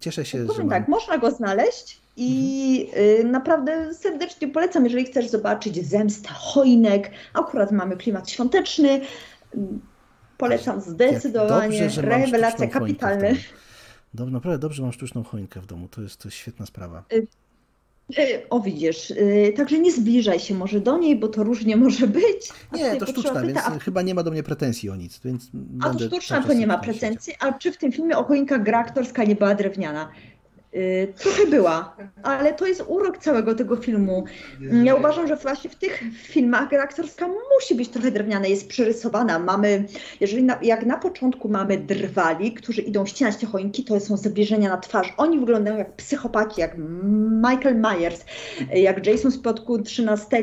Cieszę 0.00 0.24
się, 0.24 0.38
Powiem 0.38 0.54
że. 0.56 0.62
Mam... 0.62 0.70
tak, 0.70 0.88
można 0.88 1.18
go 1.18 1.30
znaleźć 1.30 2.00
i 2.16 2.90
mhm. 2.96 3.30
naprawdę 3.30 3.94
serdecznie 3.94 4.48
polecam, 4.48 4.84
jeżeli 4.84 5.04
chcesz 5.04 5.28
zobaczyć 5.28 5.86
zemsta 5.86 6.28
choinek. 6.32 7.10
Akurat 7.34 7.72
mamy 7.72 7.96
klimat 7.96 8.30
świąteczny. 8.30 9.00
Polecam 10.38 10.80
zdecydowanie. 10.80 11.80
Dobrze, 11.80 12.02
Rewelacja 12.02 12.66
kapitalny. 12.66 13.36
Dobrze, 14.14 14.32
naprawdę 14.32 14.58
dobrze 14.58 14.82
mam 14.82 14.92
sztuczną 14.92 15.24
choinkę 15.24 15.60
w 15.60 15.66
domu. 15.66 15.88
To 15.88 16.02
jest, 16.02 16.16
to 16.16 16.28
jest 16.28 16.36
świetna 16.36 16.66
sprawa. 16.66 17.04
Y, 18.18 18.48
o 18.50 18.60
widzisz, 18.60 19.12
także 19.56 19.78
nie 19.78 19.92
zbliżaj 19.92 20.40
się 20.40 20.54
może 20.54 20.80
do 20.80 20.98
niej, 20.98 21.16
bo 21.16 21.28
to 21.28 21.44
różnie 21.44 21.76
może 21.86 22.06
być. 22.06 22.48
Nie, 22.72 22.96
to 22.96 23.06
sztuczna, 23.06 23.42
więc 23.42 23.58
a... 23.58 23.78
chyba 23.78 24.02
nie 24.02 24.14
ma 24.14 24.22
do 24.22 24.30
mnie 24.30 24.42
pretensji 24.42 24.90
o 24.90 24.96
nic. 24.96 25.20
Więc 25.24 25.50
a 25.80 25.90
to 25.90 25.98
sztuczna 25.98 26.42
to 26.42 26.52
nie 26.52 26.66
ma 26.66 26.78
pretensji, 26.78 27.34
a 27.40 27.52
czy 27.52 27.72
w 27.72 27.76
tym 27.76 27.92
filmie 27.92 28.18
o 28.18 28.24
choinka 28.24 28.58
gra 28.58 28.78
aktorska 28.78 29.24
nie 29.24 29.36
była 29.36 29.54
drewniana? 29.54 30.08
Y, 30.74 31.12
trochę 31.18 31.46
była, 31.46 31.96
ale 32.22 32.54
to 32.54 32.66
jest 32.66 32.84
urok 32.86 33.18
całego 33.18 33.54
tego 33.54 33.76
filmu. 33.76 34.24
Ja 34.84 34.94
uważam, 34.94 35.28
że 35.28 35.36
właśnie 35.36 35.70
w 35.70 35.76
tych 35.76 36.02
filmach 36.14 36.68
gra 36.68 36.82
aktorska 36.82 37.28
musi 37.54 37.74
być 37.74 37.88
trochę 37.88 38.10
drewniana, 38.10 38.46
jest 38.46 38.68
przerysowana. 38.68 39.38
Mamy, 39.38 39.84
jeżeli 40.20 40.42
na, 40.42 40.58
jak 40.62 40.86
na 40.86 40.98
początku 40.98 41.48
mamy 41.48 41.78
drwali, 41.78 42.52
którzy 42.52 42.82
idą 42.82 43.06
ścinać 43.06 43.36
te 43.36 43.46
choinki, 43.46 43.84
to 43.84 44.00
są 44.00 44.16
zbliżenia 44.16 44.68
na 44.68 44.78
twarz. 44.78 45.14
Oni 45.16 45.38
wyglądają 45.38 45.78
jak 45.78 45.96
psychopaci, 45.96 46.60
jak 46.60 46.76
Michael 47.48 47.76
Myers, 47.80 48.24
jak 48.74 49.06
Jason 49.06 49.30
z 49.30 49.38
Piotku 49.38 49.82
13 49.82 50.42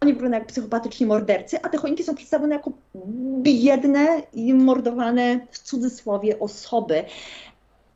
oni 0.00 0.12
wyglądają 0.12 0.40
jak 0.40 0.48
psychopatyczni 0.48 1.06
mordercy, 1.06 1.58
a 1.62 1.68
te 1.68 1.78
choinki 1.78 2.04
są 2.04 2.14
przedstawione 2.14 2.54
jako 2.54 2.72
biedne 3.42 4.22
i 4.32 4.54
mordowane 4.54 5.46
w 5.50 5.58
cudzysłowie 5.58 6.38
osoby. 6.38 7.04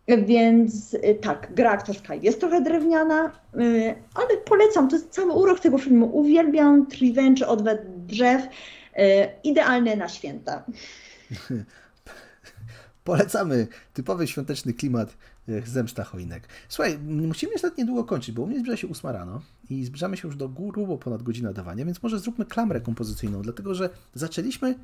Więc 0.08 0.94
y, 0.94 1.18
tak, 1.20 1.54
gra 1.54 1.70
aktorska 1.70 2.14
jest 2.14 2.40
trochę 2.40 2.60
drewniana, 2.60 3.32
y, 3.54 3.94
ale 4.14 4.36
polecam, 4.44 4.88
to 4.88 4.96
jest 4.96 5.10
cały 5.10 5.32
urok 5.32 5.60
tego 5.60 5.78
filmu. 5.78 6.16
Uwielbiam 6.16 6.86
Revenge 7.02 7.46
od 7.46 7.62
drzew, 8.06 8.42
y, 8.42 8.48
idealne 9.44 9.96
na 9.96 10.08
święta. 10.08 10.64
Polecamy 13.04 13.66
typowy 13.94 14.26
świąteczny 14.26 14.72
klimat 14.72 15.16
zemsta 15.64 16.04
choinek. 16.04 16.48
Słuchaj, 16.68 16.98
musimy 16.98 17.52
niestety 17.52 17.80
niedługo 17.80 18.04
kończyć, 18.04 18.34
bo 18.34 18.42
u 18.42 18.46
mnie 18.46 18.58
zbliża 18.58 18.76
się 18.76 18.88
8 18.90 19.10
rano 19.10 19.40
i 19.70 19.84
zbliżamy 19.84 20.16
się 20.16 20.28
już 20.28 20.36
do 20.36 20.48
góry, 20.48 20.86
bo 20.86 20.98
ponad 20.98 21.22
godzina 21.22 21.52
dawania, 21.52 21.84
więc 21.84 22.02
może 22.02 22.18
zróbmy 22.18 22.44
klamrę 22.44 22.80
kompozycyjną, 22.80 23.42
dlatego 23.42 23.74
że 23.74 23.90
zaczęliśmy 24.14 24.74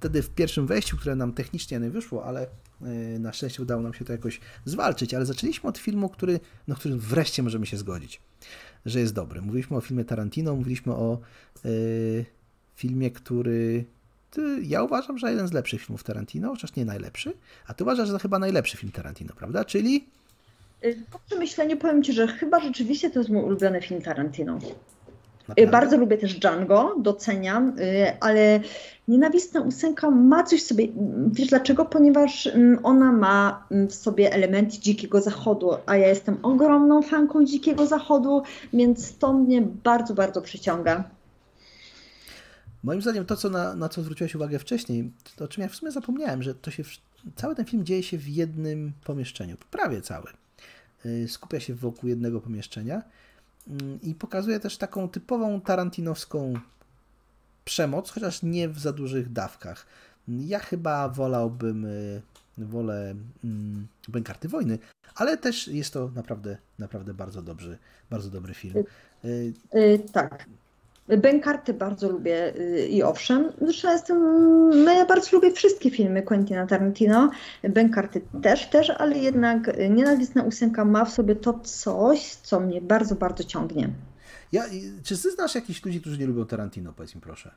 wtedy 0.00 0.22
w 0.22 0.30
pierwszym 0.30 0.66
wejściu, 0.66 0.96
które 0.96 1.16
nam 1.16 1.32
technicznie 1.32 1.78
nie 1.78 1.90
wyszło, 1.90 2.24
ale 2.24 2.46
e, 2.82 3.18
na 3.18 3.32
szczęście 3.32 3.62
udało 3.62 3.82
nam 3.82 3.94
się 3.94 4.04
to 4.04 4.12
jakoś 4.12 4.40
zwalczyć, 4.64 5.14
ale 5.14 5.26
zaczęliśmy 5.26 5.68
od 5.68 5.78
filmu, 5.78 6.08
który, 6.08 6.40
na 6.68 6.74
którym 6.74 6.98
wreszcie 6.98 7.42
możemy 7.42 7.66
się 7.66 7.76
zgodzić, 7.76 8.20
że 8.86 9.00
jest 9.00 9.14
dobry. 9.14 9.42
Mówiliśmy 9.42 9.76
o 9.76 9.80
filmie 9.80 10.04
Tarantino, 10.04 10.56
mówiliśmy 10.56 10.92
o 10.92 11.18
yy, 11.64 12.24
filmie, 12.74 13.10
który 13.10 13.84
ja 14.62 14.82
uważam, 14.82 15.18
że 15.18 15.30
jeden 15.30 15.48
z 15.48 15.52
lepszych 15.52 15.82
filmów 15.82 16.04
Tarantino, 16.04 16.48
chociaż 16.48 16.76
nie 16.76 16.84
najlepszy, 16.84 17.32
a 17.66 17.74
ty 17.74 17.84
uważasz, 17.84 18.06
że 18.06 18.12
to 18.12 18.18
chyba 18.18 18.38
najlepszy 18.38 18.76
film 18.76 18.92
Tarantino, 18.92 19.34
prawda? 19.36 19.64
Czyli 19.64 20.04
y, 20.84 21.02
po 21.12 21.18
przemyśleniu 21.18 21.76
powiem 21.76 22.02
Ci, 22.02 22.12
że 22.12 22.26
chyba 22.26 22.60
rzeczywiście 22.60 23.10
to 23.10 23.18
jest 23.18 23.30
mój 23.30 23.42
ulubiony 23.42 23.82
film 23.82 24.02
Tarantino. 24.02 24.58
Naprawdę? 25.50 25.70
Bardzo 25.72 25.96
lubię 25.96 26.18
też 26.18 26.38
Django, 26.38 26.96
doceniam, 26.98 27.78
y, 27.78 28.20
ale 28.20 28.60
Nienawistna 29.10 29.60
ósemka 29.60 30.10
ma 30.10 30.44
coś 30.44 30.62
w 30.62 30.66
sobie. 30.66 30.88
Wiesz 31.32 31.48
dlaczego? 31.48 31.84
Ponieważ 31.84 32.46
mm, 32.46 32.78
ona 32.82 33.12
ma 33.12 33.66
mm, 33.70 33.88
w 33.88 33.94
sobie 33.94 34.32
element 34.32 34.72
dzikiego 34.72 35.20
zachodu, 35.20 35.70
a 35.86 35.96
ja 35.96 36.08
jestem 36.08 36.38
ogromną 36.42 37.02
fanką 37.02 37.44
dzikiego 37.44 37.86
zachodu, 37.86 38.42
więc 38.72 39.18
to 39.18 39.32
mnie 39.32 39.62
bardzo, 39.62 40.14
bardzo 40.14 40.42
przyciąga. 40.42 41.04
Moim 42.82 43.02
zdaniem 43.02 43.26
to, 43.26 43.36
co 43.36 43.50
na, 43.50 43.74
na 43.74 43.88
co 43.88 44.02
zwróciłeś 44.02 44.34
uwagę 44.34 44.58
wcześniej, 44.58 45.12
to 45.36 45.44
o 45.44 45.48
czym 45.48 45.62
ja 45.62 45.68
w 45.68 45.74
sumie 45.74 45.92
zapomniałem, 45.92 46.42
że 46.42 46.54
to 46.54 46.70
się, 46.70 46.82
cały 47.36 47.54
ten 47.54 47.64
film 47.64 47.84
dzieje 47.84 48.02
się 48.02 48.18
w 48.18 48.28
jednym 48.28 48.92
pomieszczeniu, 49.04 49.56
prawie 49.70 50.00
cały. 50.00 50.26
Y, 51.06 51.28
skupia 51.28 51.60
się 51.60 51.74
wokół 51.74 52.08
jednego 52.08 52.40
pomieszczenia 52.40 53.02
Mm, 53.02 53.02
i 54.02 54.14
pokazuje 54.14 54.60
też 54.60 54.76
taką 54.76 55.08
typową 55.08 55.60
tarantinowską 55.60 56.54
przemoc, 57.64 58.10
chociaż 58.10 58.42
nie 58.42 58.68
w 58.68 58.78
za 58.78 58.92
dużych 58.92 59.32
dawkach. 59.32 59.86
Ja 60.28 60.58
chyba 60.58 61.08
wolałbym, 61.08 61.84
y, 61.84 62.22
wolę 62.58 63.14
mm, 63.44 63.86
Bękarty 64.08 64.48
Wojny, 64.48 64.78
ale 65.14 65.36
też 65.36 65.68
jest 65.68 65.92
to 65.92 66.10
naprawdę, 66.14 66.56
naprawdę 66.78 67.14
bardzo 67.14 67.42
dobry, 67.42 67.78
bardzo 68.10 68.30
dobry 68.30 68.54
film. 68.54 68.74
Yy, 69.24 69.98
tak. 70.12 70.46
Bękarty 71.18 71.74
bardzo 71.74 72.08
lubię 72.08 72.56
y, 72.56 72.86
i 72.86 73.02
owszem, 73.02 73.52
zresztą 73.60 73.92
jestem, 73.92 74.18
no 74.84 74.92
ja 74.92 75.06
bardzo 75.06 75.36
lubię 75.36 75.52
wszystkie 75.52 75.90
filmy 75.90 76.22
Quentina 76.22 76.66
Tarantino, 76.66 77.30
Bękarty 77.62 78.20
też, 78.42 78.66
też, 78.66 78.90
ale 78.90 79.18
jednak 79.18 79.70
Nienawistna 79.90 80.42
ósemka 80.42 80.84
ma 80.84 81.04
w 81.04 81.12
sobie 81.12 81.36
to 81.36 81.58
coś, 81.58 82.34
co 82.34 82.60
mnie 82.60 82.80
bardzo, 82.80 83.14
bardzo 83.14 83.44
ciągnie. 83.44 83.90
Ja, 84.52 84.64
czy 85.02 85.22
ty 85.22 85.30
znasz 85.30 85.54
jakichś 85.54 85.84
ludzi, 85.84 86.00
którzy 86.00 86.18
nie 86.18 86.26
lubią 86.26 86.46
Tarantino, 86.46 86.92
powiedz 86.92 87.14
mi 87.14 87.20
proszę? 87.20 87.50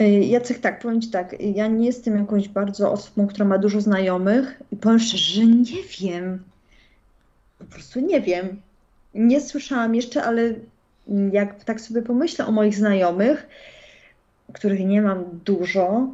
Y, 0.00 0.04
Jacek, 0.08 0.58
tak, 0.58 0.82
powiem 0.82 1.00
Ci 1.00 1.08
tak, 1.08 1.40
ja 1.40 1.66
nie 1.66 1.86
jestem 1.86 2.16
jakąś 2.16 2.48
bardzo 2.48 2.92
osobą, 2.92 3.26
która 3.26 3.44
ma 3.44 3.58
dużo 3.58 3.80
znajomych 3.80 4.62
i 4.72 4.76
powiem 4.76 4.98
szczerze, 4.98 5.34
że 5.34 5.46
nie 5.46 5.82
wiem, 6.00 6.42
po 7.58 7.64
prostu 7.64 8.00
nie 8.00 8.20
wiem. 8.20 8.60
Nie 9.14 9.40
słyszałam 9.40 9.94
jeszcze, 9.94 10.24
ale 10.24 10.54
jak 11.32 11.64
tak 11.64 11.80
sobie 11.80 12.02
pomyślę 12.02 12.46
o 12.46 12.52
moich 12.52 12.74
znajomych, 12.74 13.48
których 14.52 14.86
nie 14.86 15.02
mam 15.02 15.24
dużo, 15.44 16.08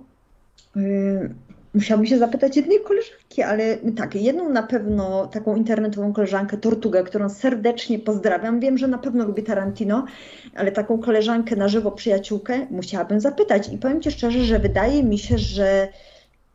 yy, 0.77 1.35
musiałabym 1.77 2.07
się 2.07 2.19
zapytać 2.19 2.57
jednej 2.57 2.81
koleżanki, 2.81 3.43
ale 3.43 3.77
tak, 3.97 4.15
jedną 4.15 4.49
na 4.49 4.63
pewno 4.63 5.27
taką 5.27 5.57
internetową 5.57 6.13
koleżankę, 6.13 6.57
Tortugę, 6.57 7.05
którą 7.05 7.29
serdecznie 7.29 7.99
pozdrawiam. 7.99 8.61
Wiem, 8.61 8.79
że 8.79 8.89
na 8.89 8.99
pewno 8.99 9.25
lubi 9.25 9.43
Tarantino, 9.43 10.07
ale 10.55 10.73
taką 10.73 10.99
koleżankę 10.99 11.57
na 11.57 11.69
żywo, 11.69 11.91
przyjaciółkę, 11.91 12.67
musiałabym 12.71 13.21
zapytać. 13.21 13.73
I 13.73 13.79
powiem 13.79 14.01
Ci 14.01 14.11
szczerze, 14.11 14.45
że 14.45 14.59
wydaje 14.59 15.03
mi 15.03 15.19
się, 15.19 15.39
że 15.39 15.89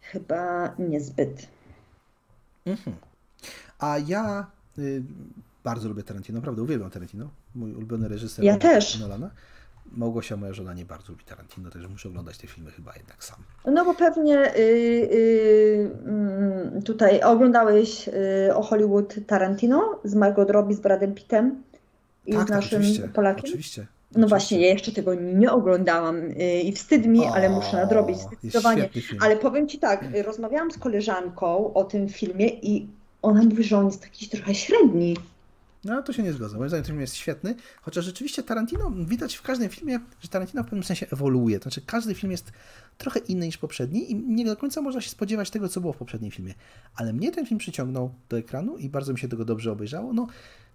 chyba 0.01 0.73
niezbyt. 0.79 1.47
Mhm. 2.65 2.95
A 3.79 3.97
ja 4.07 4.47
y, 4.79 5.03
bardzo 5.63 5.89
lubię 5.89 6.03
Tarantino, 6.03 6.39
naprawdę 6.39 6.61
uwielbiam 6.61 6.89
Tarantino. 6.89 7.29
Mój 7.55 7.73
ulubiony 7.73 8.07
reżyser 8.07 8.45
ja 8.45 8.57
też. 8.57 8.99
Nolana. 8.99 9.29
Małgosia, 9.91 10.37
moja 10.37 10.53
żona, 10.53 10.73
nie 10.73 10.85
bardzo 10.85 11.11
lubi 11.11 11.23
Tarantino, 11.23 11.69
także 11.69 11.87
muszę 11.87 12.09
oglądać 12.09 12.37
te 12.37 12.47
filmy 12.47 12.71
chyba 12.71 12.93
jednak 12.95 13.23
sam. 13.23 13.37
No 13.65 13.85
bo 13.85 13.93
pewnie 13.93 14.33
yy, 14.33 14.63
yy, 16.75 16.81
tutaj 16.81 17.21
oglądałeś 17.21 18.07
yy, 18.07 18.55
o 18.55 18.61
Hollywood 18.61 19.15
Tarantino 19.27 19.99
z 20.03 20.15
Margot 20.15 20.49
Robbie, 20.49 20.75
z 20.75 20.79
Bradem 20.79 21.13
Pittem 21.13 21.63
i 22.25 22.33
tak, 22.33 22.41
z 22.41 22.45
tak, 22.45 22.55
naszym 22.55 22.79
oczywiście, 22.79 23.07
Polakiem? 23.07 23.45
Oczywiście. 23.45 23.87
No 24.15 24.27
właśnie, 24.27 24.61
ja 24.61 24.67
jeszcze 24.67 24.91
tego 24.91 25.13
nie 25.13 25.51
oglądałam 25.51 26.17
y, 26.17 26.61
i 26.61 26.71
wstyd 26.71 27.05
mi, 27.05 27.19
o, 27.19 27.35
ale 27.35 27.49
muszę 27.49 27.77
nadrobić 27.77 28.17
zdecydowanie. 28.17 28.89
Ale 29.21 29.37
powiem 29.37 29.67
Ci 29.67 29.79
tak, 29.79 30.05
rozmawiałam 30.25 30.71
z 30.71 30.77
koleżanką 30.77 31.73
o 31.73 31.83
tym 31.83 32.09
filmie 32.09 32.47
i 32.47 32.87
ona 33.21 33.43
mówi, 33.43 33.63
że 33.63 33.77
on 33.77 33.85
jest 33.85 34.01
taki 34.01 34.29
trochę 34.29 34.55
średni. 34.55 35.17
No, 35.83 36.03
to 36.03 36.13
się 36.13 36.23
nie 36.23 36.33
zgodzę. 36.33 36.57
Moim 36.57 36.69
zdaniem 36.69 36.83
ten 36.83 36.89
film 36.89 37.01
jest 37.01 37.15
świetny, 37.15 37.55
chociaż 37.81 38.05
rzeczywiście 38.05 38.43
Tarantino, 38.43 38.91
widać 38.91 39.35
w 39.35 39.41
każdym 39.41 39.69
filmie, 39.69 39.99
że 40.21 40.27
Tarantino 40.27 40.63
w 40.63 40.65
pewnym 40.65 40.83
sensie 40.83 41.05
ewoluuje. 41.11 41.59
To 41.59 41.63
znaczy, 41.63 41.81
każdy 41.81 42.15
film 42.15 42.31
jest 42.31 42.51
trochę 42.97 43.19
inny 43.19 43.45
niż 43.45 43.57
poprzedni 43.57 44.11
i 44.11 44.15
nie 44.15 44.45
do 44.45 44.57
końca 44.57 44.81
można 44.81 45.01
się 45.01 45.09
spodziewać 45.09 45.49
tego, 45.49 45.69
co 45.69 45.81
było 45.81 45.93
w 45.93 45.97
poprzednim 45.97 46.31
filmie. 46.31 46.53
Ale 46.95 47.13
mnie 47.13 47.31
ten 47.31 47.45
film 47.45 47.57
przyciągnął 47.57 48.13
do 48.29 48.37
ekranu 48.37 48.77
i 48.77 48.89
bardzo 48.89 49.13
mi 49.13 49.19
się 49.19 49.27
tego 49.27 49.45
dobrze 49.45 49.71
obejrzało. 49.71 50.13
No, 50.13 50.27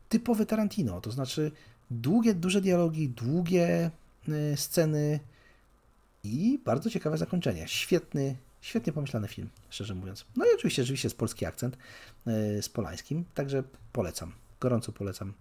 typowy 0.08 0.46
Tarantino, 0.46 1.00
to 1.00 1.10
znaczy 1.10 1.52
długie, 1.90 2.34
duże 2.34 2.60
dialogi, 2.60 3.08
długie 3.08 3.90
y, 4.28 4.56
sceny 4.56 5.20
i 6.24 6.60
bardzo 6.64 6.90
ciekawe 6.90 7.18
zakończenie. 7.18 7.68
Świetny, 7.68 8.36
świetnie 8.60 8.92
pomyślany 8.92 9.28
film, 9.28 9.48
szczerze 9.70 9.94
mówiąc. 9.94 10.24
No 10.36 10.44
i 10.44 10.48
oczywiście, 10.54 10.82
rzeczywiście 10.82 11.06
jest 11.06 11.18
polski 11.18 11.46
akcent 11.46 11.76
y, 12.56 12.62
z 12.62 12.68
polańskim, 12.68 13.24
także 13.34 13.62
polecam 13.92 14.32
gorąco 14.60 14.92
polecam 14.92 15.32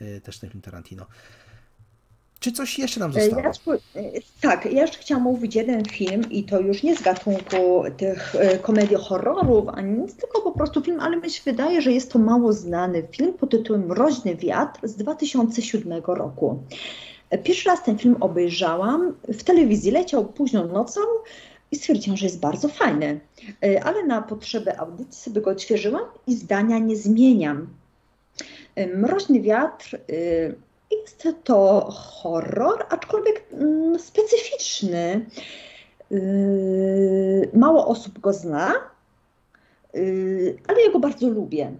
y, 0.00 0.20
też 0.20 0.38
ten 0.38 0.50
film 0.50 0.62
Tarantino. 0.62 1.06
Czy 2.44 2.52
coś 2.52 2.78
jeszcze 2.78 3.00
nam 3.00 3.12
zostało? 3.12 3.42
Ja, 3.42 3.50
y, 4.00 4.22
tak, 4.40 4.64
ja 4.64 4.82
jeszcze 4.82 4.98
chciałam 4.98 5.22
mówić 5.24 5.54
jeden 5.54 5.84
film 5.84 6.30
i 6.30 6.44
to 6.44 6.60
już 6.60 6.82
nie 6.82 6.96
z 6.96 7.02
gatunku 7.02 7.84
tych 7.96 8.34
y, 8.34 8.58
komedii 8.58 8.96
horrorów, 8.96 9.68
ani 9.68 9.98
nic, 9.98 10.16
tylko 10.16 10.40
po 10.40 10.52
prostu 10.52 10.82
film, 10.82 11.00
ale 11.00 11.16
mi 11.16 11.30
się 11.30 11.42
wydaje, 11.44 11.82
że 11.82 11.92
jest 11.92 12.12
to 12.12 12.18
mało 12.18 12.52
znany 12.52 13.08
film 13.10 13.34
pod 13.34 13.50
tytułem 13.50 13.86
Mroźny 13.86 14.36
wiatr 14.36 14.88
z 14.88 14.96
2007 14.96 16.02
roku. 16.06 16.62
Pierwszy 17.44 17.68
raz 17.68 17.82
ten 17.82 17.98
film 17.98 18.16
obejrzałam, 18.20 19.14
w 19.28 19.42
telewizji 19.44 19.90
leciał 19.90 20.24
późną 20.24 20.68
nocą 20.68 21.00
i 21.70 21.76
stwierdziłam, 21.76 22.16
że 22.16 22.26
jest 22.26 22.40
bardzo 22.40 22.68
fajny, 22.68 23.20
ale 23.84 24.06
na 24.06 24.22
potrzeby 24.22 24.78
audycji 24.78 25.22
sobie 25.22 25.40
go 25.40 25.50
odświeżyłam 25.50 26.02
i 26.26 26.34
zdania 26.34 26.78
nie 26.78 26.96
zmieniam. 26.96 27.66
Mroźny 28.76 29.40
wiatr 29.40 29.98
y, 30.10 30.54
jest 30.90 31.28
to 31.44 31.88
horror, 31.90 32.86
aczkolwiek 32.88 33.44
mm, 33.52 33.98
specyficzny. 33.98 35.26
Y, 36.12 37.50
mało 37.52 37.86
osób 37.86 38.18
go 38.18 38.32
zna, 38.32 38.74
y, 39.94 40.56
ale 40.66 40.82
ja 40.82 40.92
go 40.92 40.98
bardzo 40.98 41.28
lubię. 41.28 41.72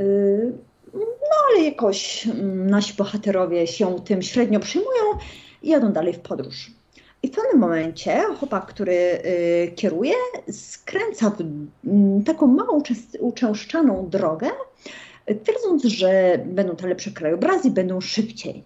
Y, 0.00 0.52
no 0.94 1.36
ale 1.50 1.64
jakoś 1.64 2.26
mm, 2.26 2.70
nasi 2.70 2.94
bohaterowie 2.94 3.66
się 3.66 3.96
tym 4.04 4.22
średnio 4.22 4.60
przyjmują 4.60 5.02
i 5.62 5.68
jadą 5.68 5.92
dalej 5.92 6.14
w 6.14 6.20
podróż. 6.20 6.70
I 7.22 7.28
w 7.28 7.30
pewnym 7.30 7.60
momencie 7.60 8.22
chłopak, 8.38 8.66
który 8.66 8.92
y, 8.92 9.72
kieruje, 9.76 10.14
skręca 10.50 11.30
w 11.30 11.40
mm, 11.40 12.24
taką 12.24 12.46
małą, 12.46 12.82
uczęszczaną 13.20 14.08
drogę, 14.10 14.50
twierdząc, 15.44 15.84
że 15.84 16.38
będą 16.46 16.76
to 16.76 16.86
lepsze 16.86 17.10
krajobrazy, 17.10 17.70
będą 17.70 18.00
szybciej. 18.00 18.62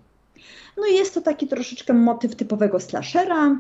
No 0.77 0.87
i 0.87 0.95
jest 0.95 1.15
to 1.15 1.21
taki 1.21 1.49
troszeczkę 1.49 1.93
motyw 1.93 2.37
typowego 2.37 2.81
slashera. 2.81 3.59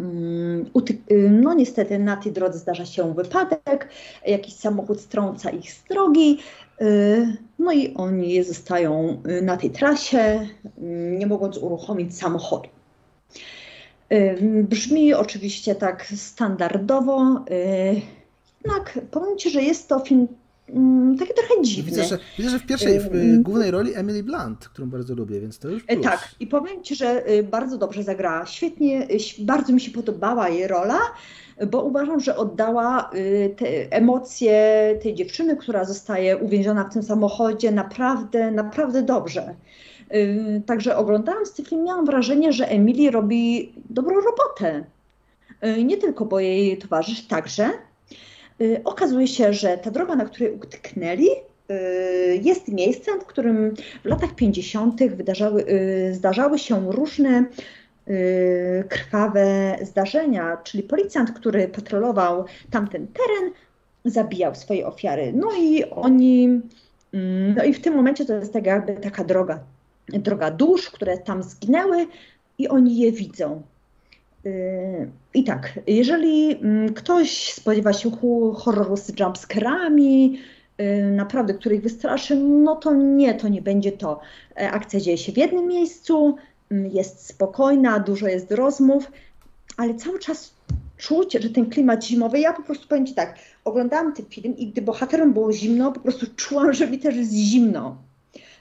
Mm, 0.00 0.66
y, 1.10 1.30
no 1.30 1.54
niestety 1.54 1.98
na 1.98 2.16
tej 2.16 2.32
drodze 2.32 2.58
zdarza 2.58 2.86
się 2.86 3.14
wypadek, 3.14 3.88
jakiś 4.26 4.54
samochód 4.54 5.00
strąca 5.00 5.50
ich 5.50 5.72
z 5.72 5.84
drogi, 5.84 6.38
y, 6.80 7.36
no 7.58 7.72
i 7.72 7.94
oni 7.94 8.44
zostają 8.44 9.22
y, 9.28 9.42
na 9.42 9.56
tej 9.56 9.70
trasie, 9.70 10.48
nie 11.18 11.26
mogąc 11.26 11.58
uruchomić 11.58 12.18
samochodu. 12.18 12.68
Brzmi 14.62 15.14
oczywiście 15.14 15.74
tak 15.74 16.06
standardowo, 16.16 17.44
jednak 18.64 18.98
powiem 19.10 19.38
Ci, 19.38 19.50
że 19.50 19.62
jest 19.62 19.88
to 19.88 19.98
film 19.98 20.28
takie 21.18 21.34
trochę 21.34 21.62
dziwne. 21.62 21.90
Widzę, 21.90 22.04
że, 22.04 22.18
widzę, 22.38 22.50
że 22.50 22.58
w 22.58 22.66
pierwszej, 22.66 23.00
w 23.00 23.14
y, 23.14 23.38
głównej 23.38 23.70
roli 23.70 23.94
Emily 23.94 24.22
Blunt, 24.22 24.68
którą 24.68 24.90
bardzo 24.90 25.14
lubię, 25.14 25.40
więc 25.40 25.58
to 25.58 25.68
już 25.68 25.84
plus. 25.84 26.02
Tak, 26.02 26.28
i 26.40 26.46
powiem 26.46 26.82
Ci, 26.82 26.96
że 26.96 27.30
y, 27.30 27.42
bardzo 27.42 27.78
dobrze 27.78 28.02
zagrała. 28.02 28.46
Świetnie, 28.46 29.08
y, 29.10 29.44
bardzo 29.44 29.72
mi 29.72 29.80
się 29.80 29.90
podobała 29.90 30.48
jej 30.48 30.68
rola, 30.68 30.98
bo 31.70 31.82
uważam, 31.82 32.20
że 32.20 32.36
oddała 32.36 33.10
te 33.56 33.92
emocje 33.92 34.54
tej 35.02 35.14
dziewczyny, 35.14 35.56
która 35.56 35.84
zostaje 35.84 36.36
uwięziona 36.36 36.84
w 36.84 36.92
tym 36.92 37.02
samochodzie 37.02 37.72
naprawdę, 37.72 38.50
naprawdę 38.50 39.02
dobrze. 39.02 39.54
Także 40.66 40.96
oglądając 40.96 41.54
ten 41.54 41.66
film 41.66 41.84
miałam 41.84 42.06
wrażenie, 42.06 42.52
że 42.52 42.68
Emily 42.68 43.10
robi 43.10 43.72
dobrą 43.90 44.14
robotę. 44.20 44.84
Nie 45.84 45.96
tylko, 45.96 46.24
bo 46.24 46.40
jej 46.40 46.78
towarzysz 46.78 47.26
także, 47.26 47.70
okazuje 48.84 49.26
się, 49.26 49.52
że 49.52 49.78
ta 49.78 49.90
droga, 49.90 50.16
na 50.16 50.24
której 50.24 50.52
utknęli, 50.52 51.28
y, 51.70 52.40
jest 52.42 52.68
miejscem, 52.68 53.20
w 53.20 53.26
którym 53.26 53.74
w 54.04 54.04
latach 54.04 54.34
50. 54.34 55.08
Wydarzały, 55.08 55.64
y, 55.68 56.14
zdarzały 56.14 56.58
się 56.58 56.92
różne 56.92 57.44
krwawe 58.88 59.76
zdarzenia, 59.82 60.56
czyli 60.64 60.82
policjant, 60.82 61.32
który 61.32 61.68
patrolował 61.68 62.44
tamten 62.70 63.06
teren, 63.06 63.52
zabijał 64.04 64.54
swoje 64.54 64.86
ofiary. 64.86 65.32
No 65.36 65.48
i 65.58 65.84
oni, 65.84 66.60
mm, 67.12 67.54
no 67.54 67.64
i 67.64 67.74
w 67.74 67.80
tym 67.80 67.94
momencie 67.94 68.24
to 68.24 68.34
jest 68.34 68.52
tak 68.52 68.66
jakby 68.66 68.92
taka 68.94 69.24
droga, 69.24 69.60
droga 70.08 70.50
dusz, 70.50 70.90
które 70.90 71.18
tam 71.18 71.42
zginęły 71.42 72.06
i 72.58 72.68
oni 72.68 72.98
je 72.98 73.12
widzą. 73.12 73.62
I 75.34 75.44
tak, 75.44 75.80
jeżeli 75.86 76.52
mm, 76.52 76.94
ktoś 76.94 77.52
spodziewa 77.52 77.92
się 77.92 78.10
horroru 78.54 78.96
z 78.96 79.20
jumpscarami, 79.20 80.38
yy, 80.78 81.10
naprawdę, 81.10 81.54
których 81.54 81.82
wystraszy, 81.82 82.36
no 82.36 82.76
to 82.76 82.94
nie, 82.94 83.34
to 83.34 83.48
nie 83.48 83.62
będzie 83.62 83.92
to. 83.92 84.20
E, 84.56 84.70
akcja 84.70 85.00
dzieje 85.00 85.18
się 85.18 85.32
w 85.32 85.36
jednym 85.36 85.66
miejscu, 85.66 86.36
mm, 86.70 86.90
jest 86.90 87.26
spokojna, 87.26 87.98
dużo 87.98 88.26
jest 88.26 88.52
rozmów, 88.52 89.10
ale 89.76 89.94
cały 89.94 90.18
czas 90.18 90.54
czuć, 90.96 91.32
że 91.32 91.50
ten 91.50 91.70
klimat 91.70 92.04
zimowy, 92.04 92.40
ja 92.40 92.52
po 92.52 92.62
prostu 92.62 92.88
powiem 92.88 93.06
Ci 93.06 93.14
tak, 93.14 93.34
oglądałam 93.64 94.12
ten 94.12 94.26
film 94.26 94.56
i 94.56 94.66
gdy 94.66 94.82
bohaterom 94.82 95.32
było 95.32 95.52
zimno, 95.52 95.92
po 95.92 96.00
prostu 96.00 96.26
czułam, 96.36 96.72
że 96.72 96.86
mi 96.86 96.98
też 96.98 97.16
jest 97.16 97.32
zimno. 97.32 97.96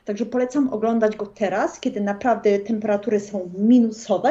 Także 0.06 0.26
polecam 0.26 0.74
oglądać 0.74 1.16
go 1.16 1.26
teraz, 1.26 1.80
kiedy 1.80 2.02
naprawdę 2.02 2.60
temperatury 2.60 3.20
są 3.20 3.50
minusowe, 3.58 4.30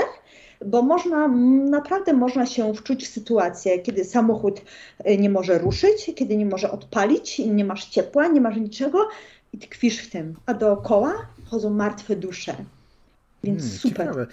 bo 0.66 0.82
można, 0.82 1.28
naprawdę 1.70 2.12
można 2.12 2.46
się 2.46 2.74
wczuć 2.74 3.06
w 3.06 3.10
sytuację, 3.10 3.78
kiedy 3.78 4.04
samochód 4.04 4.60
e, 4.98 5.16
nie 5.16 5.30
może 5.30 5.58
ruszyć, 5.58 6.10
kiedy 6.16 6.36
nie 6.36 6.46
może 6.46 6.70
odpalić, 6.70 7.38
nie 7.38 7.64
masz 7.64 7.84
ciepła, 7.84 8.28
nie 8.28 8.40
masz 8.40 8.56
niczego 8.56 9.08
i 9.52 9.58
tkwisz 9.58 9.98
w 9.98 10.10
tym, 10.10 10.34
a 10.46 10.54
dookoła 10.54 11.12
chodzą 11.44 11.70
martwe 11.70 12.16
dusze. 12.16 12.56
Więc 13.44 13.62
hmm, 13.62 13.78
super. 13.78 14.06
Ciekawe. 14.06 14.26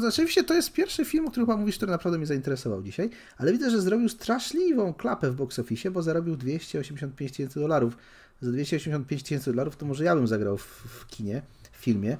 Rzeczywiście 0.00 0.44
to 0.44 0.54
jest 0.54 0.72
pierwszy 0.72 1.04
film, 1.04 1.26
o 1.26 1.30
którym 1.30 1.46
chyba 1.46 1.56
mówisz, 1.56 1.76
który 1.76 1.92
naprawdę 1.92 2.18
mnie 2.18 2.26
zainteresował 2.26 2.82
dzisiaj, 2.82 3.10
ale 3.38 3.52
widzę, 3.52 3.70
że 3.70 3.80
zrobił 3.80 4.08
straszliwą 4.08 4.94
klapę 4.94 5.30
w 5.30 5.34
box 5.34 5.58
office, 5.58 5.90
bo 5.90 6.02
zarobił 6.02 6.36
285 6.36 7.32
tysięcy 7.32 7.60
dolarów. 7.60 7.96
Za 8.40 8.52
285 8.52 9.22
tysięcy 9.22 9.50
dolarów 9.50 9.76
to 9.76 9.86
może 9.86 10.04
ja 10.04 10.16
bym 10.16 10.26
zagrał 10.26 10.56
w, 10.56 10.64
w 10.64 11.06
kinie, 11.06 11.42
w 11.72 11.76
filmie, 11.76 12.16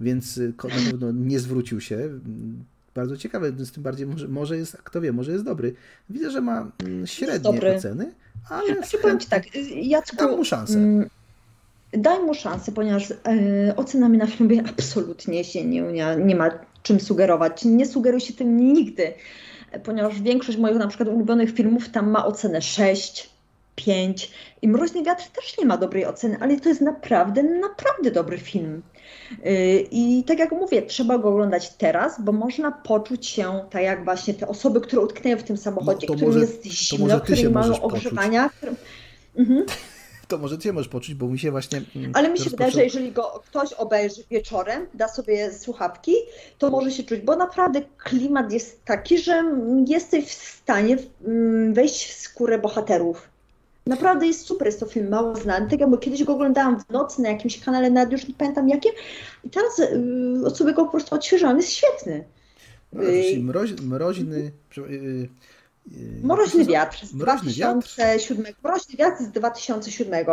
więc 0.00 0.38
y, 0.38 0.54
na 0.64 0.90
pewno 0.90 1.12
nie 1.12 1.40
zwrócił 1.40 1.80
się 1.80 2.08
bardzo 2.98 3.16
ciekawe, 3.16 3.52
z 3.58 3.72
tym 3.72 3.82
bardziej 3.82 4.06
może, 4.06 4.28
może 4.28 4.56
jest, 4.56 4.76
kto 4.76 5.00
wie, 5.00 5.12
może 5.12 5.32
jest 5.32 5.44
dobry. 5.44 5.74
Widzę, 6.10 6.30
że 6.30 6.40
ma 6.40 6.70
mm, 6.84 7.06
średnie 7.06 7.52
dobry. 7.52 7.76
oceny, 7.76 8.12
ale 8.48 8.74
znaczy, 8.74 8.98
powiem 8.98 9.20
Ci 9.20 9.28
tak, 9.28 9.42
Jacku, 9.74 10.16
dam 10.16 10.36
mu 10.36 10.44
szansę. 10.44 10.78
Mm, 10.78 11.10
daj 11.92 12.20
mu 12.20 12.34
szansę, 12.34 12.72
ponieważ 12.72 13.10
e, 13.10 13.16
ocenami 13.76 14.18
na 14.18 14.26
filmie 14.26 14.62
absolutnie 14.70 15.44
się 15.44 15.64
nie, 15.64 15.82
nie, 15.82 16.16
nie 16.16 16.36
ma 16.36 16.50
czym 16.82 17.00
sugerować. 17.00 17.64
Nie 17.64 17.86
sugeruj 17.86 18.20
się 18.20 18.32
tym 18.32 18.56
nigdy, 18.56 19.14
ponieważ 19.84 20.22
większość 20.22 20.58
moich 20.58 20.76
na 20.76 20.88
przykład 20.88 21.08
ulubionych 21.08 21.54
filmów 21.54 21.88
tam 21.88 22.10
ma 22.10 22.26
ocenę 22.26 22.62
6, 22.62 23.30
5 23.78 24.30
i 24.62 24.68
Mroźny 24.68 25.02
Wiatr 25.02 25.24
też 25.30 25.58
nie 25.58 25.66
ma 25.66 25.76
dobrej 25.76 26.06
oceny, 26.06 26.36
ale 26.40 26.60
to 26.60 26.68
jest 26.68 26.80
naprawdę, 26.80 27.42
naprawdę 27.42 28.10
dobry 28.10 28.38
film. 28.38 28.82
Y, 29.46 29.86
I 29.90 30.24
tak 30.24 30.38
jak 30.38 30.52
mówię, 30.52 30.82
trzeba 30.82 31.18
go 31.18 31.28
oglądać 31.28 31.70
teraz, 31.70 32.22
bo 32.22 32.32
można 32.32 32.72
poczuć 32.72 33.26
się 33.26 33.60
tak 33.70 33.82
jak 33.82 34.04
właśnie 34.04 34.34
te 34.34 34.48
osoby, 34.48 34.80
które 34.80 35.02
utknęły 35.02 35.36
w 35.36 35.42
tym 35.42 35.56
samochodzie, 35.56 36.06
no 36.10 36.14
którym 36.14 36.40
jest 36.40 36.64
zimno, 36.66 37.20
które 37.20 37.50
mają 37.50 37.80
ogrzewania. 37.80 38.48
Którym... 38.48 38.76
Mhm. 39.36 39.64
To 40.28 40.38
może 40.38 40.58
ty 40.58 40.72
możesz 40.72 40.88
poczuć, 40.88 41.14
bo 41.14 41.28
mi 41.28 41.38
się 41.38 41.50
właśnie. 41.50 41.82
Mm, 41.96 42.12
Ale 42.14 42.30
mi 42.30 42.38
się 42.38 42.50
wydaje, 42.50 42.70
że 42.70 42.84
jeżeli 42.84 43.12
go 43.12 43.42
ktoś 43.46 43.72
obejrzy 43.72 44.24
wieczorem, 44.30 44.86
da 44.94 45.08
sobie 45.08 45.52
słuchawki, 45.52 46.12
to 46.58 46.70
może 46.70 46.90
się 46.90 47.02
czuć, 47.02 47.20
bo 47.20 47.36
naprawdę 47.36 47.82
klimat 47.98 48.52
jest 48.52 48.84
taki, 48.84 49.18
że 49.18 49.44
jesteś 49.86 50.24
w 50.24 50.32
stanie 50.32 50.96
mm, 51.26 51.74
wejść 51.74 52.06
w 52.06 52.12
skórę 52.12 52.58
bohaterów. 52.58 53.28
Naprawdę 53.88 54.26
jest 54.26 54.46
super, 54.46 54.66
jest 54.66 54.80
to 54.80 54.86
film 54.86 55.08
mało 55.08 55.36
znany. 55.36 55.70
Tak 55.70 55.80
jakby 55.80 55.98
kiedyś 55.98 56.24
go 56.24 56.32
oglądałam 56.32 56.80
w 56.80 56.90
nocy 56.90 57.22
na 57.22 57.28
jakimś 57.28 57.60
kanale, 57.60 57.90
nawet 57.90 58.12
już 58.12 58.28
nie 58.28 58.34
pamiętam 58.34 58.68
jakim. 58.68 58.92
I 59.44 59.50
teraz 59.50 59.78
y, 59.78 60.50
sobie 60.54 60.72
go 60.72 60.84
po 60.84 60.90
prostu 60.90 61.14
odświeżam, 61.14 61.56
jest 61.56 61.72
świetny. 61.72 62.24
No, 62.92 63.02
y, 63.02 63.38
mroź, 63.40 63.70
mroźny... 63.82 64.52
Y, 64.78 64.80
y, 64.80 65.28
Mroźny 66.22 66.64
wiatr 66.64 67.06
z 67.06 67.14
Mroźny 67.14 67.50
2007. 67.52 68.44
Wiatr? 68.44 68.58
Mroźny 68.64 68.96
wiatr 68.96 69.22
z 69.22 69.28
2007. 69.28 70.26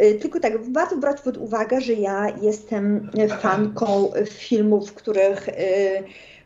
Y, 0.00 0.14
tylko 0.14 0.40
tak, 0.40 0.72
warto 0.72 0.96
brać 0.96 1.20
pod 1.20 1.36
uwagę, 1.36 1.80
że 1.80 1.92
ja 1.92 2.36
jestem 2.42 3.10
fanką 3.40 4.12
filmów, 4.30 4.90
w 4.90 4.94
których 4.94 5.48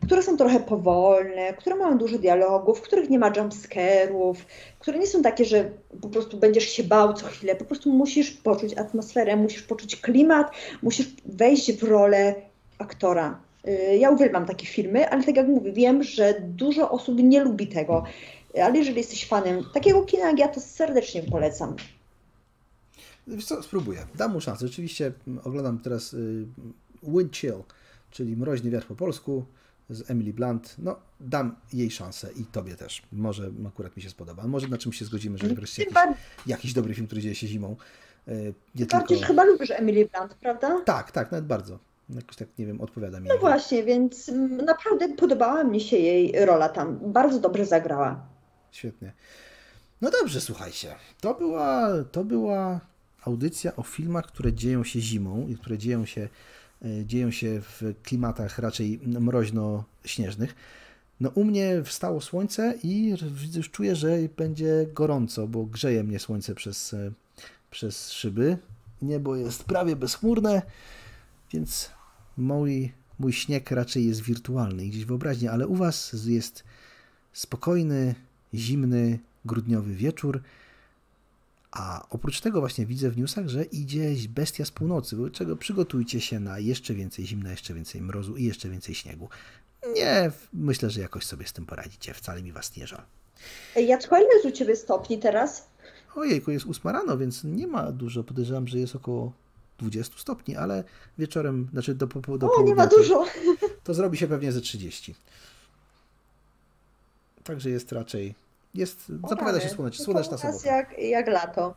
które 0.03 0.23
są 0.23 0.37
trochę 0.37 0.61
powolne, 0.61 1.55
które 1.55 1.77
mają 1.77 1.99
dużo 1.99 2.19
dialogów, 2.19 2.79
w 2.79 2.83
których 2.83 3.11
nie 3.11 3.19
ma 3.19 3.33
jumpscarów, 3.37 4.47
które 4.79 4.99
nie 4.99 5.07
są 5.07 5.23
takie, 5.23 5.45
że 5.45 5.71
po 6.01 6.09
prostu 6.09 6.37
będziesz 6.37 6.69
się 6.69 6.85
bał 6.85 7.15
co 7.15 7.27
chwilę, 7.27 7.57
po 7.57 7.65
prostu 7.65 7.93
musisz 7.93 8.31
poczuć 8.31 8.79
atmosferę, 8.79 9.37
musisz 9.37 9.63
poczuć 9.63 9.97
klimat, 9.97 10.51
musisz 10.83 11.09
wejść 11.25 11.73
w 11.73 11.83
rolę 11.83 12.35
aktora. 12.79 13.41
Y, 13.69 13.97
ja 13.97 14.11
uwielbiam 14.11 14.47
takie 14.47 14.67
filmy, 14.67 15.09
ale 15.09 15.25
tak 15.25 15.37
jak 15.37 15.49
mówię, 15.49 15.73
wiem, 15.73 16.03
że 16.03 16.35
dużo 16.41 16.91
osób 16.91 17.19
nie 17.23 17.45
lubi 17.45 17.67
tego, 17.67 18.05
ale 18.63 18.79
jeżeli 18.79 18.97
jesteś 18.97 19.27
fanem 19.27 19.65
takiego 19.75 20.03
kina 20.03 20.27
jak 20.27 20.39
ja, 20.39 20.49
to 20.49 20.61
serdecznie 20.61 21.23
polecam. 21.23 21.77
Wiesz 23.27 23.45
co, 23.45 23.63
spróbuję. 23.63 23.99
Dam 24.15 24.33
mu 24.33 24.41
szansę. 24.41 24.67
Oczywiście 24.67 25.13
oglądam 25.45 25.79
teraz 25.79 26.15
y, 26.15 26.47
Wind 27.03 27.37
Chill, 27.37 27.63
czyli 28.11 28.37
Mroźny 28.37 28.71
Wiatr 28.71 28.87
po 28.87 28.95
polsku 28.95 29.45
z 29.91 30.11
Emily 30.11 30.33
Blunt. 30.33 30.75
No, 30.79 30.97
dam 31.21 31.57
jej 31.73 31.91
szansę 31.91 32.33
i 32.37 32.45
tobie 32.45 32.77
też. 32.77 33.03
Może 33.13 33.51
akurat 33.69 33.97
mi 33.97 34.03
się 34.03 34.11
spodoba. 34.11 34.47
Może 34.47 34.69
na 34.69 34.79
czymś 34.79 34.99
się 34.99 35.05
zgodzimy, 35.05 35.39
że 35.39 35.49
wreszcie 35.49 35.83
jakiś, 35.83 36.19
jakiś 36.47 36.73
dobry 36.73 36.95
film, 36.95 37.07
który 37.07 37.23
dzieje 37.23 37.35
się 37.35 37.47
zimą. 37.47 37.77
E, 38.29 38.35
nie 38.75 38.87
Bardziej 38.87 39.19
tylko... 39.19 39.27
chyba 39.27 39.45
lubisz 39.45 39.71
Emily 39.71 40.09
Blunt, 40.15 40.35
prawda? 40.35 40.81
Tak, 40.85 41.13
tak, 41.13 41.33
nawet 41.33 41.47
bardzo. 41.47 41.79
Jakoś 42.09 42.37
tak, 42.37 42.49
nie 42.59 42.67
wiem, 42.67 42.81
odpowiada 42.81 43.21
mi. 43.21 43.29
No 43.29 43.39
właśnie, 43.39 43.85
więc 43.85 44.31
naprawdę 44.67 45.09
podobała 45.09 45.65
mi 45.65 45.81
się 45.81 45.97
jej 45.97 46.45
rola 46.47 46.69
tam. 46.69 47.13
Bardzo 47.13 47.41
dobrze 47.41 47.67
zagrała. 47.67 48.27
Świetnie. 48.71 49.13
No 50.01 50.11
dobrze, 50.11 50.41
słuchajcie. 50.41 50.95
To 51.21 51.35
była, 51.35 51.91
to 52.13 52.25
była 52.25 52.81
audycja 53.25 53.77
o 53.77 53.83
filmach, 53.83 54.27
które 54.27 54.53
dzieją 54.53 54.85
się 54.85 55.01
zimą 55.01 55.47
i 55.49 55.57
które 55.57 55.79
dzieją 55.79 56.07
się, 56.07 56.29
dzieją 57.05 57.31
się 57.31 57.61
w 57.61 57.83
klimatach 58.03 58.59
raczej 58.59 59.01
mroźno-śnieżnych. 59.07 60.55
No 61.21 61.29
u 61.29 61.45
mnie 61.45 61.83
wstało 61.85 62.21
słońce 62.21 62.75
i 62.83 63.15
już 63.55 63.71
czuję, 63.71 63.97
że 63.97 64.17
będzie 64.37 64.87
gorąco, 64.95 65.49
bo 65.49 65.65
grzeje 65.65 66.05
mnie 66.05 66.19
słońce 66.19 66.55
przez, 66.55 66.95
e, 66.95 67.13
przez 67.71 68.13
szyby. 68.13 68.59
Niebo 69.03 69.37
jest 69.37 69.65
prawie 69.65 69.97
bezchmurne, 69.97 70.63
więc 71.53 71.91
mój, 72.37 72.93
mój 73.19 73.33
śnieg 73.33 73.71
raczej 73.71 74.07
jest 74.07 74.21
wirtualny 74.21 74.87
gdzieś 74.87 75.05
wyobraźnie, 75.05 75.51
ale 75.51 75.67
u 75.67 75.75
Was 75.75 76.17
jest 76.27 76.65
spokojny, 77.33 78.15
zimny, 78.55 79.19
grudniowy 79.45 79.95
wieczór. 79.95 80.43
A 81.79 82.07
oprócz 82.11 82.41
tego 82.41 82.61
właśnie 82.61 82.87
widzę 82.87 83.11
w 83.11 83.17
newsach, 83.17 83.49
że 83.49 83.65
idzie 83.65 84.15
bestia 84.29 84.65
z 84.65 84.71
północy, 84.71 85.17
czego 85.33 85.57
przygotujcie 85.57 86.21
się 86.21 86.41
na 86.41 86.59
jeszcze 86.59 86.95
więcej 86.95 87.27
zimna, 87.27 87.51
jeszcze 87.51 87.75
więcej 87.75 88.03
mrozu 88.03 88.37
i 88.37 88.45
jeszcze 88.45 88.69
więcej 88.69 88.95
śniegu. 88.95 89.29
Nie, 89.95 90.31
myślę, 90.53 90.91
że 90.91 91.01
jakoś 91.01 91.25
sobie 91.25 91.47
z 91.47 91.53
tym 91.53 91.67
poradzicie. 91.67 92.15
Wcale 92.15 92.43
mi 92.43 92.53
was 92.53 92.77
nie 92.77 92.87
żal. 92.87 93.03
Jacko, 93.77 94.17
ile 94.17 94.35
jest 94.35 94.47
u 94.47 94.51
Ciebie 94.51 94.77
stopni 94.77 95.19
teraz? 95.19 95.69
Ojejku, 96.15 96.51
jest 96.51 96.67
ósma 96.67 96.93
rano, 96.93 97.19
więc 97.19 97.45
nie 97.45 97.67
ma 97.67 97.93
dużo. 97.93 98.25
Podejrzewam, 98.25 98.69
że 98.69 98.79
jest 98.79 98.97
około 98.97 99.33
20 99.79 100.19
stopni, 100.19 100.57
ale 100.57 100.85
wieczorem, 101.19 101.69
znaczy 101.73 101.95
do, 101.95 102.07
do, 102.07 102.39
do 102.39 102.53
O, 102.53 102.63
nie 102.63 102.75
ma 102.75 102.87
dużo. 102.87 103.25
To, 103.61 103.69
to 103.85 103.95
zrobi 103.95 104.19
się 104.19 104.27
pewnie 104.27 104.53
ze 104.53 104.61
30. 104.61 105.15
Także 107.45 107.71
jest 107.71 107.93
raczej, 107.93 108.35
jest, 108.77 109.13
o, 109.23 109.29
zapowiada 109.29 109.61
się 109.61 109.69
słonecz, 109.69 109.99
słoneczna 109.99 110.39
sobota. 110.39 110.77
Jak, 110.77 110.99
jak 110.99 111.29
lato. 111.29 111.75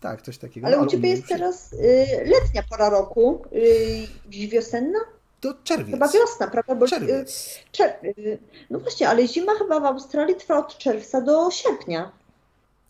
Tak, 0.00 0.22
coś 0.22 0.38
takiego. 0.38 0.66
Ale 0.66 0.76
no, 0.76 0.82
u 0.82 0.86
Ciebie 0.86 1.10
jest 1.10 1.28
teraz 1.28 1.72
y, 1.72 1.76
letnia 2.24 2.62
pora 2.70 2.90
roku, 2.90 3.42
y, 3.52 4.48
wiosenna? 4.48 4.98
To 5.40 5.54
czerwiec. 5.64 5.90
Chyba 5.90 6.08
wiosna, 6.08 6.46
prawda? 6.46 6.74
Bo, 6.74 6.86
czerwiec. 6.86 7.58
Czer 7.72 7.98
y, 8.04 8.38
no 8.70 8.78
właśnie, 8.78 9.08
ale 9.08 9.28
zima 9.28 9.52
chyba 9.58 9.80
w 9.80 9.84
Australii 9.84 10.36
trwa 10.36 10.58
od 10.58 10.78
czerwca 10.78 11.20
do 11.20 11.50
sierpnia. 11.50 12.12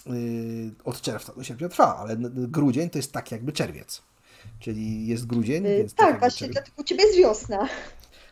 Yy, 0.07 0.71
od 0.85 1.01
czerwca 1.01 1.33
do 1.35 1.45
sierpnia 1.45 1.69
trwa, 1.69 1.97
ale 1.97 2.17
grudzień 2.31 2.91
to 2.91 2.99
jest 2.99 3.13
tak 3.13 3.33
jakby 3.33 3.53
czerwiec. 3.53 4.03
Czyli 4.61 5.07
jest 5.07 5.27
grudzień, 5.27 5.65
yy, 5.65 5.79
więc. 5.79 5.95
Tak, 5.95 6.11
tak 6.11 6.21
właśnie, 6.21 6.49
dlatego 6.49 6.77
u 6.81 6.85
Ciebie 6.85 7.05
jest 7.05 7.19
wiosna. 7.19 7.69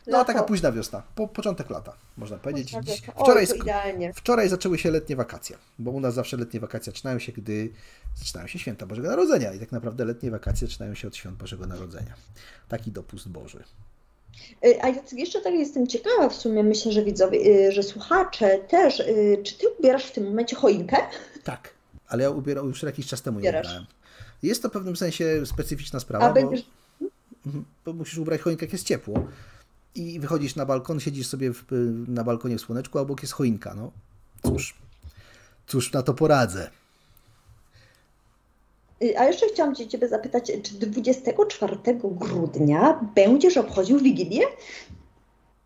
No, 0.07 0.25
taka 0.25 0.43
późna 0.43 0.71
wiosna, 0.71 1.03
po, 1.15 1.27
początek 1.27 1.69
lata, 1.69 1.93
można 2.17 2.37
powiedzieć. 2.37 2.75
Dziś, 2.83 3.01
wczoraj, 3.21 3.47
Oj, 3.51 4.13
wczoraj 4.13 4.49
zaczęły 4.49 4.77
się 4.77 4.91
letnie 4.91 5.15
wakacje, 5.15 5.57
bo 5.79 5.91
u 5.91 5.99
nas 5.99 6.13
zawsze 6.13 6.37
letnie 6.37 6.59
wakacje 6.59 6.93
zaczynają 6.93 7.19
się, 7.19 7.31
gdy 7.31 7.69
zaczynają 8.15 8.47
się 8.47 8.59
święta 8.59 8.85
Bożego 8.85 9.07
Narodzenia 9.07 9.53
i 9.53 9.59
tak 9.59 9.71
naprawdę 9.71 10.05
letnie 10.05 10.31
wakacje 10.31 10.67
zaczynają 10.67 10.95
się 10.95 11.07
od 11.07 11.15
świąt 11.15 11.37
Bożego 11.37 11.67
Narodzenia. 11.67 12.13
Taki 12.69 12.91
dopust 12.91 13.29
Boży. 13.29 13.63
Y, 14.65 14.81
a 14.81 14.87
jeszcze 15.15 15.41
tak 15.41 15.53
jestem 15.53 15.87
ciekawa 15.87 16.29
w 16.29 16.35
sumie, 16.35 16.63
myślę, 16.63 16.91
że 16.91 17.03
widzowie, 17.03 17.39
y, 17.39 17.71
że 17.71 17.83
słuchacze 17.83 18.59
też, 18.69 18.99
y, 18.99 19.41
czy 19.43 19.57
ty 19.57 19.65
ubierasz 19.79 20.05
w 20.05 20.11
tym 20.11 20.23
momencie 20.23 20.55
choinkę? 20.55 20.97
Tak, 21.43 21.73
ale 22.07 22.23
ja 22.23 22.29
ubieram 22.29 22.67
już 22.67 22.83
jakiś 22.83 23.07
czas 23.07 23.21
temu 23.21 23.39
Ubierasz. 23.39 23.65
nie 23.65 23.69
ubrałem. 23.69 23.87
Jest 24.43 24.61
to 24.61 24.69
w 24.69 24.71
pewnym 24.71 24.95
sensie 24.95 25.45
specyficzna 25.45 25.99
sprawa, 25.99 26.33
bo, 26.33 26.39
mhm, 27.45 27.65
bo 27.85 27.93
musisz 27.93 28.17
ubrać 28.17 28.41
choinkę, 28.41 28.65
jak 28.65 28.73
jest 28.73 28.87
ciepło 28.87 29.27
i 29.97 30.19
wychodzisz 30.19 30.55
na 30.55 30.65
balkon, 30.65 30.99
siedzisz 30.99 31.27
sobie 31.27 31.53
w, 31.53 31.63
na 32.07 32.23
balkonie 32.23 32.57
w 32.57 32.61
słoneczku, 32.61 32.97
a 32.97 33.01
obok 33.01 33.21
jest 33.21 33.33
choinka. 33.33 33.73
No 33.73 33.91
cóż, 34.43 34.75
cóż 35.67 35.93
na 35.93 36.01
to 36.01 36.13
poradzę. 36.13 36.69
A 39.17 39.25
jeszcze 39.25 39.47
chciałam 39.47 39.75
Cię 39.75 39.87
Ciebie 39.87 40.07
zapytać, 40.07 40.51
czy 40.63 40.73
24 40.73 41.75
grudnia 42.03 43.11
będziesz 43.15 43.57
obchodził 43.57 43.99
Wigilię? 43.99 44.41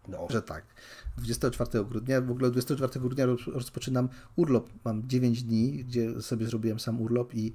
No, 0.08 0.28
że 0.30 0.42
tak. 0.42 0.64
24 1.18 1.86
grudnia, 1.86 2.22
w 2.22 2.32
ogóle 2.32 2.52
24 2.52 3.00
grudnia 3.00 3.26
rozpoczynam 3.54 4.10
urlop. 4.36 4.70
Mam 4.86 5.08
9 5.08 5.44
dni, 5.44 5.72
gdzie 5.72 6.22
sobie 6.22 6.46
zrobiłem 6.46 6.80
sam 6.80 7.02
urlop 7.02 7.34
i 7.34 7.54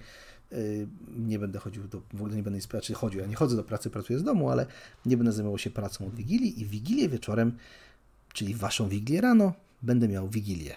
nie 1.16 1.38
będę 1.38 1.58
chodził 1.58 1.88
do, 1.88 2.00
w 2.12 2.20
ogóle 2.20 2.36
nie 2.36 2.42
będę 2.42 2.68
pracy 2.68 2.94
chodził. 2.94 3.20
Ja 3.20 3.26
nie 3.26 3.34
chodzę 3.34 3.56
do 3.56 3.64
pracy, 3.64 3.90
pracuję 3.90 4.18
z 4.18 4.24
domu, 4.24 4.50
ale 4.50 4.66
nie 5.06 5.16
będę 5.16 5.32
zajmował 5.32 5.58
się 5.58 5.70
pracą 5.70 6.06
od 6.06 6.14
Wigilii 6.14 6.60
i 6.60 6.66
Wigilię 6.66 7.08
wieczorem, 7.08 7.58
czyli 8.32 8.54
waszą 8.54 8.88
Wigilię 8.88 9.20
rano, 9.20 9.52
będę 9.82 10.08
miał 10.08 10.28
Wigilię. 10.28 10.76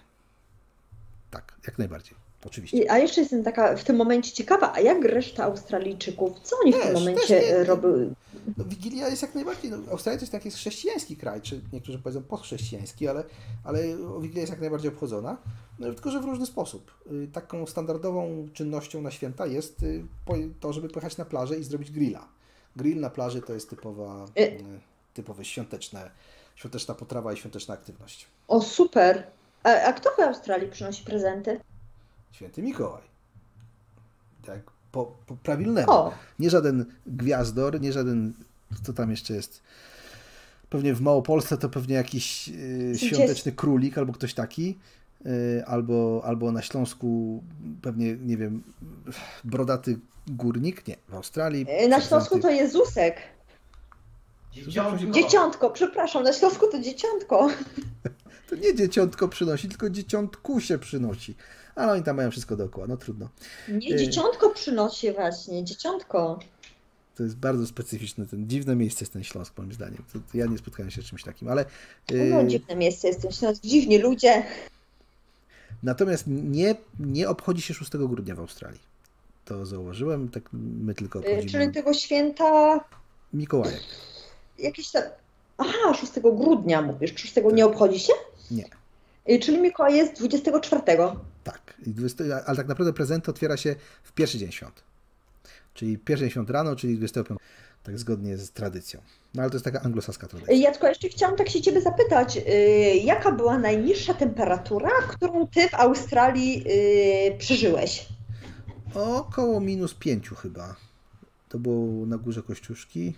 Tak, 1.31 1.59
jak 1.67 1.77
najbardziej. 1.77 2.28
Oczywiście. 2.45 2.91
A 2.91 2.97
jeszcze 2.97 3.21
jestem 3.21 3.43
taka 3.43 3.75
w 3.75 3.83
tym 3.83 3.95
momencie 3.95 4.31
ciekawa, 4.31 4.73
a 4.73 4.79
jak 4.79 5.05
reszta 5.05 5.43
Australijczyków, 5.43 6.39
co 6.39 6.55
oni 6.63 6.73
też, 6.73 6.81
w 6.81 6.85
tym 6.85 6.93
momencie 6.93 7.63
robią? 7.63 8.13
No, 8.57 8.65
Wigilia 8.65 9.07
jest 9.07 9.21
jak 9.21 9.35
najbardziej, 9.35 9.71
no, 9.71 9.77
Australia 9.91 10.19
to 10.19 10.23
jest 10.23 10.31
taki 10.31 10.51
chrześcijański 10.51 11.17
kraj, 11.17 11.41
czy 11.41 11.61
niektórzy 11.73 11.99
powiedzą 11.99 12.23
postchrześcijański, 12.23 13.07
ale, 13.07 13.23
ale 13.63 13.83
Wigilia 14.21 14.41
jest 14.41 14.51
jak 14.51 14.61
najbardziej 14.61 14.91
obchodzona, 14.91 15.37
no, 15.79 15.93
tylko 15.93 16.11
że 16.11 16.19
w 16.19 16.25
różny 16.25 16.45
sposób. 16.45 16.91
Y, 17.11 17.27
taką 17.33 17.65
standardową 17.65 18.47
czynnością 18.53 19.01
na 19.01 19.11
święta 19.11 19.45
jest 19.45 19.83
y, 19.83 20.03
to, 20.59 20.73
żeby 20.73 20.89
pojechać 20.89 21.17
na 21.17 21.25
plażę 21.25 21.57
i 21.57 21.63
zrobić 21.63 21.91
grilla. 21.91 22.27
Grill 22.75 22.99
na 22.99 23.09
plaży 23.09 23.41
to 23.41 23.53
jest 23.53 23.69
typowa, 23.69 24.25
y 24.39 24.63
typowe 25.13 25.45
świąteczne, 25.45 26.11
świąteczna 26.55 26.95
potrawa 26.95 27.33
i 27.33 27.37
świąteczna 27.37 27.73
aktywność. 27.73 28.27
O, 28.47 28.61
super! 28.61 29.27
A, 29.63 29.69
a 29.69 29.93
kto 29.93 30.09
w 30.17 30.19
Australii 30.19 30.69
przynosi 30.69 31.03
prezenty? 31.03 31.59
Święty 32.31 32.61
Mikołaj. 32.61 33.01
Tak, 34.45 34.59
po, 34.91 35.15
po 35.25 35.35
prawilnemu. 35.35 35.91
O. 35.91 36.13
Nie 36.39 36.49
żaden 36.49 36.85
gwiazdor, 37.07 37.81
nie 37.81 37.93
żaden, 37.93 38.33
co 38.83 38.93
tam 38.93 39.11
jeszcze 39.11 39.33
jest. 39.33 39.61
Pewnie 40.69 40.93
w 40.93 41.01
Małopolsce 41.01 41.57
to 41.57 41.69
pewnie 41.69 41.95
jakiś 41.95 42.47
yy, 42.47 42.97
świąteczny 42.97 43.51
królik 43.51 43.97
albo 43.97 44.13
ktoś 44.13 44.33
taki. 44.33 44.77
Yy, 45.25 45.63
albo, 45.65 46.21
albo 46.25 46.51
na 46.51 46.61
Śląsku 46.61 47.43
pewnie, 47.81 48.15
nie 48.15 48.37
wiem, 48.37 48.63
brodaty 49.43 49.99
górnik. 50.27 50.87
Nie, 50.87 50.95
w 51.07 51.13
Australii. 51.13 51.65
Yy, 51.81 51.87
na 51.87 52.01
Śląsku 52.01 52.39
to 52.39 52.49
Jezusek. 52.49 53.17
Dzieciątko. 54.53 55.11
dzieciątko, 55.11 55.69
przepraszam, 55.69 56.23
na 56.23 56.33
Śląsku 56.33 56.67
to 56.71 56.79
dzieciątko. 56.79 57.47
To 58.49 58.55
nie 58.55 58.75
dzieciątko 58.75 59.27
przynosi, 59.27 59.69
tylko 59.69 59.89
dzieciątku 59.89 60.61
się 60.61 60.79
przynosi. 60.79 61.35
Ale 61.79 61.91
oni 61.91 62.03
tam 62.03 62.17
mają 62.17 62.31
wszystko 62.31 62.55
dookoła, 62.55 62.87
no 62.87 62.97
trudno. 62.97 63.29
Nie, 63.69 63.93
y, 63.93 63.97
dzieciątko 63.97 64.49
przynosi 64.49 65.11
właśnie, 65.11 65.63
dzieciątko. 65.63 66.39
To 67.15 67.23
jest 67.23 67.35
bardzo 67.35 67.67
specyficzne, 67.67 68.25
ten 68.25 68.49
dziwne 68.49 68.75
miejsce 68.75 69.03
jest 69.03 69.13
ten 69.13 69.23
Śląsk, 69.23 69.57
moim 69.57 69.73
zdaniem. 69.73 70.03
To, 70.13 70.19
to 70.31 70.37
ja 70.37 70.45
nie 70.45 70.57
spotkałem 70.57 70.91
się 70.91 71.01
z 71.01 71.05
czymś 71.05 71.23
takim, 71.23 71.47
ale... 71.47 71.65
No, 72.11 72.43
dziwne 72.43 72.75
miejsce 72.75 73.07
jest 73.07 73.21
ten 73.21 73.31
Śląsk, 73.31 73.61
dziwni 73.63 73.97
ludzie. 73.97 74.43
Natomiast 75.83 76.23
nie, 76.27 76.75
nie 76.99 77.29
obchodzi 77.29 77.61
się 77.61 77.73
6 77.73 77.91
grudnia 77.91 78.35
w 78.35 78.39
Australii. 78.39 78.81
To 79.45 79.65
zauważyłem, 79.65 80.29
tak 80.29 80.43
my 80.53 80.93
tylko 80.93 81.19
y, 81.19 81.21
obchodzimy. 81.21 81.51
Czyli 81.51 81.73
tego 81.73 81.93
święta... 81.93 82.79
Mikołajek. 83.33 83.83
Jakieś 84.59 84.91
tam... 84.91 85.03
Aha, 85.57 85.93
6 85.93 86.13
grudnia 86.19 86.81
mówisz. 86.81 87.13
6 87.15 87.33
tak. 87.33 87.43
nie 87.53 87.65
obchodzi 87.65 87.99
się? 87.99 88.13
Nie. 88.51 88.65
Y, 89.29 89.39
czyli 89.39 89.57
Mikołaj 89.57 89.97
jest 89.97 90.13
24. 90.13 90.81
Tak, 91.51 91.77
ale 92.45 92.57
tak 92.57 92.67
naprawdę 92.67 92.93
prezent 92.93 93.29
otwiera 93.29 93.57
się 93.57 93.75
w 94.03 94.11
pierwszy 94.11 94.37
dzień 94.37 94.51
świąt. 94.51 94.83
Czyli 95.73 95.97
pierwszy 95.97 96.23
dzień 96.23 96.31
świąt 96.31 96.49
rano, 96.49 96.75
czyli 96.75 96.97
25. 96.97 97.39
Tak 97.83 97.99
zgodnie 97.99 98.37
z 98.37 98.51
tradycją. 98.51 99.01
No 99.33 99.41
ale 99.41 99.51
to 99.51 99.55
jest 99.55 99.65
taka 99.65 99.81
anglosaska 99.81 100.27
tradycja. 100.27 100.53
Jacko, 100.53 100.87
jeszcze 100.87 101.09
chciałam 101.09 101.35
tak 101.35 101.49
się 101.49 101.61
Ciebie 101.61 101.81
zapytać, 101.81 102.35
yy, 102.35 102.43
jaka 102.95 103.31
była 103.31 103.57
najniższa 103.57 104.13
temperatura, 104.13 104.89
którą 105.09 105.47
Ty 105.47 105.69
w 105.69 105.73
Australii 105.73 106.63
yy, 106.63 107.37
przeżyłeś? 107.37 108.07
Około 108.93 109.61
minus 109.61 109.93
pięciu 109.93 110.35
chyba. 110.35 110.75
To 111.49 111.59
było 111.59 112.05
na 112.05 112.17
górze 112.17 112.43
Kościuszki. 112.43 113.13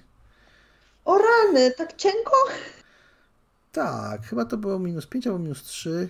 O 1.06 1.18
rany, 1.18 1.72
tak 1.72 1.96
cienko? 1.96 2.32
Tak, 3.72 4.26
chyba 4.26 4.46
to 4.46 4.58
było 4.58 4.80
minus 4.80 5.08
5 5.08 5.28
albo 5.28 5.40
minus 5.40 5.64
3. 5.64 6.10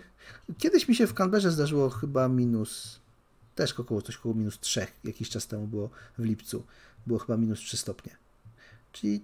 Kiedyś 0.57 0.87
mi 0.87 0.95
się 0.95 1.07
w 1.07 1.13
Canberrze 1.13 1.51
zdarzyło 1.51 1.89
chyba 1.89 2.27
minus, 2.27 2.99
też 3.55 3.79
około 3.79 4.01
coś 4.01 4.17
około 4.17 4.35
minus 4.35 4.59
3, 4.59 4.87
jakiś 5.03 5.29
czas 5.29 5.47
temu 5.47 5.67
było 5.67 5.89
w 6.17 6.23
lipcu. 6.23 6.63
Było 7.07 7.19
chyba 7.19 7.37
minus 7.37 7.59
3 7.59 7.77
stopnie. 7.77 8.15
Czyli 8.91 9.23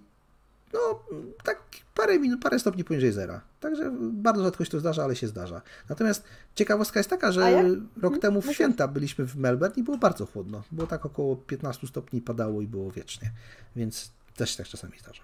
no, 0.72 1.04
tak 1.44 1.62
parę, 1.94 2.18
minut, 2.18 2.42
parę 2.42 2.58
stopni 2.58 2.84
poniżej 2.84 3.12
zera. 3.12 3.40
Także 3.60 3.92
bardzo 4.00 4.42
rzadko 4.42 4.64
się 4.64 4.70
to 4.70 4.80
zdarza, 4.80 5.04
ale 5.04 5.16
się 5.16 5.26
zdarza. 5.26 5.62
Natomiast 5.88 6.24
ciekawostka 6.54 7.00
jest 7.00 7.10
taka, 7.10 7.32
że 7.32 7.62
rok 7.72 8.14
mhm. 8.14 8.20
temu 8.20 8.42
w 8.42 8.52
święta 8.52 8.88
byliśmy 8.88 9.26
w 9.26 9.36
Melbourne 9.36 9.76
i 9.76 9.82
było 9.82 9.98
bardzo 9.98 10.26
chłodno. 10.26 10.62
Było 10.72 10.86
tak 10.86 11.06
około 11.06 11.36
15 11.36 11.86
stopni, 11.86 12.20
padało 12.20 12.62
i 12.62 12.66
było 12.66 12.90
wiecznie. 12.90 13.30
Więc 13.76 14.10
też 14.36 14.56
tak 14.56 14.66
czasami 14.66 14.98
zdarza. 14.98 15.22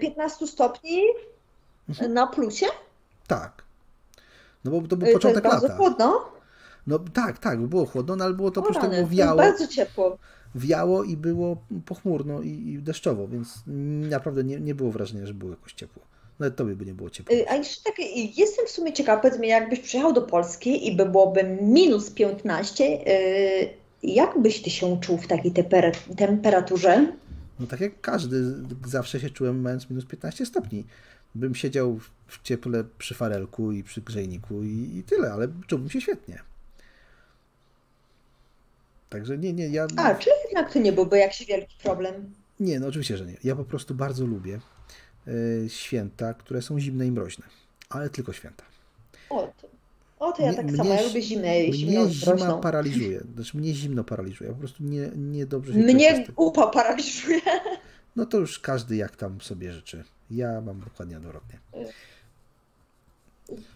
15 0.00 0.46
stopni 0.46 1.02
mhm. 1.88 2.14
na 2.14 2.26
plusie? 2.26 2.66
Tak. 3.26 3.62
No 4.64 4.70
bo 4.70 4.88
to 4.88 4.96
był 4.96 5.08
to 5.08 5.12
początek 5.12 5.44
jest 5.44 5.54
bardzo 5.54 5.68
lata. 5.68 5.78
chłodno? 5.78 6.32
No 6.86 6.98
tak, 6.98 7.38
tak, 7.38 7.60
było 7.60 7.86
chłodno, 7.86 8.16
no 8.16 8.24
ale 8.24 8.34
było 8.34 8.50
to 8.50 8.60
oprócz 8.60 8.80
tego 8.80 9.06
wiało. 9.06 9.36
bardzo 9.36 9.66
ciepło. 9.66 10.18
Wiało 10.54 11.04
i 11.04 11.16
było 11.16 11.56
pochmurno 11.86 12.40
i, 12.40 12.48
i 12.48 12.78
deszczowo, 12.78 13.28
więc 13.28 13.62
naprawdę 14.10 14.44
nie, 14.44 14.60
nie 14.60 14.74
było 14.74 14.90
wrażenia, 14.90 15.26
że 15.26 15.34
było 15.34 15.50
jakoś 15.50 15.72
ciepło. 15.72 16.02
Nawet 16.38 16.56
tobie 16.56 16.76
by 16.76 16.86
nie 16.86 16.94
było 16.94 17.10
ciepło. 17.10 17.36
A 17.48 17.54
jeszcze 17.54 17.84
tak, 17.84 17.94
jestem 18.36 18.66
w 18.66 18.70
sumie 18.70 18.92
ciekawa, 18.92 19.22
powiedz 19.22 19.38
mi, 19.38 19.48
jakbyś 19.48 19.80
przyjechał 19.80 20.12
do 20.12 20.22
Polski 20.22 20.88
i 20.88 20.96
by 20.96 21.06
byłoby 21.06 21.58
minus 21.60 22.10
15, 22.10 22.84
y, 22.84 23.68
jak 24.02 24.38
byś 24.38 24.62
ty 24.62 24.70
się 24.70 25.00
czuł 25.00 25.18
w 25.18 25.26
takiej 25.26 25.52
temperaturze? 26.16 27.12
No 27.60 27.66
tak 27.66 27.80
jak 27.80 28.00
każdy, 28.00 28.54
zawsze 28.86 29.20
się 29.20 29.30
czułem 29.30 29.60
mając 29.60 29.90
minus 29.90 30.04
15 30.04 30.46
stopni. 30.46 30.84
Bym 31.34 31.54
siedział 31.54 32.00
w 32.26 32.42
cieple 32.42 32.84
przy 32.98 33.14
farelku 33.14 33.72
i 33.72 33.82
przy 33.82 34.00
grzejniku 34.00 34.62
i, 34.62 34.98
i 34.98 35.02
tyle, 35.02 35.32
ale 35.32 35.48
czułbym 35.66 35.90
się 35.90 36.00
świetnie. 36.00 36.42
Także 39.08 39.38
nie, 39.38 39.52
nie, 39.52 39.68
ja... 39.68 39.86
A, 39.96 40.14
czy 40.14 40.30
jednak 40.44 40.72
to 40.72 40.78
nie 40.78 40.92
byłby 40.92 41.18
jakiś 41.18 41.46
wielki 41.46 41.76
problem? 41.82 42.34
Nie, 42.60 42.80
no 42.80 42.86
oczywiście, 42.86 43.16
że 43.16 43.26
nie. 43.26 43.36
Ja 43.44 43.56
po 43.56 43.64
prostu 43.64 43.94
bardzo 43.94 44.26
lubię 44.26 44.60
y, 45.28 45.64
święta, 45.68 46.34
które 46.34 46.62
są 46.62 46.80
zimne 46.80 47.06
i 47.06 47.12
mroźne. 47.12 47.44
Ale 47.88 48.10
tylko 48.10 48.32
święta. 48.32 48.64
O, 49.30 49.52
to, 49.60 49.68
o, 50.18 50.32
to 50.32 50.42
ja 50.42 50.52
mnie, 50.52 50.56
tak 50.56 50.76
samo, 50.76 50.94
ja 50.94 51.02
lubię 51.02 51.22
zimę 51.22 51.64
i 51.64 51.86
Mnie 51.86 52.10
zima 52.10 52.58
paraliżuje. 52.58 53.20
Znaczy 53.34 53.56
mnie 53.56 53.74
zimno 53.74 54.04
paraliżuje. 54.04 54.48
Ja 54.48 54.54
po 54.54 54.60
prostu 54.60 54.84
nie, 54.84 55.10
nie 55.16 55.46
dobrze 55.46 55.72
się 55.72 55.78
Mnie 55.78 56.26
upa 56.36 56.66
paraliżuje. 56.66 57.40
No 58.16 58.26
to 58.26 58.38
już 58.38 58.58
każdy 58.58 58.96
jak 58.96 59.16
tam 59.16 59.40
sobie 59.40 59.72
życzy. 59.72 60.04
Ja 60.30 60.60
mam 60.60 60.80
dokładnie 60.80 61.16
odwrotnie. 61.16 61.58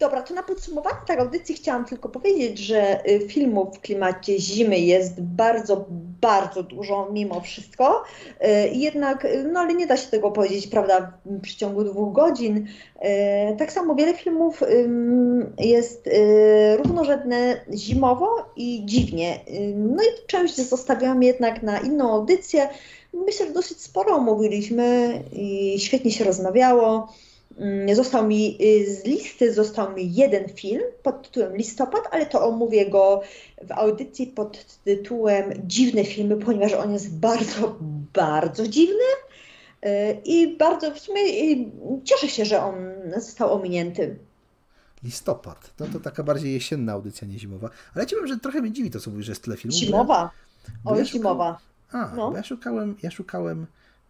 Dobra, 0.01 0.23
to 0.23 0.35
na 0.35 0.43
podsumowanie 0.43 0.97
tak 1.07 1.19
audycji 1.19 1.55
chciałam 1.55 1.85
tylko 1.85 2.09
powiedzieć, 2.09 2.59
że 2.59 3.09
y, 3.11 3.29
filmów 3.29 3.77
w 3.77 3.81
klimacie 3.81 4.39
zimy 4.39 4.79
jest 4.79 5.21
bardzo, 5.21 5.87
bardzo 6.21 6.63
dużo 6.63 7.09
mimo 7.13 7.41
wszystko. 7.41 8.05
Y, 8.05 8.69
jednak, 8.73 9.25
y, 9.25 9.51
no 9.53 9.61
ale 9.61 9.75
nie 9.75 9.87
da 9.87 9.97
się 9.97 10.11
tego 10.11 10.31
powiedzieć, 10.31 10.67
prawda, 10.67 11.13
w 11.27 11.41
przeciągu 11.41 11.85
dwóch 11.85 12.13
godzin. 12.13 12.67
Tak 13.59 13.73
samo 13.73 13.95
wiele 13.95 14.15
filmów 14.15 14.63
jest 15.59 16.11
równorzędne 16.77 17.61
zimowo 17.75 18.53
i 18.57 18.83
dziwnie. 18.85 19.41
No 19.77 20.03
i 20.03 20.27
część 20.27 20.57
zostawiłam 20.57 21.23
jednak 21.23 21.63
na 21.63 21.79
inną 21.79 22.13
audycję. 22.13 22.69
Myślę, 23.25 23.47
że 23.47 23.53
dosyć 23.53 23.81
sporo 23.81 24.17
omówiliśmy 24.17 25.23
i 25.33 25.77
świetnie 25.81 26.11
się 26.11 26.25
rozmawiało. 26.25 27.13
Mm, 27.59 27.95
został 27.95 28.27
mi 28.27 28.59
y, 28.61 28.95
z 28.95 29.05
listy 29.05 29.55
został 29.55 29.93
mi 29.93 30.15
jeden 30.15 30.49
film 30.49 30.83
pod 31.03 31.23
tytułem 31.23 31.57
Listopad, 31.57 32.03
ale 32.11 32.27
to 32.27 32.49
omówię 32.49 32.91
go 32.91 33.23
w 33.63 33.73
audycji 33.73 34.27
pod 34.27 34.81
tytułem 34.85 35.53
Dziwne 35.67 36.05
filmy, 36.05 36.37
ponieważ 36.37 36.73
on 36.73 36.93
jest 36.93 37.19
bardzo, 37.19 37.79
bardzo 38.13 38.69
dziwny 38.69 39.09
y, 39.87 39.89
i 40.25 40.57
bardzo 40.57 40.95
w 40.95 40.99
sumie 40.99 41.21
y, 41.23 41.71
cieszę 42.05 42.29
się, 42.29 42.45
że 42.45 42.63
on 42.63 42.75
został 43.17 43.53
ominięty. 43.53 44.19
Listopad. 45.03 45.71
No 45.81 45.87
to 45.93 46.01
taka 46.01 46.23
bardziej 46.23 46.53
jesienna 46.53 46.93
audycja, 46.93 47.29
nie 47.29 47.39
zimowa. 47.39 47.71
Ale 47.95 48.03
ja 48.03 48.07
ci 48.07 48.15
powiem, 48.15 48.29
że 48.29 48.39
trochę 48.39 48.61
mnie 48.61 48.73
dziwi 48.73 48.91
to, 48.91 49.01
co 49.01 49.11
mówisz, 49.11 49.27
że 49.27 49.33
jest 49.33 49.43
tyle 49.43 49.57
filmów. 49.57 49.81
Zimowa. 49.81 50.31
Oj, 50.85 50.99
ja 50.99 51.05
zimowa. 51.05 51.59
A, 51.93 52.13
no. 52.17 52.33
ja 52.37 52.43
szukałem, 52.43 52.97
ja 53.03 53.11
szukałem 53.11 53.67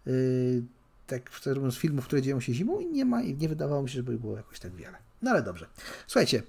yy, 0.07 0.63
tak 1.07 1.31
z 1.71 1.79
filmów, 1.79 2.05
które 2.05 2.23
dzieją 2.23 2.41
się 2.41 2.55
zimą 2.55 2.81
i 2.81 2.87
nie 2.87 3.05
ma, 3.05 3.23
i 3.23 3.35
nie 3.35 3.49
wydawało 3.49 3.83
mi 3.83 3.89
się, 3.89 3.97
żeby 3.97 4.19
było 4.19 4.37
jakoś 4.37 4.61
tak 4.61 4.75
wiele. 4.75 4.99
No 5.23 5.31
ale 5.31 5.43
dobrze. 5.43 5.67
Słuchajcie, 6.07 6.43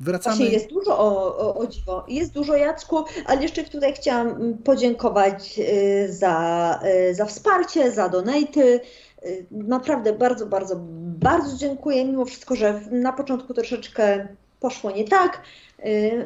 wracamy. 0.00 0.36
Właśnie 0.36 0.52
jest 0.52 0.68
dużo 0.70 0.98
o, 0.98 1.38
o, 1.38 1.54
o 1.54 1.66
dziwo. 1.66 2.04
Jest 2.08 2.32
dużo 2.32 2.56
Jacku, 2.56 3.04
ale 3.26 3.42
jeszcze 3.42 3.64
tutaj 3.64 3.94
chciałam 3.94 4.28
mm, 4.28 4.58
podziękować 4.58 5.58
y, 5.58 6.12
za, 6.12 6.80
y, 7.10 7.14
za 7.14 7.24
wsparcie, 7.24 7.92
za 7.92 8.08
donaty. 8.08 8.80
Y, 9.24 9.46
naprawdę 9.50 10.12
bardzo, 10.12 10.46
bardzo, 10.46 10.76
bardzo 11.18 11.56
dziękuję, 11.56 12.04
mimo 12.04 12.24
wszystko, 12.24 12.56
że 12.56 12.80
na 12.90 13.12
początku 13.12 13.54
troszeczkę 13.54 14.28
poszło 14.60 14.90
nie 14.90 15.04
tak, 15.04 15.42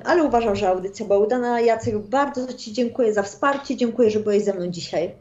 ale 0.04 0.24
uważam, 0.24 0.56
że 0.56 0.68
audycja 0.68 1.06
była 1.06 1.18
udana. 1.18 1.60
Jacek, 1.60 1.98
bardzo 1.98 2.52
Ci 2.52 2.72
dziękuję 2.72 3.14
za 3.14 3.22
wsparcie, 3.22 3.76
dziękuję, 3.76 4.10
że 4.10 4.20
byłeś 4.20 4.44
ze 4.44 4.54
mną 4.54 4.66
dzisiaj. 4.66 5.14